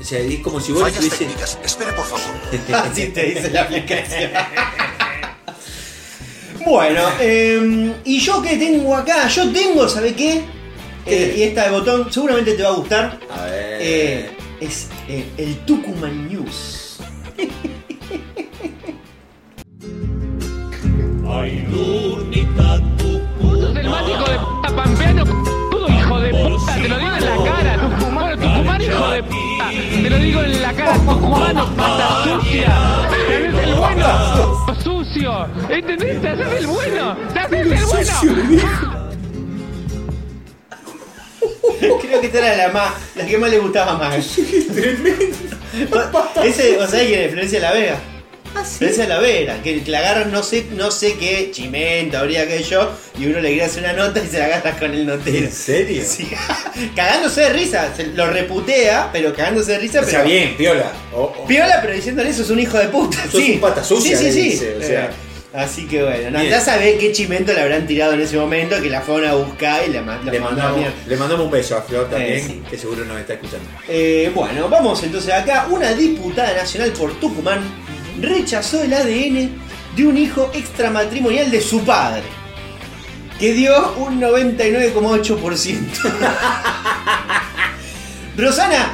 O 0.00 0.04
sea, 0.04 0.18
es 0.20 0.40
como 0.40 0.60
si 0.60 0.72
vos 0.72 0.82
Fallas 0.82 1.18
técnicas. 1.18 1.58
Espere, 1.62 1.92
por 1.92 2.04
favor. 2.04 2.24
Así 2.90 3.06
te 3.08 3.24
dice 3.24 3.50
la 3.50 3.62
aplicación. 3.62 4.30
bueno, 6.66 7.02
eh, 7.20 7.94
y 8.04 8.18
yo 8.20 8.40
que 8.42 8.56
tengo 8.56 8.96
acá, 8.96 9.28
yo 9.28 9.50
tengo, 9.52 9.88
¿sabe 9.88 10.14
qué? 10.14 10.44
Eh, 11.06 11.34
y 11.36 11.42
esta 11.42 11.64
de 11.64 11.70
botón 11.70 12.10
seguramente 12.12 12.54
te 12.54 12.62
va 12.62 12.70
a 12.70 12.72
gustar. 12.72 13.20
A 13.30 13.44
ver. 13.44 13.78
Eh, 13.80 14.30
es 14.60 14.88
eh, 15.08 15.26
el 15.36 15.56
Tucumán 15.66 16.28
News. 16.28 16.98
Ay, 21.36 21.66
Lurnita, 21.68 22.80
Sos 23.40 23.76
el 23.76 23.88
más 23.88 24.08
hijo 24.08 24.24
de 24.24 24.38
puta 24.38 24.68
pampeano, 24.76 25.24
hijo 25.88 26.20
de 26.20 26.30
puta, 26.30 26.74
te 26.76 26.88
lo 26.88 26.96
digo 26.96 27.16
en 27.16 27.24
la 27.24 27.36
cara, 27.44 27.76
Tucumano, 27.80 28.36
Tucumán 28.36 28.80
hijo 28.82 29.10
de 29.10 29.22
puta, 29.24 29.70
te 30.02 30.10
lo 30.10 30.16
digo 30.18 30.42
en 30.42 30.62
la 30.62 30.72
cara, 30.72 30.94
Tucumano, 30.94 31.66
pata 31.74 32.24
sucia, 32.24 32.72
te 33.10 33.16
haces 33.36 33.54
el 33.64 33.74
bueno, 33.74 34.66
sucio, 34.80 35.48
¿entendés? 35.68 36.22
Te 36.22 36.28
haces 36.28 36.52
el 36.60 36.66
bueno, 36.68 37.16
te 37.32 37.38
haces 37.40 37.66
el 37.66 37.74
bueno. 37.84 38.12
Creo 42.00 42.20
que 42.20 42.26
esta 42.26 42.38
era 42.38 42.68
la 42.68 42.72
más, 42.72 42.92
la 43.16 43.26
que 43.26 43.38
más 43.38 43.50
le 43.50 43.58
gustaba 43.58 43.98
más. 43.98 44.38
Ese, 46.44 46.78
o 46.78 46.86
sea, 46.86 47.04
quién 47.04 47.20
es 47.20 47.30
Florencia 47.32 47.60
La 47.60 47.72
Vega. 47.72 48.13
Florencia 48.62 49.06
La 49.08 49.18
Vega, 49.18 49.62
que 49.62 49.82
la 49.86 49.98
agarran 49.98 50.30
no 50.32 50.42
sé, 50.42 50.66
no 50.72 50.90
sé 50.90 51.14
qué 51.14 51.50
chimento 51.50 52.18
habría 52.18 52.46
que 52.46 52.62
yo, 52.62 52.92
y 53.18 53.26
uno 53.26 53.40
le 53.40 53.48
quiere 53.50 53.64
hacer 53.64 53.82
una 53.82 53.92
nota 53.94 54.22
y 54.22 54.28
se 54.28 54.38
la 54.38 54.44
agarra 54.46 54.72
con 54.78 54.92
el 54.92 55.06
notero. 55.06 55.36
¿En 55.38 55.52
serio? 55.52 56.02
Sí. 56.14 56.28
cagándose 56.94 57.42
de 57.42 57.48
risa, 57.50 57.92
se 57.96 58.06
lo 58.08 58.26
reputea, 58.30 59.10
pero 59.12 59.34
cagándose 59.34 59.72
de 59.72 59.78
risa, 59.78 60.00
O 60.00 60.04
sea, 60.04 60.22
bien, 60.22 60.56
piola. 60.56 60.92
O- 61.14 61.22
o- 61.24 61.46
Piola, 61.46 61.78
pero 61.82 61.94
diciéndole 61.94 62.30
eso 62.30 62.42
es 62.42 62.50
un 62.50 62.58
hijo 62.60 62.78
de 62.78 62.88
puta. 62.88 63.18
Sos 63.30 63.40
sí. 63.42 63.52
un 63.54 63.60
pata 63.60 63.82
sucia, 63.84 64.16
Sí, 64.16 64.26
sí, 64.26 64.32
sí. 64.32 64.42
dice, 64.50 64.76
o 64.76 64.82
sea. 64.82 65.04
Eh, 65.06 65.10
así 65.54 65.86
que 65.86 66.02
bueno, 66.02 66.30
no, 66.32 66.42
ya 66.42 66.60
sabés 66.60 66.98
qué 66.98 67.12
chimento 67.12 67.52
le 67.52 67.60
habrán 67.60 67.86
tirado 67.86 68.12
en 68.14 68.20
ese 68.20 68.36
momento, 68.36 68.80
que 68.82 68.90
la 68.90 69.00
fueron 69.02 69.28
a 69.30 69.34
buscar 69.34 69.82
y 69.88 69.92
la, 69.92 70.02
la 70.02 70.32
Le 70.32 70.40
mandamos, 70.40 70.80
le 71.06 71.16
mandamos 71.16 71.44
un 71.46 71.50
beso 71.52 71.76
a 71.76 71.82
Flor 71.82 72.10
también, 72.10 72.38
Eh, 72.38 72.44
sí. 72.44 72.62
que 72.68 72.76
seguro 72.78 73.04
nos 73.04 73.18
está 73.20 73.34
escuchando. 73.34 73.68
Eh, 73.88 74.30
bueno, 74.34 74.68
vamos 74.68 75.02
entonces 75.04 75.32
acá. 75.32 75.68
Una 75.70 75.92
diputada 75.92 76.54
nacional 76.54 76.90
por 76.92 77.12
Tucumán 77.20 77.60
rechazó 78.20 78.82
el 78.82 78.92
ADN 78.94 79.50
de 79.96 80.06
un 80.06 80.16
hijo 80.16 80.50
extramatrimonial 80.54 81.50
de 81.50 81.60
su 81.60 81.84
padre, 81.84 82.22
que 83.38 83.52
dio 83.52 83.94
un 83.94 84.20
99,8%. 84.20 85.78
Rosana 88.36 88.92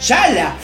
Chala, 0.00 0.54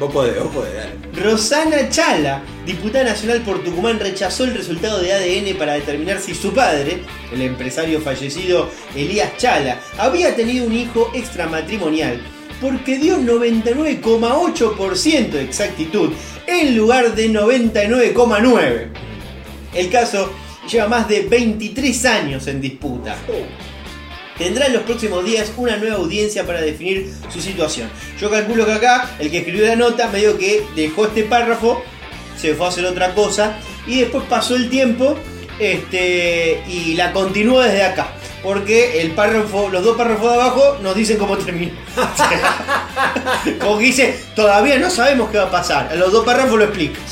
Vos 0.00 0.10
podés, 0.10 0.42
vos 0.42 0.54
podés, 0.54 0.74
dale. 0.74 0.92
Rosana 1.12 1.90
Chala, 1.90 2.42
diputada 2.64 3.04
nacional 3.04 3.42
por 3.42 3.62
Tucumán, 3.62 4.00
rechazó 4.00 4.44
el 4.44 4.54
resultado 4.54 4.98
de 4.98 5.12
ADN 5.12 5.58
para 5.58 5.74
determinar 5.74 6.20
si 6.20 6.34
su 6.34 6.54
padre, 6.54 7.02
el 7.30 7.42
empresario 7.42 8.00
fallecido 8.00 8.70
Elías 8.96 9.36
Chala, 9.36 9.78
había 9.98 10.34
tenido 10.34 10.64
un 10.64 10.72
hijo 10.72 11.10
extramatrimonial, 11.12 12.18
porque 12.60 12.98
dio 12.98 13.18
99,8% 13.18 15.30
de 15.30 15.42
exactitud 15.42 16.10
en 16.46 16.76
lugar 16.76 17.14
de 17.14 17.30
99,9%. 17.30 18.88
El 19.72 19.88
caso 19.88 20.30
lleva 20.70 20.88
más 20.88 21.08
de 21.08 21.22
23 21.22 22.04
años 22.06 22.46
en 22.46 22.60
disputa. 22.60 23.16
Tendrá 24.36 24.66
en 24.66 24.74
los 24.74 24.82
próximos 24.82 25.24
días 25.24 25.52
una 25.56 25.76
nueva 25.76 25.96
audiencia 25.96 26.46
para 26.46 26.60
definir 26.60 27.10
su 27.32 27.40
situación. 27.40 27.88
Yo 28.18 28.30
calculo 28.30 28.66
que 28.66 28.72
acá 28.72 29.10
el 29.18 29.30
que 29.30 29.38
escribió 29.38 29.66
la 29.66 29.76
nota 29.76 30.08
medio 30.08 30.36
que 30.38 30.62
dejó 30.74 31.06
este 31.06 31.24
párrafo, 31.24 31.82
se 32.36 32.54
fue 32.54 32.66
a 32.66 32.68
hacer 32.70 32.86
otra 32.86 33.14
cosa 33.14 33.58
y 33.86 34.00
después 34.00 34.24
pasó 34.28 34.56
el 34.56 34.70
tiempo 34.70 35.16
este, 35.58 36.62
y 36.66 36.94
la 36.94 37.12
continuó 37.12 37.60
desde 37.60 37.82
acá. 37.82 38.14
Porque 38.42 39.02
el 39.02 39.10
párrafo, 39.10 39.68
los 39.70 39.84
dos 39.84 39.96
párrafos 39.96 40.30
de 40.30 40.34
abajo 40.40 40.78
nos 40.82 40.94
dicen 40.94 41.18
cómo 41.18 41.36
terminó. 41.36 41.72
Como 43.60 43.78
que 43.78 43.84
dice, 43.84 44.18
todavía 44.34 44.78
no 44.78 44.88
sabemos 44.90 45.30
qué 45.30 45.38
va 45.38 45.44
a 45.44 45.50
pasar. 45.50 45.94
Los 45.96 46.12
dos 46.12 46.24
párrafos 46.24 46.58
lo 46.58 46.64
explican. 46.64 47.02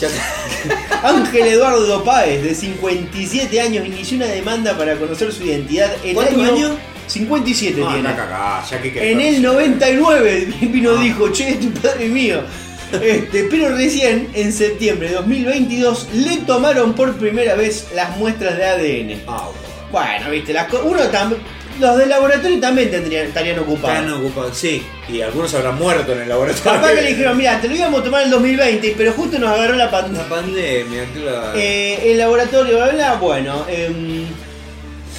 Ángel 1.02 1.46
Eduardo 1.48 2.02
Páez, 2.04 2.42
de 2.42 2.54
57 2.54 3.60
años, 3.60 3.86
inició 3.86 4.16
una 4.16 4.26
demanda 4.26 4.76
para 4.76 4.96
conocer 4.96 5.32
su 5.32 5.44
identidad. 5.44 5.92
El 6.04 6.14
¿Cuántos 6.14 6.38
año 6.38 6.52
años? 6.54 6.70
57 7.06 7.82
Ah, 7.86 7.92
tiene. 7.92 8.08
ya 8.70 8.82
que 8.82 9.12
En 9.12 9.20
el 9.20 9.42
99 9.42 10.48
vino 10.62 10.96
y 11.02 11.04
dijo, 11.08 11.28
che, 11.30 11.54
tu 11.54 11.70
padre 11.72 12.06
mío. 12.08 12.40
Este, 13.02 13.44
pero 13.50 13.76
recién, 13.76 14.30
en 14.32 14.50
septiembre 14.50 15.10
de 15.10 15.16
2022, 15.16 16.08
le 16.14 16.38
tomaron 16.38 16.94
por 16.94 17.16
primera 17.18 17.54
vez 17.54 17.88
las 17.94 18.16
muestras 18.16 18.56
de 18.56 18.64
ADN. 18.64 19.20
Ah, 19.26 19.50
Bueno, 19.50 19.67
viste, 20.30 20.52
las 20.52 20.66
co- 20.68 20.82
uno 20.84 21.00
también. 21.08 21.40
Los 21.80 21.96
del 21.96 22.08
laboratorio 22.08 22.58
también 22.58 22.90
tendrían, 22.90 23.26
estarían 23.28 23.56
ocupados. 23.60 23.98
Están 24.00 24.12
ocupados, 24.12 24.58
sí. 24.58 24.82
Y 25.08 25.20
algunos 25.20 25.54
habrán 25.54 25.78
muerto 25.78 26.12
en 26.12 26.22
el 26.22 26.28
laboratorio. 26.28 26.72
Capaz 26.72 26.88
que 26.92 27.02
le 27.02 27.08
dijeron, 27.10 27.36
mira, 27.36 27.60
te 27.60 27.68
lo 27.68 27.76
íbamos 27.76 28.00
a 28.00 28.04
tomar 28.04 28.20
en 28.22 28.26
el 28.26 28.30
2020, 28.32 28.94
pero 28.98 29.12
justo 29.12 29.38
nos 29.38 29.50
agarró 29.50 29.76
la 29.76 29.88
pandemia. 29.88 30.22
La 30.24 30.28
pandemia, 30.28 31.04
claro. 31.14 31.52
Eh, 31.56 32.10
el 32.10 32.18
laboratorio, 32.18 32.76
bla, 32.78 32.88
bla, 32.88 33.14
bueno. 33.14 33.64
em, 33.68 34.24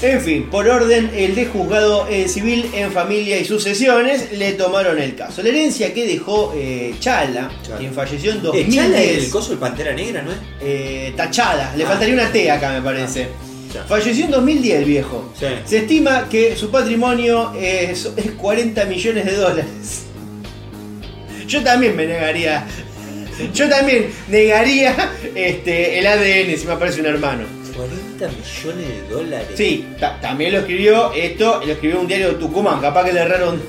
en 0.02 0.22
fin, 0.22 0.50
por 0.50 0.68
orden, 0.68 1.12
el 1.16 1.34
de 1.36 1.46
juzgado 1.46 2.08
eh, 2.10 2.28
civil 2.28 2.70
en 2.74 2.91
familia 2.91 3.38
y 3.38 3.46
sucesiones 3.46 4.32
le 4.34 4.52
tomaron 4.54 5.00
el 5.00 5.16
caso. 5.16 5.41
La 5.41 5.50
herencia 5.50 5.94
que 5.94 6.06
dejó 6.08 6.54
eh, 6.58 6.94
Chala, 7.00 7.50
quien 7.78 7.94
falleció 7.94 8.32
en 8.32 8.38
Eh, 8.38 8.41
2010. 8.44 8.76
Chala 8.86 9.02
es 9.02 9.24
el 9.26 9.30
coso 9.30 9.50
del 9.52 9.60
Pantera 9.60 9.94
Negra, 9.94 10.22
¿no 10.22 10.32
es? 10.32 10.38
eh, 10.62 11.14
Tachada, 11.16 11.74
le 11.76 11.84
Ah. 11.86 11.88
faltaría 11.88 12.14
una 12.16 12.32
T 12.32 12.52
acá, 12.52 12.72
me 12.72 12.82
parece. 12.82 13.28
Ya. 13.74 13.84
Falleció 13.84 14.26
en 14.26 14.32
2010 14.32 14.80
el 14.80 14.86
viejo. 14.86 15.34
Sí. 15.40 15.46
Se 15.66 15.78
estima 15.80 16.28
que 16.30 16.56
su 16.56 16.70
patrimonio 16.72 17.54
es, 17.60 18.10
es 18.18 18.32
40 18.38 18.86
millones 18.86 19.26
de 19.26 19.36
dólares. 19.36 20.06
Yo 21.48 21.64
también 21.64 21.96
me 21.96 22.06
negaría. 22.06 22.66
Yo 23.54 23.70
también 23.70 24.10
negaría 24.28 24.96
este, 25.34 25.98
el 26.00 26.06
ADN 26.08 26.58
si 26.58 26.68
me 26.68 26.74
aparece 26.74 27.00
un 27.02 27.08
hermano. 27.08 27.44
40 27.76 28.28
millones 28.28 28.88
de 28.88 29.08
dólares. 29.14 29.48
Sí, 29.56 29.88
ta- 30.00 30.20
también 30.20 30.52
lo 30.52 30.60
escribió 30.60 31.14
esto, 31.14 31.62
lo 31.66 31.72
escribió 31.72 32.02
un 32.02 32.08
diario 32.08 32.30
de 32.30 32.36
Tucumán, 32.36 32.82
capaz 32.82 33.06
que 33.06 33.14
le 33.14 33.22
erraron. 33.22 33.62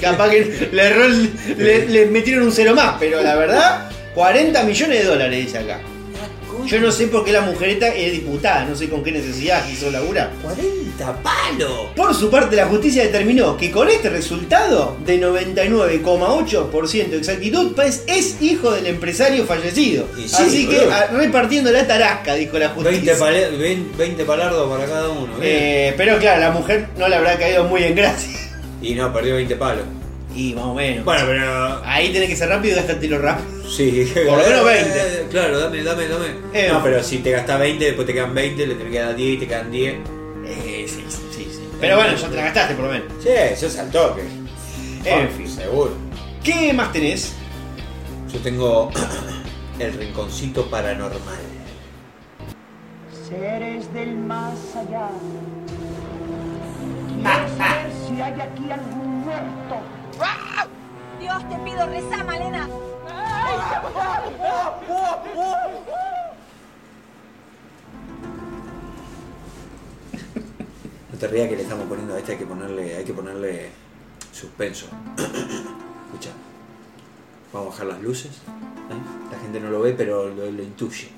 Capaz 0.00 0.28
que 0.30 0.68
le, 0.72 0.82
erró 0.82 1.04
el- 1.06 1.30
le, 1.56 1.86
le 1.88 2.06
metieron 2.06 2.42
un 2.44 2.52
cero 2.52 2.74
más, 2.74 2.96
pero 3.00 3.22
la 3.22 3.34
verdad, 3.36 3.90
40 4.14 4.62
millones 4.64 4.98
de 4.98 5.04
dólares 5.04 5.46
dice 5.46 5.58
acá. 5.58 5.80
Yo 6.66 6.80
no 6.80 6.90
sé 6.92 7.06
por 7.08 7.24
qué 7.24 7.32
la 7.32 7.40
mujerita 7.42 7.88
es 7.88 8.12
diputada, 8.12 8.64
no 8.64 8.74
sé 8.76 8.88
con 8.88 9.02
qué 9.02 9.12
necesidad 9.12 9.66
quiso 9.66 9.90
laburar. 9.90 10.30
40 10.42 11.22
palos. 11.22 11.88
Por 11.96 12.14
su 12.14 12.30
parte, 12.30 12.56
la 12.56 12.66
justicia 12.66 13.02
determinó 13.02 13.56
que 13.56 13.70
con 13.70 13.88
este 13.88 14.08
resultado 14.10 14.96
de 15.04 15.18
99,8% 15.20 17.08
de 17.10 17.16
exactitud, 17.18 17.72
pues 17.74 18.04
es 18.06 18.40
hijo 18.40 18.70
del 18.72 18.86
empresario 18.86 19.44
fallecido. 19.44 20.06
Sí, 20.16 20.26
Así 20.34 20.68
que 20.68 20.78
boludo. 20.78 20.92
a- 20.94 21.06
repartiendo 21.08 21.70
la 21.72 21.86
tarasca, 21.86 22.34
dijo 22.34 22.58
la 22.58 22.68
20, 22.68 22.90
justicia. 22.90 23.18
pale- 23.18 23.50
20, 23.50 23.96
20 23.96 24.24
palardos 24.24 24.70
para 24.70 24.86
cada 24.86 25.08
uno. 25.08 25.34
bien. 25.38 25.42
Eh, 25.42 25.94
pero 25.96 26.18
claro, 26.18 26.40
la 26.40 26.50
mujer 26.50 26.88
no 26.98 27.08
le 27.08 27.16
habrá 27.16 27.38
caído 27.38 27.64
muy 27.64 27.82
en 27.84 27.94
gracia. 27.94 28.38
Y 28.80 28.94
no, 28.94 29.12
perdió 29.12 29.34
20 29.36 29.56
palos. 29.56 29.84
Y 30.34 30.54
más 30.54 30.64
o 30.64 30.74
menos. 30.74 31.04
Bueno, 31.04 31.24
pero. 31.26 31.82
Ahí 31.84 32.12
tenés 32.12 32.28
que 32.28 32.36
ser 32.36 32.48
rápido 32.48 32.74
y 32.74 32.76
gastártelo 32.76 33.18
rápido. 33.18 33.68
Sí, 33.68 34.10
Por 34.14 34.38
lo 34.38 34.44
menos 34.44 34.64
20. 34.64 34.90
Eh, 34.98 35.26
Claro, 35.30 35.58
dame, 35.58 35.82
dame, 35.82 36.08
dame. 36.08 36.26
Eh, 36.52 36.68
no, 36.72 36.82
pero 36.82 37.02
si 37.02 37.18
te 37.18 37.30
gastás 37.30 37.58
20, 37.58 37.84
después 37.84 38.06
te 38.06 38.12
quedan 38.14 38.34
20, 38.34 38.66
le 38.66 38.74
tenés 38.74 38.92
que 38.92 38.98
dar 38.98 39.14
10 39.16 39.34
y 39.34 39.38
te 39.38 39.46
quedan 39.48 39.70
10. 39.70 39.94
Eh, 40.46 40.86
sí, 40.88 41.04
sí, 41.08 41.18
sí, 41.30 41.48
sí. 41.50 41.68
Pero 41.80 41.96
bueno, 41.96 42.14
ya 42.16 42.28
te 42.28 42.36
la 42.36 42.42
gastaste 42.42 42.74
por 42.74 42.84
lo 42.86 42.90
menos. 42.92 43.06
Sí, 43.22 43.28
eso 43.30 43.66
es 43.66 43.78
al 43.78 43.90
toque. 43.90 44.22
En 45.04 45.28
fin. 45.30 45.48
Seguro. 45.48 45.92
¿Qué 46.44 46.72
más 46.72 46.92
tenés? 46.92 47.34
Yo 48.32 48.38
tengo 48.40 48.90
el 49.78 49.92
rinconcito 49.94 50.66
paranormal. 50.70 51.38
Seres 53.28 53.92
del 53.94 54.14
más 54.16 54.54
allá. 54.76 55.08
Quiero 57.22 57.56
saber 57.56 57.90
si 58.06 58.20
hay 58.20 58.32
aquí 58.40 58.70
algún 58.70 59.20
muerto. 59.24 59.76
Dios, 61.20 61.48
te 61.48 61.56
pido, 61.58 61.86
reza, 61.86 62.24
Malena. 62.24 62.68
No 71.12 71.18
te 71.18 71.28
rías 71.28 71.48
que 71.48 71.56
le 71.56 71.62
estamos 71.62 71.86
poniendo 71.86 72.14
a 72.14 72.18
este, 72.18 72.32
hay 72.32 72.38
que 72.38 72.46
ponerle, 72.46 72.96
hay 72.96 73.04
que 73.04 73.14
ponerle 73.14 73.70
suspenso. 74.32 74.86
Escucha. 75.16 76.30
Vamos 77.52 77.68
a 77.68 77.70
bajar 77.70 77.86
las 77.86 78.02
luces. 78.02 78.32
¿eh? 78.32 79.30
La 79.30 79.38
gente 79.38 79.60
no 79.60 79.70
lo 79.70 79.80
ve, 79.80 79.92
pero 79.92 80.28
lo, 80.28 80.50
lo 80.50 80.62
intuye. 80.62 81.08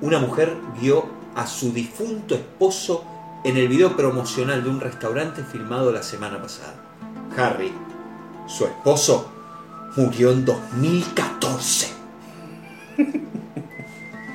Una 0.00 0.18
mujer 0.18 0.56
vio 0.80 1.06
a 1.34 1.46
su 1.46 1.72
difunto 1.72 2.34
esposo 2.34 3.04
en 3.44 3.56
el 3.56 3.68
video 3.68 3.96
promocional 3.96 4.62
de 4.62 4.70
un 4.70 4.80
restaurante 4.80 5.42
filmado 5.42 5.92
la 5.92 6.02
semana 6.02 6.42
pasada. 6.42 6.74
Harry, 7.36 7.72
su 8.48 8.64
esposo, 8.64 9.30
murió 9.96 10.32
en 10.32 10.44
2014. 10.44 11.88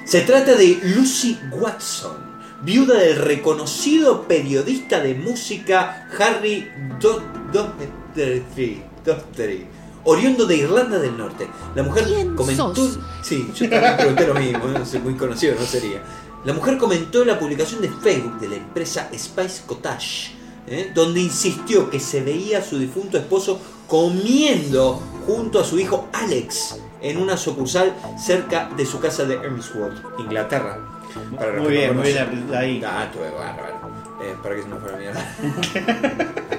Se 0.06 0.22
trata 0.22 0.56
de 0.56 0.80
Lucy 0.96 1.40
Watson, 1.52 2.12
viuda 2.62 2.96
del 3.00 3.18
reconocido 3.18 4.24
periodista 4.28 5.00
de 5.00 5.16
música 5.16 6.08
Harry 6.20 6.68
Do- 7.00 7.22
Doherty, 7.52 8.82
oriundo 10.04 10.46
de 10.46 10.58
Irlanda 10.58 11.00
del 11.00 11.18
Norte. 11.18 11.48
La 11.76 11.84
mujer 11.84 12.06
comentó. 12.36 12.74
Sí, 13.22 13.50
yo 13.56 13.70
también 13.70 13.98
pregunté 13.98 14.28
lo 14.28 14.34
mismo, 14.36 14.66
no 14.68 14.86
sé, 14.86 15.00
muy 15.00 15.16
conocido 15.16 15.56
no 15.60 15.66
sería. 15.66 16.02
La 16.46 16.54
mujer 16.54 16.78
comentó 16.78 17.22
en 17.22 17.30
la 17.30 17.40
publicación 17.40 17.82
de 17.82 17.90
Facebook 17.90 18.38
de 18.40 18.50
la 18.50 18.56
empresa 18.58 19.10
Spice 19.18 19.64
Cottage, 19.66 20.32
¿eh? 20.68 20.92
donde 20.94 21.22
insistió 21.22 21.90
que 21.90 22.02
se 22.02 22.22
veía 22.22 22.60
a 22.60 22.62
su 22.64 22.78
difunto 22.78 23.18
esposo 23.18 23.60
comiendo 23.88 25.02
junto 25.26 25.60
a 25.60 25.64
su 25.64 25.80
hijo 25.80 26.08
Alex 26.14 26.80
en 27.02 27.18
una 27.18 27.38
sucursal 27.38 27.94
cerca 28.18 28.70
de 28.76 28.86
su 28.86 29.00
casa 29.00 29.26
de 29.26 29.36
Elmsworth, 29.36 30.20
Inglaterra. 30.20 30.80
Para 31.36 31.62
Muy 31.62 31.72
bien, 31.74 31.96
muy 31.96 32.08
bien 32.08 32.50
ahí. 32.56 32.82
Ah, 32.86 33.12
bárbaro. 33.16 33.74
Eh, 34.24 34.36
para 34.42 34.56
que 34.56 34.62
se 34.62 34.68
me 34.68 34.78
fuera 34.78 34.98
mierda. 34.98 35.36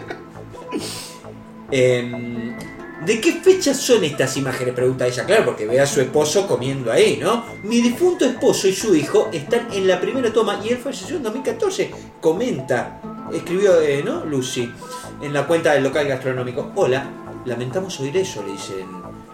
Em, 1.70 2.56
¿De 3.04 3.20
qué 3.20 3.32
fecha 3.32 3.74
son 3.74 4.04
estas 4.04 4.36
imágenes? 4.36 4.74
Pregunta 4.74 5.06
ella. 5.06 5.24
Claro, 5.24 5.46
porque 5.46 5.66
ve 5.66 5.80
a 5.80 5.86
su 5.86 6.00
esposo 6.00 6.46
comiendo 6.46 6.92
ahí, 6.92 7.18
¿no? 7.20 7.44
Mi 7.64 7.80
difunto 7.80 8.24
esposo 8.24 8.68
y 8.68 8.72
su 8.72 8.94
hijo 8.94 9.28
están 9.32 9.68
en 9.72 9.88
la 9.88 10.00
primera 10.00 10.32
toma 10.32 10.60
y 10.64 10.68
él 10.68 10.78
falleció 10.78 11.16
en 11.16 11.24
2014. 11.24 11.90
Comenta, 12.20 13.00
escribió, 13.32 13.80
eh, 13.80 14.02
¿no? 14.04 14.24
Lucy, 14.24 14.72
en 15.20 15.32
la 15.32 15.46
cuenta 15.46 15.72
del 15.72 15.84
local 15.84 16.06
gastronómico. 16.06 16.72
Hola, 16.74 17.06
lamentamos 17.44 17.98
oír 18.00 18.16
eso, 18.16 18.42
le 18.42 18.52
dicen 18.52 18.86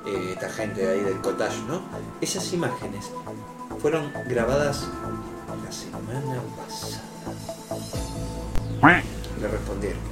eh, 0.07 0.31
esta 0.33 0.49
gente 0.49 0.85
de 0.85 0.93
ahí 0.93 1.01
del 1.01 1.21
cottage, 1.21 1.59
¿no? 1.69 1.83
Esas 2.21 2.53
imágenes 2.53 3.11
fueron 3.81 4.13
grabadas 4.29 4.89
la 5.65 5.73
semana 5.73 6.41
pasada. 6.57 7.03
Le 9.41 9.49
respondieron. 9.49 10.11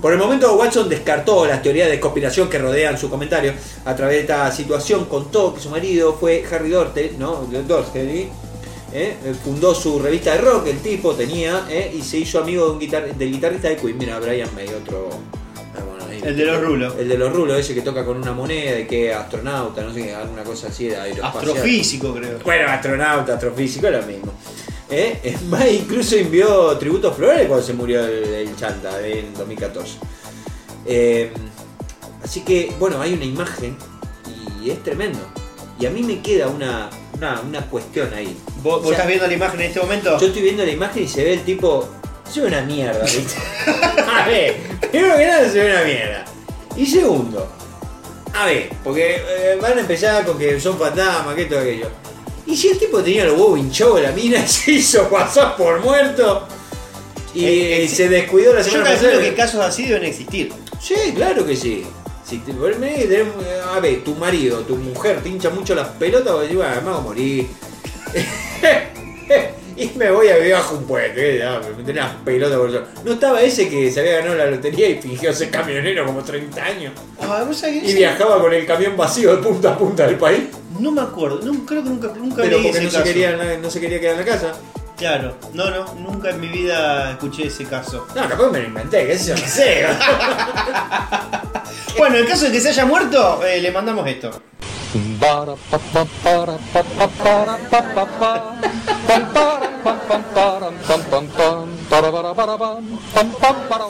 Por 0.00 0.12
el 0.12 0.18
momento, 0.18 0.54
Watson 0.56 0.88
descartó 0.88 1.46
las 1.46 1.62
teorías 1.62 1.88
de 1.88 1.98
conspiración 1.98 2.50
que 2.50 2.58
rodean 2.58 2.98
su 2.98 3.08
comentario. 3.08 3.54
A 3.86 3.96
través 3.96 4.16
de 4.16 4.20
esta 4.20 4.52
situación, 4.52 5.06
contó 5.06 5.54
que 5.54 5.60
su 5.60 5.70
marido 5.70 6.12
fue 6.14 6.44
Harry 6.50 6.68
Dorte, 6.68 7.14
¿no? 7.18 7.46
Doherty, 7.46 8.28
¿eh? 8.92 9.16
Fundó 9.44 9.74
su 9.74 9.98
revista 9.98 10.32
de 10.32 10.38
rock, 10.38 10.66
el 10.68 10.78
tipo 10.78 11.14
tenía, 11.14 11.66
¿eh? 11.68 11.92
y 11.96 12.02
se 12.02 12.18
hizo 12.18 12.40
amigo 12.40 12.66
de 12.66 12.70
un 12.72 12.78
guitar- 12.80 13.14
del 13.14 13.32
guitarrista 13.32 13.68
de 13.68 13.76
Queen. 13.76 13.96
Mira, 13.98 14.18
Brian 14.20 14.48
May, 14.54 14.68
otro. 14.68 15.10
ah, 15.56 15.80
bueno, 15.88 16.04
ahí- 16.10 16.20
El 16.24 16.36
de 16.36 16.44
los 16.44 16.60
rulos. 16.62 16.94
El 16.98 17.08
de 17.08 17.18
los 17.18 17.32
rulos, 17.32 17.58
ese 17.58 17.74
que 17.74 17.82
toca 17.82 18.04
con 18.04 18.16
una 18.16 18.32
moneda 18.32 18.78
y 18.80 18.86
que 18.86 19.10
es 19.10 19.16
astronauta, 19.16 19.82
no 19.82 19.92
sé, 19.92 20.14
alguna 20.14 20.42
cosa 20.44 20.68
así 20.68 20.86
de 20.88 20.96
aeroespacial. 20.96 21.48
Astrofísico, 21.48 22.14
creo. 22.14 22.38
Bueno, 22.44 22.68
astronauta, 22.70 23.34
astrofísico, 23.34 23.86
es 23.88 23.92
lo 23.92 24.02
mismo. 24.06 24.32
¿Eh? 24.88 25.18
Es 25.24 25.42
más, 25.42 25.68
incluso 25.70 26.14
envió 26.16 26.76
tributo 26.78 27.08
a 27.08 27.12
Flores 27.12 27.46
cuando 27.48 27.66
se 27.66 27.72
murió 27.72 28.04
el, 28.04 28.22
el 28.24 28.56
Chanta 28.56 29.04
en 29.06 29.34
2014. 29.34 29.94
Eh, 30.86 31.32
así 32.22 32.42
que, 32.42 32.72
bueno, 32.78 33.00
hay 33.00 33.12
una 33.14 33.24
imagen 33.24 33.76
y 34.62 34.70
es 34.70 34.80
tremendo. 34.84 35.18
Y 35.80 35.86
a 35.86 35.90
mí 35.90 36.02
me 36.04 36.22
queda 36.22 36.46
una, 36.46 36.88
una, 37.16 37.40
una 37.40 37.60
cuestión 37.68 38.12
ahí. 38.14 38.36
¿Vos, 38.62 38.76
vos 38.76 38.80
O 38.80 38.84
sea, 38.84 38.92
estás 38.92 39.06
viendo 39.06 39.26
la 39.26 39.32
imagen 39.34 39.60
en 39.60 39.66
este 39.66 39.80
momento? 39.80 40.18
Yo 40.20 40.26
estoy 40.26 40.42
viendo 40.42 40.64
la 40.64 40.72
imagen 40.72 41.02
y 41.04 41.08
se 41.08 41.24
ve 41.24 41.32
el 41.34 41.44
tipo. 41.44 41.88
Se 42.32 42.40
ve 42.40 42.48
una 42.48 42.62
mierda, 42.62 43.04
¿viste? 43.04 43.34
a 44.06 44.26
ver, 44.26 44.56
primero 44.90 45.16
que 45.16 45.26
nada 45.26 45.48
se 45.50 45.60
ve 45.60 45.72
una 45.72 45.84
mierda. 45.84 46.24
Y 46.76 46.84
segundo, 46.86 47.48
a 48.34 48.46
ver, 48.46 48.70
porque 48.84 49.16
eh, 49.16 49.58
van 49.60 49.78
a 49.78 49.80
empezar 49.80 50.24
con 50.26 50.36
que 50.38 50.58
son 50.60 50.78
fantasmas, 50.78 51.34
que 51.34 51.42
esto, 51.42 51.58
aquello. 51.58 51.88
Y 52.46 52.56
si 52.56 52.68
el 52.68 52.78
tipo 52.78 53.02
tenía 53.02 53.24
los 53.24 53.34
huevos 53.38 53.58
hinchados 53.58 53.96
de 53.96 54.02
la 54.02 54.12
mina, 54.12 54.46
se 54.46 54.72
hizo 54.72 55.08
pasar 55.08 55.56
por 55.56 55.80
muerto. 55.80 56.46
Y 57.34 57.44
Eh, 57.44 57.84
eh, 57.84 57.88
se 57.88 58.08
descuidó 58.08 58.52
la 58.54 58.62
Yo 58.62 58.70
semana 58.70 58.90
calculo 58.90 59.10
pasada. 59.12 59.24
que 59.30 59.34
casos 59.34 59.60
así 59.60 59.84
deben 59.86 60.04
existir. 60.04 60.52
Sí, 60.80 60.94
claro 61.14 61.44
que 61.46 61.56
sí. 61.56 61.84
Si 62.28 62.38
te, 62.38 62.52
a 62.52 63.80
ver, 63.80 64.02
tu 64.02 64.16
marido, 64.16 64.58
tu 64.62 64.74
mujer 64.74 65.22
te 65.22 65.28
hincha 65.28 65.48
mucho 65.50 65.76
las 65.76 65.86
pelotas, 65.90 66.32
vos 66.32 66.42
decís, 66.42 66.56
bueno, 66.56 66.82
me 66.82 66.90
hago 66.90 67.00
morir. 67.02 67.46
y 69.76 69.86
me 69.96 70.10
voy 70.10 70.28
a 70.28 70.36
vivir 70.38 70.54
bajo 70.54 70.76
un 70.76 70.84
puente, 70.86 71.38
eh, 71.38 71.48
me 71.70 71.82
metí 71.84 71.92
las 71.92 72.14
pelotas 72.24 72.58
por 72.58 72.68
eso. 72.70 72.82
No 73.04 73.12
estaba 73.12 73.40
ese 73.42 73.68
que 73.68 73.92
se 73.92 74.00
había 74.00 74.18
ganado 74.18 74.34
la 74.34 74.46
lotería 74.46 74.88
y 74.88 75.00
fingió 75.00 75.32
ser 75.32 75.50
camionero 75.50 76.04
como 76.04 76.24
30 76.24 76.64
años. 76.64 76.94
Ah, 77.20 77.44
¿vos 77.46 77.58
sabés 77.58 77.84
que 77.84 77.90
Y 77.90 77.94
viajaba 77.94 78.40
con 78.40 78.52
el 78.52 78.66
camión 78.66 78.96
vacío 78.96 79.36
de 79.36 79.42
punta 79.42 79.74
a 79.74 79.78
punta 79.78 80.04
del 80.08 80.16
país. 80.16 80.40
No 80.80 80.90
me 80.90 81.02
acuerdo, 81.02 81.40
no, 81.44 81.64
creo 81.64 81.84
que 81.84 81.90
nunca, 81.90 82.08
nunca 82.08 82.42
Pero 82.42 82.56
porque 82.56 82.70
ese 82.70 82.82
no 82.82 82.90
se, 82.90 82.96
caso. 82.96 83.04
quería, 83.04 83.58
no 83.62 83.70
se 83.70 83.80
quería 83.80 84.00
quedar 84.00 84.14
en 84.14 84.26
la 84.26 84.26
casa. 84.26 84.52
Claro, 84.96 85.36
no, 85.52 85.70
no, 85.70 85.94
nunca 85.94 86.30
en 86.30 86.40
mi 86.40 86.48
vida 86.48 87.10
escuché 87.10 87.48
ese 87.48 87.66
caso. 87.66 88.06
No, 88.14 88.28
capaz 88.28 88.50
me 88.50 88.60
lo 88.60 88.68
inventé, 88.68 89.06
qué 89.06 89.18
sé 89.18 89.28
yo, 89.28 89.36
no 89.36 89.46
sé. 89.46 89.86
Bueno, 91.98 92.16
en 92.16 92.26
caso 92.26 92.44
de 92.44 92.52
que 92.52 92.60
se 92.60 92.68
haya 92.68 92.84
muerto, 92.84 93.44
eh, 93.44 93.60
le 93.60 93.70
mandamos 93.70 94.06
esto. 94.06 94.42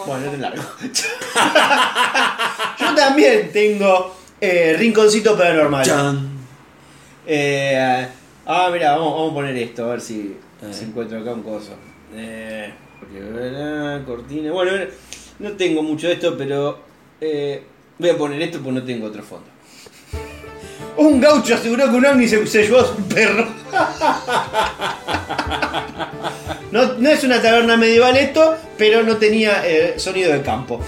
Bueno, 0.07 0.33
es 0.33 0.39
largo. 0.39 0.63
Yo 2.81 2.95
también 2.95 3.53
tengo 3.53 4.15
eh, 4.41 4.77
Rinconcito 4.79 5.37
Paranormal. 5.37 5.85
Eh, 7.27 8.09
ah, 8.47 8.69
mira, 8.73 8.93
vamos, 8.93 9.15
vamos 9.15 9.33
a 9.33 9.35
poner 9.35 9.57
esto, 9.57 9.85
a 9.85 9.89
ver 9.89 10.01
si, 10.01 10.39
si 10.73 10.85
encuentro 10.85 11.21
acá 11.21 11.33
un 11.33 11.43
coso. 11.43 11.73
Eh, 12.15 12.73
porque, 12.99 13.19
eh, 13.21 14.03
cortina. 14.07 14.53
Bueno, 14.53 14.73
no 15.39 15.53
tengo 15.53 15.83
mucho 15.83 16.09
de 16.09 16.15
esto, 16.15 16.37
pero 16.37 16.79
eh, 17.21 17.63
voy 17.99 18.11
a 18.11 18.17
poner 18.17 18.43
esto 18.43 18.59
porque 18.59 18.81
no 18.81 18.85
tengo 18.85 19.07
otro 19.07 19.23
fondo. 19.23 19.47
Un 20.97 21.21
gaucho 21.21 21.55
aseguró 21.55 21.91
que 21.91 21.97
un 21.97 22.07
ovni 22.07 22.27
se, 22.27 22.47
se 22.47 22.63
llevó 22.63 22.81
a 22.81 22.87
su 22.87 22.97
perro. 23.09 23.47
No, 26.73 26.95
no 26.99 27.11
es 27.11 27.23
una 27.25 27.41
taberna 27.41 27.77
medieval 27.77 28.17
esto, 28.17 28.57
pero 28.77 29.03
no 29.03 29.17
tenía 29.17 29.67
eh, 29.67 29.95
sonido 29.99 30.33
de 30.33 30.43
campo. 30.43 30.81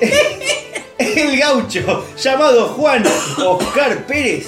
El 0.98 1.38
gaucho, 1.38 2.04
llamado 2.16 2.68
Juan 2.68 3.04
Oscar 3.38 4.06
Pérez, 4.06 4.46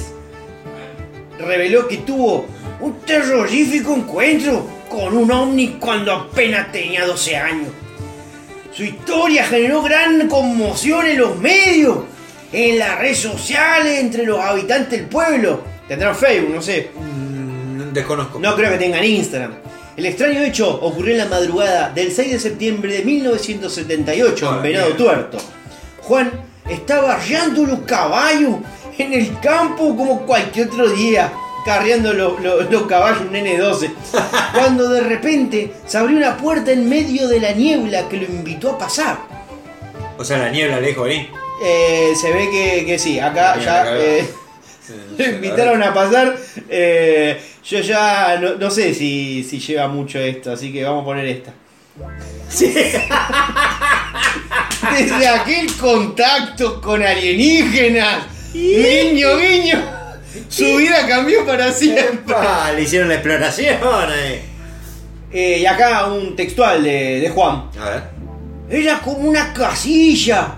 reveló 1.39 1.89
que 1.89 1.99
tuvo 1.99 2.47
un 2.83 3.01
terrorífico 3.01 3.95
encuentro 3.95 4.67
con 4.89 5.17
un 5.17 5.31
ovni 5.33 5.77
cuando 5.81 6.13
apenas 6.13 6.71
tenía 6.71 7.07
12 7.07 7.37
años. 7.37 7.69
Su 8.73 8.85
historia 8.85 9.45
generó 9.45 9.83
gran 9.83 10.29
conmoción 10.29 11.07
en 11.07 11.19
los 11.19 11.37
medios, 11.39 11.99
en 12.53 12.79
las 12.79 12.99
redes 12.99 13.19
sociales, 13.19 14.01
entre 14.01 14.25
los 14.27 14.39
habitantes 14.41 14.99
del 14.99 15.09
pueblo. 15.09 15.63
Tendrán 15.89 16.15
Facebook, 16.17 16.55
no 16.55 16.63
sé. 16.63 16.91
Desconozco. 17.93 18.39
No 18.39 18.55
creo 18.57 18.71
que 18.73 18.79
tengan 18.79 19.05
Instagram. 19.05 19.55
El 19.97 20.07
extraño 20.07 20.41
hecho 20.41 20.69
ocurrió 20.81 21.13
en 21.13 21.19
la 21.19 21.27
madrugada 21.27 21.91
del 21.91 22.11
6 22.11 22.33
de 22.33 22.41
septiembre 22.41 22.95
de 22.95 23.05
1978 23.05 24.49
en 24.49 24.55
Ah, 24.55 24.59
Venado 24.63 24.87
bien. 24.87 24.97
Tuerto. 24.97 25.39
Juan 26.01 26.31
estaba 26.69 27.15
arriando 27.15 27.65
los 27.67 27.81
caballos 27.81 28.57
en 28.97 29.13
el 29.13 29.39
campo 29.41 29.95
como 29.97 30.23
cualquier 30.23 30.69
otro 30.69 30.89
día, 30.89 31.31
carreando 31.65 32.13
lo- 32.13 32.39
lo- 32.39 32.63
los 32.63 32.83
caballos 32.87 33.21
un 33.23 33.33
N12. 33.35 33.91
Cuando 34.55 34.89
de 34.89 35.01
repente 35.01 35.73
se 35.87 35.99
abrió 35.99 36.17
una 36.17 36.37
puerta 36.37 36.73
en 36.73 36.89
medio 36.89 37.29
de 37.29 37.41
la 37.41 37.53
niebla 37.53 38.09
que 38.09 38.17
lo 38.19 38.25
invitó 38.25 38.71
a 38.73 38.79
pasar. 38.79 39.19
O 40.19 40.25
sea, 40.25 40.39
la 40.39 40.51
niebla 40.51 40.81
le 40.81 40.89
dijo 40.89 41.05
ahí. 41.05 41.29
Eh, 41.65 42.13
se 42.21 42.33
ve 42.33 42.49
que, 42.51 42.85
que 42.87 42.99
sí, 42.99 43.19
acá 43.21 43.57
ya 43.59 43.85
eh, 43.97 44.29
lo 45.19 45.25
invitaron 45.31 45.83
a 45.83 45.95
pasar. 45.95 46.37
eh, 46.69 47.41
yo 47.65 47.79
ya 47.79 48.39
no, 48.41 48.55
no 48.57 48.71
sé 48.71 48.93
si, 48.93 49.45
si 49.45 49.61
lleva 49.61 49.87
mucho 49.87 50.19
esto, 50.19 50.51
así 50.53 50.73
que 50.73 50.83
vamos 50.83 51.03
a 51.03 51.05
poner 51.05 51.27
esta. 51.27 51.53
Desde 54.93 55.29
aquel 55.29 55.73
contacto 55.77 56.81
con 56.81 57.03
alienígenas, 57.03 58.25
guiño, 58.53 59.37
guiño, 59.37 59.83
su 60.49 60.77
vida 60.77 61.07
cambió 61.07 61.45
para 61.47 61.73
siempre. 61.73 62.35
Le 62.75 62.83
hicieron 62.83 63.09
la 63.09 63.15
exploración. 63.15 63.77
eh. 64.17 64.43
Eh, 65.33 65.59
y 65.61 65.67
acá 65.67 66.07
un 66.07 66.37
textual 66.37 66.83
de, 66.83 67.21
de 67.21 67.31
Juan. 67.31 67.71
A 67.81 67.89
ver. 67.91 68.03
Era 68.71 68.99
como 69.01 69.29
una 69.29 69.53
casilla. 69.53 70.55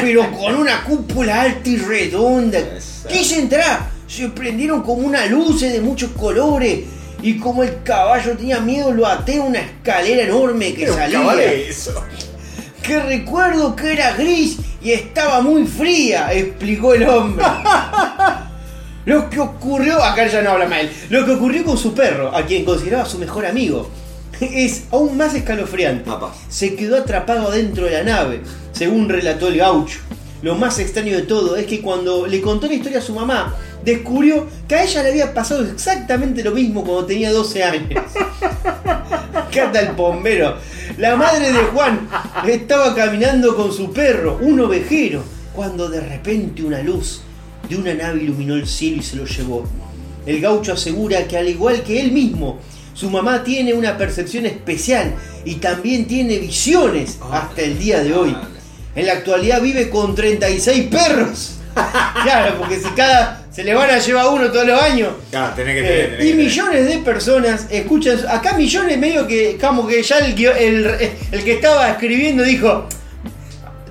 pero 0.00 0.30
con 0.32 0.54
una 0.56 0.82
cúpula 0.84 1.42
alta 1.42 1.68
y 1.68 1.76
redonda. 1.76 2.58
Quise 3.08 3.38
entrar. 3.40 3.90
Se 4.06 4.28
prendieron 4.28 4.82
como 4.82 5.06
unas 5.06 5.30
luces 5.30 5.72
de 5.72 5.80
muchos 5.80 6.10
colores. 6.12 6.80
Y 7.22 7.38
como 7.38 7.62
el 7.62 7.82
caballo 7.84 8.36
tenía 8.36 8.60
miedo, 8.60 8.92
lo 8.92 9.06
até 9.06 9.36
a 9.38 9.42
una 9.42 9.60
escalera 9.60 10.24
enorme 10.24 10.74
que 10.74 10.88
salía. 10.88 11.34
eso. 11.44 12.04
Que 12.82 12.98
recuerdo 13.00 13.76
que 13.76 13.92
era 13.92 14.12
gris 14.14 14.56
y 14.82 14.92
estaba 14.92 15.40
muy 15.40 15.66
fría, 15.66 16.32
explicó 16.32 16.94
el 16.94 17.08
hombre. 17.08 17.44
Lo 19.04 19.28
que 19.28 19.40
ocurrió, 19.40 20.02
acá 20.02 20.28
ya 20.28 20.42
no 20.42 20.50
habla 20.50 20.68
mal, 20.68 20.88
lo 21.10 21.26
que 21.26 21.32
ocurrió 21.32 21.64
con 21.64 21.76
su 21.76 21.92
perro, 21.92 22.32
a 22.32 22.46
quien 22.46 22.64
consideraba 22.64 23.04
su 23.04 23.18
mejor 23.18 23.44
amigo, 23.44 23.90
es 24.40 24.84
aún 24.92 25.16
más 25.16 25.34
escalofriante. 25.34 26.08
Se 26.48 26.76
quedó 26.76 26.98
atrapado 26.98 27.50
dentro 27.50 27.86
de 27.86 27.90
la 27.90 28.04
nave, 28.04 28.42
según 28.70 29.08
relató 29.08 29.48
el 29.48 29.56
gaucho. 29.56 29.98
Lo 30.42 30.56
más 30.56 30.80
extraño 30.80 31.16
de 31.16 31.22
todo 31.22 31.56
es 31.56 31.66
que 31.66 31.80
cuando 31.80 32.26
le 32.26 32.40
contó 32.40 32.66
la 32.66 32.74
historia 32.74 32.98
a 32.98 33.02
su 33.02 33.14
mamá, 33.14 33.54
descubrió 33.84 34.48
que 34.66 34.74
a 34.74 34.82
ella 34.82 35.04
le 35.04 35.10
había 35.10 35.32
pasado 35.32 35.64
exactamente 35.64 36.42
lo 36.42 36.50
mismo 36.50 36.82
cuando 36.84 37.06
tenía 37.06 37.30
12 37.30 37.62
años. 37.62 37.88
Cata 39.52 39.80
el 39.80 39.92
bombero. 39.92 40.56
La 40.98 41.14
madre 41.14 41.52
de 41.52 41.60
Juan 41.72 42.08
estaba 42.46 42.92
caminando 42.94 43.54
con 43.54 43.72
su 43.72 43.92
perro, 43.92 44.38
un 44.42 44.58
ovejero, 44.60 45.22
cuando 45.54 45.88
de 45.88 46.00
repente 46.00 46.64
una 46.64 46.82
luz 46.82 47.22
de 47.68 47.76
una 47.76 47.94
nave 47.94 48.24
iluminó 48.24 48.56
el 48.56 48.66
cielo 48.66 48.96
y 48.96 49.02
se 49.02 49.16
lo 49.16 49.24
llevó. 49.24 49.64
El 50.26 50.40
gaucho 50.40 50.72
asegura 50.72 51.26
que 51.28 51.38
al 51.38 51.48
igual 51.48 51.84
que 51.84 52.00
él 52.00 52.10
mismo, 52.10 52.58
su 52.94 53.10
mamá 53.10 53.44
tiene 53.44 53.74
una 53.74 53.96
percepción 53.96 54.46
especial 54.46 55.14
y 55.44 55.56
también 55.56 56.06
tiene 56.06 56.38
visiones 56.38 57.18
hasta 57.30 57.62
el 57.62 57.78
día 57.78 58.02
de 58.02 58.12
hoy. 58.12 58.36
En 58.94 59.06
la 59.06 59.14
actualidad 59.14 59.60
vive 59.62 59.88
con 59.90 60.14
36 60.14 60.88
perros. 60.90 61.54
Claro, 62.22 62.56
porque 62.58 62.76
si 62.78 62.88
cada 62.90 63.42
se 63.50 63.64
le 63.64 63.74
van 63.74 63.88
a 63.88 63.98
llevar 63.98 64.28
uno 64.28 64.52
todos 64.52 64.66
los 64.66 64.80
años. 64.80 65.14
Claro, 65.30 65.54
tenés 65.56 65.74
que 65.74 65.80
Eh, 65.80 65.84
tener. 65.84 66.10
tenés 66.10 66.20
y 66.20 66.28
que 66.28 66.30
tener. 66.32 66.44
millones 66.46 66.86
de 66.86 66.98
personas 66.98 67.66
escuchan. 67.70 68.18
Acá 68.28 68.52
millones 68.52 68.98
medio 68.98 69.26
que. 69.26 69.56
Como 69.58 69.86
que 69.86 70.02
ya 70.02 70.18
el, 70.18 70.38
el, 70.46 70.86
el 71.32 71.44
que 71.44 71.52
estaba 71.54 71.88
escribiendo 71.90 72.42
dijo. 72.42 72.86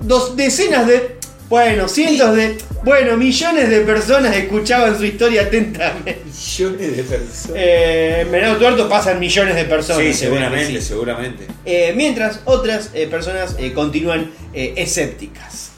Dos 0.00 0.36
decenas 0.36 0.86
de. 0.86 1.16
Bueno, 1.48 1.88
cientos 1.88 2.34
de. 2.36 2.56
Bueno, 2.84 3.16
millones 3.16 3.70
de 3.70 3.80
personas 3.82 4.36
escuchaban 4.36 4.98
su 4.98 5.04
historia 5.04 5.42
atentamente. 5.42 6.22
Millones 6.24 6.96
de 6.96 7.02
personas. 7.04 7.56
Eh, 7.56 8.18
en 8.22 8.32
Venado 8.32 8.56
Tuerto 8.56 8.88
pasan 8.88 9.20
millones 9.20 9.54
de 9.54 9.64
personas. 9.66 10.02
Sí, 10.02 10.12
seguramente, 10.12 10.80
sí. 10.80 10.88
seguramente. 10.88 11.46
Eh, 11.64 11.92
mientras 11.94 12.40
otras 12.44 12.90
eh, 12.92 13.06
personas 13.06 13.54
eh, 13.58 13.72
continúan 13.72 14.32
escépticas. 14.52 15.70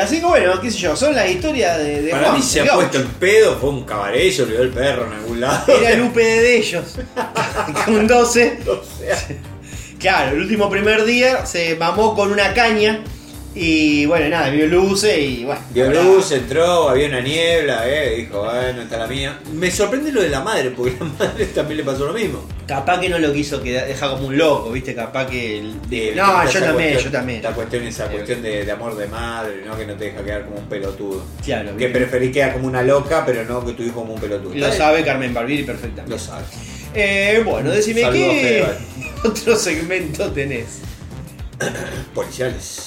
Así 0.00 0.20
que 0.20 0.26
bueno, 0.26 0.60
qué 0.60 0.70
sé 0.70 0.78
yo, 0.78 0.96
son 0.96 1.14
las 1.14 1.28
historias 1.28 1.76
de, 1.78 2.02
de 2.02 2.10
Para 2.10 2.28
Juan, 2.28 2.36
mí 2.36 2.42
se 2.42 2.60
ha 2.60 2.72
puesto 2.72 2.98
el 2.98 3.06
pedo, 3.06 3.58
fue 3.58 3.70
un 3.70 3.84
cabaret, 3.84 4.38
olvidó 4.40 4.62
el 4.62 4.70
perro 4.70 5.06
en 5.06 5.12
algún 5.12 5.40
lado. 5.40 5.76
Era 5.76 5.90
el 5.90 6.02
UPD 6.02 6.16
de 6.16 6.56
ellos. 6.56 6.84
con 7.84 8.06
12. 8.06 8.58
Claro, 9.98 10.36
el 10.36 10.42
último 10.42 10.70
primer 10.70 11.04
día 11.04 11.44
se 11.46 11.74
mamó 11.74 12.14
con 12.14 12.30
una 12.30 12.54
caña. 12.54 13.02
Y 13.58 14.04
bueno, 14.04 14.28
nada, 14.28 14.50
vio 14.50 14.66
luces 14.66 15.18
y 15.18 15.44
bueno. 15.46 15.60
Vio 15.70 15.90
luz, 15.90 16.30
entró, 16.32 16.90
había 16.90 17.08
una 17.08 17.22
niebla, 17.22 17.88
eh, 17.88 18.16
dijo, 18.18 18.42
bueno, 18.44 18.82
está 18.82 18.98
la 18.98 19.06
mía. 19.06 19.38
Me 19.54 19.70
sorprende 19.70 20.12
lo 20.12 20.20
de 20.20 20.28
la 20.28 20.40
madre, 20.40 20.72
porque 20.76 20.94
la 21.00 21.06
madre 21.18 21.46
también 21.46 21.78
le 21.78 21.84
pasó 21.84 22.04
lo 22.04 22.12
mismo. 22.12 22.46
Capaz 22.66 23.00
que 23.00 23.08
no 23.08 23.18
lo 23.18 23.32
quiso 23.32 23.62
quedar, 23.62 23.86
dejar 23.86 24.10
como 24.10 24.26
un 24.26 24.36
loco, 24.36 24.70
¿viste? 24.72 24.94
Capaz 24.94 25.26
que. 25.28 25.60
el- 25.60 25.80
De- 25.88 26.12
no, 26.14 26.44
yo 26.50 26.60
también, 26.60 26.90
cuestión- 26.90 27.04
yo 27.04 27.10
también. 27.18 27.36
Esta 27.38 27.52
cuestión, 27.54 27.84
esa 27.84 28.08
cuestión 28.08 28.42
de, 28.42 28.64
de 28.66 28.70
amor 28.72 28.94
de 28.94 29.06
madre, 29.06 29.62
¿no? 29.66 29.74
Que 29.78 29.86
no 29.86 29.94
te 29.94 30.04
deja 30.04 30.22
quedar 30.22 30.44
como 30.44 30.58
un 30.58 30.66
pelotudo. 30.68 31.24
Claro, 31.42 31.74
Que 31.78 31.88
preferís 31.88 32.32
quedar 32.32 32.52
como 32.52 32.66
una 32.66 32.82
loca, 32.82 33.24
pero 33.24 33.42
no 33.46 33.64
que 33.64 33.72
tu 33.72 33.82
hijo 33.84 33.94
como 34.00 34.12
un 34.14 34.20
pelotudo. 34.20 34.54
Lo 34.54 34.70
sabe 34.70 35.02
Carmen 35.02 35.32
Barbieri 35.32 35.62
perfectamente. 35.62 36.10
Lo 36.10 36.18
sabe. 36.18 36.44
Eh, 36.92 37.40
bueno, 37.42 37.70
decime 37.70 38.02
Saludos, 38.02 38.28
qué 38.32 38.66
otro 39.24 39.56
segmento 39.56 40.30
tenés. 40.32 40.80
Policiales. 42.14 42.85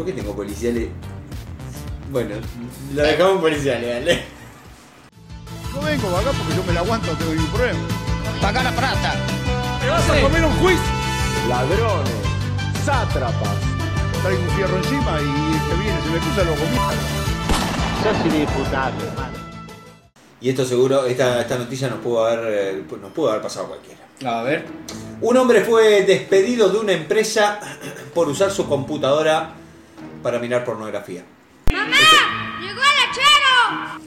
¿Por 0.00 0.06
qué 0.06 0.14
tengo 0.14 0.34
policiales? 0.34 0.88
Bueno, 2.10 2.36
lo 2.94 3.02
dejamos 3.02 3.38
policiales, 3.42 3.86
dale. 3.86 4.22
No 5.74 5.82
vengo 5.82 6.16
acá 6.16 6.30
porque 6.38 6.56
yo 6.56 6.64
me 6.64 6.72
la 6.72 6.80
aguanto, 6.80 7.12
tengo 7.18 7.34
ningún 7.34 7.50
problema. 7.50 7.80
Paga 8.40 8.62
la 8.62 8.72
plata. 8.72 9.14
¡Te 9.78 9.90
vas 9.90 10.08
a 10.08 10.20
comer 10.22 10.42
un 10.42 10.52
juicio! 10.52 10.82
Ladrones, 11.50 12.14
sátrapas. 12.82 13.58
Traigo 14.22 14.40
un 14.40 14.48
fierro 14.56 14.76
encima 14.78 15.20
y 15.20 15.54
el 15.54 15.68
que 15.68 15.82
viene 15.82 16.00
se 16.00 16.08
me 16.08 16.18
cruza 16.18 16.44
lo 16.44 16.54
comita. 16.54 16.94
Sos 18.02 18.34
inimputable, 18.34 19.06
hermano. 19.06 19.38
Y 20.40 20.48
esto 20.48 20.64
seguro, 20.64 21.04
esta, 21.04 21.42
esta 21.42 21.58
noticia 21.58 21.90
nos 21.90 21.98
pudo 21.98 22.24
haber, 22.24 22.78
eh, 22.78 22.84
nos 23.02 23.12
pudo 23.12 23.28
haber 23.28 23.42
pasado 23.42 23.66
a 23.66 23.68
cualquiera. 23.68 24.00
A 24.24 24.44
ver. 24.44 24.64
Un 25.20 25.36
hombre 25.36 25.60
fue 25.60 26.04
despedido 26.06 26.70
de 26.70 26.78
una 26.78 26.92
empresa 26.92 27.60
por 28.14 28.30
usar 28.30 28.50
su 28.50 28.66
computadora 28.66 29.59
para 30.22 30.38
mirar 30.38 30.64
pornografía. 30.64 31.24
¡Mamá! 31.72 31.96
¡Llegó 32.60 32.80
el 32.80 32.96
lechero! 33.06 34.00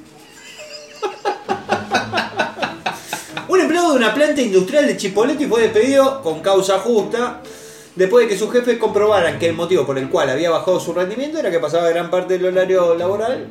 Un 3.48 3.60
empleado 3.60 3.92
de 3.92 3.98
una 3.98 4.14
planta 4.14 4.42
industrial 4.42 4.88
de 4.88 4.98
Chipoleti 4.98 5.46
fue 5.46 5.62
despedido 5.62 6.22
con 6.22 6.42
causa 6.42 6.80
justa 6.80 7.42
después 7.96 8.26
de 8.26 8.30
que 8.30 8.38
sus 8.38 8.52
jefes 8.52 8.78
comprobaran 8.78 9.38
que 9.38 9.48
el 9.48 9.54
motivo 9.54 9.86
por 9.86 9.98
el 9.98 10.10
cual 10.10 10.30
había 10.30 10.50
bajado 10.50 10.80
su 10.80 10.94
rendimiento 10.94 11.40
era 11.40 11.52
que 11.52 11.60
pasaba 11.60 11.90
gran 11.90 12.10
parte 12.10 12.38
del 12.38 12.46
horario 12.48 12.96
laboral 12.96 13.50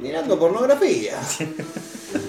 mirando 0.00 0.38
pornografía. 0.38 1.18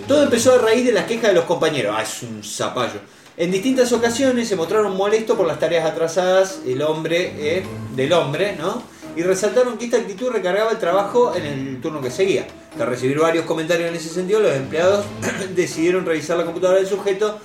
Todo 0.07 0.23
empezó 0.23 0.55
a 0.55 0.57
raíz 0.59 0.85
de 0.85 0.91
las 0.91 1.05
quejas 1.05 1.29
de 1.29 1.33
los 1.33 1.45
compañeros. 1.45 1.95
Ah, 1.97 2.03
es 2.03 2.23
un 2.23 2.43
zapallo. 2.43 2.99
En 3.37 3.51
distintas 3.51 3.91
ocasiones 3.93 4.47
se 4.47 4.55
mostraron 4.55 4.95
molestos 4.95 5.37
por 5.37 5.47
las 5.47 5.57
tareas 5.57 5.85
atrasadas 5.85 6.59
el 6.65 6.81
hombre, 6.81 7.33
eh, 7.37 7.63
del 7.95 8.13
hombre, 8.13 8.55
¿no? 8.59 8.83
Y 9.15 9.23
resaltaron 9.23 9.77
que 9.77 9.85
esta 9.85 9.97
actitud 9.97 10.29
recargaba 10.29 10.71
el 10.71 10.79
trabajo 10.79 11.35
en 11.35 11.45
el 11.45 11.81
turno 11.81 12.01
que 12.01 12.11
seguía. 12.11 12.47
Tras 12.75 12.87
recibir 12.87 13.19
varios 13.19 13.45
comentarios 13.45 13.89
en 13.89 13.95
ese 13.95 14.09
sentido, 14.09 14.39
los 14.39 14.55
empleados 14.55 15.05
decidieron 15.55 16.05
revisar 16.05 16.37
la 16.37 16.45
computadora 16.45 16.79
del 16.79 16.87
sujeto 16.87 17.39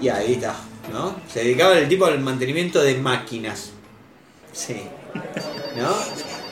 y 0.00 0.08
ahí 0.08 0.34
está, 0.34 0.54
¿no? 0.92 1.16
Se 1.32 1.40
dedicaba 1.40 1.78
el 1.78 1.88
tipo 1.88 2.06
al 2.06 2.20
mantenimiento 2.20 2.82
de 2.82 2.94
máquinas. 2.96 3.70
Sí. 4.52 4.82
¿No? 5.76 5.94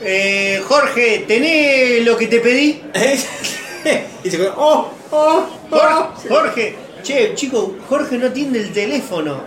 Eh, 0.01 0.61
Jorge, 0.67 1.25
¿tenés 1.27 2.05
lo 2.05 2.17
que 2.17 2.27
te 2.27 2.39
pedí? 2.39 2.81
y 4.23 4.29
se 4.29 4.37
quedó, 4.37 4.53
¡oh! 4.57 4.91
¡oh! 5.11 5.45
Jorge, 5.69 6.29
Jorge, 6.29 6.75
che, 7.03 7.33
chico, 7.35 7.75
Jorge 7.87 8.17
no 8.17 8.27
atiende 8.27 8.59
el 8.59 8.73
teléfono. 8.73 9.43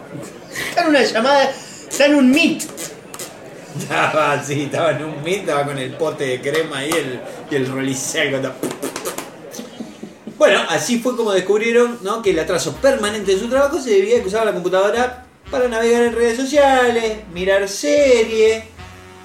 Está 0.70 0.83
en 0.83 0.89
una 0.89 1.03
llamada, 1.03 1.51
está 1.89 2.07
en 2.07 2.15
un 2.15 2.31
meet. 2.31 2.62
Estaba 3.78 4.32
así, 4.32 4.62
estaba 4.62 4.93
en 4.93 5.05
un 5.05 5.23
meet, 5.23 5.40
estaba 5.40 5.65
con 5.66 5.78
el 5.78 5.93
pote 5.93 6.24
de 6.24 6.40
crema 6.40 6.85
y 6.85 6.90
el, 6.90 7.20
y 7.51 7.55
el 7.55 7.66
rolicel. 7.70 8.31
cuando- 8.31 8.55
Bueno, 10.39 10.61
así 10.69 10.98
fue 10.98 11.16
como 11.16 11.32
descubrieron 11.32 11.98
¿no? 12.03 12.23
que 12.23 12.31
el 12.31 12.39
atraso 12.39 12.74
permanente 12.77 13.32
de 13.35 13.40
su 13.40 13.48
trabajo 13.48 13.81
se 13.81 13.90
debía 13.90 14.19
a 14.19 14.20
que 14.20 14.28
usaba 14.28 14.44
la 14.47 14.53
computadora 14.53 15.24
para 15.51 15.69
navegar 15.69 16.03
en 16.03 16.15
redes 16.15 16.36
sociales, 16.36 17.19
mirar 17.32 17.69
series, 17.69 18.65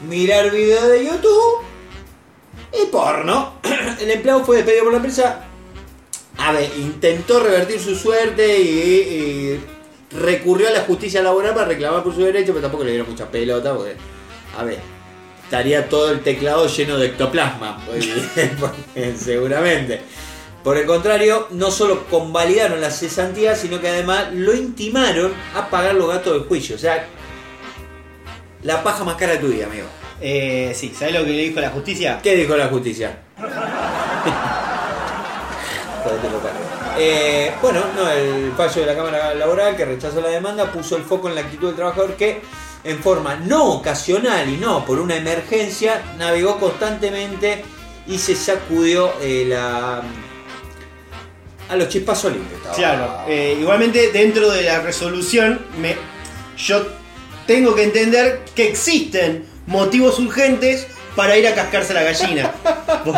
mirar 0.07 0.51
videos 0.51 0.87
de 0.89 1.05
YouTube 1.05 1.63
y 2.81 2.85
porno. 2.87 3.53
El 3.99 4.11
empleado 4.11 4.43
fue 4.45 4.57
despedido 4.57 4.83
por 4.83 4.93
la 4.93 4.97
empresa. 4.97 5.45
A 6.37 6.51
ver, 6.53 6.71
intentó 6.77 7.39
revertir 7.39 7.79
su 7.79 7.95
suerte 7.95 8.59
y, 8.61 8.69
y 8.69 9.59
recurrió 10.17 10.69
a 10.69 10.71
la 10.71 10.81
justicia 10.81 11.21
laboral 11.21 11.53
para 11.53 11.67
reclamar 11.67 12.03
por 12.03 12.13
su 12.15 12.21
derecho, 12.21 12.47
pero 12.53 12.61
tampoco 12.61 12.83
le 12.83 12.91
dieron 12.91 13.09
mucha 13.09 13.29
pelota 13.29 13.75
porque, 13.75 13.95
a 14.61 14.63
ver, 14.63 14.79
estaría 15.43 15.89
todo 15.89 16.11
el 16.11 16.21
teclado 16.21 16.67
lleno 16.67 16.97
de 16.97 17.07
ectoplasma, 17.07 17.83
porque 18.59 19.13
seguramente. 19.17 20.01
Por 20.63 20.77
el 20.77 20.85
contrario, 20.85 21.47
no 21.51 21.71
solo 21.71 22.05
convalidaron 22.05 22.79
la 22.79 22.91
cesantía, 22.91 23.55
sino 23.55 23.81
que 23.81 23.87
además 23.87 24.27
lo 24.31 24.53
intimaron 24.53 25.33
a 25.55 25.69
pagar 25.69 25.95
los 25.95 26.07
gastos 26.07 26.33
del 26.33 26.43
juicio. 26.43 26.75
O 26.75 26.79
sea, 26.79 27.07
la 28.61 28.83
paja 28.83 29.03
más 29.03 29.15
cara 29.15 29.33
de 29.33 29.37
tu 29.39 29.47
vida, 29.47 29.65
amigo. 29.65 29.87
Eh, 30.21 30.71
sí, 30.75 30.93
¿sabes 30.95 31.15
lo 31.15 31.25
que 31.25 31.31
le 31.31 31.43
dijo 31.45 31.59
la 31.59 31.71
justicia? 31.71 32.19
¿Qué 32.21 32.35
dijo 32.35 32.55
la 32.55 32.67
justicia? 32.67 33.17
Eh, 36.99 37.51
bueno, 37.59 37.81
no, 37.95 38.07
el 38.07 38.51
fallo 38.55 38.81
de 38.81 38.87
la 38.87 38.95
Cámara 38.95 39.33
Laboral 39.33 39.75
que 39.75 39.85
rechazó 39.85 40.21
la 40.21 40.27
demanda 40.27 40.71
puso 40.71 40.95
el 40.95 41.03
foco 41.03 41.27
en 41.29 41.35
la 41.35 41.41
actitud 41.41 41.67
del 41.67 41.75
trabajador 41.75 42.15
que 42.15 42.41
en 42.83 42.99
forma 42.99 43.35
no 43.35 43.65
ocasional 43.73 44.49
y 44.49 44.57
no 44.57 44.85
por 44.85 44.99
una 44.99 45.15
emergencia 45.15 46.01
navegó 46.17 46.57
constantemente 46.59 47.63
y 48.07 48.17
se 48.17 48.35
sacudió 48.35 49.13
eh, 49.21 49.45
la 49.47 50.01
a 51.69 51.75
los 51.75 51.87
chispazos 51.87 52.33
estaba. 52.55 52.75
Claro, 52.75 53.23
eh, 53.27 53.57
igualmente 53.59 54.11
dentro 54.11 54.49
de 54.51 54.63
la 54.63 54.81
resolución 54.81 55.61
me, 55.79 55.95
yo 56.57 56.85
tengo 57.47 57.73
que 57.75 57.83
entender 57.83 58.41
que 58.55 58.67
existen 58.67 59.45
motivos 59.67 60.19
urgentes 60.19 60.87
para 61.15 61.37
ir 61.37 61.47
a 61.47 61.55
cascarse 61.55 61.93
la 61.93 62.03
gallina. 62.03 62.51
Por- 63.05 63.15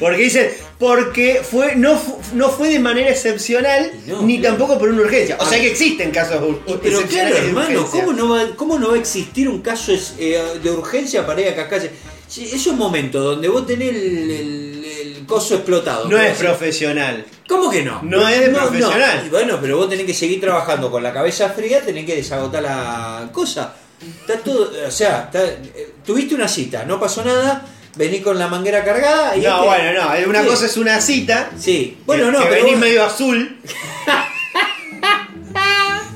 Porque 0.00 0.16
dicen, 0.22 0.50
porque 0.82 1.42
fue, 1.48 1.76
no, 1.76 1.96
no 2.34 2.48
fue 2.50 2.68
de 2.70 2.80
manera 2.80 3.08
excepcional 3.08 3.92
ni 4.24 4.42
tampoco 4.42 4.80
por 4.80 4.88
una 4.88 5.02
urgencia. 5.02 5.36
O 5.38 5.46
sea 5.46 5.60
que 5.60 5.68
existen 5.70 6.10
casos 6.10 6.42
ur- 6.42 6.58
Pero 6.66 6.80
claro, 6.82 6.96
excepcionales 6.98 7.40
de 7.40 7.48
hermano, 7.50 7.80
urgencia. 7.82 8.04
¿cómo 8.04 8.12
no, 8.18 8.28
va, 8.30 8.46
¿cómo 8.56 8.78
no 8.80 8.88
va 8.88 8.94
a 8.96 8.98
existir 8.98 9.48
un 9.48 9.62
caso 9.62 9.92
es- 9.92 10.14
eh, 10.18 10.42
de 10.60 10.70
urgencia 10.72 11.24
para 11.24 11.40
ir 11.40 11.48
a 11.50 11.54
cascarse? 11.54 11.92
Sí, 12.26 12.50
esos 12.52 12.74
momentos 12.74 13.22
donde 13.22 13.46
vos 13.48 13.64
tenés 13.64 13.90
el, 13.90 13.96
el- 14.30 14.84
el 15.18 15.24
coso 15.24 15.54
explotado. 15.54 16.08
No 16.08 16.16
¿qué 16.18 16.30
es 16.30 16.36
profesional. 16.38 17.24
¿Cómo 17.46 17.70
que 17.70 17.84
no? 17.84 18.00
No 18.02 18.26
es 18.28 18.48
profesional. 18.48 19.22
Y 19.24 19.28
bueno, 19.30 19.58
pero 19.62 19.76
vos 19.76 19.88
tenés 19.88 20.04
que 20.04 20.14
seguir 20.14 20.40
trabajando 20.40 20.90
con 20.90 21.00
la 21.00 21.12
cabeza 21.12 21.48
fría, 21.50 21.80
tenés 21.80 22.06
que 22.06 22.16
desagotar 22.16 22.60
la 22.60 23.30
cosa. 23.32 23.76
Está 24.20 24.36
todo, 24.42 24.68
o 24.84 24.90
sea, 24.90 25.30
está- 25.32 25.44
eh, 25.44 25.92
tuviste 26.04 26.34
una 26.34 26.48
cita, 26.48 26.84
no 26.84 26.98
pasó 26.98 27.24
nada, 27.24 27.64
vení 27.96 28.20
con 28.20 28.38
la 28.38 28.48
manguera 28.48 28.84
cargada 28.84 29.36
y 29.36 29.40
No, 29.40 29.54
este- 29.56 29.66
bueno, 29.66 29.92
no. 30.24 30.30
Una 30.30 30.42
Sí. 30.42 30.48
cosa 30.48 30.66
es 30.66 30.76
una 30.76 31.00
cita. 31.00 31.50
Sí. 31.58 31.98
Bueno, 32.06 32.26
que, 32.26 32.32
no, 32.32 32.38
que 32.40 32.44
pero 32.46 32.56
venís 32.64 32.72
vos- 32.72 32.80
medio 32.80 33.04
azul. 33.04 33.58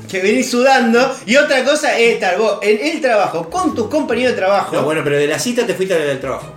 que 0.09 0.21
venís 0.21 0.49
sudando. 0.49 1.15
Y 1.25 1.35
otra 1.35 1.63
cosa 1.63 1.97
es 1.97 2.13
estar 2.15 2.37
vos 2.37 2.59
en 2.61 2.85
el 2.95 3.01
trabajo 3.01 3.49
con 3.49 3.75
tus 3.75 3.87
compañeros 3.89 4.33
de 4.33 4.37
trabajo. 4.37 4.75
No, 4.75 4.83
bueno, 4.83 5.01
pero 5.03 5.17
de 5.17 5.27
la 5.27 5.39
cita 5.39 5.65
te 5.65 5.73
fuiste 5.73 5.93
al 5.95 6.19
trabajo. 6.19 6.53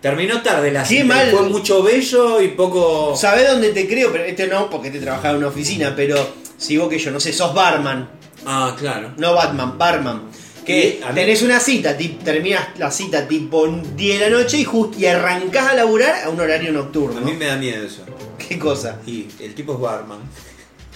Terminó 0.00 0.40
tarde 0.42 0.70
la 0.70 0.82
Qué 0.84 0.88
cita. 1.02 1.06
mal. 1.06 1.30
Fue 1.30 1.42
mucho 1.42 1.82
bello 1.82 2.40
y 2.40 2.48
poco. 2.48 3.16
¿Sabés 3.16 3.48
dónde 3.48 3.70
te 3.70 3.88
creo? 3.88 4.12
Pero 4.12 4.24
este 4.24 4.46
no, 4.46 4.70
porque 4.70 4.90
te 4.90 5.00
trabajaba 5.00 5.30
en 5.30 5.36
una 5.38 5.48
oficina. 5.48 5.92
Pero 5.96 6.16
si 6.56 6.76
vos 6.76 6.88
que 6.88 6.98
yo, 6.98 7.10
no 7.10 7.18
sé, 7.18 7.32
sos 7.32 7.52
barman. 7.52 8.08
Ah, 8.46 8.74
claro. 8.78 9.12
No 9.16 9.34
Batman, 9.34 9.76
barman. 9.76 10.22
Que 10.68 11.00
tenés 11.14 11.40
una 11.40 11.60
cita, 11.60 11.96
terminas 11.96 12.78
la 12.78 12.90
cita 12.90 13.26
tipo 13.26 13.66
10 13.66 14.20
de 14.20 14.30
la 14.30 14.38
noche 14.38 14.58
y, 14.58 14.64
just, 14.64 15.00
y 15.00 15.06
arrancás 15.06 15.68
a 15.68 15.74
laburar 15.74 16.24
a 16.24 16.28
un 16.28 16.38
horario 16.38 16.70
nocturno. 16.72 17.16
A 17.16 17.22
mí 17.22 17.32
me 17.32 17.46
da 17.46 17.56
miedo 17.56 17.86
eso. 17.86 18.04
¿Qué 18.36 18.58
cosa? 18.58 19.00
Y 19.06 19.28
el 19.40 19.54
tipo 19.54 19.72
es 19.72 19.80
barman. 19.80 20.18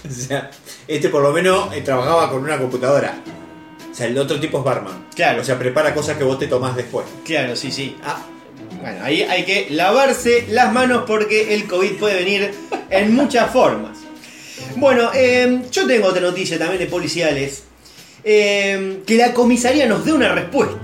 O 0.05 0.11
sea, 0.11 0.51
este 0.85 1.07
por 1.07 1.23
lo 1.23 1.31
menos 1.31 1.73
eh, 1.73 1.81
trabajaba 1.81 2.29
con 2.29 2.43
una 2.43 2.59
computadora. 2.59 3.15
O 3.89 3.95
sea, 3.95 4.05
el 4.05 4.17
otro 4.17 4.39
tipo 4.39 4.59
es 4.59 4.63
barman. 4.63 5.07
Claro. 5.15 5.41
O 5.41 5.43
sea, 5.43 5.57
prepara 5.57 5.95
cosas 5.95 6.17
que 6.17 6.23
vos 6.23 6.37
te 6.37 6.45
tomás 6.45 6.75
después. 6.75 7.07
Claro, 7.25 7.55
sí, 7.55 7.71
sí. 7.71 7.95
Ah, 8.03 8.21
bueno, 8.79 9.03
ahí 9.03 9.23
hay 9.23 9.43
que 9.43 9.69
lavarse 9.71 10.45
las 10.49 10.71
manos 10.71 11.05
porque 11.07 11.55
el 11.55 11.65
COVID 11.65 11.93
puede 11.93 12.17
venir 12.17 12.53
en 12.91 13.15
muchas 13.15 13.51
formas. 13.51 13.97
Bueno, 14.75 15.09
eh, 15.15 15.63
yo 15.71 15.87
tengo 15.87 16.09
otra 16.09 16.21
noticia 16.21 16.59
también 16.59 16.79
de 16.79 16.87
policiales. 16.87 17.63
Eh, 18.23 19.01
que 19.05 19.17
la 19.17 19.33
comisaría 19.33 19.85
nos 19.85 20.05
dé 20.05 20.13
una 20.13 20.33
respuesta. 20.33 20.77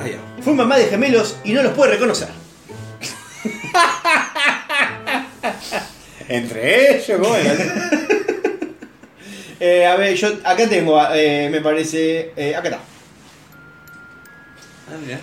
Ah, 0.00 0.06
ya. 0.06 0.18
Fue 0.42 0.54
mamá 0.54 0.76
de 0.76 0.86
gemelos 0.86 1.36
y 1.44 1.52
no 1.52 1.62
los 1.62 1.72
puede 1.72 1.92
reconocer. 1.92 2.28
Entre 6.28 6.96
ellos, 6.96 7.18
¿cómo 7.20 7.34
era? 7.36 7.54
Eh, 9.60 9.86
a 9.86 9.96
ver, 9.96 10.14
yo 10.14 10.28
acá 10.44 10.68
tengo, 10.68 11.00
eh, 11.14 11.48
me 11.50 11.60
parece. 11.62 12.32
eh, 12.36 12.54
acá 12.54 12.68
está. 12.68 12.80
Ah, 14.88 14.96
mira. 15.02 15.20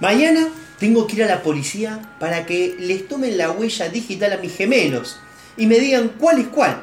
Mañana 0.00 0.48
tengo 0.80 1.06
que 1.06 1.14
ir 1.16 1.24
a 1.24 1.26
la 1.26 1.42
policía 1.42 2.00
para 2.18 2.44
que 2.44 2.74
les 2.80 3.06
tomen 3.06 3.38
la 3.38 3.50
huella 3.52 3.88
digital 3.88 4.32
a 4.32 4.38
mis 4.38 4.56
gemelos 4.56 5.20
y 5.56 5.66
me 5.66 5.78
digan 5.78 6.08
cuál 6.18 6.40
es 6.40 6.48
cuál. 6.48 6.82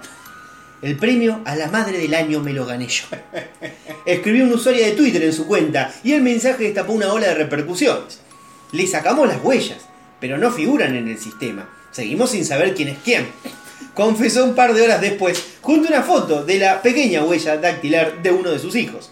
El 0.85 0.97
premio 0.97 1.41
a 1.45 1.55
la 1.55 1.67
madre 1.71 1.97
del 1.97 2.13
año 2.13 2.41
me 2.41 2.53
lo 2.53 2.63
gané 2.63 2.87
yo. 2.87 3.05
Escribió 4.05 4.43
una 4.43 4.53
usuaria 4.53 4.85
de 4.85 4.91
Twitter 4.91 5.23
en 5.23 5.33
su 5.33 5.47
cuenta 5.47 5.91
y 6.03 6.11
el 6.11 6.21
mensaje 6.21 6.65
destapó 6.65 6.93
una 6.93 7.11
ola 7.11 7.29
de 7.29 7.33
repercusiones. 7.33 8.19
Le 8.71 8.85
sacamos 8.85 9.27
las 9.27 9.43
huellas, 9.43 9.79
pero 10.19 10.37
no 10.37 10.51
figuran 10.51 10.95
en 10.95 11.07
el 11.07 11.17
sistema. 11.17 11.67
Seguimos 11.89 12.29
sin 12.29 12.45
saber 12.45 12.75
quién 12.75 12.89
es 12.89 12.99
quién. 13.03 13.25
Confesó 13.95 14.45
un 14.45 14.53
par 14.53 14.75
de 14.75 14.83
horas 14.83 15.01
después, 15.01 15.43
junto 15.59 15.87
a 15.87 15.91
una 15.91 16.03
foto 16.03 16.45
de 16.45 16.59
la 16.59 16.83
pequeña 16.83 17.23
huella 17.23 17.57
dactilar 17.57 18.21
de 18.21 18.29
uno 18.29 18.51
de 18.51 18.59
sus 18.59 18.75
hijos. 18.75 19.09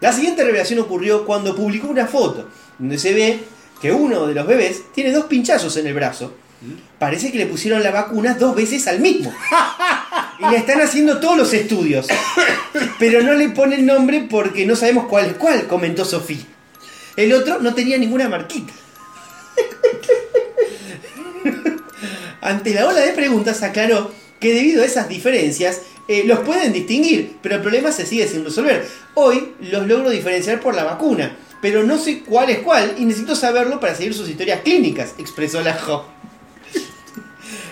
La 0.00 0.12
siguiente 0.12 0.44
revelación 0.44 0.78
ocurrió 0.78 1.26
cuando 1.26 1.56
publicó 1.56 1.88
una 1.88 2.06
foto 2.06 2.48
donde 2.78 3.00
se 3.00 3.12
ve 3.12 3.40
que 3.80 3.90
uno 3.90 4.28
de 4.28 4.34
los 4.34 4.46
bebés 4.46 4.82
tiene 4.94 5.10
dos 5.10 5.24
pinchazos 5.24 5.76
en 5.76 5.88
el 5.88 5.94
brazo 5.94 6.34
Parece 6.98 7.32
que 7.32 7.38
le 7.38 7.46
pusieron 7.46 7.82
la 7.82 7.90
vacuna 7.90 8.34
dos 8.34 8.54
veces 8.54 8.86
al 8.86 9.00
mismo. 9.00 9.32
Y 10.42 10.50
le 10.50 10.56
están 10.56 10.80
haciendo 10.80 11.20
todos 11.20 11.36
los 11.36 11.52
estudios. 11.52 12.06
Pero 12.98 13.22
no 13.22 13.34
le 13.34 13.50
ponen 13.50 13.86
nombre 13.86 14.26
porque 14.28 14.66
no 14.66 14.76
sabemos 14.76 15.06
cuál 15.06 15.26
es 15.26 15.34
cuál, 15.34 15.66
comentó 15.66 16.04
Sofía. 16.04 16.44
El 17.16 17.32
otro 17.32 17.60
no 17.60 17.74
tenía 17.74 17.98
ninguna 17.98 18.28
marquita. 18.28 18.72
Ante 22.40 22.74
la 22.74 22.88
ola 22.88 23.00
de 23.00 23.12
preguntas 23.12 23.62
aclaró 23.62 24.10
que 24.40 24.52
debido 24.54 24.82
a 24.82 24.86
esas 24.86 25.08
diferencias 25.08 25.82
eh, 26.08 26.24
los 26.26 26.40
pueden 26.40 26.72
distinguir, 26.72 27.36
pero 27.40 27.56
el 27.56 27.60
problema 27.62 27.92
se 27.92 28.04
sigue 28.06 28.26
sin 28.26 28.44
resolver. 28.44 28.86
Hoy 29.14 29.54
los 29.60 29.86
logro 29.86 30.10
diferenciar 30.10 30.60
por 30.60 30.74
la 30.74 30.82
vacuna, 30.82 31.36
pero 31.60 31.84
no 31.84 31.98
sé 31.98 32.20
cuál 32.20 32.50
es 32.50 32.58
cuál 32.58 32.96
y 32.98 33.04
necesito 33.04 33.36
saberlo 33.36 33.78
para 33.78 33.94
seguir 33.94 34.12
sus 34.12 34.28
historias 34.28 34.62
clínicas, 34.62 35.14
expresó 35.18 35.60
la 35.60 35.74
Jo. 35.74 36.04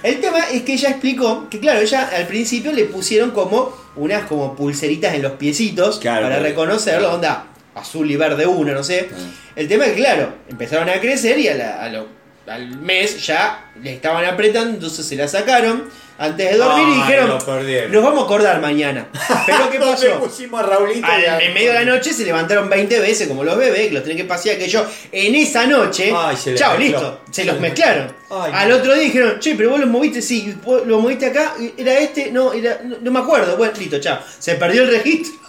El 0.02 0.20
tema 0.20 0.38
es 0.50 0.62
que 0.62 0.74
ella 0.74 0.90
explicó 0.90 1.48
que, 1.50 1.60
claro, 1.60 1.80
ella 1.80 2.08
al 2.16 2.26
principio 2.26 2.72
le 2.72 2.84
pusieron 2.84 3.30
como 3.32 3.74
unas 3.96 4.24
como 4.26 4.54
pulseritas 4.56 5.14
en 5.14 5.22
los 5.22 5.32
piecitos 5.32 5.98
Claro, 5.98 6.22
para 6.22 6.36
claro. 6.36 6.48
reconocerlo, 6.48 7.12
onda 7.14 7.46
azul 7.74 8.10
y 8.10 8.16
verde 8.16 8.46
uno, 8.46 8.72
no 8.72 8.82
sé. 8.82 9.08
El 9.56 9.68
tema 9.68 9.84
es 9.86 9.92
que, 9.92 9.98
claro, 9.98 10.34
empezaron 10.48 10.88
a 10.88 11.00
crecer 11.00 11.38
y 11.38 11.48
a 11.48 11.54
la- 11.54 11.82
a 11.82 11.88
lo- 11.88 12.06
al 12.46 12.68
mes 12.78 13.24
ya 13.26 13.70
le 13.80 13.92
estaban 13.94 14.24
apretando, 14.24 14.70
entonces 14.70 15.06
se 15.06 15.14
la 15.16 15.28
sacaron 15.28 15.84
antes 16.22 16.50
de 16.50 16.56
dormir 16.58 16.86
y 16.88 16.94
dijeron, 16.98 17.28
nos 17.30 18.02
vamos 18.04 18.20
a 18.20 18.24
acordar 18.24 18.60
mañana. 18.60 19.08
Pero 19.46 19.70
¿qué 19.70 19.78
pasó? 19.80 20.18
pusimos 20.20 20.60
a 20.60 20.66
Raulito 20.66 21.06
a- 21.06 21.42
en 21.42 21.54
medio 21.54 21.72
de 21.72 21.78
la 21.82 21.84
noche 21.86 22.12
se 22.12 22.24
levantaron 22.24 22.68
20 22.68 23.00
veces 23.00 23.26
como 23.26 23.42
los 23.42 23.56
bebés, 23.56 23.88
que 23.88 23.94
los 23.94 24.04
tienen 24.04 24.22
que 24.22 24.28
pasear, 24.28 24.58
que 24.58 24.68
yo 24.68 24.84
en 25.10 25.34
esa 25.34 25.66
noche, 25.66 26.12
Ay, 26.14 26.36
chao, 26.54 26.76
mezcló. 26.76 26.78
listo, 26.78 27.20
se 27.30 27.32
Se 27.42 27.44
los 27.46 27.58
mezclaron. 27.58 28.12
Ay, 28.30 28.52
Al 28.54 28.72
otro 28.72 28.92
día 28.92 29.02
dijeron, 29.04 29.40
che, 29.40 29.54
pero 29.54 29.70
vos 29.70 29.80
los 29.80 29.88
moviste, 29.88 30.20
sí, 30.20 30.54
vos 30.62 30.86
lo 30.86 30.98
moviste 31.00 31.26
acá, 31.26 31.54
era 31.76 31.98
este, 31.98 32.30
no, 32.30 32.52
era, 32.52 32.80
no, 32.84 32.98
no 33.00 33.10
me 33.10 33.18
acuerdo, 33.20 33.56
bueno, 33.56 33.72
listo, 33.78 33.98
chao. 33.98 34.18
Se 34.38 34.56
perdió 34.56 34.82
el 34.82 34.90
registro. 34.90 35.40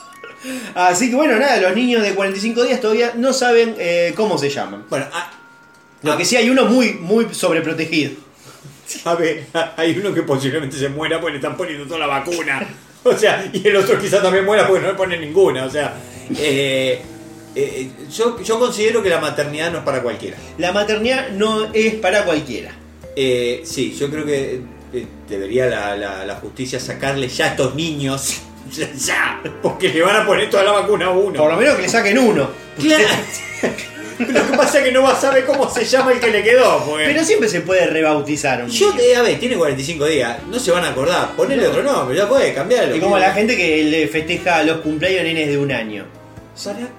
Así 0.76 1.10
que 1.10 1.16
bueno, 1.16 1.38
nada, 1.38 1.58
los 1.58 1.76
niños 1.76 2.02
de 2.02 2.16
45 2.16 2.64
días 2.64 2.80
todavía 2.80 3.12
no 3.16 3.34
saben 3.34 3.76
eh, 3.78 4.14
cómo 4.16 4.38
se 4.38 4.50
llaman. 4.50 4.86
Bueno, 4.90 5.06
ah, 5.14 5.32
Lo 6.02 6.18
que 6.18 6.24
sí 6.26 6.36
hay 6.38 6.50
uno 6.50 6.66
muy, 6.66 6.94
muy 6.94 7.28
sobreprotegido. 7.34 8.12
ver, 9.20 9.46
hay 9.78 9.98
uno 9.98 10.14
que 10.14 10.24
posiblemente 10.24 10.78
se 10.78 10.90
muera 10.90 11.20
porque 11.20 11.34
le 11.34 11.38
están 11.38 11.56
poniendo 11.58 11.86
toda 11.86 12.00
la 12.00 12.08
vacuna. 12.08 12.68
O 13.04 13.18
sea, 13.18 13.50
y 13.52 13.68
el 13.68 13.76
otro 13.78 14.00
quizás 14.00 14.22
también 14.22 14.46
muera 14.46 14.68
porque 14.68 14.82
no 14.84 14.88
le 14.90 14.94
ponen 14.96 15.22
ninguna. 15.22 15.66
O 15.66 15.70
sea, 15.70 15.94
eh, 16.38 17.02
eh, 17.56 17.90
yo, 18.16 18.40
yo 18.42 18.60
considero 18.60 19.02
que 19.02 19.10
la 19.10 19.20
maternidad 19.20 19.72
no 19.72 19.80
es 19.80 19.84
para 19.84 20.02
cualquiera. 20.04 20.38
La 20.58 20.72
maternidad 20.72 21.30
no 21.30 21.70
es 21.74 21.96
para 21.96 22.24
cualquiera. 22.26 22.72
Eh, 23.16 23.62
sí, 23.66 23.96
yo 24.00 24.10
creo 24.10 24.26
que 24.26 24.62
eh, 24.94 25.06
debería 25.28 25.66
la, 25.66 25.96
la- 25.98 26.26
la 26.26 26.36
justicia 26.36 26.80
sacarle 26.80 27.28
ya 27.28 27.46
a 27.46 27.48
estos 27.50 27.74
niños. 27.76 28.42
Ya, 28.72 28.90
ya, 28.96 29.42
porque 29.62 29.90
le 29.90 30.02
van 30.04 30.16
a 30.18 30.26
poner 30.26 30.50
toda 30.50 30.64
la 30.64 30.72
vacuna 30.74 31.08
a 31.08 31.10
uno. 31.10 31.40
Por 31.40 31.52
lo 31.52 31.58
menos 31.58 31.76
que 31.76 31.82
le 31.82 31.90
saquen 31.90 32.18
uno. 32.20 32.50
Claro. 32.80 33.04
Lo 34.28 34.48
que 34.52 34.58
pasa 34.58 34.80
es 34.80 34.86
que 34.86 34.92
no 34.92 35.04
va 35.04 35.14
a 35.14 35.20
saber 35.20 35.46
cómo 35.46 35.70
se 35.70 35.86
llama 35.86 36.12
el 36.12 36.20
que 36.20 36.30
le 36.32 36.44
quedó. 36.44 36.84
porque- 36.86 37.06
Pero 37.06 37.24
siempre 37.24 37.50
se 37.50 37.62
puede 37.62 37.88
rebautizar 37.88 38.64
un 38.64 38.70
Yo, 38.70 38.90
niño. 38.92 39.02
eh, 39.02 39.16
a 39.16 39.22
ver, 39.22 39.40
tiene 39.40 39.56
45 39.56 40.06
días, 40.06 40.38
no 40.48 40.60
se 40.60 40.72
van 40.72 40.84
a 40.86 40.90
acordar. 40.90 41.32
Ponele 41.36 41.68
otro 41.68 41.84
nombre, 41.84 42.16
ya 42.18 42.28
puede 42.28 42.54
cambiarlo. 42.54 42.96
Y 42.96 43.00
como 43.00 43.18
la 43.18 43.32
gente 43.34 43.56
que 43.58 43.84
le 43.84 44.08
festeja 44.08 44.64
los 44.64 44.80
cumpleaños 44.82 45.24
nenes 45.24 45.48
de 45.48 45.58
un 45.58 45.72
año. 45.72 46.06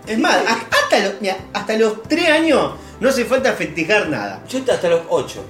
Es 0.07 0.19
más, 0.19 0.37
hasta 0.71 0.99
los, 0.99 1.21
mira, 1.21 1.37
hasta 1.53 1.77
los 1.77 2.03
3 2.05 2.29
años 2.31 2.73
no 3.01 3.09
hace 3.09 3.25
falta 3.25 3.53
festejar 3.53 4.09
nada. 4.09 4.43
Yo 4.49 4.59
hasta 4.73 4.89
los 4.89 5.03
8. 5.09 5.45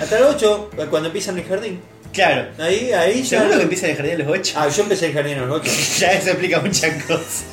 hasta 0.00 0.20
los 0.20 0.34
8, 0.36 0.70
cuando 0.90 1.08
empiezan 1.08 1.38
el 1.38 1.44
jardín. 1.44 1.80
Claro. 2.12 2.46
Ahí, 2.58 2.92
ahí 2.92 3.22
ya. 3.22 3.40
¿Seguro 3.40 3.56
que 3.58 3.62
empieza 3.64 3.88
el 3.88 3.96
jardín 3.96 4.14
a 4.14 4.18
los 4.24 4.28
8? 4.28 4.54
Ah, 4.56 4.68
yo 4.68 4.82
empecé 4.84 5.06
el 5.06 5.12
jardín 5.12 5.38
a 5.38 5.44
los 5.46 5.60
8. 5.60 5.70
ya 5.98 6.12
eso 6.12 6.30
explica 6.30 6.60
muchas 6.60 7.02
cosas. 7.04 7.44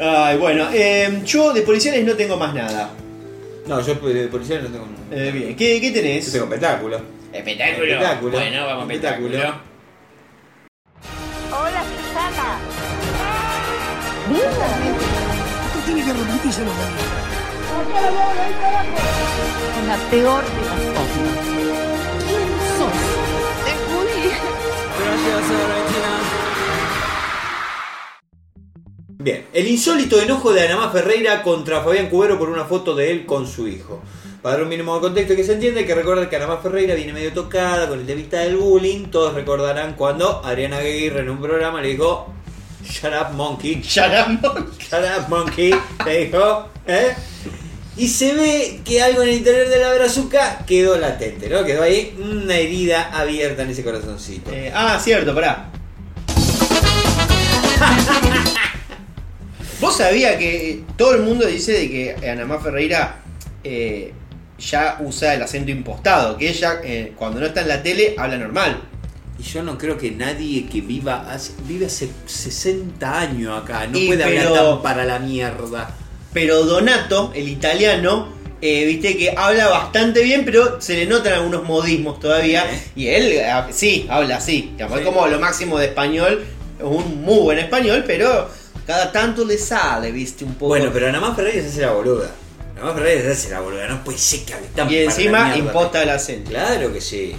Ay, 0.00 0.38
bueno, 0.38 0.68
eh, 0.72 1.22
yo 1.24 1.52
de 1.52 1.62
policiales 1.62 2.04
no 2.04 2.14
tengo 2.14 2.36
más 2.36 2.54
nada. 2.54 2.90
No, 3.66 3.80
yo 3.80 3.94
de 3.94 4.28
policía 4.28 4.60
no 4.60 4.68
tengo. 4.68 4.86
Eh, 5.10 5.30
bien, 5.32 5.56
¿qué, 5.56 5.80
qué 5.80 5.90
tenés? 5.90 6.26
Yo 6.26 6.32
tengo 6.32 6.44
espectáculo. 6.44 7.00
Espectáculo. 7.32 7.84
Espectáculo. 7.86 8.32
Bueno, 8.38 8.66
vamos 8.66 8.88
a 8.88 8.92
espectáculo. 8.92 9.38
Hola, 11.50 11.82
Susana. 11.82 12.58
Esto 15.66 15.78
tiene 15.86 16.04
que 16.04 16.12
repetirse 16.12 16.62
los 16.64 16.74
Con 19.74 19.88
la 19.88 19.96
peor 20.10 20.44
de 20.44 20.60
las 20.60 20.80
formas. 20.94 21.38
¿Quién 22.26 22.48
sos? 22.78 22.94
Te 23.64 23.72
juro. 23.86 24.06
Bien, 29.26 29.44
el 29.52 29.66
insólito 29.66 30.22
enojo 30.22 30.52
de 30.52 30.68
Anamá 30.68 30.92
Ferreira 30.92 31.42
contra 31.42 31.80
Fabián 31.80 32.08
Cubero 32.08 32.38
por 32.38 32.48
una 32.48 32.64
foto 32.64 32.94
de 32.94 33.10
él 33.10 33.26
con 33.26 33.44
su 33.44 33.66
hijo. 33.66 34.00
Para 34.40 34.54
dar 34.54 34.62
un 34.62 34.68
mínimo 34.68 34.94
de 34.94 35.00
contexto 35.00 35.34
que 35.34 35.42
se 35.42 35.54
entiende, 35.54 35.80
hay 35.80 35.86
que 35.86 35.96
recordar 35.96 36.30
que 36.30 36.36
Anamá 36.36 36.58
Ferreira 36.58 36.94
viene 36.94 37.12
medio 37.12 37.32
tocada 37.32 37.88
con 37.88 37.98
el 37.98 38.06
temita 38.06 38.38
del 38.38 38.56
bullying. 38.56 39.06
Todos 39.06 39.34
recordarán 39.34 39.94
cuando 39.94 40.44
Adriana 40.44 40.76
Aguirre 40.76 41.22
en 41.22 41.30
un 41.30 41.40
programa 41.40 41.82
le 41.82 41.88
dijo: 41.88 42.32
Shut 42.84 43.12
up, 43.20 43.34
monkey. 43.34 43.82
Shut 43.82 44.12
up, 44.12 44.28
monkey. 44.28 44.72
Shut 44.78 45.00
up, 45.18 45.28
monkey. 45.28 45.74
Le 46.04 46.26
dijo, 46.26 46.68
¿eh? 46.86 47.16
Y 47.96 48.06
se 48.06 48.32
ve 48.32 48.80
que 48.84 49.02
algo 49.02 49.22
en 49.22 49.30
el 49.30 49.34
interior 49.38 49.68
de 49.68 49.80
la 49.80 49.92
brazuca 49.92 50.64
quedó 50.64 50.96
latente, 50.96 51.48
¿no? 51.48 51.64
Quedó 51.64 51.82
ahí 51.82 52.16
una 52.16 52.54
herida 52.54 53.10
abierta 53.12 53.62
en 53.62 53.70
ese 53.70 53.82
corazoncito. 53.82 54.52
Eh, 54.52 54.70
ah, 54.72 55.00
cierto, 55.02 55.34
pará. 55.34 55.72
¿Vos 59.80 59.96
sabías 59.98 60.36
que 60.36 60.80
todo 60.96 61.14
el 61.14 61.22
mundo 61.22 61.46
dice 61.46 61.72
de 61.72 61.90
que 61.90 62.28
Anamá 62.30 62.58
Ferreira 62.58 63.16
eh, 63.62 64.12
ya 64.58 64.96
usa 65.00 65.34
el 65.34 65.42
acento 65.42 65.70
impostado? 65.70 66.36
Que 66.38 66.48
ella, 66.48 66.80
eh, 66.82 67.12
cuando 67.16 67.40
no 67.40 67.46
está 67.46 67.60
en 67.60 67.68
la 67.68 67.82
tele, 67.82 68.14
habla 68.16 68.38
normal. 68.38 68.80
Y 69.38 69.42
yo 69.42 69.62
no 69.62 69.76
creo 69.76 69.98
que 69.98 70.10
nadie 70.10 70.66
que 70.66 70.80
viva 70.80 71.30
hace, 71.30 71.52
vive 71.68 71.86
hace 71.86 72.08
60 72.24 73.20
años 73.20 73.62
acá, 73.62 73.86
no 73.86 73.98
Y 73.98 74.06
puede 74.06 74.24
hablar 74.24 74.46
pero- 74.48 74.68
tan 74.74 74.82
para 74.82 75.04
la 75.04 75.18
mierda. 75.18 75.90
Pero 76.32 76.64
Donato, 76.64 77.32
el 77.34 77.46
italiano, 77.48 78.28
eh, 78.62 78.86
viste 78.86 79.14
que 79.18 79.34
habla 79.36 79.68
bastante 79.68 80.22
bien, 80.22 80.46
pero 80.46 80.80
se 80.80 80.94
le 80.96 81.06
notan 81.06 81.34
algunos 81.34 81.64
modismos 81.64 82.18
todavía. 82.18 82.64
Y 82.94 83.08
él, 83.08 83.32
eh, 83.32 83.52
sí, 83.72 84.06
habla 84.08 84.36
así. 84.38 84.74
Es 84.78 84.86
como 85.02 85.26
lo 85.26 85.38
máximo 85.38 85.78
de 85.78 85.86
español, 85.86 86.44
un 86.80 87.20
muy 87.22 87.40
buen 87.40 87.58
español, 87.58 88.04
pero 88.06 88.48
cada 88.86 89.10
tanto 89.12 89.44
le 89.44 89.58
sale, 89.58 90.10
viste, 90.12 90.44
un 90.44 90.54
poco. 90.54 90.68
Bueno, 90.68 90.90
pero 90.92 91.08
Anamá 91.08 91.34
Ferreira 91.34 91.62
se 91.62 91.68
hace 91.68 91.80
la 91.82 91.92
boluda. 91.92 92.30
Anamá 92.76 92.94
Ferreira 92.94 93.22
se 93.24 93.30
hace 93.32 93.50
la 93.50 93.60
boluda, 93.60 93.88
no 93.88 94.04
puede 94.04 94.18
ser 94.18 94.40
que 94.44 94.54
hable 94.54 94.66
tan 94.74 94.90
y 94.90 94.96
encima 94.98 95.56
imposta 95.56 96.02
el 96.02 96.10
acento. 96.10 96.50
Claro 96.50 96.92
que 96.92 97.00
sí. 97.00 97.34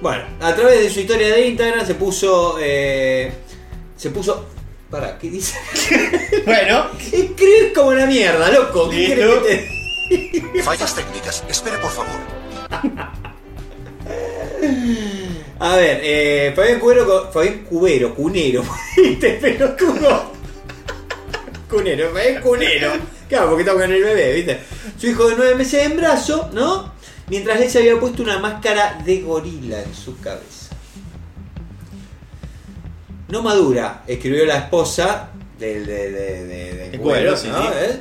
Bueno, 0.00 0.24
a 0.40 0.54
través 0.54 0.80
de 0.80 0.90
su 0.90 1.00
historia 1.00 1.28
de 1.28 1.46
Instagram 1.48 1.86
se 1.86 1.94
puso. 1.94 2.56
eh, 2.60 3.32
se 3.96 4.10
puso. 4.10 4.46
Para, 4.90 5.18
¿qué 5.18 5.28
dice? 5.30 5.56
bueno, 6.46 6.86
escribir 7.00 7.72
como 7.74 7.88
una 7.88 8.06
mierda, 8.06 8.48
loco. 8.50 8.90
¿Qué 8.90 9.06
que 9.14 10.44
te- 10.52 10.62
Fallas 10.62 10.94
técnicas. 10.94 11.42
Espere, 11.48 11.78
por 11.78 11.90
favor. 11.90 12.12
A 15.58 15.76
ver, 15.76 16.00
eh, 16.02 16.52
Fabián 16.54 16.78
Cubero, 16.78 17.06
con- 17.06 17.32
Fabián 17.32 17.64
Cubero, 17.68 18.14
Cunero. 18.14 18.62
Pero 19.20 19.76
Cuno. 19.76 20.33
Cunero, 21.68 22.10
Fabián 22.12 22.42
Cunero. 22.42 22.92
Claro, 23.28 23.48
porque 23.48 23.62
estamos 23.62 23.82
con 23.82 23.92
el 23.92 24.02
bebé, 24.02 24.32
¿viste? 24.34 24.58
Su 24.98 25.06
hijo 25.06 25.28
de 25.28 25.36
nueve 25.36 25.54
meses 25.54 25.84
en 25.86 25.96
brazo, 25.96 26.50
¿no? 26.52 26.92
Mientras 27.28 27.60
él 27.60 27.70
se 27.70 27.78
había 27.78 27.98
puesto 27.98 28.22
una 28.22 28.38
máscara 28.38 29.00
de 29.04 29.20
gorila 29.22 29.82
en 29.82 29.94
su 29.94 30.18
cabeza. 30.20 30.74
No 33.28 33.42
madura, 33.42 34.02
escribió 34.06 34.44
la 34.44 34.58
esposa 34.58 35.30
del 35.58 35.86
de, 35.86 36.10
de, 36.10 36.44
de- 36.44 37.36
sí, 37.36 37.48
¿no? 37.48 37.62
sí. 37.62 37.68
¿Eh? 37.74 37.98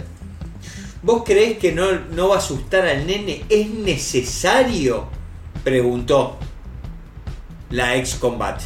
¿Vos 1.01 1.23
creés 1.25 1.57
que 1.57 1.71
no, 1.71 1.91
no 2.11 2.29
va 2.29 2.35
a 2.35 2.37
asustar 2.39 2.85
al 2.85 3.05
nene? 3.07 3.43
¿Es 3.49 3.69
necesario? 3.69 5.07
Preguntó 5.63 6.37
la 7.71 7.95
ex 7.95 8.15
combate. 8.15 8.63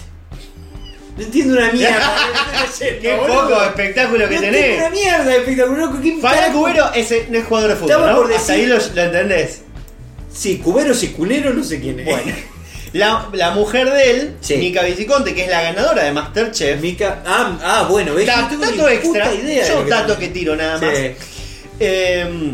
No 1.18 1.24
entiendo 1.24 1.58
una 1.58 1.72
mierda. 1.72 2.16
Qué 2.80 3.20
poco 3.28 3.64
espectáculo 3.64 4.30
que 4.30 4.36
no 4.36 4.42
tenés. 4.42 4.56
entiendo 4.62 4.86
una 4.86 4.90
mierda 4.92 5.24
de 5.26 5.38
espectáculo. 5.38 6.02
¿qué 6.02 6.18
Fabián? 6.22 6.54
Cubero 6.54 6.92
ese 6.94 7.26
no 7.30 7.38
es 7.40 7.46
jugador 7.46 7.70
de 7.72 7.76
fútbol, 7.76 7.92
Estaba 7.92 8.12
¿no? 8.12 8.18
por 8.18 8.34
Hasta 8.34 8.54
decir- 8.54 8.64
ahí 8.64 8.66
lo, 8.68 8.96
lo 8.96 9.02
entendés. 9.02 9.62
Sí, 10.34 10.58
Cubero 10.60 10.94
y 11.02 11.08
Culero 11.08 11.54
no 11.54 11.64
sé 11.64 11.80
quién 11.80 12.00
es. 12.02 12.06
Bueno. 12.06 12.34
La, 12.94 13.28
la 13.34 13.52
mujer 13.52 13.92
de 13.92 14.12
él, 14.12 14.36
Sí. 14.40 14.56
Mica 14.58 14.82
Viciconte, 14.84 15.34
que 15.36 15.44
es 15.46 15.50
la 15.50 15.62
ganadora 15.62 16.04
de 16.04 16.12
Masterchef. 16.12 16.80
Mica. 16.80 17.22
Ah, 17.26 17.58
ah, 17.62 17.88
bueno, 17.90 18.14
ves. 18.14 18.26
Ta- 18.28 18.48
no 18.52 18.60
tengo 18.70 18.88
extra. 18.88 19.34
idea 19.34 19.68
yo 19.68 19.84
dato 19.86 20.18
que 20.18 20.28
tiro 20.30 20.56
nada 20.56 20.80
más. 20.80 20.96
Sí. 20.98 21.12
Eh, 21.80 22.54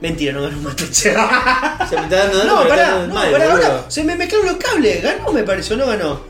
mentira, 0.00 0.32
no 0.32 0.42
ganó 0.42 0.58
Masterchef. 0.58 1.16
Se 1.88 1.96
me 1.96 2.02
está 2.02 2.16
dando 2.26 2.44
no, 2.44 2.68
pará, 2.68 3.06
no, 3.06 3.14
mal, 3.14 3.30
pará, 3.30 3.50
ahora 3.52 3.84
se 3.88 4.04
me 4.04 4.16
mezclaron 4.16 4.46
los 4.48 4.56
cables. 4.56 5.02
¿Ganó 5.02 5.32
me 5.32 5.42
pareció 5.44 5.76
no 5.76 5.86
ganó? 5.86 6.20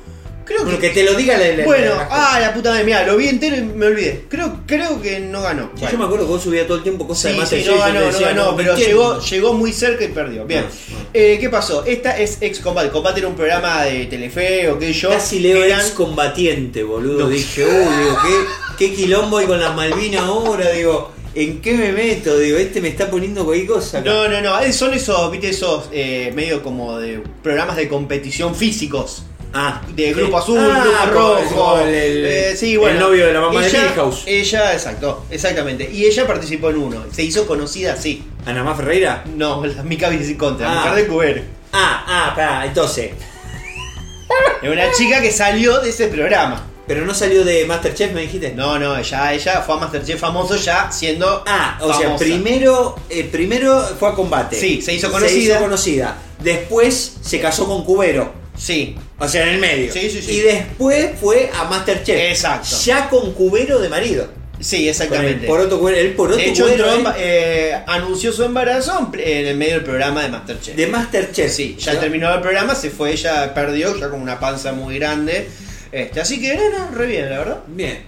Creo 0.48 0.78
que 0.80 0.90
te 0.90 1.04
lo 1.04 1.14
diga 1.14 1.36
la, 1.36 1.48
la- 1.48 1.64
Bueno, 1.64 1.94
la- 1.94 2.08
ah, 2.10 2.40
la 2.40 2.54
puta 2.54 2.70
madre, 2.70 2.84
mira, 2.84 3.04
lo 3.06 3.16
vi 3.16 3.28
entero 3.28 3.56
y 3.56 3.62
me 3.62 3.86
olvidé. 3.86 4.24
Creo, 4.28 4.60
creo 4.66 5.00
que 5.02 5.20
no 5.20 5.42
ganó. 5.42 5.70
Bueno. 5.74 5.90
Yo 5.92 5.98
me 5.98 6.04
acuerdo 6.06 6.24
que 6.26 6.32
vos 6.32 6.42
subías 6.42 6.66
todo 6.66 6.78
el 6.78 6.82
tiempo 6.82 7.06
cosas 7.06 7.32
Sí, 7.32 7.56
de 7.56 7.62
sí, 7.62 7.68
no 7.70 7.78
ganó, 7.78 8.00
no 8.10 8.18
ganó, 8.20 8.52
me 8.52 8.62
pero 8.64 8.76
llegó, 8.76 9.20
llegó 9.20 9.52
muy 9.52 9.72
cerca 9.72 10.04
y 10.04 10.08
perdió. 10.08 10.44
Bien. 10.46 10.64
Eh, 11.12 11.36
¿Qué 11.40 11.48
pasó? 11.50 11.84
Esta 11.84 12.18
es 12.18 12.38
ex 12.40 12.60
Combate. 12.60 12.88
Combate 12.90 13.20
era 13.20 13.28
un 13.28 13.34
programa 13.36 13.84
de 13.84 14.06
Telefe 14.06 14.68
o 14.70 14.78
qué 14.78 14.92
yo. 14.92 15.10
Casi 15.10 15.38
leo 15.40 15.62
eran- 15.62 15.80
ex 15.80 15.90
combatiente, 15.90 16.82
boludo. 16.82 17.20
No. 17.20 17.28
Dije, 17.28 17.64
uy, 17.64 17.70
digo, 17.70 18.16
¿qué, 18.22 18.86
qué 18.88 18.94
quilombo 18.94 19.38
hay 19.38 19.46
con 19.46 19.60
las 19.60 19.74
Malvinas 19.76 20.22
ahora, 20.22 20.70
digo, 20.70 21.12
¿en 21.34 21.60
qué 21.60 21.74
me 21.74 21.92
meto? 21.92 22.38
Digo, 22.38 22.56
este 22.58 22.80
me 22.80 22.88
está 22.88 23.10
poniendo 23.10 23.44
cualquier 23.44 23.68
cosa. 23.68 23.98
acá. 23.98 24.08
No, 24.10 24.28
no, 24.28 24.40
no. 24.40 24.58
eh, 24.60 24.72
Son 24.72 24.92
esos, 24.94 25.30
viste, 25.30 25.50
esos 25.50 25.88
eh, 25.92 26.32
medio 26.34 26.62
como 26.62 26.98
de 26.98 27.22
programas 27.42 27.76
de 27.76 27.88
competición 27.88 28.54
físicos. 28.54 29.22
Ah, 29.52 29.80
De 29.88 30.12
grupo 30.12 30.38
azul, 30.38 30.58
Ah, 30.60 31.06
grupo 31.06 31.36
rojo. 31.36 31.80
el- 31.80 31.94
el- 31.94 32.24
eh, 32.26 32.56
sí, 32.56 32.72
el 32.74 32.78
bueno. 32.80 33.00
novio 33.00 33.26
de 33.26 33.32
la 33.32 33.40
mamá 33.40 33.60
de 33.62 33.68
ella, 33.68 33.88
Milhouse. 33.88 34.22
Ella, 34.26 34.72
exacto, 34.74 35.24
exactamente. 35.30 35.88
Y 35.90 36.04
ella 36.04 36.26
participó 36.26 36.70
en 36.70 36.76
uno. 36.78 37.04
Se 37.12 37.22
hizo 37.22 37.46
conocida 37.46 37.94
así. 37.94 38.24
¿Ana 38.44 38.62
Más 38.62 38.76
Ferreira? 38.76 39.24
No, 39.36 39.64
la 39.66 39.82
Mica 39.82 40.08
Viciconte, 40.10 40.62
la 40.64 40.72
Ah. 40.72 40.74
mujer 40.84 40.94
de 40.94 41.06
Cubero. 41.06 41.42
Ah, 41.72 42.04
ah, 42.06 42.32
pará, 42.36 42.66
entonces. 42.66 43.10
Es 44.62 44.70
una 44.70 44.90
chica 44.92 45.20
que 45.22 45.30
salió 45.32 45.78
de 45.80 45.90
ese 45.90 46.08
programa. 46.08 46.64
Pero 46.86 47.04
no 47.04 47.12
salió 47.12 47.44
de 47.44 47.66
Masterchef, 47.66 48.12
me 48.12 48.22
dijiste. 48.22 48.52
No, 48.54 48.78
no, 48.78 48.96
ella, 48.96 49.32
ella 49.34 49.60
fue 49.60 49.74
a 49.74 49.78
Masterchef 49.78 50.18
famoso 50.18 50.56
ya 50.56 50.90
siendo. 50.90 51.44
Ah, 51.46 51.78
o 51.82 51.92
sea, 51.92 52.16
primero, 52.16 52.96
eh, 53.10 53.28
primero 53.30 53.78
fue 53.98 54.08
a 54.08 54.12
combate. 54.12 54.58
Sí, 54.58 54.80
se 54.80 54.94
hizo 54.94 55.08
Se 55.08 55.12
conocida. 55.12 55.54
hizo 55.54 55.60
conocida. 55.64 56.16
Después 56.42 57.16
se 57.20 57.40
casó 57.40 57.66
con 57.66 57.84
Cubero. 57.84 58.32
Sí. 58.56 58.96
O 59.20 59.28
sea, 59.28 59.42
en 59.42 59.54
el 59.54 59.60
medio. 59.60 59.92
Sí, 59.92 60.10
sí, 60.10 60.22
sí. 60.22 60.32
Y 60.32 60.40
después 60.40 61.10
fue 61.20 61.50
a 61.52 61.64
Masterchef. 61.64 62.16
Exacto. 62.30 62.68
Ya 62.84 63.08
con 63.08 63.32
Cubero 63.32 63.80
de 63.80 63.88
marido. 63.88 64.28
Sí, 64.60 64.88
exactamente. 64.88 65.40
El 65.42 65.46
poroto 65.46 65.78
Cubero. 65.78 65.98
El 65.98 66.14
poroto 66.14 66.36
de 66.36 66.48
hecho, 66.48 66.64
Cubero 66.64 66.92
entró 66.92 67.14
eh, 67.16 67.82
anunció 67.86 68.32
su 68.32 68.44
embarazo 68.44 69.10
en 69.14 69.46
el 69.46 69.56
medio 69.56 69.74
del 69.74 69.84
programa 69.84 70.22
de 70.22 70.28
Masterchef. 70.28 70.76
de 70.76 70.86
Masterchef. 70.86 71.52
Sí, 71.52 71.76
ya 71.78 71.94
¿No? 71.94 72.00
terminó 72.00 72.32
el 72.32 72.40
programa, 72.40 72.74
se 72.74 72.90
fue, 72.90 73.12
ella 73.12 73.52
perdió, 73.54 73.96
ya 73.96 74.08
con 74.08 74.20
una 74.20 74.38
panza 74.38 74.72
muy 74.72 74.98
grande. 74.98 75.48
Este, 75.90 76.20
así 76.20 76.40
que, 76.40 76.54
no, 76.54 76.70
no, 76.70 76.90
re 76.90 77.06
bien, 77.06 77.30
la 77.30 77.38
verdad. 77.38 77.58
Bien. 77.66 78.04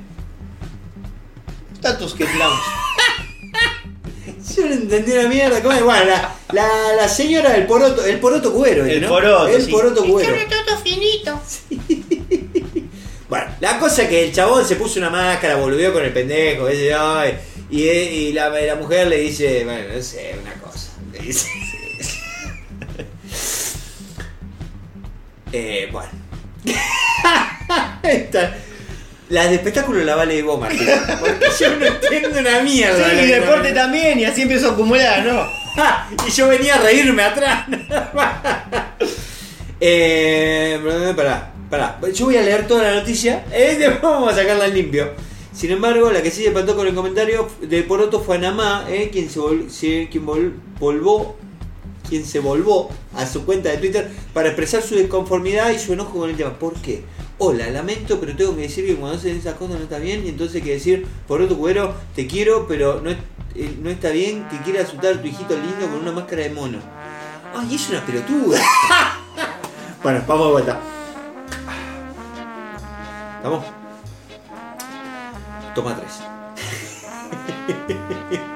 Status 1.75 2.15
que 2.15 2.25
tiramos. 2.25 2.61
Yo 4.57 4.67
no 4.67 4.73
entendí 4.75 5.13
una 5.13 5.29
mierda. 5.29 5.63
¿Cómo 5.63 5.75
es? 5.75 5.83
Bueno, 5.83 6.05
la, 6.07 6.35
la, 6.53 6.69
la 6.97 7.09
señora 7.09 7.51
del 7.53 7.67
poroto, 7.67 8.05
el 8.05 8.19
poroto 8.19 8.53
cubero, 8.53 8.85
El 8.85 9.01
¿no? 9.03 9.09
poroto, 9.09 9.49
El 9.49 9.63
sí. 9.65 9.71
poroto 9.71 10.05
cubero. 10.05 10.35
todo 10.67 10.79
finito. 10.79 11.41
Bueno, 13.31 13.47
la 13.61 13.79
cosa 13.79 14.03
es 14.03 14.09
que 14.09 14.25
el 14.25 14.33
chabón 14.33 14.65
se 14.67 14.75
puso 14.75 14.99
una 14.99 15.09
máscara, 15.09 15.55
boludeó 15.55 15.93
con 15.93 16.05
el 16.05 16.13
pendejo, 16.13 16.67
qué 16.67 16.73
sé 16.75 16.89
yo, 16.91 17.23
y, 17.71 17.81
y 17.81 18.33
la, 18.33 18.49
la 18.49 18.75
mujer 18.75 19.07
le 19.07 19.19
dice, 19.19 19.63
bueno, 19.65 19.85
no 19.95 20.03
sé, 20.03 20.35
una 20.43 20.53
cosa. 20.55 20.91
Le 21.13 21.21
dice. 21.21 21.47
eh, 25.53 25.89
bueno. 25.93 26.11
Esta- 28.03 28.57
la 29.31 29.49
de 29.49 29.55
espectáculo 29.57 30.05
la 30.05 30.15
vale 30.17 30.43
vos, 30.43 30.61
Martín. 30.61 30.87
Porque 31.19 31.47
yo 31.59 31.77
no 31.77 31.87
entiendo 31.87 32.39
una 32.39 32.61
mierda. 32.61 33.11
Sí, 33.11 33.17
y 33.23 33.27
deporte 33.27 33.73
también, 33.73 34.19
y 34.21 34.25
así 34.25 34.43
empezó 34.43 34.69
a 34.71 34.73
acumular, 34.73 35.25
¿no? 35.25 35.61
y 36.27 36.31
yo 36.31 36.49
venía 36.49 36.75
a 36.75 36.79
reírme 36.83 37.23
atrás. 37.23 37.65
eh, 39.81 41.13
pará, 41.17 41.53
pará. 41.71 41.99
Yo 42.13 42.27
voy 42.27 42.37
a 42.37 42.43
leer 42.43 42.67
toda 42.67 42.83
la 42.85 42.95
noticia. 42.95 43.45
Eh, 43.53 43.77
después 43.79 44.03
vamos 44.03 44.33
a 44.33 44.37
sacarla 44.37 44.67
en 44.67 44.75
limpio. 44.75 45.13
Sin 45.53 45.71
embargo, 45.73 46.11
la 46.11 46.23
que 46.23 46.31
sí 46.31 46.43
se 46.43 46.49
espantó 46.49 46.77
con 46.77 46.87
el 46.87 46.95
comentario 46.95 47.49
de 47.61 47.83
Poroto 47.83 48.21
fue 48.21 48.37
Anamá, 48.37 48.87
eh, 48.89 49.11
quien 49.13 49.29
se 49.29 49.41
vol- 49.41 49.69
se- 49.69 50.09
quien 50.11 50.25
vol- 50.27 50.53
volvó 50.79 51.37
quien 52.11 52.27
se 52.27 52.41
volvó 52.41 52.91
a 53.15 53.25
su 53.25 53.47
cuenta 53.47 53.71
de 53.71 53.79
Twitter 53.79 54.11
para 54.35 54.49
expresar 54.49 54.83
su 54.83 54.97
desconformidad 54.97 55.71
y 55.71 55.79
su 55.79 55.95
enojo 55.95 56.19
con 56.19 56.29
el 56.29 56.37
tema. 56.37 56.59
¿Por 56.59 56.75
qué? 56.75 57.05
Hola, 57.39 57.71
lamento, 57.71 58.21
pero 58.21 58.37
tengo 58.37 58.55
que 58.55 58.63
decir 58.63 58.85
que 58.85 58.97
cuando 58.97 59.17
hacen 59.17 59.37
esas 59.37 59.55
cosas 59.55 59.77
no 59.77 59.85
está 59.85 59.99
bien 59.99 60.27
y 60.27 60.29
entonces 60.29 60.57
hay 60.57 60.63
que 60.63 60.73
decir, 60.73 61.07
por 61.27 61.41
otro 61.41 61.57
cubero, 61.57 61.95
te 62.15 62.27
quiero, 62.27 62.67
pero 62.67 63.01
no, 63.01 63.11
eh, 63.13 63.17
no 63.81 63.89
está 63.89 64.11
bien 64.11 64.47
que 64.49 64.59
quieras 64.59 64.89
asustar 64.89 65.15
a 65.15 65.23
tu 65.23 65.29
hijito 65.29 65.55
lindo 65.55 65.87
con 65.87 66.01
una 66.01 66.13
máscara 66.13 66.43
de 66.43 66.51
mono. 66.51 66.81
¡Ay, 67.55 67.75
es 67.75 67.89
una 67.89 68.05
pelotuda! 68.05 68.61
bueno, 70.03 70.23
vamos 70.27 70.47
de 70.47 70.53
vuelta. 70.53 70.81
¿Estamos? 73.39 73.65
Toma 75.75 75.97
tres. 75.97 76.21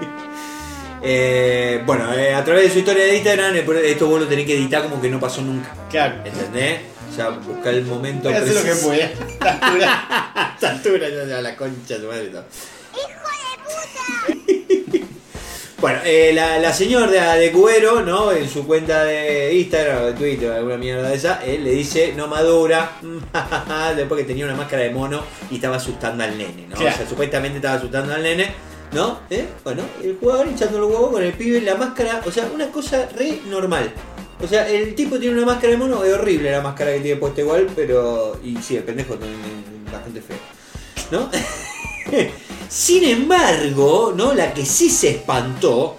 Eh, 1.06 1.82
bueno, 1.84 2.14
eh, 2.14 2.32
a 2.32 2.42
través 2.42 2.64
de 2.64 2.70
su 2.70 2.78
historia 2.78 3.04
de 3.04 3.16
Instagram, 3.16 3.56
eh, 3.56 3.64
esto 3.84 4.08
vos 4.08 4.20
lo 4.20 4.26
tenés 4.26 4.46
que 4.46 4.56
editar 4.56 4.82
como 4.82 5.02
que 5.02 5.10
no 5.10 5.20
pasó 5.20 5.42
nunca. 5.42 5.74
Claro. 5.90 6.14
¿Entendés? 6.24 6.80
O 7.12 7.14
sea, 7.14 7.28
buscar 7.28 7.74
el 7.74 7.84
momento. 7.84 8.30
Voy 8.30 8.38
a 8.38 8.42
hacer 8.42 8.54
lo 8.54 8.62
que 8.62 8.74
pueda. 8.74 9.04
A 9.04 9.28
esta 9.28 9.50
altura. 9.50 10.06
A 10.34 10.52
esta 10.54 10.70
altura 10.70 11.08
ya, 11.10 11.24
ya 11.24 11.42
la 11.42 11.56
concha 11.56 11.94
de 11.94 12.00
tu 12.00 12.06
madre 12.06 12.24
y 12.24 12.30
todo. 12.30 12.44
Bueno, 15.84 16.00
eh, 16.02 16.32
la, 16.32 16.58
la 16.60 16.72
señora 16.72 17.10
de, 17.10 17.40
de 17.40 17.52
Cubero, 17.52 18.00
¿no? 18.00 18.32
En 18.32 18.48
su 18.48 18.66
cuenta 18.66 19.04
de 19.04 19.54
Instagram 19.54 19.98
o 19.98 20.06
de 20.06 20.12
Twitter 20.14 20.50
alguna 20.50 20.78
mierda 20.78 21.10
de 21.10 21.14
esa, 21.14 21.44
él 21.44 21.62
le 21.62 21.72
dice 21.72 22.14
no 22.16 22.26
madura, 22.26 22.92
después 23.94 24.22
que 24.22 24.26
tenía 24.26 24.46
una 24.46 24.54
máscara 24.54 24.82
de 24.82 24.88
mono 24.88 25.22
y 25.50 25.56
estaba 25.56 25.76
asustando 25.76 26.24
al 26.24 26.38
nene, 26.38 26.68
¿no? 26.70 26.76
Claro. 26.76 26.94
O 26.94 26.96
sea, 26.96 27.06
supuestamente 27.06 27.58
estaba 27.58 27.74
asustando 27.74 28.14
al 28.14 28.22
nene, 28.22 28.54
¿no? 28.94 29.18
¿Eh? 29.28 29.46
Bueno, 29.64 29.82
el 30.02 30.16
jugador 30.18 30.46
hinchando 30.46 30.78
los 30.78 30.90
huevos 30.90 31.10
con 31.10 31.22
el 31.22 31.32
pibe, 31.32 31.60
la 31.60 31.74
máscara, 31.74 32.22
o 32.24 32.30
sea, 32.30 32.48
una 32.54 32.68
cosa 32.70 33.08
re 33.14 33.40
normal. 33.46 33.92
O 34.42 34.46
sea, 34.46 34.68
el 34.68 34.94
tipo 34.94 35.18
tiene 35.18 35.36
una 35.36 35.46
máscara 35.46 35.72
de 35.72 35.76
mono, 35.76 36.04
es 36.04 36.12
horrible 36.14 36.50
la 36.50 36.60
máscara 36.60 36.92
que 36.92 37.00
tiene 37.00 37.20
puesta 37.20 37.40
igual, 37.40 37.68
pero. 37.74 38.38
Y 38.42 38.56
sí, 38.58 38.76
el 38.76 38.84
pendejo 38.84 39.14
también 39.14 39.40
es 39.86 39.92
bastante 39.92 40.20
feo. 40.20 40.36
¿No? 41.10 41.28
Sin 42.68 43.04
embargo, 43.04 44.12
¿no? 44.16 44.34
La 44.34 44.52
que 44.52 44.64
sí 44.64 44.90
se 44.90 45.10
espantó 45.10 45.96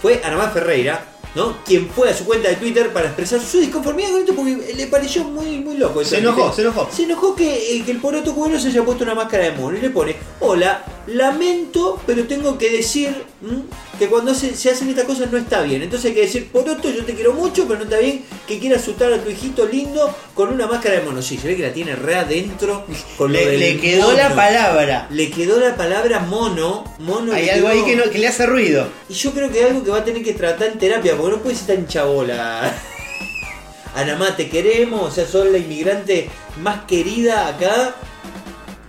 fue 0.00 0.20
Anamá 0.24 0.50
Ferreira, 0.50 1.04
¿no? 1.34 1.56
Quien 1.64 1.88
fue 1.88 2.10
a 2.10 2.16
su 2.16 2.24
cuenta 2.24 2.48
de 2.48 2.56
Twitter 2.56 2.92
para 2.92 3.06
expresar 3.06 3.40
su 3.40 3.58
disconformidad 3.58 4.10
con 4.10 4.20
esto 4.20 4.34
porque 4.34 4.74
le 4.74 4.86
pareció 4.86 5.24
muy, 5.24 5.58
muy 5.58 5.76
loco. 5.76 6.04
Se 6.04 6.18
enojó, 6.18 6.52
se 6.52 6.62
enojó. 6.62 6.88
Se 6.92 7.02
enojó 7.04 7.34
que, 7.34 7.76
eh, 7.76 7.82
que 7.84 7.90
el 7.90 7.98
poroto 7.98 8.34
cubano 8.34 8.58
se 8.58 8.68
haya 8.68 8.84
puesto 8.84 9.04
una 9.04 9.14
máscara 9.14 9.44
de 9.44 9.52
mono 9.52 9.76
y 9.76 9.80
le 9.80 9.90
pone, 9.90 10.16
hola, 10.40 10.84
lamento, 11.06 12.00
pero 12.06 12.24
tengo 12.24 12.58
que 12.58 12.70
decir 12.70 13.08
¿m? 13.42 13.62
que 13.98 14.06
cuando 14.08 14.34
se, 14.34 14.54
se 14.54 14.70
hacen 14.70 14.88
estas 14.88 15.04
cosas 15.04 15.30
no 15.30 15.38
está 15.38 15.62
bien. 15.62 15.82
Entonces 15.82 16.10
hay 16.10 16.14
que 16.14 16.20
decir, 16.22 16.48
poroto, 16.50 16.90
yo 16.90 17.04
te 17.04 17.14
quiero 17.14 17.32
mucho, 17.32 17.64
pero 17.66 17.78
no 17.78 17.84
está 17.84 17.98
bien 17.98 18.24
que 18.46 18.58
quieras 18.58 18.82
asustar 18.82 19.12
a 19.12 19.18
tu 19.22 19.30
hijito 19.30 19.66
lindo 19.66 20.14
con 20.34 20.48
una 20.52 20.66
máscara 20.66 20.96
de 20.96 21.02
mono. 21.02 21.22
Sí, 21.22 21.36
se 21.38 21.48
ve 21.48 21.56
que 21.56 21.62
la 21.62 21.72
tiene 21.72 21.94
re 21.96 22.14
adentro 22.16 22.84
con 23.16 23.32
lo 23.32 23.38
Le, 23.38 23.46
del 23.46 23.60
le 23.60 23.80
quedó 23.80 24.02
mono. 24.06 24.16
la 24.16 24.34
palabra. 24.34 25.06
Le 25.10 25.30
quedó 25.30 25.58
la 25.60 25.76
palabra 25.76 26.20
mono, 26.20 26.84
mono. 26.98 27.32
Hay 27.32 27.48
algo 27.50 27.68
quedó- 27.68 27.78
ahí 27.84 27.84
que, 27.90 27.96
no- 27.96 28.10
que 28.10 28.18
le 28.18 28.28
hace 28.28 28.46
ruido. 28.46 28.88
Y 29.08 29.14
yo 29.14 29.32
creo 29.32 29.50
que 29.50 29.60
es 29.60 29.66
algo 29.66 29.84
que 29.84 29.90
va 29.90 29.98
a 29.98 30.04
tener 30.04 30.22
que 30.22 30.32
tratar 30.34 30.68
en 30.68 30.78
terapia, 30.78 31.16
porque 31.16 31.36
no 31.36 31.42
puede 31.42 31.56
ser 31.56 31.76
tan 31.76 31.86
chabola. 31.88 32.72
Anamá, 33.94 34.34
te 34.36 34.48
queremos, 34.48 35.02
o 35.02 35.10
sea, 35.14 35.26
sos 35.26 35.46
la 35.48 35.58
inmigrante 35.58 36.30
más 36.62 36.84
querida 36.86 37.46
acá. 37.48 37.94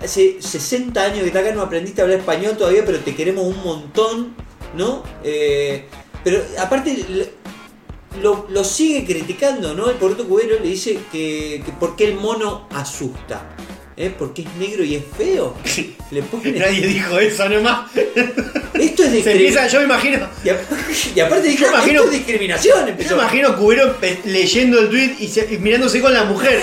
Hace 0.04 0.38
60 0.42 1.02
años 1.02 1.20
que 1.20 1.28
está 1.28 1.40
acá, 1.40 1.52
no 1.54 1.62
aprendiste 1.62 2.02
a 2.02 2.04
hablar 2.04 2.20
español 2.20 2.58
todavía, 2.58 2.84
pero 2.86 3.00
te 3.00 3.16
queremos 3.16 3.46
un 3.46 3.64
montón, 3.64 4.36
¿no? 4.76 5.04
Eh, 5.24 5.86
pero 6.24 6.42
aparte, 6.60 7.06
lo, 8.22 8.64
sigue 8.64 9.06
criticando, 9.06 9.74
¿no? 9.74 9.90
El 9.90 9.96
Porto 9.96 10.28
Cubero 10.28 10.60
le 10.60 10.68
dice 10.70 11.00
que, 11.12 11.64
que 11.66 11.72
por 11.80 11.96
qué 11.96 12.06
el 12.06 12.16
mono 12.16 12.68
asusta. 12.74 13.50
¿Eh? 13.96 14.12
Porque 14.18 14.42
es 14.42 14.48
negro 14.56 14.84
y 14.84 14.96
es 14.96 15.04
feo. 15.16 15.56
Le 16.12 16.24
pone- 16.24 16.52
Nadie 16.54 16.88
dijo 16.88 17.20
eso 17.20 17.48
nomás. 17.48 17.92
Esto 17.96 19.04
es 19.04 19.12
discriminación. 19.12 19.70
yo 19.70 19.80
me 19.80 19.86
imagino. 19.86 20.28
Y, 20.44 20.50
a- 20.50 20.60
y 21.16 21.20
aparte 21.20 21.48
dijo, 21.48 21.62
Yo 21.66 21.70
imagino- 21.70 22.00
esto 22.00 22.12
es 22.12 22.18
discriminación. 22.18 22.80
Yo 22.82 22.88
Empezó. 22.88 23.16
me 23.16 23.22
imagino 23.22 23.56
Cubero 23.56 23.96
leyendo 24.26 24.80
el 24.80 24.90
tweet 24.90 25.16
y, 25.20 25.28
se- 25.28 25.48
y 25.54 25.60
mirándose 25.60 26.02
con 26.02 26.12
la 26.12 26.24
mujer. 26.24 26.60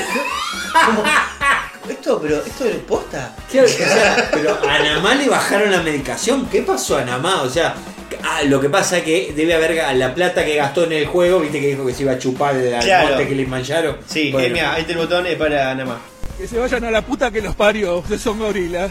Como, 0.87 1.05
esto, 1.89 2.19
pero 2.21 2.37
esto 2.45 2.65
es 2.65 2.77
posta. 2.77 3.35
Claro, 3.51 3.67
o 3.67 3.71
sea, 3.71 4.29
pero 4.33 4.59
a 4.69 4.79
Namá 4.79 5.15
le 5.15 5.29
bajaron 5.29 5.71
la 5.73 5.83
medicación. 5.83 6.47
¿Qué 6.49 6.63
pasó 6.63 6.99
a 6.99 7.05
Namá? 7.05 7.43
O 7.43 7.51
sea, 7.51 7.75
ah, 8.23 8.43
lo 8.45 8.61
que 8.61 8.69
pasa 8.69 8.99
es 8.99 9.05
que 9.05 9.33
debe 9.35 9.55
haber 9.55 9.75
la 9.97 10.15
plata 10.15 10.45
que 10.45 10.55
gastó 10.57 10.85
en 10.85 10.93
el 10.93 11.07
juego, 11.07 11.41
viste 11.41 11.61
que 11.61 11.69
dijo 11.69 11.85
que 11.87 11.93
se 11.95 12.03
iba 12.03 12.13
a 12.13 12.19
chupar 12.19 12.55
el 12.57 12.79
Claro. 12.81 13.09
monte 13.09 13.27
que 13.29 13.35
le 13.35 13.47
mancharon. 13.47 13.97
Sí, 14.07 14.31
Bueno. 14.31 14.47
eh, 14.47 14.51
mira, 14.51 14.75
ahí 14.75 14.83
está 14.83 14.93
el 14.93 14.99
botón 14.99 15.27
es 15.27 15.37
para 15.37 15.75
nada 15.75 15.85
más. 15.85 15.99
Que 16.39 16.47
se 16.47 16.59
vayan 16.59 16.85
a 16.85 16.91
la 16.91 17.03
puta 17.03 17.31
que 17.31 17.43
los 17.43 17.55
parió, 17.57 17.99
ustedes 17.99 18.21
son 18.23 18.39
gorilas. 18.39 18.91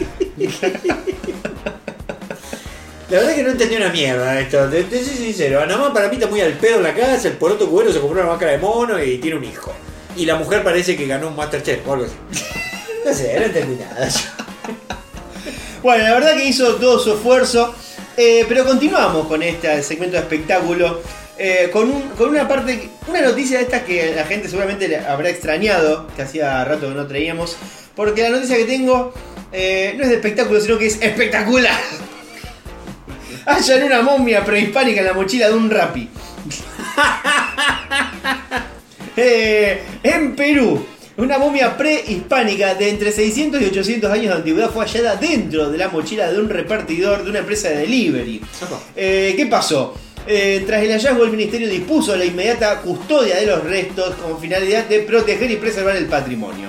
La 3.08 3.18
verdad 3.18 3.34
que 3.34 3.42
no 3.42 3.50
entendí 3.50 3.74
una 3.76 3.88
mierda 3.88 4.32
de 4.34 4.42
esto. 4.42 4.68
Te, 4.68 4.84
te 4.84 5.02
soy 5.04 5.16
sincero. 5.16 5.64
Nada 5.66 5.78
más 5.78 5.90
para 5.90 6.08
mí 6.08 6.14
está 6.14 6.28
muy 6.28 6.40
al 6.40 6.52
pedo 6.52 6.76
en 6.76 6.84
la 6.84 6.94
casa. 6.94 7.26
El 7.28 7.34
poroto 7.34 7.68
cubero 7.68 7.92
se 7.92 7.98
compró 7.98 8.20
una 8.20 8.30
máscara 8.30 8.52
de 8.52 8.58
mono 8.58 9.02
y 9.02 9.18
tiene 9.18 9.36
un 9.36 9.44
hijo. 9.44 9.72
Y 10.16 10.26
la 10.26 10.36
mujer 10.36 10.62
parece 10.62 10.96
que 10.96 11.06
ganó 11.08 11.26
un 11.28 11.34
Masterchef 11.36 11.80
o 11.88 11.92
algo 11.94 12.04
así. 12.04 12.14
No 13.04 13.14
sé, 13.14 13.38
no 13.38 13.46
entendí 13.46 13.82
nada. 13.82 14.08
Bueno, 15.82 16.04
la 16.04 16.14
verdad 16.14 16.36
que 16.36 16.44
hizo 16.44 16.76
todo 16.76 16.98
su 16.98 17.14
esfuerzo. 17.14 17.74
eh, 18.16 18.44
pero 18.48 18.64
continuamos 18.66 19.26
con 19.26 19.42
este 19.42 19.82
segmento 19.82 20.16
de 20.16 20.22
espectáculo. 20.22 21.00
eh, 21.42 21.70
con, 21.72 21.88
un- 21.90 22.02
con 22.18 22.28
una 22.28 22.46
parte, 22.46 22.90
una 23.08 23.22
noticia 23.22 23.56
de 23.56 23.64
estas 23.64 23.82
que 23.84 24.12
la 24.14 24.24
gente 24.26 24.46
seguramente 24.48 24.94
habrá 24.98 25.30
extrañado, 25.30 26.06
que 26.14 26.20
hacía 26.20 26.62
rato 26.66 26.86
que 26.88 26.94
no 26.94 27.06
traíamos. 27.06 27.56
Porque 27.96 28.20
la 28.22 28.28
noticia 28.28 28.56
que 28.58 28.66
tengo 28.66 29.14
eh, 29.50 29.94
no 29.96 30.02
es 30.04 30.10
de 30.10 30.16
espectáculo, 30.16 30.60
sino 30.60 30.76
que 30.76 30.88
es 30.88 31.00
espectacular. 31.00 31.80
Hallan 33.46 33.84
una 33.84 34.02
momia 34.02 34.44
prehispánica 34.44 35.00
en 35.00 35.06
la 35.06 35.14
mochila 35.14 35.48
de 35.48 35.54
un 35.54 35.70
rapi. 35.70 36.10
En 40.02 40.34
Perú, 40.36 40.84
una 41.22 41.38
momia 41.38 41.76
prehispánica 41.76 42.74
de 42.74 42.88
entre 42.90 43.12
600 43.12 43.60
y 43.60 43.64
800 43.66 44.10
años 44.12 44.26
de 44.26 44.34
antigüedad 44.34 44.70
fue 44.70 44.84
hallada 44.86 45.16
dentro 45.16 45.70
de 45.70 45.78
la 45.78 45.88
mochila 45.88 46.30
de 46.30 46.38
un 46.38 46.48
repartidor 46.48 47.24
de 47.24 47.30
una 47.30 47.40
empresa 47.40 47.68
de 47.68 47.78
delivery. 47.78 48.40
Eh, 48.96 49.34
¿Qué 49.36 49.46
pasó? 49.46 49.94
Eh, 50.26 50.62
tras 50.66 50.82
el 50.82 50.90
hallazgo, 50.92 51.24
el 51.24 51.30
ministerio 51.30 51.68
dispuso 51.68 52.14
la 52.16 52.24
inmediata 52.24 52.80
custodia 52.80 53.36
de 53.36 53.46
los 53.46 53.64
restos 53.64 54.14
con 54.16 54.38
finalidad 54.40 54.84
de 54.86 55.00
proteger 55.00 55.50
y 55.50 55.56
preservar 55.56 55.96
el 55.96 56.06
patrimonio. 56.06 56.68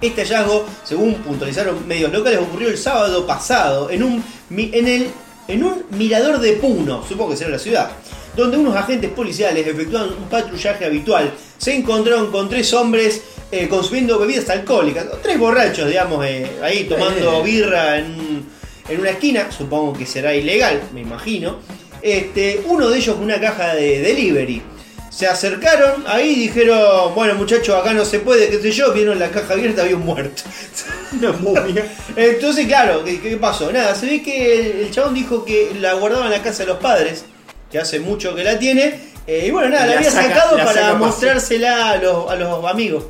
Este 0.00 0.22
hallazgo, 0.22 0.66
según 0.84 1.14
puntualizaron 1.16 1.86
medios 1.86 2.12
locales, 2.12 2.38
ocurrió 2.40 2.68
el 2.68 2.78
sábado 2.78 3.26
pasado 3.26 3.90
en 3.90 4.02
un, 4.02 4.24
mi- 4.50 4.70
en 4.72 4.88
el, 4.88 5.06
en 5.48 5.64
un 5.64 5.84
mirador 5.90 6.38
de 6.40 6.52
Puno, 6.54 7.04
supongo 7.06 7.32
que 7.32 7.36
será 7.36 7.50
la 7.50 7.58
ciudad, 7.58 7.90
donde 8.36 8.56
unos 8.56 8.76
agentes 8.76 9.10
policiales 9.10 9.66
efectuaban 9.66 10.10
un 10.10 10.28
patrullaje 10.28 10.84
habitual. 10.84 11.32
Se 11.58 11.74
encontraron 11.74 12.30
con 12.30 12.48
tres 12.48 12.72
hombres 12.72 13.22
eh, 13.52 13.68
consumiendo 13.68 14.18
bebidas 14.18 14.48
alcohólicas, 14.48 15.06
tres 15.22 15.38
borrachos, 15.38 15.88
digamos, 15.88 16.24
eh, 16.24 16.48
ahí 16.62 16.84
tomando 16.84 17.42
birra 17.42 17.98
en, 17.98 18.44
en 18.88 19.00
una 19.00 19.10
esquina, 19.10 19.50
supongo 19.50 19.92
que 19.92 20.06
será 20.06 20.34
ilegal, 20.34 20.80
me 20.94 21.00
imagino. 21.00 21.58
Este, 22.00 22.62
uno 22.66 22.88
de 22.88 22.98
ellos 22.98 23.16
con 23.16 23.24
una 23.24 23.40
caja 23.40 23.74
de 23.74 24.00
delivery. 24.00 24.62
Se 25.10 25.26
acercaron 25.26 26.04
ahí 26.06 26.30
y 26.30 26.40
dijeron, 26.42 27.12
bueno 27.14 27.34
muchachos, 27.34 27.74
acá 27.74 27.92
no 27.92 28.04
se 28.04 28.20
puede, 28.20 28.48
qué 28.48 28.60
sé 28.60 28.70
yo, 28.70 28.92
vieron 28.92 29.18
la 29.18 29.30
caja 29.30 29.54
abierta, 29.54 29.82
había 29.82 29.96
un 29.96 30.06
muerto. 30.06 30.44
Una 31.12 31.32
momia. 31.32 31.84
Entonces, 32.14 32.66
claro, 32.68 33.04
¿qué, 33.04 33.20
qué 33.20 33.36
pasó? 33.36 33.72
Nada, 33.72 33.96
se 33.96 34.06
ve 34.06 34.22
que 34.22 34.60
el, 34.60 34.66
el 34.82 34.90
chabón 34.92 35.14
dijo 35.14 35.44
que 35.44 35.72
la 35.80 35.94
guardaba 35.94 36.26
en 36.26 36.30
la 36.30 36.42
casa 36.42 36.62
de 36.62 36.68
los 36.68 36.78
padres, 36.78 37.24
que 37.70 37.78
hace 37.78 38.00
mucho 38.00 38.34
que 38.34 38.42
la 38.44 38.58
tiene, 38.58 38.98
eh, 39.26 39.44
y 39.46 39.50
bueno, 39.50 39.68
nada, 39.70 39.86
la, 39.86 39.92
La 39.92 39.98
había 39.98 40.10
saca- 40.10 40.28
sacado 40.34 40.56
la 40.58 40.64
para 40.64 40.94
mostrársela 40.94 41.90
a 41.92 41.96
los, 41.98 42.30
a 42.30 42.36
los 42.36 42.64
amigos. 42.64 43.04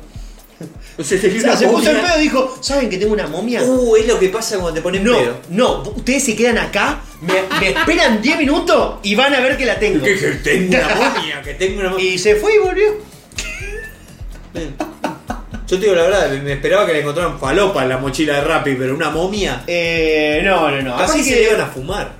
Una 0.97 1.55
se 1.57 1.67
puso 1.67 1.89
el 1.89 1.97
pedo 2.01 2.19
y 2.19 2.21
dijo, 2.21 2.57
¿saben 2.61 2.87
que 2.89 2.97
tengo 2.97 3.13
una 3.13 3.25
momia? 3.25 3.63
Uh, 3.63 3.95
es 3.95 4.07
lo 4.07 4.19
que 4.19 4.29
pasa 4.29 4.57
cuando 4.59 4.73
te 4.75 4.81
pones 4.81 5.01
No, 5.01 5.17
pedo. 5.17 5.37
no, 5.49 5.81
ustedes 5.95 6.23
se 6.23 6.35
quedan 6.35 6.59
acá, 6.59 7.01
me, 7.21 7.33
me 7.59 7.69
esperan 7.69 8.21
10 8.21 8.37
minutos 8.37 8.99
y 9.01 9.15
van 9.15 9.33
a 9.33 9.39
ver 9.39 9.57
que 9.57 9.65
la 9.65 9.79
tengo. 9.79 10.03
Que, 10.05 10.15
que 10.19 10.27
tengo 10.43 10.75
una 10.77 10.95
momia, 11.15 11.41
que 11.41 11.53
tengo 11.55 11.79
una 11.79 11.89
momia. 11.91 12.05
Y 12.05 12.17
se 12.19 12.35
fue 12.35 12.53
y 12.55 12.59
volvió. 12.59 12.93
Yo 14.53 15.77
te 15.79 15.83
digo 15.85 15.95
la 15.95 16.03
verdad, 16.03 16.29
me 16.43 16.53
esperaba 16.53 16.85
que 16.85 16.91
le 16.93 16.99
encontraran 16.99 17.39
falopa 17.39 17.83
en 17.83 17.89
la 17.89 17.97
mochila 17.97 18.35
de 18.35 18.41
Rappi, 18.41 18.75
pero 18.75 18.93
una 18.93 19.09
momia. 19.09 19.63
Eh, 19.65 20.41
no, 20.43 20.69
no, 20.69 20.81
no. 20.81 20.91
Capaz 20.91 21.05
Así 21.11 21.19
que 21.19 21.23
se 21.23 21.35
le 21.37 21.43
iban 21.43 21.61
a 21.61 21.65
fumar. 21.67 22.11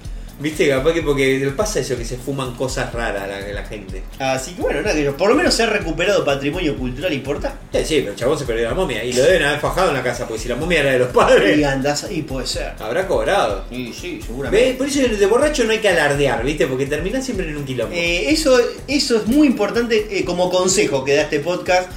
¿Viste? 0.41 0.67
Capaz 0.69 0.93
que 0.93 1.01
porque 1.03 1.51
pasa 1.55 1.79
eso, 1.79 1.95
que 1.97 2.03
se 2.05 2.17
fuman 2.17 2.55
cosas 2.55 2.91
raras 2.93 3.27
la, 3.27 3.39
la 3.53 3.63
gente. 3.65 4.01
Así 4.19 4.53
que 4.53 4.61
bueno, 4.61 4.81
nada, 4.81 4.95
que 4.95 5.11
por 5.11 5.29
lo 5.29 5.35
menos 5.35 5.53
se 5.53 5.63
ha 5.63 5.67
recuperado 5.67 6.25
patrimonio 6.25 6.75
cultural 6.75 7.13
importante. 7.13 7.83
Sí, 7.83 7.85
sí, 7.85 7.95
pero 7.99 8.11
el 8.11 8.17
chabón 8.17 8.39
se 8.39 8.45
perdió 8.45 8.67
la 8.67 8.73
momia 8.73 9.03
y 9.03 9.13
lo 9.13 9.23
deben 9.23 9.43
haber 9.43 9.59
fajado 9.59 9.89
en 9.89 9.95
la 9.95 10.03
casa, 10.03 10.27
porque 10.27 10.41
si 10.41 10.49
la 10.49 10.55
momia 10.55 10.79
era 10.81 10.91
de 10.91 10.99
los 10.99 11.09
padres, 11.09 11.57
Y 11.57 11.63
andás 11.63 12.07
y 12.09 12.21
puede 12.23 12.47
ser. 12.47 12.73
habrá 12.79 13.07
cobrado. 13.07 13.65
Sí, 13.69 13.93
sí, 13.93 14.15
¿Ves? 14.15 14.25
seguramente. 14.25 14.73
Por 14.73 14.87
eso 14.87 15.01
de 15.01 15.25
borracho 15.27 15.63
no 15.63 15.71
hay 15.71 15.79
que 15.79 15.89
alardear, 15.89 16.43
¿viste? 16.43 16.65
Porque 16.67 16.85
terminás 16.87 17.23
siempre 17.23 17.47
en 17.47 17.57
un 17.57 17.65
quilombo. 17.65 17.93
Eh, 17.95 18.29
eso, 18.31 18.59
eso 18.87 19.17
es 19.17 19.27
muy 19.27 19.47
importante 19.47 20.07
eh, 20.09 20.25
como 20.25 20.49
consejo 20.49 21.03
que 21.05 21.15
da 21.15 21.23
este 21.23 21.39
podcast. 21.39 21.89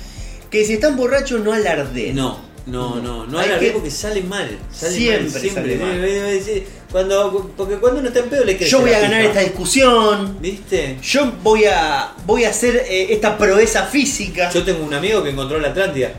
Que 0.50 0.64
si 0.64 0.74
están 0.74 0.96
borrachos 0.96 1.40
no 1.40 1.52
alardeen. 1.52 2.14
No, 2.14 2.38
no, 2.66 2.96
no, 2.96 3.26
no 3.26 3.38
Hay 3.38 3.48
alardeé 3.48 3.74
que- 3.82 3.90
sale 3.90 4.22
mal. 4.22 4.58
Sale 4.72 4.94
Siempre 4.94 5.30
mal, 5.30 5.40
siempre. 5.40 5.78
sale 5.78 6.20
mal. 6.56 6.62
Cuando, 6.90 7.52
porque 7.56 7.74
cuando 7.76 7.98
uno 8.00 8.08
está 8.08 8.20
en 8.20 8.28
pedo 8.28 8.44
le 8.44 8.56
crece 8.56 8.70
Yo 8.70 8.80
voy 8.80 8.92
a 8.92 9.00
ganar 9.00 9.20
esta 9.22 9.40
discusión. 9.40 10.38
¿Viste? 10.40 10.96
Yo 11.02 11.32
voy 11.42 11.64
a, 11.64 12.12
voy 12.24 12.44
a 12.44 12.50
hacer 12.50 12.76
eh, 12.88 13.08
esta 13.10 13.36
proeza 13.36 13.84
física. 13.86 14.50
Yo 14.50 14.62
tengo 14.64 14.84
un 14.84 14.94
amigo 14.94 15.22
que 15.22 15.30
encontró 15.30 15.58
la 15.58 15.68
Atlántida 15.68 16.12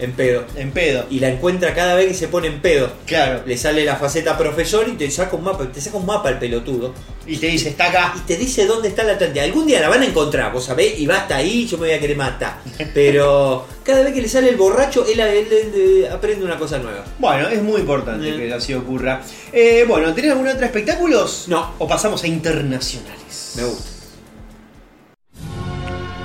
en 0.00 0.12
pedo. 0.12 0.44
En 0.56 0.70
pedo. 0.72 1.06
Y 1.10 1.20
la 1.20 1.28
encuentra 1.28 1.74
cada 1.74 1.94
vez 1.94 2.08
que 2.08 2.14
se 2.14 2.28
pone 2.28 2.46
en 2.48 2.60
pedo. 2.60 2.90
Claro. 3.06 3.42
Le 3.46 3.56
sale 3.56 3.84
la 3.84 3.96
faceta 3.96 4.36
profesor 4.38 4.88
y 4.88 4.92
te 4.92 5.10
saca 5.10 5.36
un 5.36 5.44
mapa, 5.44 5.66
te 5.72 5.80
saca 5.80 5.96
un 5.96 6.06
mapa 6.06 6.28
el 6.30 6.38
pelotudo. 6.38 6.92
Y 7.26 7.36
te 7.36 7.46
dice, 7.46 7.68
está 7.68 7.86
acá. 7.90 8.14
Y 8.16 8.20
te 8.26 8.36
dice 8.36 8.66
dónde 8.66 8.88
está 8.88 9.04
la 9.04 9.12
Atlántida. 9.12 9.44
Algún 9.44 9.66
día 9.66 9.80
la 9.80 9.88
van 9.88 10.02
a 10.02 10.06
encontrar, 10.06 10.52
vos 10.52 10.64
sabés, 10.64 10.98
y 10.98 11.06
va 11.06 11.18
hasta 11.18 11.36
ahí, 11.36 11.66
yo 11.66 11.76
me 11.78 11.86
voy 11.86 11.94
a 11.96 12.00
querer 12.00 12.16
matar. 12.16 12.58
Pero 12.94 13.66
cada 13.84 14.02
vez 14.02 14.12
que 14.14 14.22
le 14.22 14.28
sale 14.28 14.48
el 14.48 14.56
borracho, 14.56 15.04
él, 15.06 15.20
él- 15.20 15.48
él, 15.52 16.08
aprende 16.10 16.44
una 16.44 16.58
cosa 16.58 16.78
nueva. 16.78 17.04
Bueno, 17.18 17.48
es 17.48 17.62
muy 17.62 17.80
importante 17.80 18.28
Eh. 18.28 18.36
que 18.36 18.52
así 18.52 18.74
ocurra. 18.74 19.20
Eh, 19.52 19.84
bueno, 19.86 20.12
¿tenés 20.14 20.32
algún 20.32 20.48
otro 20.48 20.64
espectáculos? 20.64 21.44
No. 21.48 21.74
¿O 21.78 21.86
pasamos 21.86 22.22
a 22.24 22.26
internacionales? 22.26 23.52
Me 23.56 23.64
gusta. 23.64 23.90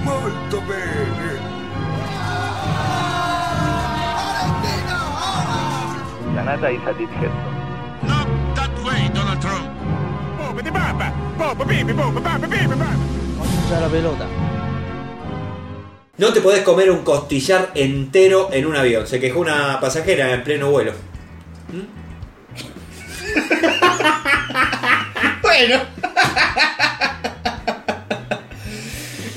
Molto 0.03 0.61
bene. 0.67 0.94
Canada 6.45 6.69
is 6.69 6.81
a 6.85 6.93
dithead. 6.93 7.33
Not 8.05 8.27
that 8.53 8.69
way, 8.85 9.09
Donald 9.09 9.41
Trump. 9.41 9.65
Usa 13.65 13.81
la 13.81 13.89
pelota. 13.89 14.27
No 16.19 16.31
te 16.33 16.41
podés 16.41 16.61
comer 16.61 16.91
un 16.91 17.03
costillar 17.03 17.71
entero 17.73 18.49
en 18.53 18.67
un 18.67 18.75
avión. 18.75 19.07
Se 19.07 19.19
quejó 19.19 19.39
una 19.39 19.79
pasajera 19.79 20.33
en 20.33 20.43
pleno 20.43 20.69
vuelo. 20.69 20.93
Bueno. 25.41 25.79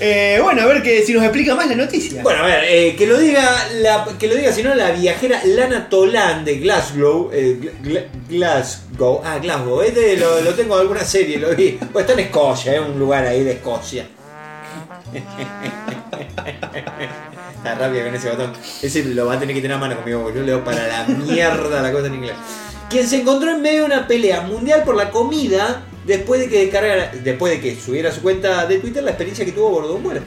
Eh, 0.00 0.38
bueno, 0.42 0.62
a 0.62 0.66
ver 0.66 0.82
que 0.82 1.02
si 1.04 1.12
nos 1.12 1.24
explica 1.24 1.54
más 1.56 1.68
la 1.68 1.74
noticia. 1.74 2.22
Bueno, 2.22 2.42
a 2.44 2.46
ver, 2.46 2.64
eh, 2.68 2.94
que 2.96 3.06
lo 3.06 3.18
diga, 3.18 3.42
la, 3.80 4.06
que 4.18 4.28
lo 4.28 4.36
diga, 4.36 4.52
si 4.52 4.62
no, 4.62 4.74
la 4.74 4.92
viajera 4.92 5.40
Lana 5.44 5.88
Tolan 5.88 6.44
de 6.44 6.58
Glasgow. 6.58 7.30
eh, 7.32 7.58
Gla- 7.60 7.72
Gla- 7.82 8.06
Glasgow. 8.28 9.20
Ah, 9.24 9.38
Glasgow. 9.42 9.82
Este 9.82 10.16
lo, 10.16 10.54
tengo 10.54 10.76
en 10.76 10.80
alguna 10.82 11.04
serie, 11.04 11.38
lo 11.38 11.54
vi. 11.54 11.78
Pues 11.92 12.04
está 12.04 12.12
en 12.12 12.20
Escocia, 12.26 12.74
es 12.74 12.80
un 12.80 12.98
lugar 12.98 13.26
ahí 13.26 13.42
de 13.42 13.52
Escocia. 13.52 14.06
Está 17.56 17.74
rápido 17.74 18.04
con 18.04 18.14
ese 18.14 18.30
botón. 18.30 18.52
Ese 18.82 19.04
lo 19.04 19.26
va 19.26 19.34
a 19.34 19.38
tener 19.40 19.54
que 19.54 19.60
tener 19.62 19.76
a 19.76 19.80
mano 19.80 19.96
conmigo, 19.96 20.32
yo 20.34 20.42
leo 20.42 20.62
para 20.64 20.86
la 20.86 21.04
mierda 21.06 21.82
la 21.82 21.90
cosa 21.92 22.06
en 22.06 22.14
inglés. 22.14 22.34
Quien 22.88 23.06
se 23.08 23.16
encontró 23.20 23.50
en 23.50 23.60
medio 23.60 23.80
de 23.80 23.86
una 23.86 24.06
pelea 24.06 24.42
mundial 24.42 24.82
por 24.84 24.94
la 24.96 25.10
comida 25.10 25.82
después 26.08 26.40
de 26.40 26.48
que 26.48 26.58
descargara, 26.64 27.12
después 27.22 27.52
de 27.52 27.60
que 27.60 27.76
subiera 27.76 28.10
su 28.10 28.22
cuenta 28.22 28.66
de 28.66 28.78
Twitter 28.78 29.02
la 29.04 29.10
experiencia 29.10 29.44
que 29.44 29.52
tuvo 29.52 29.68
a 29.68 29.70
bordo 29.70 29.88
de 29.90 29.94
un 29.94 30.02
vuelo. 30.02 30.20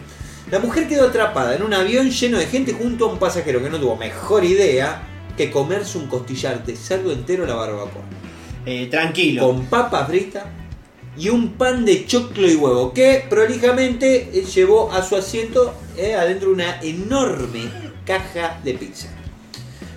La 0.50 0.60
mujer 0.60 0.88
quedó 0.88 1.08
atrapada 1.08 1.56
en 1.56 1.64
un 1.64 1.74
avión 1.74 2.12
lleno 2.12 2.38
de 2.38 2.46
gente 2.46 2.74
junto 2.74 3.06
a 3.06 3.12
un 3.12 3.18
pasajero 3.18 3.62
que 3.64 3.70
no 3.70 3.80
tuvo 3.80 3.96
mejor 3.96 4.46
idea 4.46 5.02
que 5.36 5.50
comerse 5.50 5.98
un 5.98 6.08
costillar 6.08 6.64
de 6.64 6.76
cerdo 6.76 7.12
entero 7.12 7.46
a 7.46 7.48
la 7.48 7.56
barbacoa. 7.56 8.04
Eh, 8.66 8.88
tranquilo. 8.92 9.48
Con 9.48 9.66
papa 9.66 10.06
frita 10.06 10.46
y 11.18 11.30
un 11.30 11.54
pan 11.54 11.84
de 11.84 12.06
choclo 12.06 12.48
y 12.48 12.56
huevo 12.56 12.94
que 12.94 13.26
prolijamente 13.28 14.30
eh, 14.34 14.46
llevó 14.46 14.92
a 14.92 15.02
su 15.02 15.16
asiento 15.16 15.74
eh, 15.98 16.14
adentro 16.14 16.50
de 16.50 16.54
una 16.54 16.82
enorme 16.82 17.64
caja 18.06 18.60
de 18.64 18.76
pizza. 18.76 19.08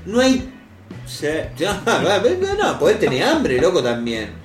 No 0.06 0.20
hay... 0.20 0.50
no, 2.58 2.78
podés 2.78 2.98
tener 2.98 3.22
hambre, 3.24 3.60
loco, 3.60 3.82
también. 3.82 4.43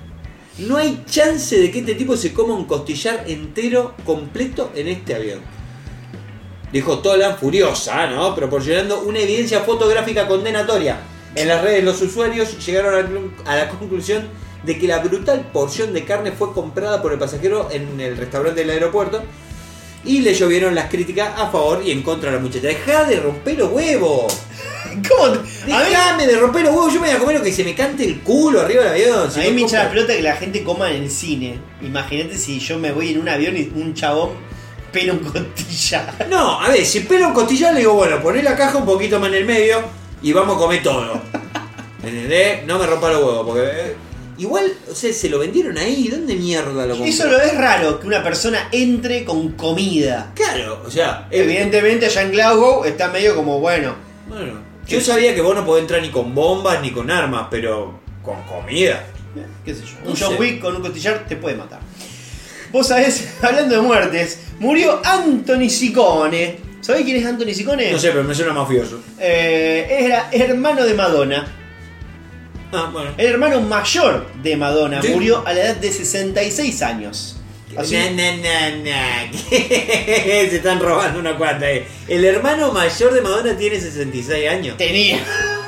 No 0.60 0.76
hay 0.76 1.04
chance 1.06 1.58
de 1.58 1.70
que 1.70 1.78
este 1.78 1.94
tipo 1.94 2.16
se 2.18 2.34
coma 2.34 2.54
un 2.54 2.66
costillar 2.66 3.24
entero 3.26 3.94
completo 4.04 4.70
en 4.74 4.88
este 4.88 5.14
avión. 5.14 5.40
Dijo 6.70 6.98
Tolan 6.98 7.38
furiosa, 7.38 8.06
¿no? 8.08 8.34
Proporcionando 8.34 9.00
una 9.00 9.20
evidencia 9.20 9.60
fotográfica 9.60 10.28
condenatoria. 10.28 10.98
En 11.34 11.48
las 11.48 11.62
redes 11.62 11.82
los 11.82 12.02
usuarios 12.02 12.64
llegaron 12.64 13.32
a 13.46 13.56
la 13.56 13.68
conclusión 13.70 14.28
de 14.62 14.78
que 14.78 14.86
la 14.86 14.98
brutal 14.98 15.48
porción 15.50 15.94
de 15.94 16.04
carne 16.04 16.32
fue 16.32 16.52
comprada 16.52 17.00
por 17.00 17.12
el 17.12 17.18
pasajero 17.18 17.70
en 17.70 17.98
el 17.98 18.18
restaurante 18.18 18.60
del 18.60 18.70
aeropuerto 18.70 19.22
y 20.04 20.20
le 20.20 20.32
llovieron 20.34 20.74
las 20.74 20.88
críticas 20.90 21.32
a 21.38 21.50
favor 21.50 21.82
y 21.84 21.90
en 21.90 22.02
contra 22.02 22.30
de 22.30 22.36
la 22.36 22.42
muchacha. 22.42 22.68
¡Deja 22.68 23.04
de 23.04 23.20
romper 23.20 23.58
los 23.58 23.70
huevos! 23.72 24.32
¿Cómo? 25.08 25.32
te- 25.32 25.72
A 25.72 25.78
mí, 25.80 25.84
Déjame 25.90 26.26
de 26.26 26.36
romper 26.38 26.62
los 26.64 26.74
huevos, 26.74 26.92
yo 26.94 27.00
me 27.00 27.06
voy 27.08 27.16
a 27.16 27.18
comer 27.18 27.38
lo 27.38 27.42
que 27.44 27.52
se 27.52 27.64
me 27.64 27.74
cante 27.74 28.04
el 28.04 28.20
culo 28.20 28.60
arriba 28.60 28.84
del 28.84 28.92
avión. 29.08 29.30
si 29.30 29.40
a 29.40 29.44
mí 29.44 29.50
me 29.52 29.60
hincha 29.62 29.84
la 29.84 29.90
pelota 29.90 30.14
que 30.14 30.22
la 30.22 30.36
gente 30.36 30.64
coma 30.64 30.90
en 30.90 31.02
el 31.04 31.10
cine. 31.10 31.58
Imagínate 31.82 32.36
si 32.36 32.58
yo 32.58 32.78
me 32.78 32.92
voy 32.92 33.10
en 33.12 33.20
un 33.20 33.28
avión 33.28 33.56
y 33.56 33.70
un 33.74 33.94
chabón 33.94 34.30
pela 34.92 35.12
un 35.12 35.20
costilla. 35.20 36.14
No, 36.28 36.60
a 36.60 36.68
ver, 36.68 36.84
si 36.84 37.00
pelo 37.00 37.28
un 37.28 37.34
costillar 37.34 37.72
le 37.74 37.80
digo, 37.80 37.94
bueno, 37.94 38.20
poné 38.22 38.42
la 38.42 38.56
caja 38.56 38.78
un 38.78 38.84
poquito 38.86 39.20
más 39.20 39.28
en 39.28 39.36
el 39.36 39.44
medio 39.44 39.80
y 40.22 40.32
vamos 40.32 40.56
a 40.56 40.58
comer 40.58 40.82
todo. 40.82 41.20
¿Entendés? 42.02 42.64
No 42.66 42.78
me 42.78 42.86
rompa 42.86 43.10
los 43.10 43.22
huevos, 43.22 43.46
porque. 43.46 43.94
Eh, 44.40 44.42
igual, 44.42 44.72
o 44.90 44.94
sea, 44.94 45.12
se 45.12 45.28
lo 45.28 45.38
vendieron 45.38 45.76
ahí, 45.78 46.08
¿dónde 46.08 46.34
mierda 46.34 46.86
lo 46.86 46.94
compró? 46.94 47.04
Eso 47.06 47.28
lo 47.28 47.40
es 47.40 47.56
raro 47.56 48.00
que 48.00 48.06
una 48.06 48.22
persona 48.22 48.68
entre 48.72 49.24
con 49.24 49.52
comida. 49.52 50.32
Claro, 50.34 50.82
o 50.84 50.90
sea, 50.90 51.28
eh, 51.30 51.42
Evidentemente 51.42 52.08
en 52.20 52.32
Glasgow 52.32 52.84
está 52.84 53.08
medio 53.08 53.34
como 53.36 53.60
bueno. 53.60 53.94
Bueno, 54.28 54.60
yo 54.86 55.00
sabía 55.00 55.34
que 55.34 55.40
vos 55.40 55.54
no 55.54 55.64
podés 55.64 55.82
entrar 55.82 56.02
ni 56.02 56.10
con 56.10 56.34
bombas 56.34 56.80
ni 56.82 56.90
con 56.90 57.10
armas, 57.10 57.46
pero 57.50 58.00
con 58.22 58.42
comida. 58.42 59.04
qué 59.64 59.74
sé 59.74 59.82
yo. 59.82 59.92
No 60.04 60.10
Un 60.10 60.16
John. 60.16 60.36
Wick 60.38 60.60
con 60.60 60.76
un 60.76 60.82
costillar 60.82 61.26
te 61.28 61.36
puede 61.36 61.56
matar. 61.56 61.80
Vos 62.72 62.88
sabés, 62.88 63.28
hablando 63.42 63.76
de 63.76 63.82
muertes, 63.82 64.38
murió 64.58 65.00
Anthony 65.04 65.68
Sicone. 65.68 66.70
¿Sabés 66.80 67.04
quién 67.04 67.18
es 67.18 67.26
Anthony 67.26 67.52
Sicone? 67.52 67.92
No 67.92 67.98
sé, 67.98 68.10
pero 68.10 68.24
me 68.24 68.34
suena 68.34 68.54
mafioso. 68.54 69.00
Eh, 69.18 69.86
era 70.00 70.28
hermano 70.32 70.84
de 70.84 70.94
Madonna. 70.94 71.59
Ah, 72.72 72.88
bueno. 72.92 73.10
El 73.16 73.26
hermano 73.26 73.60
mayor 73.62 74.26
de 74.42 74.56
Madonna 74.56 75.02
Sí. 75.02 75.08
murió 75.08 75.42
a 75.46 75.52
la 75.52 75.60
edad 75.60 75.76
de 75.76 75.92
66 75.92 76.82
años. 76.82 77.36
Así- 77.76 77.94
Na, 77.96 78.10
na, 78.10 78.36
na, 78.36 78.76
na. 78.76 79.32
Se 79.50 80.56
están 80.56 80.80
robando 80.80 81.18
una 81.20 81.36
cuanta. 81.36 81.70
eh. 81.70 81.86
El 82.08 82.24
hermano 82.24 82.72
mayor 82.72 83.12
de 83.12 83.20
Madonna 83.20 83.56
tiene 83.56 83.80
66 83.80 84.48
años. 84.48 84.76
Tenía. 84.76 85.18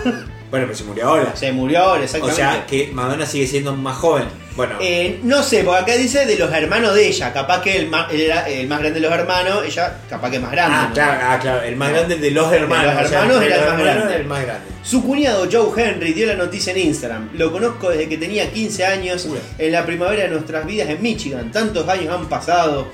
Bueno, 0.05 0.66
pero 0.66 0.74
se 0.74 0.85
murió 0.85 1.09
ahora. 1.09 1.35
Se 1.37 1.51
murió 1.53 1.79
ahora, 1.81 2.01
O 2.01 2.05
exactamente. 2.05 2.37
sea, 2.43 2.66
que 2.66 2.91
Madonna 2.93 3.24
sigue 3.27 3.47
siendo 3.47 3.74
más 3.74 3.97
joven. 3.97 4.24
Bueno, 4.57 4.74
Eh, 4.81 5.20
no 5.23 5.43
sé, 5.43 5.65
porque 5.65 5.81
acá 5.81 5.95
dice 5.97 6.27
de 6.27 6.37
los 6.37 6.53
hermanos 6.53 6.95
de 6.95 7.07
ella. 7.09 7.33
Capaz 7.33 7.62
que 7.62 7.77
el 7.77 7.89
más, 7.89 8.12
era 8.12 8.49
el 8.49 8.66
más 8.69 8.81
grande 8.81 9.01
de 9.01 9.07
los 9.09 9.12
hermanos, 9.19 9.65
ella 9.66 9.99
capaz 10.11 10.29
que 10.31 10.37
es 10.37 10.43
más 10.43 10.53
grande. 10.53 10.77
ah, 10.79 10.87
¿no? 10.89 10.95
claro, 10.95 11.20
ah, 11.24 11.39
claro, 11.41 11.62
el 11.62 11.77
más 11.77 11.91
grande 11.91 12.16
de 12.16 12.31
los 12.31 12.53
hermanos. 12.53 12.95
los 12.95 13.05
o 13.07 13.09
sea, 13.09 13.20
hermanos 13.23 13.41
de 13.41 13.47
era 13.47 13.55
el 13.57 13.61
los 13.62 13.70
más 13.70 13.79
hermanos, 13.81 14.03
grande. 14.05 14.16
el 14.23 14.27
más 14.27 14.43
grande. 14.45 14.66
Su 14.83 15.03
cuñado 15.05 15.49
Joe 15.51 15.83
Henry 15.85 16.12
dio 16.12 16.27
la 16.27 16.35
noticia 16.35 16.73
en 16.73 16.79
Instagram. 16.81 17.31
Lo 17.35 17.51
conozco 17.53 17.89
desde 17.91 18.09
que 18.09 18.19
tenía 18.19 18.51
15 18.53 18.85
años, 18.85 19.24
Uy. 19.27 19.39
en 19.59 19.73
la 19.73 19.87
primavera 19.87 20.24
de 20.24 20.29
nuestras 20.31 20.66
vidas 20.66 20.89
en 20.91 21.01
Michigan. 21.01 21.51
Tantos 21.51 21.89
años 21.89 22.12
han 22.12 22.29
pasado. 22.29 22.89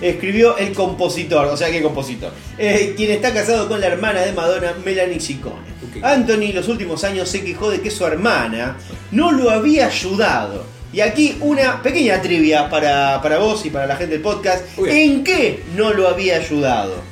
Escribió 0.00 0.56
el 0.58 0.72
compositor, 0.72 1.46
o 1.46 1.56
sea, 1.56 1.70
¿qué 1.70 1.80
compositor? 1.80 2.32
Eh, 2.58 2.94
quien 2.96 3.12
está 3.12 3.32
casado 3.32 3.68
con 3.68 3.80
la 3.80 3.86
hermana 3.86 4.22
de 4.22 4.32
Madonna, 4.32 4.72
Melanie 4.84 5.20
Ciccone. 5.20 5.54
Ok. 5.82 6.02
Anthony 6.04 6.52
los 6.52 6.68
últimos 6.68 7.04
años 7.04 7.28
se 7.28 7.44
quejó 7.44 7.70
de 7.70 7.80
que 7.80 7.90
su 7.90 8.04
hermana 8.04 8.76
no 9.12 9.30
lo 9.32 9.50
había 9.50 9.86
ayudado. 9.86 10.66
Y 10.94 11.00
aquí 11.00 11.36
una 11.40 11.82
pequeña 11.82 12.22
trivia 12.22 12.70
para, 12.70 13.20
para 13.20 13.38
vos 13.38 13.66
y 13.66 13.70
para 13.70 13.84
la 13.88 13.96
gente 13.96 14.12
del 14.12 14.22
podcast. 14.22 14.64
Uy. 14.78 14.90
¿En 14.90 15.24
qué 15.24 15.64
no 15.76 15.92
lo 15.92 16.06
había 16.06 16.36
ayudado? 16.36 17.02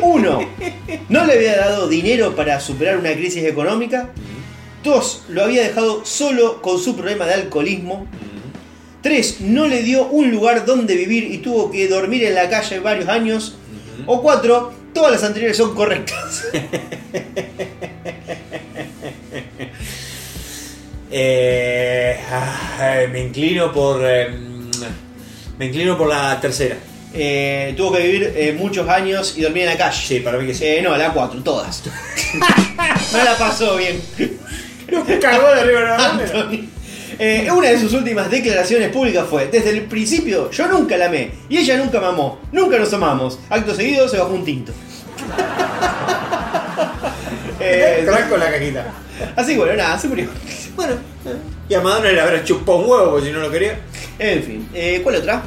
Uno, 0.00 0.38
no 1.08 1.24
le 1.24 1.32
había 1.32 1.56
dado 1.56 1.88
dinero 1.88 2.36
para 2.36 2.60
superar 2.60 2.96
una 2.96 3.12
crisis 3.14 3.42
económica. 3.46 4.10
Dos, 4.84 5.24
lo 5.28 5.42
había 5.42 5.64
dejado 5.64 6.04
solo 6.04 6.62
con 6.62 6.78
su 6.78 6.94
problema 6.94 7.26
de 7.26 7.34
alcoholismo. 7.34 8.06
Tres, 9.02 9.40
no 9.40 9.66
le 9.66 9.82
dio 9.82 10.06
un 10.06 10.30
lugar 10.30 10.64
donde 10.64 10.94
vivir 10.94 11.24
y 11.24 11.38
tuvo 11.38 11.72
que 11.72 11.88
dormir 11.88 12.22
en 12.22 12.36
la 12.36 12.48
calle 12.48 12.78
varios 12.78 13.08
años. 13.08 13.56
O 14.06 14.22
cuatro, 14.22 14.72
todas 14.92 15.10
las 15.10 15.24
anteriores 15.24 15.56
son 15.56 15.74
correctas. 15.74 16.44
Eh, 21.16 22.18
ay, 22.80 23.06
me 23.06 23.20
inclino 23.20 23.72
por. 23.72 24.00
eh, 24.04 24.28
me 25.56 25.66
inclino 25.66 25.96
por 25.96 26.08
la 26.08 26.40
tercera. 26.40 26.76
Eh, 27.12 27.72
tuvo 27.76 27.92
que 27.92 28.02
vivir 28.02 28.32
eh, 28.34 28.52
muchos 28.58 28.88
años 28.88 29.34
y 29.38 29.42
dormir 29.42 29.62
en 29.62 29.68
la 29.68 29.76
calle. 29.76 30.02
Sí, 30.04 30.18
para 30.18 30.38
mí 30.38 30.46
que 30.48 30.54
sí. 30.54 30.64
Eh, 30.66 30.82
no, 30.82 30.96
la 30.96 31.12
cuatro, 31.12 31.40
todas. 31.44 31.84
no 33.12 33.24
la 33.24 33.36
pasó 33.38 33.76
bien. 33.76 34.02
Cagó 35.20 35.54
de 35.54 35.60
arriba 35.60 35.80
de 35.80 35.86
la. 35.86 36.50
Eh, 37.16 37.48
una 37.52 37.68
de 37.68 37.78
sus 37.78 37.92
últimas 37.92 38.28
declaraciones 38.28 38.88
públicas 38.90 39.24
fue: 39.30 39.46
Desde 39.46 39.70
el 39.70 39.82
principio 39.82 40.50
yo 40.50 40.66
nunca 40.66 40.96
la 40.96 41.06
amé 41.06 41.30
y 41.48 41.58
ella 41.58 41.76
nunca 41.76 42.00
me 42.00 42.06
amó. 42.06 42.40
Nunca 42.50 42.76
nos 42.76 42.92
amamos. 42.92 43.38
Acto 43.48 43.72
seguido 43.72 44.08
se 44.08 44.18
bajó 44.18 44.34
un 44.34 44.44
tinto. 44.44 44.72
Eh, 47.60 48.06
con 48.28 48.40
la 48.40 48.50
cajita. 48.50 48.92
así 49.36 49.52
que 49.52 49.58
bueno, 49.58 49.74
nada, 49.74 49.98
se 49.98 50.08
murió. 50.08 50.28
Bueno, 50.76 50.94
eh, 50.94 51.36
y 51.68 51.74
a 51.74 51.80
Madonna 51.80 52.10
le 52.10 52.20
habrá 52.20 52.44
chupado 52.44 52.78
un 52.78 52.90
huevo 52.90 53.10
porque 53.12 53.26
si 53.26 53.32
no 53.32 53.40
lo 53.40 53.50
quería. 53.50 53.78
En 54.18 54.42
fin, 54.42 54.68
eh, 54.74 55.00
¿cuál 55.02 55.16
otra? 55.16 55.42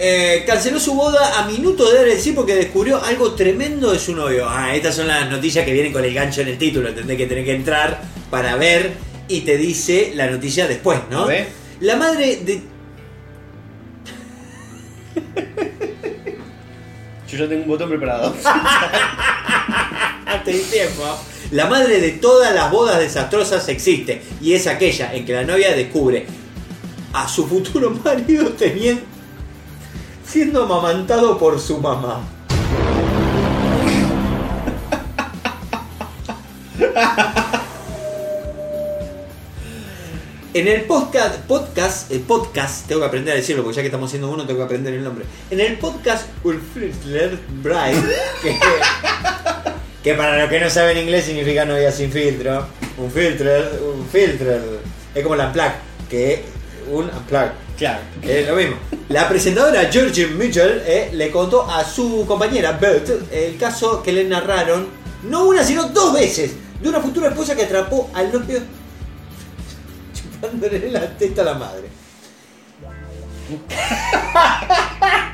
Eh, 0.00 0.44
canceló 0.46 0.78
su 0.78 0.94
boda 0.94 1.40
a 1.40 1.46
minuto 1.46 1.90
de 1.90 1.98
dar 1.98 2.08
el 2.08 2.18
sí 2.20 2.30
porque 2.32 2.54
descubrió 2.54 3.02
algo 3.02 3.32
tremendo 3.32 3.90
de 3.92 3.98
su 3.98 4.14
novio. 4.14 4.46
Ah, 4.48 4.74
estas 4.74 4.94
son 4.94 5.08
las 5.08 5.28
noticias 5.28 5.64
que 5.64 5.72
vienen 5.72 5.92
con 5.92 6.04
el 6.04 6.14
gancho 6.14 6.42
en 6.42 6.48
el 6.48 6.58
título. 6.58 6.88
Entendés 6.88 7.16
que 7.16 7.26
tenés 7.26 7.44
que 7.44 7.54
entrar 7.54 8.00
para 8.30 8.54
ver 8.56 8.92
y 9.26 9.40
te 9.40 9.56
dice 9.56 10.12
la 10.14 10.28
noticia 10.28 10.68
después, 10.68 11.00
¿no? 11.10 11.26
La 11.80 11.96
madre 11.96 12.36
de. 12.36 12.62
Yo 17.28 17.36
ya 17.36 17.48
tengo 17.48 17.62
un 17.62 17.68
botón 17.68 17.88
preparado. 17.88 18.34
Te 20.44 20.52
di 20.52 20.60
tiempo. 20.60 21.18
La 21.50 21.66
madre 21.66 21.98
de 22.00 22.10
todas 22.10 22.54
las 22.54 22.70
bodas 22.70 22.98
desastrosas 22.98 23.66
existe 23.70 24.20
y 24.42 24.52
es 24.52 24.66
aquella 24.66 25.14
en 25.14 25.24
que 25.24 25.32
la 25.32 25.44
novia 25.44 25.74
descubre 25.74 26.26
a 27.14 27.26
su 27.26 27.46
futuro 27.46 27.90
marido 28.04 28.50
teniendo, 28.50 29.02
siendo 30.26 30.64
amamantado 30.64 31.38
por 31.38 31.58
su 31.58 31.78
mamá. 31.78 32.20
En 40.52 40.66
el 40.66 40.82
podcast, 40.82 41.36
podcast, 41.46 42.10
el 42.10 42.20
podcast, 42.20 42.88
tengo 42.88 43.00
que 43.02 43.06
aprender 43.06 43.32
a 43.32 43.36
decirlo 43.36 43.62
porque 43.62 43.76
ya 43.76 43.82
que 43.82 43.88
estamos 43.88 44.10
haciendo 44.10 44.30
uno 44.30 44.44
tengo 44.44 44.58
que 44.58 44.64
aprender 44.64 44.92
el 44.92 45.04
nombre. 45.04 45.24
En 45.50 45.60
el 45.60 45.78
podcast 45.78 46.26
Ulfritler 46.42 47.38
Bride, 47.62 48.02
que, 48.42 48.58
que 50.02 50.14
para 50.14 50.38
los 50.38 50.48
que 50.48 50.60
no 50.60 50.70
saben 50.70 50.98
inglés 50.98 51.24
significa 51.24 51.64
novia 51.64 51.90
sin 51.90 52.10
filtro, 52.10 52.66
un 52.98 53.10
filtrer, 53.10 53.80
un 53.82 54.06
filtrer, 54.06 54.60
es 55.14 55.22
como 55.22 55.36
la 55.36 55.46
unplug, 55.46 55.72
que 56.08 56.44
un 56.90 57.04
unplug. 57.04 57.50
Claro. 57.76 58.00
Es 58.22 58.48
lo 58.48 58.56
mismo. 58.56 58.76
La 59.08 59.28
presentadora 59.28 59.88
Georgie 59.90 60.26
Mitchell 60.26 60.82
eh, 60.84 61.10
le 61.12 61.30
contó 61.30 61.70
a 61.70 61.84
su 61.84 62.24
compañera 62.26 62.72
Beth 62.72 63.32
el 63.32 63.56
caso 63.56 64.02
que 64.02 64.12
le 64.12 64.24
narraron, 64.24 64.88
no 65.22 65.46
una 65.46 65.62
sino 65.62 65.84
dos 65.84 66.12
veces, 66.12 66.52
de 66.80 66.88
una 66.88 67.00
futura 67.00 67.28
esposa 67.28 67.54
que 67.54 67.62
atrapó 67.62 68.10
al 68.14 68.32
novio 68.32 68.58
chupándole 70.12 70.90
la 70.90 71.06
teta 71.16 71.42
a 71.42 71.44
la 71.44 71.54
madre. 71.54 71.88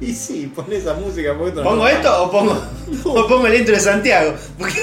y 0.00 0.12
sí, 0.14 0.52
pon 0.54 0.66
esa 0.72 0.94
música. 0.94 1.32
porque 1.34 1.48
esto 1.50 1.62
no- 1.64 1.70
¿Pongo 1.70 1.88
esto 1.88 2.22
o 2.24 2.30
pongo, 2.30 2.62
o 3.04 3.26
pongo 3.26 3.46
el 3.46 3.54
intro 3.54 3.74
de 3.74 3.80
Santiago? 3.80 4.34
Porque- 4.58 4.80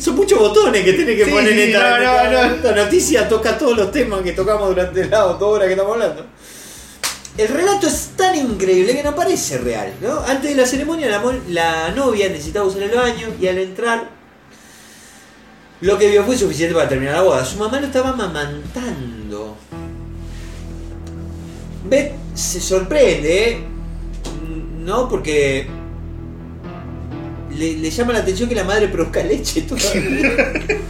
Son 0.00 0.14
muchos 0.16 0.38
botones 0.38 0.84
que 0.84 0.92
tiene 0.92 1.16
que 1.16 1.24
Sí, 1.24 1.30
poner 1.30 1.52
sí, 1.52 1.60
en 1.62 1.68
esta, 1.70 1.98
no, 1.98 2.04
no, 2.04 2.12
esta- 2.22 2.30
no. 2.48 2.54
esta 2.54 2.74
noticia. 2.84 3.28
Toca 3.28 3.58
todos 3.58 3.76
los 3.76 3.90
temas 3.92 4.20
que 4.22 4.32
tocamos 4.32 4.68
durante 4.68 5.04
las 5.06 5.38
dos 5.38 5.42
horas 5.42 5.66
que 5.66 5.72
estamos 5.72 5.92
hablando. 5.94 6.26
El 7.36 7.48
relato 7.48 7.86
es 7.86 8.10
tan 8.16 8.34
increíble 8.34 8.94
que 8.94 9.02
no 9.02 9.14
parece 9.14 9.58
real. 9.58 9.92
¿no? 10.00 10.20
Antes 10.20 10.50
de 10.50 10.56
la 10.56 10.66
ceremonia, 10.66 11.08
la, 11.08 11.22
la 11.48 11.88
novia 11.92 12.28
necesitaba 12.28 12.66
usar 12.66 12.82
el 12.82 12.90
baño 12.90 13.28
y 13.40 13.46
al 13.48 13.58
entrar, 13.58 14.08
lo 15.80 15.96
que 15.98 16.08
vio 16.10 16.24
fue 16.24 16.36
suficiente 16.36 16.74
para 16.74 16.88
terminar 16.88 17.14
la 17.16 17.22
boda. 17.22 17.44
Su 17.44 17.56
mamá 17.58 17.80
lo 17.80 17.86
estaba 17.86 18.10
amamantando. 18.10 19.56
Beth 21.88 22.12
se 22.34 22.60
sorprende, 22.60 23.50
¿eh? 23.50 23.58
¿no? 24.78 25.08
Porque 25.08 25.66
le, 27.56 27.76
le 27.76 27.90
llama 27.90 28.12
la 28.12 28.20
atención 28.20 28.48
que 28.48 28.54
la 28.54 28.64
madre 28.64 28.88
produzca 28.88 29.22
leche 29.22 29.62
todavía. 29.62 30.52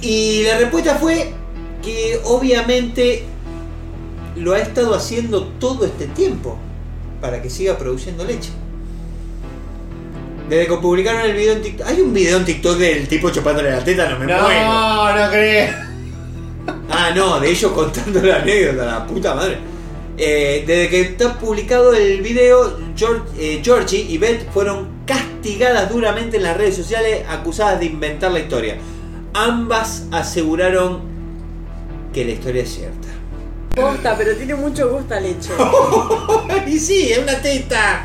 y 0.00 0.42
la 0.42 0.58
respuesta 0.58 0.96
fue 0.96 1.32
que 1.82 2.20
obviamente 2.24 3.24
lo 4.36 4.54
ha 4.54 4.58
estado 4.58 4.94
haciendo 4.94 5.44
todo 5.58 5.86
este 5.86 6.06
tiempo 6.06 6.58
para 7.20 7.40
que 7.42 7.50
siga 7.50 7.78
produciendo 7.78 8.24
leche. 8.24 8.50
Desde 10.48 10.68
que 10.68 10.76
publicaron 10.76 11.22
el 11.22 11.32
video 11.32 11.54
en 11.54 11.62
TikTok. 11.62 11.86
Hay 11.86 12.00
un 12.00 12.14
video 12.14 12.38
en 12.38 12.44
TikTok 12.44 12.76
del 12.76 13.08
tipo 13.08 13.30
chupándole 13.30 13.70
la 13.70 13.82
teta, 13.82 14.08
no 14.08 14.18
me 14.18 14.26
muero. 14.26 14.42
No, 14.42 15.16
no 15.16 15.30
creo. 15.30 15.85
Ah, 16.90 17.10
no, 17.14 17.40
de 17.40 17.50
ellos 17.50 17.72
contando 17.72 18.20
la 18.22 18.36
anécdota, 18.36 18.84
la 18.86 19.06
puta 19.06 19.34
madre. 19.34 19.58
Eh, 20.18 20.64
desde 20.66 20.88
que 20.88 21.00
está 21.02 21.38
publicado 21.38 21.92
el 21.92 22.22
video, 22.22 22.78
George- 22.96 23.24
eh, 23.38 23.60
Georgie 23.62 24.06
y 24.08 24.16
Beth 24.18 24.50
fueron 24.50 24.88
castigadas 25.06 25.90
duramente 25.92 26.38
en 26.38 26.42
las 26.44 26.56
redes 26.56 26.76
sociales 26.76 27.22
acusadas 27.28 27.78
de 27.80 27.86
inventar 27.86 28.32
la 28.32 28.40
historia. 28.40 28.78
Ambas 29.34 30.04
aseguraron 30.12 31.02
que 32.14 32.24
la 32.24 32.30
historia 32.32 32.62
es 32.62 32.72
cierta. 32.74 33.08
Posta, 33.74 34.16
pero 34.16 34.34
tiene 34.34 34.54
mucho 34.54 34.88
gusto 34.90 35.14
a 35.14 35.20
leche. 35.20 35.50
y 36.66 36.78
sí, 36.78 37.12
es 37.12 37.18
una 37.18 37.36
teta. 37.42 38.04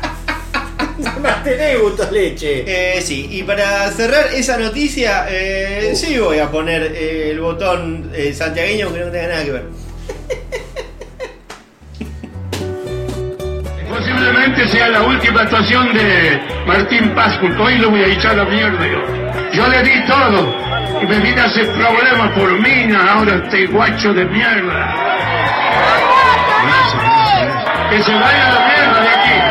No 1.22 1.30
tenés 1.42 1.80
gusto 1.80 2.08
leche. 2.10 2.64
Eh, 2.66 3.00
sí, 3.00 3.28
y 3.30 3.42
para 3.42 3.90
cerrar 3.90 4.26
esa 4.34 4.56
noticia, 4.58 5.26
eh, 5.28 5.92
sí 5.94 6.18
voy 6.18 6.38
a 6.38 6.50
poner 6.50 6.82
eh, 6.94 7.30
el 7.30 7.40
botón 7.40 8.10
eh, 8.14 8.32
santiagueño 8.34 8.92
que 8.92 9.00
no 9.00 9.10
tenga 9.10 9.28
nada 9.28 9.44
que 9.44 9.52
ver. 9.52 9.64
Posiblemente 13.88 14.68
sea 14.68 14.88
la 14.88 15.02
última 15.02 15.42
actuación 15.42 15.92
de 15.94 16.40
Martín 16.66 17.14
Pascual. 17.14 17.60
Hoy 17.60 17.78
lo 17.78 17.90
voy 17.90 18.02
a 18.02 18.06
echar 18.06 18.32
a 18.32 18.36
la 18.36 18.44
mierda 18.44 18.86
yo. 18.86 19.00
Yo 19.52 19.68
le 19.68 19.82
di 19.82 20.04
todo 20.06 20.54
y 21.02 21.06
me 21.06 21.18
vine 21.18 21.40
a 21.40 21.44
hacer 21.44 21.68
problemas 21.72 22.30
por 22.32 22.50
mina. 22.60 23.12
Ahora 23.12 23.42
este 23.44 23.66
guacho 23.66 24.12
de 24.12 24.24
mierda. 24.24 24.94
Que 27.90 28.02
se 28.02 28.12
vaya 28.14 28.48
a 28.48 28.52
la 28.52 28.66
mierda 28.66 29.00
de 29.02 29.08
aquí. 29.08 29.41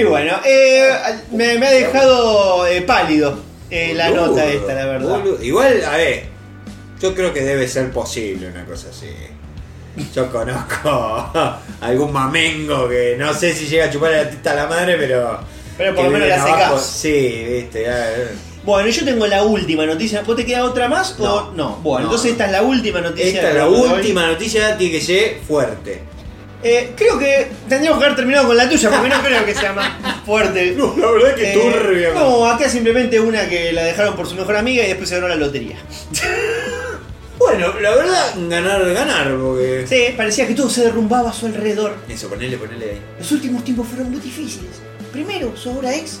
Y 0.00 0.04
bueno, 0.04 0.34
eh, 0.44 0.88
me, 1.32 1.58
me 1.58 1.66
ha 1.66 1.70
dejado 1.70 2.66
eh, 2.66 2.82
pálido 2.82 3.38
eh, 3.70 3.92
la 3.94 4.10
Boludo, 4.10 4.26
nota 4.28 4.44
esta, 4.46 4.74
la 4.74 4.86
verdad. 4.86 5.08
boludo. 5.18 5.42
Igual, 5.42 5.84
a 5.84 5.96
ver, 5.96 6.24
yo 7.00 7.14
creo 7.14 7.32
que 7.32 7.42
debe 7.42 7.68
ser 7.68 7.90
posible 7.90 8.48
una 8.48 8.64
cosa 8.64 8.88
así. 8.90 9.08
Yo 10.14 10.30
conozco 10.30 11.30
algún 11.80 12.12
mamengo 12.12 12.88
que 12.88 13.16
no 13.18 13.34
sé 13.34 13.52
si 13.52 13.66
llega 13.66 13.86
a 13.86 13.90
chupar 13.90 14.12
la 14.12 14.30
teta 14.30 14.52
a 14.52 14.54
la 14.54 14.66
madre, 14.66 14.96
pero. 14.96 15.38
Pero 15.76 15.94
por 15.94 16.04
lo 16.04 16.10
menos 16.10 16.30
abajo. 16.38 16.74
caso. 16.74 16.78
Sí, 16.78 17.44
viste. 17.48 17.82
ya, 17.82 18.10
eh. 18.12 18.28
Bueno, 18.64 18.88
yo 18.90 19.04
tengo 19.04 19.26
la 19.26 19.42
última 19.44 19.86
noticia. 19.86 20.22
¿Vos 20.22 20.36
te 20.36 20.44
queda 20.44 20.64
otra 20.64 20.88
más 20.88 21.14
o 21.18 21.52
no? 21.54 21.76
Bueno, 21.82 22.00
No. 22.00 22.04
entonces 22.04 22.32
esta 22.32 22.46
es 22.46 22.52
la 22.52 22.62
última 22.62 23.00
noticia. 23.00 23.28
Esta 23.28 23.48
es 23.50 23.54
la 23.56 23.66
hoy. 23.68 23.88
última 23.90 24.26
noticia, 24.26 24.76
tiene 24.76 24.98
que 24.98 25.04
ser 25.04 25.38
fuerte. 25.46 26.00
Eh, 26.62 26.92
creo 26.96 27.18
que 27.18 27.48
tendríamos 27.68 28.00
que 28.00 28.04
haber 28.06 28.16
terminado 28.16 28.48
con 28.48 28.56
la 28.56 28.68
tuya, 28.68 28.90
porque 28.90 29.08
no 29.08 29.22
creo 29.24 29.44
que 29.46 29.54
sea 29.54 29.72
más 29.72 29.92
fuerte. 30.26 30.72
No, 30.76 30.96
la 30.96 31.10
verdad 31.12 31.34
que 31.36 31.52
Eh, 31.52 31.54
turbia. 31.54 32.14
No, 32.14 32.44
acá 32.46 32.68
simplemente 32.68 33.20
una 33.20 33.48
que 33.48 33.72
la 33.72 33.84
dejaron 33.84 34.16
por 34.16 34.26
su 34.26 34.34
mejor 34.34 34.56
amiga 34.56 34.84
y 34.84 34.88
después 34.88 35.08
se 35.08 35.14
ganó 35.16 35.28
la 35.28 35.36
lotería. 35.36 35.76
Bueno, 37.38 37.72
la 37.80 37.94
verdad, 37.94 38.34
ganar, 38.48 38.84
ganar, 38.92 39.36
porque. 39.40 39.86
Sí, 39.88 40.12
parecía 40.16 40.46
que 40.48 40.54
todo 40.54 40.68
se 40.68 40.82
derrumbaba 40.82 41.30
a 41.30 41.32
su 41.32 41.46
alrededor. 41.46 41.94
Eso, 42.08 42.28
ponele, 42.28 42.58
ponele 42.58 42.90
ahí. 42.90 43.00
Los 43.16 43.30
últimos 43.30 43.62
tiempos 43.62 43.86
fueron 43.86 44.10
muy 44.10 44.20
difíciles. 44.20 44.82
Primero, 45.12 45.56
su 45.56 45.70
obra 45.70 45.94
ex. 45.94 46.18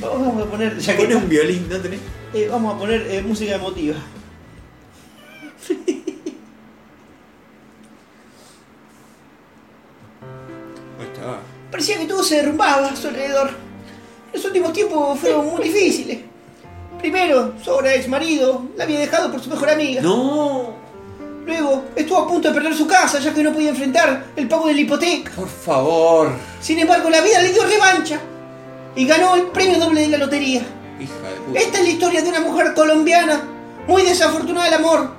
Vamos 0.00 0.42
a 0.46 0.50
poner. 0.50 0.78
Ya 0.78 0.94
que 0.94 1.14
un 1.16 1.26
violín, 1.28 1.66
¿no 1.70 1.78
tenés? 1.78 2.00
eh, 2.34 2.48
vamos 2.50 2.74
a 2.76 2.78
poner 2.78 3.06
eh, 3.10 3.22
música 3.22 3.54
emotiva. 3.54 3.96
Parecía 11.70 11.98
que 11.98 12.06
todo 12.06 12.22
se 12.22 12.36
derrumbaba 12.36 12.88
a 12.88 12.96
su 12.96 13.08
alrededor. 13.08 13.50
Los 14.32 14.44
últimos 14.44 14.72
tiempos 14.72 15.18
fueron 15.18 15.46
muy 15.46 15.62
difíciles. 15.62 16.18
Primero, 16.98 17.54
su 17.62 17.70
obra 17.70 17.94
ex 17.94 18.08
marido 18.08 18.66
la 18.76 18.84
había 18.84 19.00
dejado 19.00 19.30
por 19.30 19.40
su 19.40 19.50
mejor 19.50 19.70
amiga. 19.70 20.02
No. 20.02 20.74
Luego, 21.46 21.84
estuvo 21.96 22.18
a 22.18 22.28
punto 22.28 22.48
de 22.48 22.54
perder 22.54 22.74
su 22.74 22.86
casa 22.86 23.18
ya 23.20 23.32
que 23.32 23.42
no 23.42 23.52
podía 23.52 23.70
enfrentar 23.70 24.26
el 24.36 24.48
pago 24.48 24.66
de 24.66 24.74
la 24.74 24.80
hipoteca. 24.80 25.32
Por 25.32 25.48
favor. 25.48 26.32
Sin 26.60 26.78
embargo, 26.78 27.08
la 27.08 27.20
vida 27.20 27.40
le 27.40 27.52
dio 27.52 27.64
revancha 27.64 28.18
y 28.94 29.06
ganó 29.06 29.36
el 29.36 29.46
premio 29.46 29.78
doble 29.78 30.02
de 30.02 30.08
la 30.08 30.18
lotería. 30.18 30.62
Hija 31.00 31.14
de 31.14 31.40
puta. 31.46 31.60
Esta 31.60 31.78
es 31.78 31.84
la 31.84 31.90
historia 31.90 32.22
de 32.22 32.28
una 32.28 32.40
mujer 32.40 32.74
colombiana, 32.74 33.40
muy 33.86 34.02
desafortunada 34.02 34.66
del 34.66 34.74
amor, 34.74 35.10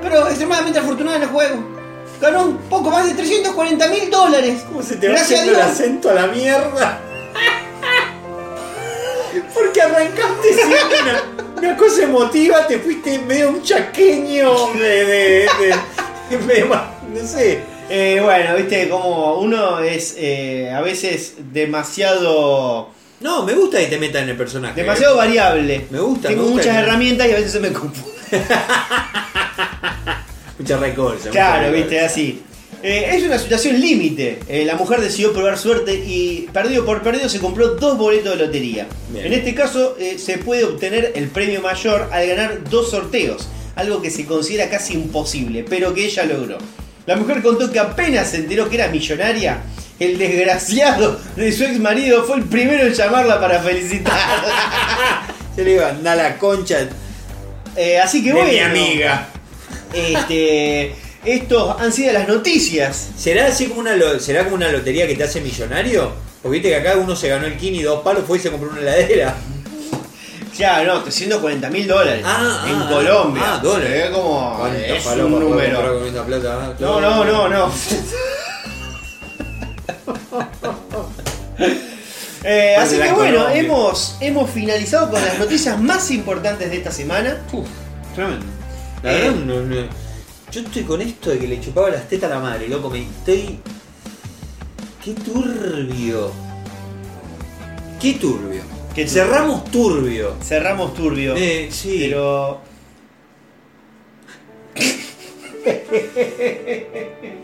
pero 0.00 0.28
extremadamente 0.28 0.78
afortunada 0.78 1.16
en 1.16 1.22
el 1.24 1.28
juego. 1.28 1.75
Ganó 2.20 2.44
un 2.44 2.56
poco 2.68 2.90
más 2.90 3.06
de 3.06 3.14
340 3.14 3.88
mil 3.88 4.10
dólares. 4.10 4.62
¿Cómo 4.66 4.82
se 4.82 4.96
te 4.96 5.08
va 5.08 5.14
Gracias 5.14 5.38
a 5.38 5.42
haciendo 5.42 5.60
el 5.60 5.66
acento 5.66 6.10
a 6.10 6.14
la 6.14 6.26
mierda? 6.28 7.00
Porque 9.54 9.82
arrancaste 9.82 10.52
siendo 10.54 10.76
una, 11.02 11.22
una 11.58 11.76
cosa 11.76 12.02
emotiva, 12.04 12.66
te 12.66 12.78
fuiste 12.78 13.18
medio 13.18 13.50
un 13.50 13.62
chaqueño 13.62 14.72
de. 14.74 15.46
no 17.12 17.26
sé. 17.26 17.60
Eh, 17.88 18.20
bueno, 18.22 18.56
viste 18.56 18.88
como 18.88 19.34
uno 19.38 19.78
es 19.78 20.14
eh, 20.18 20.72
a 20.74 20.80
veces 20.80 21.34
demasiado 21.52 22.88
No, 23.20 23.44
me 23.44 23.52
gusta 23.54 23.78
que 23.78 23.86
te 23.86 23.96
metan 23.98 24.24
en 24.24 24.30
el 24.30 24.36
personaje. 24.36 24.80
demasiado 24.80 25.16
variable. 25.16 25.86
Me 25.90 26.00
gusta, 26.00 26.28
Tengo 26.28 26.42
me 26.44 26.48
gusta 26.50 26.62
muchas 26.68 26.76
que- 26.76 26.82
herramientas 26.82 27.28
y 27.28 27.32
a 27.32 27.36
veces 27.36 27.52
se 27.52 27.60
me 27.60 27.72
confunde. 27.72 28.10
Mucha 30.58 30.76
recolza. 30.76 31.30
Claro, 31.30 31.72
viste, 31.72 32.00
así. 32.00 32.42
Eh, 32.82 33.16
es 33.16 33.24
una 33.24 33.38
situación 33.38 33.80
límite. 33.80 34.38
Eh, 34.48 34.64
la 34.64 34.76
mujer 34.76 35.00
decidió 35.00 35.32
probar 35.32 35.58
suerte 35.58 35.94
y 35.94 36.48
perdido 36.52 36.84
por 36.84 37.02
perdido 37.02 37.28
se 37.28 37.40
compró 37.40 37.68
dos 37.68 37.96
boletos 37.96 38.38
de 38.38 38.46
lotería. 38.46 38.86
Bien. 39.08 39.26
En 39.26 39.32
este 39.32 39.54
caso 39.54 39.96
eh, 39.98 40.18
se 40.18 40.38
puede 40.38 40.64
obtener 40.64 41.12
el 41.14 41.28
premio 41.28 41.60
mayor 41.62 42.08
al 42.12 42.26
ganar 42.26 42.64
dos 42.70 42.90
sorteos, 42.90 43.48
algo 43.74 44.02
que 44.02 44.10
se 44.10 44.24
considera 44.24 44.68
casi 44.68 44.94
imposible, 44.94 45.64
pero 45.68 45.94
que 45.94 46.04
ella 46.04 46.24
logró. 46.24 46.58
La 47.06 47.16
mujer 47.16 47.42
contó 47.42 47.70
que 47.70 47.78
apenas 47.78 48.30
se 48.30 48.38
enteró 48.38 48.68
que 48.68 48.76
era 48.76 48.88
millonaria, 48.88 49.62
el 49.98 50.18
desgraciado 50.18 51.18
de 51.36 51.52
su 51.52 51.64
ex 51.64 51.78
marido 51.78 52.24
fue 52.24 52.36
el 52.36 52.44
primero 52.44 52.86
en 52.86 52.92
llamarla 52.92 53.40
para 53.40 53.60
felicitarla. 53.62 55.26
Se 55.56 55.64
le 55.64 55.72
iba 55.72 55.86
a 55.86 55.90
andar 55.90 56.16
la 56.18 56.36
concha 56.36 56.86
así 58.02 58.22
que 58.22 58.28
de 58.28 58.34
bueno. 58.34 58.52
mi 58.52 58.58
amiga. 58.58 59.28
Este, 59.92 60.94
estos 61.24 61.80
han 61.80 61.92
sido 61.92 62.12
las 62.12 62.28
noticias. 62.28 63.10
¿Será 63.16 63.46
así 63.46 63.66
como 63.66 63.80
una 63.80 63.96
lo- 63.96 64.18
será 64.20 64.44
como 64.44 64.56
una 64.56 64.70
lotería 64.70 65.06
que 65.06 65.14
te 65.14 65.24
hace 65.24 65.40
millonario? 65.40 66.10
Porque 66.42 66.58
viste 66.58 66.68
que 66.70 66.76
acá 66.76 66.96
uno 66.96 67.16
se 67.16 67.28
ganó 67.28 67.46
el 67.46 67.56
kini 67.56 67.82
dos 67.82 68.02
palos, 68.02 68.24
fue 68.26 68.38
y 68.38 68.40
se 68.40 68.50
compró 68.50 68.70
una 68.70 68.80
heladera. 68.80 69.34
Claro, 70.56 70.94
no, 70.94 71.02
340 71.02 71.68
mil 71.70 71.86
dólares 71.86 72.22
Ah, 72.24 72.64
en 72.68 72.76
ah, 72.76 72.88
Colombia. 72.90 73.42
ah, 73.46 73.58
dólares. 73.62 74.04
Ve 74.06 74.10
como 74.10 74.56
¿Cuántos 74.58 74.82
es 74.82 75.02
palos 75.04 75.26
un 75.26 75.32
para 75.32 75.44
poder 75.44 75.72
número. 75.72 75.76
comprar 75.76 75.98
con 75.98 76.08
esa 76.08 76.24
plata? 76.24 76.74
No, 76.80 77.00
no, 77.00 77.24
no, 77.24 77.48
no. 77.48 77.72
Eh, 82.48 82.76
así 82.78 82.96
que 82.96 83.10
bueno, 83.12 83.38
Colombia. 83.38 83.60
hemos, 83.60 84.16
hemos 84.20 84.48
finalizado 84.50 85.10
con 85.10 85.20
las 85.24 85.36
noticias 85.38 85.80
más 85.80 86.10
importantes 86.12 86.70
de 86.70 86.76
esta 86.76 86.92
semana. 86.92 87.38
Tremendo. 88.14 88.46
La 89.06 89.16
Eh, 89.16 89.20
verdad, 89.30 89.44
no- 89.44 89.62
no- 89.62 89.88
yo 90.50 90.60
estoy 90.62 90.82
con 90.82 91.00
esto 91.00 91.30
de 91.30 91.38
que 91.38 91.46
le 91.46 91.60
chupaba 91.60 91.90
las 91.90 92.08
tetas 92.08 92.28
a 92.28 92.34
la 92.34 92.40
madre, 92.40 92.66
loco, 92.68 92.90
me 92.90 93.02
estoy. 93.02 93.60
Qué 95.04 95.12
turbio. 95.12 96.32
Qué 98.00 98.14
turbio. 98.14 98.62
Qué 98.94 99.04
turbio. 99.04 99.08
Cerramos 99.08 99.64
turbio. 99.70 100.34
Cerramos 100.42 100.92
turbio. 100.94 101.34
Eh, 101.36 101.68
sí. 101.70 101.98
Pero. 102.00 102.60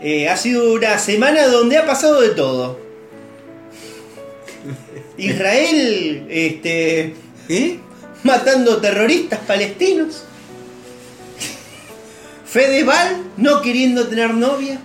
Eh, 0.00 0.28
ha 0.28 0.36
sido 0.36 0.74
una 0.74 0.96
semana 0.96 1.48
donde 1.48 1.76
ha 1.76 1.84
pasado 1.84 2.20
de 2.20 2.28
todo. 2.28 2.78
Israel, 5.16 6.24
este. 6.30 7.14
¿Eh? 7.48 7.80
Matando 8.22 8.76
terroristas 8.80 9.40
palestinos. 9.40 10.22
Fedeval 12.48 13.24
no 13.36 13.60
queriendo 13.60 14.08
tener 14.08 14.32
novia. 14.32 14.78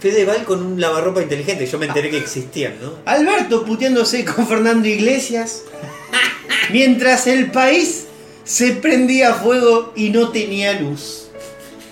Fedeval 0.00 0.44
con 0.44 0.64
un 0.64 0.80
lavarropa 0.80 1.20
inteligente, 1.20 1.66
yo 1.66 1.78
me 1.78 1.84
enteré 1.84 2.08
que 2.10 2.16
existían, 2.16 2.76
¿no? 2.80 2.94
Alberto 3.04 3.66
puteándose 3.66 4.24
con 4.24 4.46
Fernando 4.46 4.88
Iglesias. 4.88 5.62
Mientras 6.72 7.26
el 7.26 7.50
país 7.50 8.06
se 8.44 8.72
prendía 8.72 9.30
a 9.30 9.34
fuego 9.34 9.92
y 9.94 10.08
no 10.08 10.30
tenía 10.30 10.72
luz. 10.80 11.28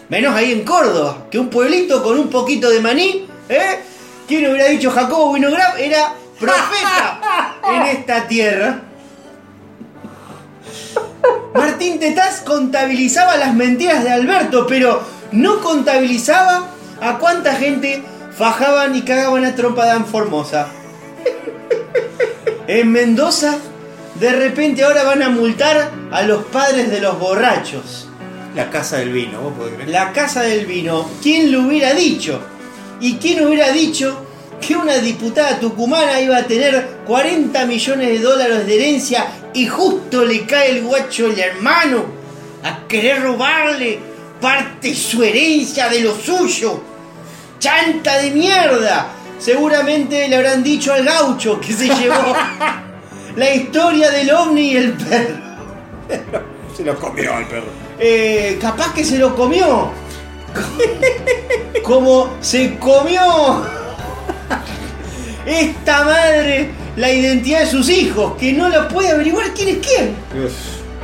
Menos 0.09 0.35
ahí 0.35 0.53
en 0.53 0.65
Córdoba, 0.65 1.27
que 1.31 1.39
un 1.39 1.51
pueblito 1.51 2.03
con 2.03 2.19
un 2.19 2.31
poquito 2.31 2.71
de 2.71 2.81
maní, 2.81 3.27
¿eh? 3.51 3.81
¿Quién 4.27 4.47
hubiera 4.47 4.69
dicho 4.69 4.91
Jacobo 4.91 5.33
Winograd? 5.33 5.79
Era 5.79 6.15
profeta 6.41 7.61
en 7.71 7.83
esta 7.99 8.27
tierra. 8.27 8.83
Martín 11.55 11.99
Tetaz 11.99 12.41
contabilizaba 12.41 13.37
las 13.37 13.55
mentiras 13.55 14.03
de 14.05 14.11
Alberto, 14.11 14.67
pero 14.67 15.18
no 15.33 15.61
contabilizaba 15.61 16.69
a 17.01 17.19
cuánta 17.19 17.55
gente 17.55 18.03
fajaban 18.37 18.95
y 18.97 19.03
cagaban 19.03 19.45
a 19.45 19.55
trompa 19.55 19.93
de 19.93 20.05
Formosa. 20.05 20.69
En 22.67 22.93
Mendoza, 22.93 23.59
De 24.21 24.33
repente 24.33 24.83
ahora 24.83 25.05
van 25.05 25.23
a 25.23 25.29
multar 25.29 25.93
a 26.11 26.23
los 26.23 26.45
padres 26.47 26.91
de 26.91 27.01
los 27.01 27.21
borrachos. 27.21 28.09
La 28.57 28.69
casa 28.69 28.97
del 28.97 29.13
vino, 29.13 29.41
vos 29.41 29.53
podés 29.53 29.75
creer. 29.75 29.91
La 29.91 30.13
casa 30.13 30.43
del 30.43 30.67
vino. 30.67 31.09
¿Quién 31.23 31.53
lo 31.53 31.61
hubiera 31.61 31.95
dicho? 31.95 32.41
¿Y 33.01 33.19
quién 33.19 33.47
hubiera 33.47 33.71
dicho 33.71 34.27
que 34.61 34.77
una 34.77 34.99
diputada 34.99 35.61
tucumana 35.61 36.21
iba 36.21 36.37
a 36.37 36.47
tener 36.49 36.99
40 37.07 37.65
millones 37.67 38.09
de 38.09 38.19
dólares 38.19 38.67
de 38.67 38.75
herencia 38.75 39.27
y 39.55 39.67
justo 39.67 40.25
le 40.25 40.45
cae 40.47 40.71
el 40.71 40.83
guacho 40.83 41.27
el 41.27 41.39
hermano 41.39 42.05
a 42.65 42.89
querer 42.89 43.23
robarle 43.23 44.01
parte 44.41 44.95
su 44.95 45.23
herencia 45.23 45.89
de 45.89 46.01
lo 46.01 46.15
suyo? 46.15 46.83
¡Chanta 47.59 48.19
de 48.19 48.31
mierda! 48.31 49.09
Seguramente 49.39 50.29
le 50.29 50.37
habrán 50.37 50.63
dicho 50.63 50.93
al 50.93 51.05
gaucho 51.05 51.61
que 51.61 51.73
se 51.73 51.89
llevó 51.89 52.35
la 53.37 53.55
historia 53.55 54.11
del 54.11 54.31
ovni 54.31 54.73
y 54.73 54.77
el 54.77 54.93
perro. 54.93 55.37
Se 56.77 56.85
lo 56.85 56.99
comió 56.99 57.39
el 57.39 57.47
perro. 57.47 57.67
Eh, 57.99 58.59
capaz 58.61 58.95
que 58.95 59.05
se 59.05 59.19
lo 59.19 59.35
comió. 59.35 59.91
Como 61.83 62.37
se 62.41 62.79
comió 62.79 63.65
esta 65.47 66.05
madre 66.05 66.71
la 66.97 67.11
identidad 67.11 67.61
de 67.61 67.67
sus 67.67 67.89
hijos, 67.89 68.35
que 68.39 68.53
no 68.53 68.69
la 68.69 68.89
puede 68.89 69.11
averiguar 69.11 69.55
quién 69.55 69.69
es 69.69 69.87
quién. 69.87 70.15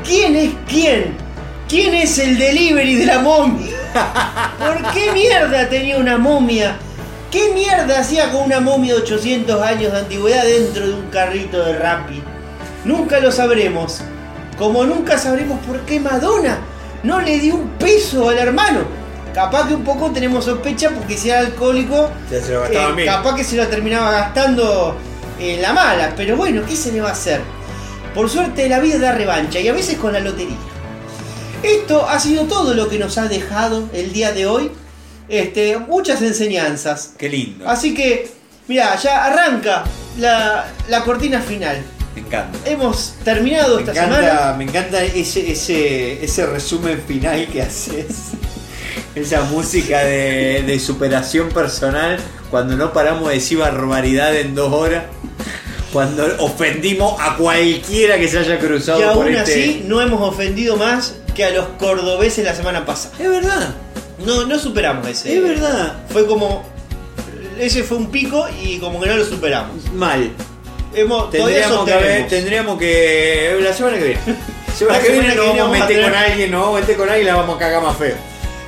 ¿Quién 0.05 0.37
es 0.37 0.51
quién? 0.69 1.24
¿Quién 1.75 1.93
es 1.93 2.21
el 2.21 2.39
delivery 2.39 2.95
de 2.95 3.07
la 3.07 3.19
momia? 3.19 3.75
¿Por 4.61 4.93
qué 4.93 5.11
mierda 5.11 5.69
tenía 5.69 5.99
una 5.99 6.17
momia? 6.19 6.77
¿Qué 7.33 7.51
mierda 7.53 7.99
hacía 7.99 8.31
con 8.31 8.43
una 8.43 8.61
momia 8.61 8.95
de 8.95 9.01
800 9.01 9.61
años 9.61 9.91
de 9.91 9.99
antigüedad 9.99 10.45
dentro 10.45 10.87
de 10.87 10.95
un 10.95 11.11
carrito 11.11 11.65
de 11.65 11.77
Rappi? 11.77 12.23
Nunca 12.85 13.19
lo 13.19 13.33
sabremos. 13.33 14.03
Como 14.57 14.85
nunca 14.85 15.19
sabremos 15.19 15.59
por 15.67 15.81
qué 15.81 15.99
Madonna 15.99 16.59
no 17.03 17.21
le 17.21 17.41
dio 17.41 17.57
un 17.57 17.71
peso 17.71 18.29
al 18.29 18.39
hermano. 18.39 18.83
Capaz 19.35 19.67
que 19.67 19.75
un 19.75 19.83
poco 19.83 20.13
tenemos 20.13 20.45
sospecha 20.45 20.91
porque 20.91 21.17
si 21.17 21.31
era 21.31 21.41
alcohólico, 21.41 22.09
se 22.31 22.53
lo 22.53 22.67
eh, 22.67 23.05
capaz 23.05 23.35
que 23.35 23.43
se 23.43 23.57
lo 23.57 23.67
terminaba 23.67 24.13
gastando 24.13 24.97
en 25.41 25.61
la 25.61 25.73
mala. 25.73 26.13
Pero 26.17 26.37
bueno, 26.37 26.63
¿qué 26.65 26.77
se 26.77 26.93
le 26.93 27.01
va 27.01 27.09
a 27.09 27.13
hacer? 27.15 27.41
Por 28.15 28.31
suerte 28.31 28.69
la 28.69 28.79
vida 28.79 28.99
da 28.99 29.11
revancha 29.11 29.59
y 29.59 29.67
a 29.67 29.73
veces 29.73 29.99
con 29.99 30.13
la 30.13 30.21
lotería. 30.21 30.55
Esto 31.65 32.07
ha 32.09 32.19
sido 32.21 32.45
todo 32.45 32.75
lo 32.75 32.89
que 32.89 32.99
nos 32.99 33.17
ha 33.19 33.27
dejado 33.29 33.89
el 33.93 34.13
día 34.13 34.33
de 34.33 34.47
hoy. 34.47 34.71
Este, 35.29 35.79
muchas 35.79 36.21
enseñanzas. 36.23 37.13
Qué 37.19 37.29
lindo. 37.29 37.67
Así 37.69 37.95
que, 37.95 38.31
mira, 38.69 38.95
ya 38.97 39.25
arranca 39.25 39.85
la, 40.19 40.67
la 40.89 41.05
cortina 41.05 41.41
final. 41.41 41.79
Me 42.15 42.21
encanta. 42.21 42.59
Hemos 42.67 43.15
terminado 43.25 43.77
Me 43.77 43.83
esta 43.83 43.93
encanta, 43.93 44.17
semana. 44.21 44.55
me 44.59 44.65
encanta 44.65 45.03
ese, 45.03 45.51
ese, 45.51 46.23
ese 46.25 46.47
resumen 46.47 47.03
final 47.07 47.47
que 47.49 47.63
haces. 47.63 48.07
Esa 49.15 49.43
música 49.43 50.01
de, 50.05 50.65
de 50.67 50.79
superación 50.81 51.49
personal 51.51 52.19
cuando 52.51 52.77
no 52.77 52.93
paramos 52.93 53.29
de 53.29 53.35
decir 53.35 53.59
barbaridad 53.59 54.35
en 54.37 54.57
dos 54.57 54.73
horas. 54.73 55.05
Cuando 55.93 56.27
ofendimos 56.41 57.15
a 57.21 57.37
cualquiera 57.37 58.19
que 58.19 58.27
se 58.29 58.39
haya 58.41 58.59
cruzado 58.59 58.99
Y 58.99 59.03
por 59.05 59.13
aún 59.27 59.29
este. 59.37 59.41
así 59.53 59.85
no 59.87 60.03
hemos 60.03 60.21
ofendido 60.21 60.77
más 60.77 61.15
que 61.35 61.45
a 61.45 61.51
los 61.51 61.67
cordobeses 61.79 62.45
la 62.45 62.55
semana 62.55 62.85
pasada. 62.87 63.15
Es 63.19 63.29
verdad. 63.29 63.75
No, 64.25 64.47
no 64.47 64.59
superamos 64.59 65.07
ese. 65.09 65.37
Es 65.37 65.43
verdad. 65.43 65.95
Fue 66.11 66.27
como. 66.27 66.65
Ese 67.59 67.83
fue 67.85 67.99
un 67.99 68.11
pico 68.11 68.47
y 68.63 68.79
como 68.79 69.01
que 69.01 69.07
no 69.09 69.17
lo 69.17 69.25
superamos. 69.25 69.91
Mal. 69.93 70.31
Hemos, 70.95 71.31
Tendríamos 71.31 71.85
que, 71.85 71.93
haber- 71.93 72.29
tendríamos 72.29 72.79
que. 72.79 73.59
La 73.61 73.73
semana 73.73 73.99
que 73.99 74.05
viene. 74.05 74.21
La 74.69 74.75
semana 74.75 74.99
La 74.99 75.05
que 75.05 75.13
viene 75.13 75.31
semana 75.31 75.47
nos 75.49 75.59
vamos 75.59 75.77
a 75.77 75.81
meter 75.87 76.03
con 76.05 76.15
alguien, 76.15 76.51
nos 76.51 76.61
vamos 76.63 76.77
a 76.77 76.81
meter 76.81 76.97
con 76.97 77.09
alguien 77.09 77.27
y 77.27 77.31
la 77.31 77.37
vamos 77.37 77.57
a 77.57 77.59
cagar 77.61 77.83
más 77.83 77.97
feo. 77.97 78.15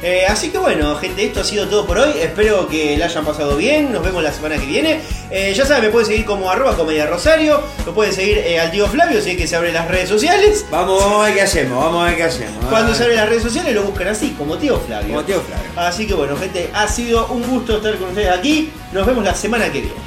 Eh, 0.08 0.24
así 0.24 0.50
que 0.50 0.58
bueno, 0.58 0.94
gente, 0.94 1.24
esto 1.24 1.40
ha 1.40 1.44
sido 1.44 1.66
todo 1.66 1.84
por 1.84 1.98
hoy. 1.98 2.12
Espero 2.20 2.68
que 2.68 2.96
la 2.96 3.06
hayan 3.06 3.24
pasado 3.24 3.56
bien. 3.56 3.90
Nos 3.92 4.04
vemos 4.04 4.22
la 4.22 4.32
semana 4.32 4.56
que 4.56 4.64
viene. 4.64 5.00
Eh, 5.32 5.52
ya 5.52 5.66
saben, 5.66 5.82
me 5.82 5.90
pueden 5.90 6.06
seguir 6.06 6.24
como 6.24 6.48
arroba 6.48 6.76
comedia 6.76 7.06
rosario. 7.06 7.60
Lo 7.84 7.92
pueden 7.92 8.14
seguir 8.14 8.38
eh, 8.38 8.60
al 8.60 8.70
tío 8.70 8.86
Flavio, 8.86 9.20
si 9.20 9.30
es 9.30 9.36
que 9.36 9.48
se 9.48 9.56
abren 9.56 9.74
las 9.74 9.88
redes 9.88 10.08
sociales. 10.08 10.64
Vamos, 10.70 11.02
vamos 11.02 11.22
a 11.22 11.24
ver 11.24 11.34
qué 11.34 11.42
hacemos, 11.42 11.84
vamos 11.84 12.02
a 12.02 12.04
ver 12.06 12.16
qué 12.18 12.22
hacemos. 12.22 12.64
Cuando 12.66 12.94
se 12.94 13.02
abren 13.02 13.18
las 13.18 13.28
redes 13.28 13.42
sociales 13.42 13.74
lo 13.74 13.82
buscan 13.82 14.06
así, 14.06 14.30
como 14.38 14.56
tío 14.56 14.78
Flavio. 14.78 15.08
Como 15.08 15.24
tío 15.24 15.40
Flavio. 15.40 15.70
Así 15.74 16.06
que 16.06 16.14
bueno, 16.14 16.36
gente, 16.36 16.70
ha 16.72 16.86
sido 16.86 17.26
un 17.26 17.42
gusto 17.42 17.78
estar 17.78 17.96
con 17.96 18.10
ustedes 18.10 18.30
aquí. 18.30 18.70
Nos 18.92 19.04
vemos 19.08 19.24
la 19.24 19.34
semana 19.34 19.72
que 19.72 19.80
viene. 19.80 20.06